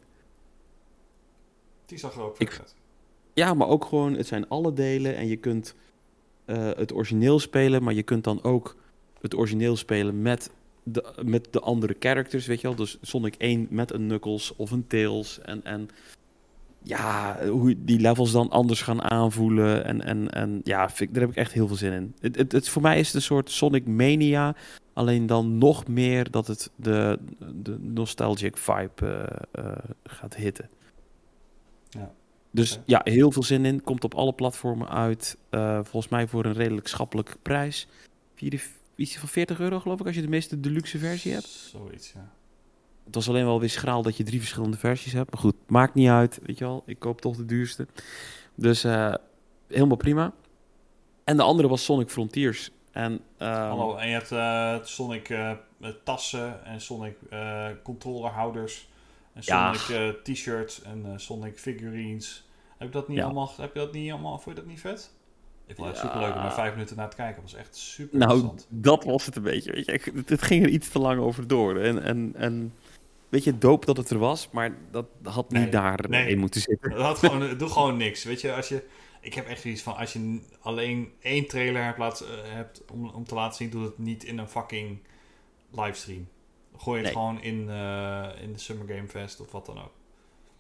Die 1.90 1.98
zag 1.98 2.16
er 2.16 2.22
ook 2.22 2.40
Ik- 2.40 2.58
uit. 2.60 2.76
Ja, 3.34 3.54
maar 3.54 3.68
ook 3.68 3.86
gewoon, 3.86 4.14
het 4.14 4.28
zijn 4.28 4.48
alle 4.48 4.74
delen 4.74 5.16
en 5.16 5.28
je 5.28 5.36
kunt 5.38 5.76
eh, 6.46 6.70
het 6.76 6.94
origineel 6.94 7.40
spelen, 7.40 7.84
maar 7.84 7.94
je 7.94 8.04
kunt 8.04 8.24
dan 8.24 8.44
ook 8.44 8.76
het 9.22 9.36
origineel 9.36 9.76
spelen 9.78 10.22
met 10.22 10.50
de, 10.84 11.14
met 11.26 11.48
de 11.52 11.60
andere 11.60 11.96
characters, 12.00 12.46
weet 12.46 12.62
je 12.62 12.68
wel. 12.68 12.76
Dus 12.76 12.98
Sonic 13.02 13.36
1 13.38 13.68
met 13.70 13.92
een 13.92 14.08
Knuckles 14.08 14.56
of 14.56 14.72
een 14.72 14.88
Tails 14.88 15.40
en, 15.42 15.64
en 15.64 15.90
ja, 16.84 17.38
hoe 17.48 17.76
die 17.78 18.00
levels 18.00 18.32
dan 18.32 18.50
anders 18.50 18.82
gaan 18.82 19.02
aanvoelen 19.02 19.86
en, 19.86 20.02
en, 20.02 20.30
en 20.30 20.62
ja, 20.64 20.90
vind 20.90 21.14
daar 21.14 21.22
heb 21.22 21.32
ik 21.32 21.38
echt 21.38 21.52
heel 21.54 21.68
veel 21.68 21.76
zin 21.76 21.92
in. 21.94 22.14
Het, 22.20 22.36
het, 22.36 22.52
het, 22.52 22.70
voor 22.70 22.82
mij 22.82 23.00
is 23.00 23.06
het 23.08 23.16
een 23.16 23.22
soort 23.22 23.52
Sonic 23.52 23.88
Mania, 23.88 24.56
alleen 24.94 25.26
dan 25.26 25.58
nog 25.58 25.88
meer 25.88 26.32
dat 26.32 26.48
het 26.48 26.72
de, 26.76 27.20
de 27.56 27.78
nostalgic 27.80 28.58
vibe 28.58 29.06
eh, 29.06 29.66
eh, 29.66 29.78
gaat 30.04 30.36
hitten. 30.36 30.70
Ja. 31.90 32.12
Dus 32.52 32.80
ja, 32.86 33.02
heel 33.04 33.32
veel 33.32 33.44
zin 33.44 33.66
in. 33.66 33.84
Komt 33.84 34.04
op 34.04 34.14
alle 34.14 34.34
platformen 34.34 34.90
uit. 34.90 35.38
Eh, 35.50 35.80
volgens 35.84 36.12
mij 36.12 36.28
voor 36.28 36.46
een 36.46 36.54
redelijk 36.54 36.88
schappelijke 36.88 37.38
prijs. 37.42 37.88
Iets 38.96 39.18
van 39.18 39.30
40 39.30 39.60
euro 39.60 39.80
geloof 39.80 40.00
ik, 40.00 40.06
als 40.06 40.16
je 40.16 40.22
de 40.22 40.28
meeste 40.28 40.60
deluxe 40.60 40.98
versie 40.98 41.32
hebt. 41.32 41.48
Zoiets, 41.48 42.12
ja. 42.12 42.32
Het 43.06 43.16
was 43.16 43.30
alleen 43.30 43.46
wel 43.46 43.60
weer 43.60 43.70
schraal 43.70 44.02
dat 44.02 44.18
je 44.18 44.24
drie 44.24 44.40
verschillende 44.40 44.78
versies 44.78 45.14
hebt. 45.14 45.32
Maar 45.32 45.40
goed, 45.40 45.56
maakt 45.68 45.94
niet 45.94 46.10
uit. 46.10 46.40
Weet 46.44 46.58
je 46.58 46.66
wel, 46.66 46.84
ik 46.86 47.00
koop 47.00 47.22
toch 47.22 47.36
de 47.36 47.46
duurste. 47.46 47.88
Dus 48.56 48.84
eh, 48.84 49.14
helemaal 49.68 49.98
prima. 49.98 50.34
En 51.24 51.38
de 51.38 51.44
andere 51.44 51.68
was 51.68 51.84
Sonic 51.84 52.10
Frontiers. 52.10 52.72
En, 52.92 53.20
ehm, 53.38 53.52
Hallo, 53.52 53.96
en 53.96 54.08
je 54.08 54.14
hebt 54.14 54.32
eh, 54.32 54.76
Sonic 54.84 55.38
tassen 56.04 56.66
en 56.66 56.82
Sonic 56.82 57.16
controllerhouders. 57.84 58.88
En 59.48 59.54
Ja. 59.56 59.74
Sonic 59.74 60.16
eh, 60.26 60.34
t-shirts 60.34 60.82
en 60.82 61.06
eh, 61.06 61.12
Sonic 61.16 61.58
figurines. 61.60 62.48
Heb 62.78 62.88
je 62.88 62.94
dat 62.94 63.08
niet 63.08 63.18
Ja. 63.18 63.24
allemaal, 63.24 63.52
heb 63.58 63.74
je 63.74 63.80
dat 63.80 63.94
niet 63.94 64.12
allemaal, 64.12 64.40
vond 64.40 64.56
je 64.56 64.62
dat 64.62 64.72
niet 64.72 64.80
vet? 64.80 65.12
Ik 65.68 65.76
vond 65.76 65.88
het 65.88 65.98
Ja. 65.98 66.04
super 66.04 66.20
leuk 66.20 66.36
om 66.36 66.42
er 66.42 66.52
vijf 66.52 66.74
minuten 66.74 66.96
naar 66.96 67.10
te 67.10 67.16
kijken. 67.16 67.42
Was 67.42 67.54
echt 67.54 67.76
super 67.76 68.18
Nou, 68.20 68.50
dat 68.70 69.04
was 69.04 69.26
het 69.26 69.36
een 69.36 69.44
beetje. 69.44 69.72
Weet 69.72 69.86
je. 69.86 69.92
Ik- 69.92 70.12
Het, 70.26 70.42
ging 70.42 70.64
er 70.64 70.70
iets 70.70 70.90
te 70.90 71.00
lang 71.00 71.20
over 71.20 71.48
door. 71.48 71.78
En, 71.80 72.04
en, 72.04 72.32
en 72.36 72.74
weet 73.30 73.44
je, 73.44 73.58
doop 73.58 73.86
dat 73.86 73.98
het 73.98 74.10
er 74.10 74.18
was, 74.18 74.50
maar 74.52 74.78
dat 74.92 75.06
had 75.24 75.52
niet 75.52 75.62
Nee, 75.62 75.70
daar 75.72 76.10
nee. 76.10 76.28
in 76.30 76.40
moeten 76.40 76.62
zitten. 76.62 76.90
Dat 76.90 77.00
had 77.02 77.18
gewoon, 77.18 77.58
doe 77.58 77.70
gewoon 77.70 77.98
niks. 77.98 78.24
Weet 78.24 78.42
je, 78.42 78.54
als 78.54 78.68
je, 78.70 78.84
ik 79.22 79.34
heb 79.34 79.48
echt 79.48 79.62
zoiets 79.62 79.82
van, 79.82 79.96
als 79.96 80.14
je 80.14 80.40
alleen 80.60 81.12
één 81.22 81.48
trailer 81.48 81.84
hebt, 81.84 81.98
laat, 81.98 82.20
eh, 82.22 82.28
hebt 82.54 82.82
om, 82.92 83.10
om 83.10 83.24
te 83.24 83.36
laten 83.36 83.56
zien, 83.58 83.70
doe 83.70 83.84
het 83.84 83.98
niet 83.98 84.24
in 84.24 84.38
een 84.38 84.50
fucking 84.50 85.00
livestream. 85.72 86.28
Gooi 86.82 86.96
het 86.98 87.04
Nee. 87.06 87.14
gewoon 87.14 87.42
in, 87.42 87.70
eh, 87.70 88.42
in 88.44 88.54
de 88.54 88.60
Summer 88.60 88.88
Game 88.96 89.08
Fest 89.08 89.40
of 89.40 89.52
wat 89.52 89.66
dan 89.66 89.78
ook. 89.78 89.92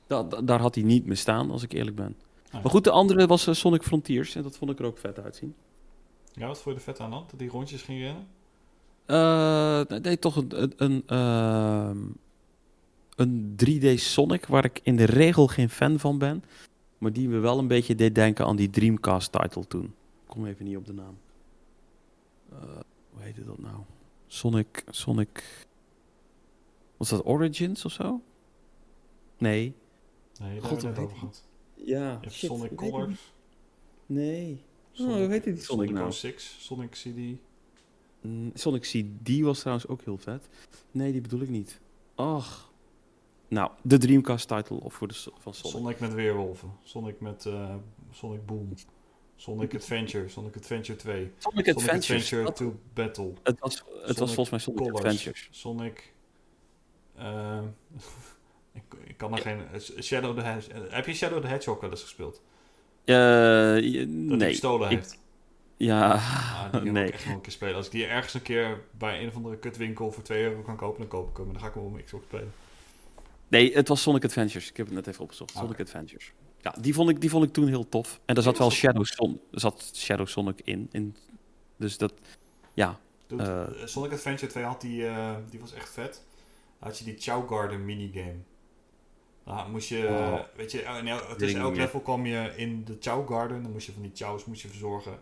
Da- 0.08 0.24
da- 0.24 0.42
daar 0.42 0.60
had 0.60 0.76
hij 0.76 0.84
niet 0.84 1.06
mee 1.06 1.16
staan, 1.16 1.52
als 1.52 1.64
ik 1.64 1.72
eerlijk 1.74 1.96
ben. 1.96 2.16
Ah. 2.52 2.54
Maar 2.62 2.72
goed, 2.72 2.84
de 2.84 2.92
andere 2.92 3.28
was 3.28 3.48
eh, 3.48 3.54
Sonic 3.54 3.84
Frontiers. 3.84 4.36
En 4.36 4.44
dat 4.44 4.58
vond 4.58 4.72
ik 4.72 4.80
er 4.80 4.86
ook 4.86 4.98
vet 4.98 5.20
uitzien. 5.20 5.56
Ja, 6.34 6.48
wat 6.48 6.62
vond 6.62 6.76
je 6.76 6.82
er 6.82 6.88
vet 6.94 7.00
aan 7.00 7.10
dan? 7.10 7.24
Dat 7.30 7.40
die 7.40 7.50
rondjes 7.50 7.82
ging 7.82 8.00
rennen? 8.00 8.28
Eh, 9.06 9.98
nee, 10.02 10.20
toch 10.20 10.36
een, 10.36 10.62
een, 10.62 10.74
een, 10.78 11.04
ehm, 11.06 11.98
een 13.16 13.54
3D 13.56 14.00
Sonic, 14.00 14.46
waar 14.46 14.66
ik 14.66 14.80
in 14.84 14.96
de 14.96 15.04
regel 15.06 15.48
geen 15.48 15.70
fan 15.70 16.00
van 16.00 16.18
ben. 16.18 16.44
Maar 16.98 17.14
die 17.14 17.28
me 17.30 17.38
wel 17.40 17.58
een 17.60 17.68
beetje 17.68 17.96
deed 17.96 18.16
denken 18.16 18.46
aan 18.46 18.56
die 18.56 18.70
Dreamcast-title 18.70 19.68
toen. 19.68 19.84
Ik 19.86 19.92
kom 20.28 20.46
even 20.46 20.66
niet 20.66 20.78
op 20.78 20.86
de 20.86 20.94
naam. 20.94 21.18
Hoe 22.50 23.22
heette 23.22 23.44
dat 23.46 23.58
nou? 23.60 23.76
Sonic, 24.28 24.84
Sonic... 24.90 25.66
Was 27.00 27.10
dat 27.10 27.26
Origins 27.26 27.86
of 27.86 27.92
zo? 27.92 28.22
Nee. 29.38 29.76
Nee, 30.40 30.60
daar 30.60 30.70
God, 30.70 30.82
hebben 30.82 30.82
we 30.82 30.88
het 30.88 30.98
over 31.00 31.18
gehad. 31.18 31.44
Ja, 31.76 32.12
Je 32.12 32.18
hebt 32.22 32.34
Sonic 32.34 32.76
Colors. 32.76 33.34
Nee. 34.06 34.64
Sonic, 34.92 35.16
hoe 35.16 35.28
heet 35.32 35.44
die 35.44 35.58
Sonic 35.58 35.90
nou? 35.92 36.12
06, 36.12 36.58
Sonic 36.60 36.90
CD. 36.92 37.18
Mm, 38.22 38.52
Sonic 38.54 38.82
CD 38.82 39.40
was 39.40 39.60
trouwens 39.60 39.88
ook 39.88 40.02
heel 40.04 40.18
vet. 40.18 40.50
Nee, 40.92 41.12
die 41.12 41.22
bedoel 41.22 41.42
ik 41.42 41.50
niet. 41.50 41.80
Ach. 42.16 42.72
Nou, 43.48 43.72
de 43.82 43.98
Dreamcast-title 43.98 44.80
of 44.80 44.94
voor 44.94 45.08
de 45.08 45.14
van 45.40 45.54
Sonic. 45.54 45.76
Sonic 45.76 46.00
met 46.00 46.14
weerwolven. 46.14 46.72
Sonic 46.84 47.20
met 47.20 47.46
eh, 47.46 47.76
Sonic 48.12 48.46
Boom. 48.46 48.74
Sonic 49.36 49.76
Adventure. 49.76 50.30
Sonic 50.30 50.56
Adventure 50.56 50.98
2. 50.98 51.32
Sonic 51.38 51.66
Sonic 51.66 51.68
Adventures. 51.78 52.34
Adventure 52.34 52.44
dat- 52.44 52.56
2 52.56 52.72
Battle. 52.94 53.34
het 53.44 53.60
was, 53.60 53.76
het 53.76 53.86
was 53.86 54.16
Sonic 54.16 54.34
volgens 54.34 54.50
mij 54.50 54.60
Sonic 54.60 54.80
Colors. 54.80 55.06
Adventures. 55.06 55.48
Sonic... 55.52 56.14
eh, 57.20 57.60
ik, 58.82 58.84
ik 59.04 59.18
kan 59.18 59.32
er 59.36 59.38
geen... 59.42 59.62
Shadow 60.02 60.38
the 60.38 60.42
Hedgehog... 60.44 60.92
Heb 60.92 61.06
je 61.06 61.14
Shadow 61.14 61.42
the 61.42 61.48
Hedgehog 61.48 61.80
wel 61.82 61.90
eens 61.90 62.02
gespeeld? 62.02 62.42
Eh, 63.06 63.16
je- 63.16 64.06
Dat 64.28 64.28
hij 64.30 64.38
nee. 64.38 64.50
gestolen 64.50 64.90
ik- 64.90 64.98
heeft. 64.98 65.20
Ja, 65.78 66.12
Ah, 66.14 66.82
die 66.82 66.92
nee. 66.98 67.06
ik 67.08 67.14
echt 67.14 67.26
nog 67.26 67.36
een 67.36 67.42
keer 67.42 67.52
spelen. 67.52 67.76
Als 67.76 67.86
ik 67.86 67.92
die 67.92 68.06
ergens 68.06 68.34
een 68.34 68.42
keer 68.42 68.82
bij 68.98 69.22
een 69.22 69.28
of 69.28 69.36
andere 69.36 69.58
kutwinkel 69.58 70.12
voor 70.12 70.24
2 70.24 70.44
euro 70.44 70.62
kan 70.62 70.76
kopen, 70.76 71.00
dan 71.00 71.08
koop 71.08 71.30
ik 71.30 71.38
hem. 71.38 71.46
En 71.46 71.52
dan 71.52 71.62
ga 71.62 71.68
ik 71.68 71.74
hem 71.74 71.84
op 71.84 71.92
mijn 71.92 72.04
Xbox 72.04 72.24
spelen. 72.26 72.54
Nee, 73.48 73.74
het 73.74 73.88
was 73.88 74.02
Sonic 74.02 74.24
Adventures. 74.24 74.70
Ik 74.70 74.78
heb 74.78 74.86
het 74.86 74.96
net 74.96 75.08
even 75.08 75.24
opgezocht. 75.24 75.52
Sonic 75.52 75.70
Oké. 75.70 75.82
Adventures. 75.82 76.32
Ja, 76.62 76.76
die 76.82 76.94
vond, 76.94 77.10
ik, 77.10 77.22
die 77.22 77.30
vond 77.30 77.44
ik 77.46 77.54
toen 77.54 77.68
heel 77.68 77.90
tof. 77.90 78.20
En 78.26 78.34
daar 78.36 78.44
zat 78.44 78.58
wel 78.58 78.72
Shadow, 78.72 79.06
Son, 79.06 79.42
er 79.52 79.60
zat 79.60 79.92
Shadow 79.96 80.28
Sonic 80.28 80.62
in, 80.64 80.90
in. 80.92 81.16
Dus 81.78 81.98
dat, 81.98 82.14
ja. 82.74 83.00
Dude, 83.28 83.44
Eh. 83.44 83.62
eh, 83.82 83.88
Sonic 83.88 84.12
Adventure 84.12 84.52
2 84.52 84.64
had 84.64 84.82
die, 84.82 85.08
eh, 85.08 85.36
die 85.50 85.60
was 85.60 85.74
echt 85.74 85.90
vet. 85.90 86.24
Had 86.80 86.98
je 86.98 87.04
die 87.04 87.16
Chow 87.20 87.50
Garden 87.50 87.86
minigame. 87.86 88.38
Dan 89.46 89.72
moest 89.72 89.90
je, 89.90 90.08
Oh. 90.10 90.40
weet 90.56 90.72
je, 90.72 90.82
in 90.82 91.08
el- 91.08 91.36
tussen 91.38 91.60
elk 91.60 91.76
level 91.76 92.00
kwam 92.00 92.26
je 92.26 92.54
in 92.56 92.84
de 92.86 92.98
Chow 93.00 93.28
Garden. 93.32 93.64
Dan 93.64 93.72
moest 93.72 93.86
je 93.86 93.92
van 93.92 94.02
die 94.02 94.12
chows 94.14 94.46
moest 94.46 94.62
je 94.62 94.68
verzorgen. 94.68 95.20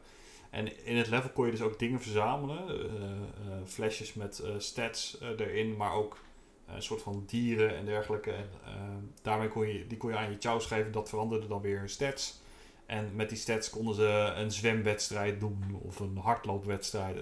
En 0.50 0.86
in 0.86 0.98
het 0.98 1.08
level 1.08 1.30
kon 1.30 1.46
je 1.46 1.52
dus 1.52 1.62
ook 1.62 1.80
dingen 1.80 2.02
verzamelen. 2.02 2.68
eh, 2.70 2.76
eh, 2.96 3.58
flesjes 3.66 4.14
met 4.14 4.40
eh, 4.40 4.52
stats 4.58 5.18
erin, 5.38 5.76
maar 5.78 5.92
ook 5.94 6.18
een 6.68 6.82
soort 6.82 7.02
van 7.02 7.24
dieren 7.28 7.76
en 7.76 7.86
dergelijke. 7.86 8.32
En 8.32 9.14
daarmee 9.22 9.48
kon 9.48 9.68
je, 9.68 9.88
die 9.88 9.98
kon 9.98 10.10
je 10.10 10.18
aan 10.18 10.32
je 10.32 10.38
chows 10.40 10.66
geven. 10.66 10.92
Dat 10.92 11.10
veranderde 11.10 11.48
dan 11.48 11.62
weer 11.62 11.82
in 11.82 11.90
stats. 11.90 12.42
En 12.86 13.12
met 13.16 13.30
die 13.30 13.38
stats 13.38 13.70
konden 13.70 13.96
ze 13.96 14.32
een 14.36 14.52
zwemwedstrijd 14.52 15.40
doen 15.40 15.80
of 15.82 16.00
een 16.00 16.18
hardloopwedstrijd. 16.18 17.18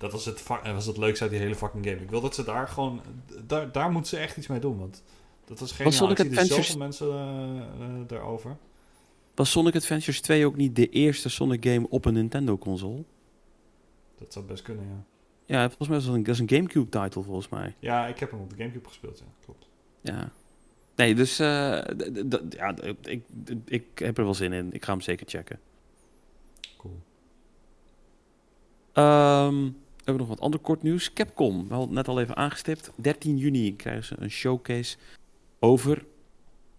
Dat, 0.00 0.12
was 0.12 0.24
het, 0.24 0.40
va- 0.40 0.72
was 0.72 0.86
het 0.86 0.96
leukste 0.96 1.22
uit 1.22 1.32
die 1.32 1.40
hele 1.40 1.54
fucking 1.54 1.84
game. 1.86 1.96
Ik 2.00 2.10
wil 2.10 2.20
dat 2.20 2.34
ze 2.34 2.44
daar 2.44 2.68
gewoon... 2.68 3.00
Daar, 3.46 3.72
daar 3.72 3.90
moeten 3.90 4.10
ze 4.10 4.16
echt 4.16 4.36
iets 4.36 4.46
mee 4.46 4.58
doen, 4.60 4.78
want 4.78 5.02
dat 5.44 5.58
was 5.60 5.72
geen... 5.72 5.92
Sonic 5.92 6.18
ik 6.18 6.24
zie 6.26 6.34
er 6.34 6.40
Adventures- 6.40 6.66
zoveel 6.66 6.82
mensen 6.82 7.08
eh, 7.10 7.86
eh, 7.86 8.08
daarover. 8.08 8.56
Was 9.34 9.50
Sonic 9.50 9.74
Adventures 9.74 10.20
2 10.20 10.46
ook 10.46 10.56
niet 10.56 10.76
de 10.76 10.88
eerste 10.88 11.28
Sonic 11.28 11.64
game 11.64 11.86
op 11.88 12.04
een 12.04 12.14
Nintendo 12.14 12.58
console? 12.58 13.02
Dat 14.18 14.32
zou 14.32 14.44
best 14.44 14.62
kunnen, 14.62 14.84
ja. 14.84 15.04
Ja, 15.46 15.66
volgens 15.66 15.88
mij 15.88 15.96
was 15.96 16.06
dat 16.06 16.14
een, 16.14 16.22
dat 16.22 16.34
is 16.34 16.40
een 16.40 16.48
Gamecube 16.48 16.88
title 16.88 17.22
volgens 17.22 17.48
mij. 17.48 17.74
Ja, 17.78 18.06
ik 18.06 18.18
heb 18.18 18.30
hem 18.30 18.40
op 18.40 18.50
de 18.50 18.56
Gamecube 18.56 18.88
gespeeld, 18.88 19.18
ja. 19.18 19.24
Klopt. 19.44 19.68
Ja. 20.00 20.32
Nee, 20.96 21.14
dus 21.14 21.38
eh, 21.38 21.46
ja, 22.50 22.74
ik, 23.02 23.22
ik 23.64 23.84
heb 23.94 24.18
er 24.18 24.24
wel 24.24 24.34
zin 24.34 24.52
in. 24.52 24.72
Ik 24.72 24.84
ga 24.84 24.92
hem 24.92 25.00
zeker 25.00 25.26
checken. 25.28 25.58
Cool. 26.76 26.98
Ehm, 28.92 29.54
we 29.64 29.72
hebben 30.10 30.28
nog 30.28 30.36
wat 30.36 30.44
ander 30.44 30.60
kort 30.60 30.82
nieuws. 30.82 31.12
Capcom, 31.12 31.68
wel 31.68 31.88
net 31.88 32.08
al 32.08 32.20
even 32.20 32.36
aangestipt. 32.36 32.90
13 32.94 33.36
juni 33.36 33.76
krijgen 33.76 34.04
ze 34.04 34.14
een 34.18 34.30
showcase 34.30 34.96
over, 35.58 36.04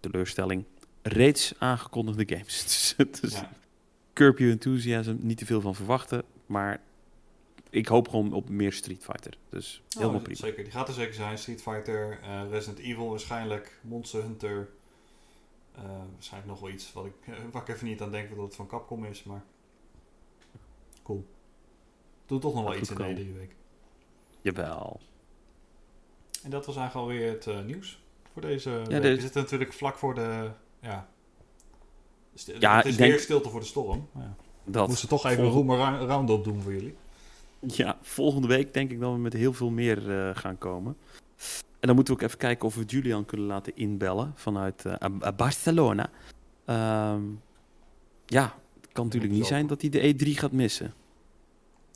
teleurstelling, 0.00 0.64
reeds 1.02 1.54
aangekondigde 1.58 2.36
games. 2.36 2.62
Dus, 2.96 3.20
dus 3.20 3.32
Ja. 3.34 3.50
Curb 4.12 4.38
Your 4.38 4.52
Enthusiasm, 4.52 5.16
niet 5.18 5.38
te 5.38 5.46
veel 5.46 5.60
van 5.60 5.74
verwachten. 5.74 6.22
Maar 6.46 6.80
ik 7.70 7.86
hoop 7.86 8.08
gewoon 8.08 8.32
op 8.32 8.48
meer 8.48 8.72
Street 8.72 9.02
Fighter. 9.02 9.36
Dus 9.48 9.82
helemaal 9.88 10.16
Oh, 10.16 10.22
prima. 10.22 10.38
Zeker, 10.38 10.62
die 10.62 10.72
gaat 10.72 10.88
er 10.88 10.94
zeker 10.94 11.14
zijn. 11.14 11.38
Street 11.38 11.62
Fighter, 11.62 12.18
eh, 12.22 12.42
Resident 12.50 12.78
Evil 12.78 13.08
waarschijnlijk, 13.10 13.78
Monster 13.80 14.22
Hunter. 14.22 14.68
Eh, 15.74 15.82
waarschijnlijk 16.12 16.52
nog 16.52 16.60
wel 16.60 16.70
iets 16.70 16.92
wat 16.92 17.04
ik, 17.04 17.12
waar 17.52 17.62
ik 17.62 17.68
even 17.68 17.86
niet 17.86 18.00
aan 18.00 18.10
denk 18.10 18.28
dat 18.28 18.44
het 18.44 18.54
van 18.54 18.66
Capcom 18.66 19.04
is, 19.04 19.22
maar... 19.22 19.42
Cool. 21.02 21.26
Doe 22.32 22.40
toch 22.40 22.54
nog 22.54 22.64
wel 22.64 22.76
iets 22.76 22.88
in 22.90 22.96
de 22.96 23.02
komen. 23.02 23.16
hele 23.16 23.32
week. 23.32 23.54
Jawel. 24.40 25.00
En 26.42 26.50
dat 26.50 26.66
was 26.66 26.76
eigenlijk 26.76 27.08
alweer 27.08 27.30
het 27.32 27.46
eh, 27.46 27.60
nieuws 27.64 28.02
voor 28.32 28.42
deze 28.42 28.70
week. 28.70 28.88
de- 29.02 29.14
We 29.14 29.20
zitten 29.20 29.42
natuurlijk 29.42 29.72
vlak 29.72 29.96
voor 29.96 30.14
de... 30.14 30.50
Ja, 30.80 31.08
Ja, 32.58 32.76
het 32.76 32.86
is 32.86 32.96
denk- 32.96 33.10
weer 33.10 33.20
stilte 33.20 33.48
voor 33.48 33.60
de 33.60 33.66
storm. 33.66 34.08
Ja. 34.14 34.34
Dat. 34.64 34.88
Moesten 34.88 35.08
toch 35.08 35.24
even 35.24 35.44
Volgende- 35.44 35.72
een 35.72 35.78
roemer 35.78 36.06
round-up 36.06 36.44
doen 36.44 36.60
voor 36.62 36.72
jullie. 36.72 36.94
Ja, 37.60 37.98
volgende 38.02 38.48
week 38.48 38.74
denk 38.74 38.90
ik 38.90 39.00
dat 39.00 39.12
we 39.12 39.18
met 39.18 39.32
heel 39.32 39.52
veel 39.52 39.70
meer 39.70 40.10
eh, 40.28 40.36
gaan 40.36 40.58
komen. 40.58 40.96
En 41.80 41.86
dan 41.86 41.94
moeten 41.94 42.14
we 42.14 42.20
ook 42.20 42.26
even 42.26 42.38
kijken 42.40 42.66
of 42.66 42.74
we 42.74 42.84
Julian 42.84 43.24
kunnen 43.24 43.46
laten 43.46 43.76
inbellen 43.76 44.32
vanuit 44.34 44.84
eh, 44.84 45.08
Barcelona. 45.36 46.10
Ehm, 46.64 47.22
ja, 48.26 48.54
het 48.80 48.92
kan 48.92 49.04
natuurlijk 49.04 49.32
niet 49.32 49.46
zijn 49.46 49.66
dat 49.66 49.80
hij 49.80 49.90
de 49.90 50.14
E3 50.14 50.28
gaat 50.38 50.52
missen. 50.52 50.94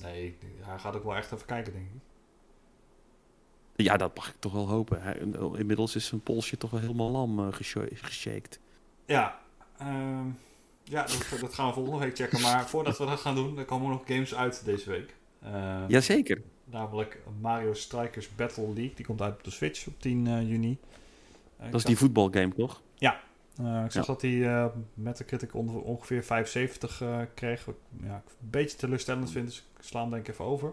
Nee, 0.02 0.38
hij 0.60 0.78
gaat 0.78 0.96
ook 0.96 1.04
wel 1.04 1.16
echt 1.16 1.32
even 1.32 1.46
kijken, 1.46 1.72
denk 1.72 1.84
ik. 1.94 2.00
Ja, 3.86 3.96
dat 3.96 4.16
mag 4.16 4.28
ik 4.28 4.34
toch 4.38 4.52
wel 4.52 4.68
hopen. 4.68 5.02
Hij- 5.02 5.18
inmiddels 5.58 5.94
is 5.96 6.06
zijn 6.06 6.20
polsje 6.20 6.56
toch 6.56 6.70
wel 6.70 6.80
helemaal 6.80 7.10
lam 7.10 7.52
geshaked. 7.52 8.60
Ja, 9.06 9.38
ehm, 9.78 10.26
ja 10.84 11.02
dat, 11.02 11.40
dat 11.40 11.54
gaan 11.54 11.66
we 11.68 11.72
volgende 11.74 11.98
week 11.98 12.16
checken. 12.16 12.40
Maar 12.40 12.68
voordat 12.68 12.98
we 12.98 13.06
dat 13.06 13.20
gaan 13.20 13.34
doen, 13.34 13.58
er 13.58 13.64
komen 13.64 13.90
nog 13.90 14.02
games 14.06 14.34
uit 14.34 14.64
deze 14.64 14.90
week. 14.90 15.14
Eh, 15.40 15.82
Jazeker. 15.88 16.42
Namelijk 16.64 17.18
Mario 17.40 17.74
Strikers 17.74 18.34
Battle 18.34 18.64
League. 18.66 18.94
Die 18.94 19.04
komt 19.06 19.20
uit 19.22 19.34
op 19.34 19.44
de 19.44 19.50
Switch 19.50 19.86
op 19.86 20.00
10 20.00 20.26
eh, 20.26 20.48
juni. 20.48 20.78
Dat 21.56 21.66
is 21.66 21.70
zag- 21.72 21.82
die 21.84 21.96
voetbalgame, 21.96 22.54
toch? 22.54 22.82
Eh, 23.58 23.84
ik 23.84 23.92
zag 23.92 24.06
Ja. 24.06 24.12
dat 24.12 24.22
hij 24.22 24.46
eh 24.54 24.66
met 24.94 25.16
de 25.16 25.24
critic 25.24 25.54
onge- 25.54 25.78
ongeveer 25.78 26.24
75 26.24 27.00
eh, 27.00 27.20
kreeg. 27.34 27.64
Wat 27.64 27.74
ik 27.74 28.04
ja, 28.06 28.14
een 28.40 28.50
beetje 28.50 28.76
teleurstellend 28.76 29.30
vind, 29.30 29.46
dus 29.46 29.58
ik 29.58 29.82
sla 29.84 30.00
hem 30.00 30.10
denk 30.10 30.26
ik 30.26 30.32
even 30.32 30.44
over. 30.44 30.72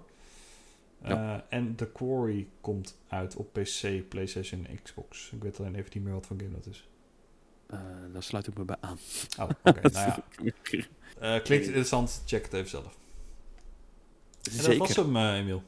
En 1.50 1.76
The 1.76 1.92
Quarry 1.92 2.48
komt 2.62 2.98
uit 3.08 3.36
op 3.36 3.54
PC, 3.54 4.10
PlayStation 4.10 4.66
en 4.66 4.80
Xbox. 4.84 5.32
Ik 5.32 5.44
weet 5.44 5.60
alleen 5.60 5.76
even 5.76 5.90
niet 5.94 6.04
meer 6.04 6.14
wat 6.14 6.26
voor 6.26 6.36
game 6.40 6.52
dat 6.52 6.66
is. 6.66 6.88
Daar 8.14 8.24
sluit 8.24 8.48
ik 8.48 8.58
me 8.58 8.64
bij 8.66 8.78
aan. 8.80 8.98
Oh, 9.40 9.50
oké. 9.64 9.90
nou 9.90 10.22
ja. 11.20 11.40
Klinkt 11.40 11.66
interessant, 11.66 12.22
check 12.26 12.44
het 12.44 12.54
even 12.54 12.70
zelf. 12.70 12.98
En 14.52 14.58
dat 14.64 14.78
was 14.78 14.96
hem, 14.96 15.18
Emiel. 15.18 15.64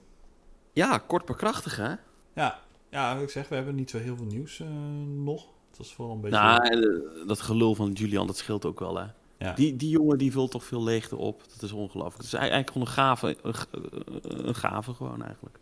Ja, 0.73 0.97
kort 0.97 1.27
maar 1.27 1.37
krachtig, 1.37 1.75
hè? 1.75 1.93
Ja, 2.33 2.59
ja, 2.89 3.17
ik 3.17 3.29
zeg, 3.29 3.47
we 3.47 3.55
hebben 3.55 3.75
niet 3.75 3.89
zo 3.89 3.97
heel 3.97 4.15
veel 4.15 4.25
nieuws 4.25 4.63
nog. 5.05 5.47
Het 5.77 5.85
was 5.85 5.93
vooral 5.93 6.15
een 6.15 6.21
beetje... 6.21 6.37
Nou, 6.37 6.67
eh, 6.67 7.27
dat 7.27 7.41
gelul 7.41 7.75
van 7.75 7.91
Julian, 7.91 8.27
dat 8.27 8.37
scheelt 8.37 8.65
ook 8.65 8.79
wel, 8.79 8.97
hè? 8.97 9.05
ja. 9.37 9.53
Die, 9.53 9.75
die 9.75 9.89
jongen 9.89 10.17
die 10.17 10.31
vult 10.31 10.51
toch 10.51 10.63
veel 10.63 10.83
leegte 10.83 11.15
op. 11.15 11.43
Dat 11.53 11.61
is 11.61 11.71
ongelooflijk. 11.71 12.17
Het 12.17 12.25
is 12.25 12.33
eigenlijk 12.33 12.71
gewoon 12.71 12.87
een 12.87 12.93
gave, 12.93 13.37
een, 13.41 14.47
een 14.47 14.55
gave 14.55 14.93
gewoon 14.93 15.23
eigenlijk. 15.23 15.57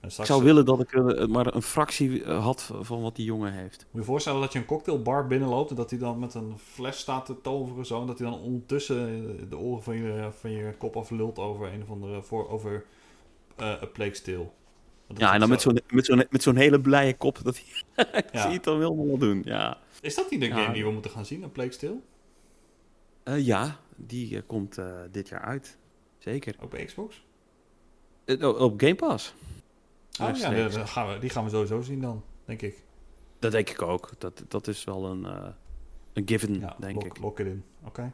En 0.00 0.08
Ik 0.08 0.24
zou 0.24 0.38
eh, 0.38 0.44
willen 0.44 0.64
dat 0.64 0.80
ik 0.80 0.92
eh, 0.92 1.26
maar 1.26 1.54
een 1.54 1.62
fractie 1.62 2.24
eh, 2.24 2.44
had 2.44 2.70
van 2.80 3.02
wat 3.02 3.16
die 3.16 3.24
jongen 3.24 3.52
heeft. 3.52 3.78
Moet 3.78 3.88
je 3.92 3.98
je 3.98 4.04
voorstellen 4.04 4.40
dat 4.40 4.52
je 4.52 4.58
een 4.58 4.64
cocktailbar 4.64 5.26
binnenloopt 5.26 5.70
en 5.70 5.76
dat 5.76 5.90
hij 5.90 5.98
dan 5.98 6.18
met 6.18 6.34
een 6.34 6.54
fles 6.58 6.98
staat 6.98 7.26
te 7.26 7.40
toveren 7.40 7.86
zo. 7.86 8.00
En 8.00 8.06
dat 8.06 8.18
hij 8.18 8.30
dan 8.30 8.40
ondertussen 8.40 9.48
de 9.48 9.58
oren 9.58 9.82
van 9.82 9.96
je, 9.96 10.28
van 10.38 10.50
je 10.50 10.74
kop 10.78 10.96
aflult 10.96 11.38
over 11.38 11.72
een 11.72 11.82
of 11.82 11.90
andere, 11.90 12.22
voor, 12.22 12.48
over 12.48 12.84
eh 13.56 13.72
een 13.80 13.92
pleekstil. 13.92 14.54
Ja, 15.16 15.32
en 15.34 15.40
dan 15.40 15.48
met 15.48 15.60
zo'n 15.62 15.80
met 15.90 16.06
zo'n 16.06 16.24
met 16.30 16.42
zo'n 16.42 16.56
hele 16.56 16.80
blije 16.80 17.16
kop 17.16 17.38
dat 17.42 17.60
hij 17.96 18.22
Ja. 18.32 18.50
het 18.50 18.64
dan 18.64 18.78
wel 18.78 19.18
doen. 19.18 19.42
Ja, 19.44 19.78
Is 20.00 20.14
dat 20.14 20.30
niet 20.30 20.40
de 20.40 20.46
Ja. 20.46 20.56
game 20.56 20.72
die 20.72 20.84
we 20.84 20.90
moeten 20.90 21.10
gaan 21.10 21.26
zien, 21.26 21.42
een 21.42 21.52
pleekstil? 21.52 22.02
Eh, 23.22 23.46
ja 23.46 23.76
die 23.96 24.36
eh, 24.36 24.42
komt 24.46 24.78
eh, 24.78 24.86
dit 25.10 25.28
jaar 25.28 25.40
uit. 25.40 25.78
Zeker. 26.18 26.54
Bij 26.70 26.84
Xbox? 26.84 27.24
Oh, 28.26 28.60
op 28.60 28.80
Game 28.80 28.94
Pass. 28.94 29.34
Oh 30.20 30.36
ja, 30.36 30.50
die 30.68 30.86
gaan 30.86 31.08
we, 31.12 31.18
die 31.18 31.30
gaan 31.30 31.44
we 31.44 31.50
sowieso 31.50 31.80
zien 31.80 32.00
dan, 32.00 32.22
denk 32.44 32.62
ik. 32.62 32.82
Dat 33.38 33.52
denk 33.52 33.70
ik 33.70 33.82
ook. 33.82 34.10
Dat, 34.18 34.42
dat 34.48 34.68
is 34.68 34.84
wel 34.84 35.04
een, 35.04 35.24
een 36.12 36.22
given, 36.26 36.60
Ja, 36.60 36.76
denk 36.78 36.94
lock, 36.94 37.04
ik. 37.04 37.18
lock 37.22 37.38
it 37.40 37.46
in. 37.46 37.64
Oké. 37.84 38.12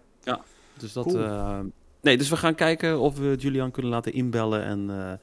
Dus 0.79 0.93
dat. 0.93 1.05
Cool. 1.07 1.71
nee, 2.01 2.17
dus 2.17 2.29
we 2.29 2.37
gaan 2.37 2.55
kijken 2.55 2.99
of 3.01 3.19
we 3.19 3.35
Julian 3.39 3.71
kunnen 3.71 3.91
laten 3.93 4.13
inbellen 4.13 4.63
en 4.63 5.21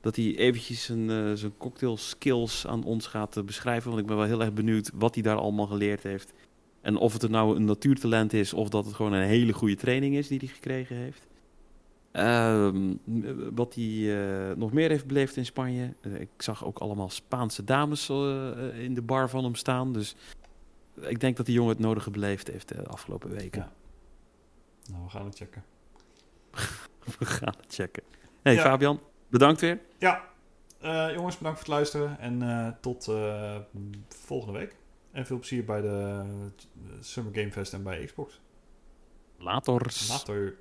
dat 0.00 0.16
hij 0.16 0.36
eventjes 0.36 0.84
zijn, 0.84 1.10
eh, 1.10 1.32
zijn 1.34 1.56
cocktail 1.56 1.96
skills 1.96 2.66
aan 2.66 2.84
ons 2.84 3.06
gaat 3.06 3.36
eh, 3.36 3.42
beschrijven. 3.42 3.88
Want 3.88 4.02
ik 4.02 4.06
ben 4.08 4.16
wel 4.16 4.26
heel 4.26 4.40
erg 4.40 4.52
benieuwd 4.52 4.90
wat 4.94 5.14
hij 5.14 5.22
daar 5.22 5.36
allemaal 5.36 5.66
geleerd 5.66 6.02
heeft. 6.02 6.32
En 6.80 6.96
of 6.96 7.12
het 7.12 7.22
er 7.22 7.30
nou 7.30 7.56
een 7.56 7.64
natuurtalent 7.64 8.32
is 8.32 8.52
of 8.52 8.68
dat 8.68 8.84
het 8.84 8.94
gewoon 8.94 9.12
een 9.12 9.26
hele 9.26 9.52
goede 9.52 9.76
training 9.76 10.16
is 10.16 10.28
die 10.28 10.38
hij 10.38 10.48
gekregen 10.48 10.96
heeft. 10.96 11.26
Ehm, 12.12 12.94
wat 13.54 13.74
hij 13.74 14.22
eh, 14.50 14.56
nog 14.56 14.72
meer 14.72 14.88
heeft 14.88 15.06
beleefd 15.06 15.36
in 15.36 15.44
Spanje. 15.46 15.94
Eh, 16.00 16.20
ik 16.20 16.28
zag 16.36 16.64
ook 16.64 16.78
allemaal 16.78 17.08
Spaanse 17.10 17.64
dames 17.64 18.08
eh, 18.08 18.50
eh, 18.50 18.82
in 18.82 18.94
de 18.94 19.02
bar 19.02 19.30
van 19.30 19.44
hem 19.44 19.54
staan. 19.54 19.92
Dus 19.92 20.16
ik 21.00 21.20
denk 21.20 21.36
dat 21.36 21.46
die 21.46 21.54
jongen 21.54 21.70
het 21.70 21.80
nodige 21.82 22.10
beleefd 22.10 22.48
heeft 22.48 22.68
de 22.68 22.86
afgelopen 22.86 23.30
weken. 23.30 23.60
Ja. 23.60 23.72
Nou, 24.92 25.04
we 25.04 25.10
gaan 25.10 25.24
het 25.24 25.36
checken. 25.36 25.64
We 27.18 27.24
gaan 27.24 27.54
het 27.60 27.74
checken. 27.74 28.02
Hey 28.42 28.54
Ja. 28.54 28.62
Fabian, 28.62 29.00
bedankt 29.28 29.60
weer. 29.60 29.80
Ja, 30.00 30.28
Eh, 30.80 31.12
jongens, 31.14 31.36
bedankt 31.38 31.58
voor 31.58 31.68
het 31.68 31.76
luisteren. 31.76 32.18
En 32.18 32.42
eh, 32.42 32.68
tot 32.80 33.08
eh, 33.08 33.56
volgende 34.08 34.58
week. 34.58 34.76
En 35.12 35.26
veel 35.26 35.38
plezier 35.38 35.64
bij 35.64 35.80
de 35.80 36.24
Summer 37.00 37.34
Game 37.34 37.52
Fest 37.52 37.72
en 37.72 37.82
bij 37.82 38.04
Xbox. 38.04 38.40
Later. 39.38 39.94
Later. 40.08 40.58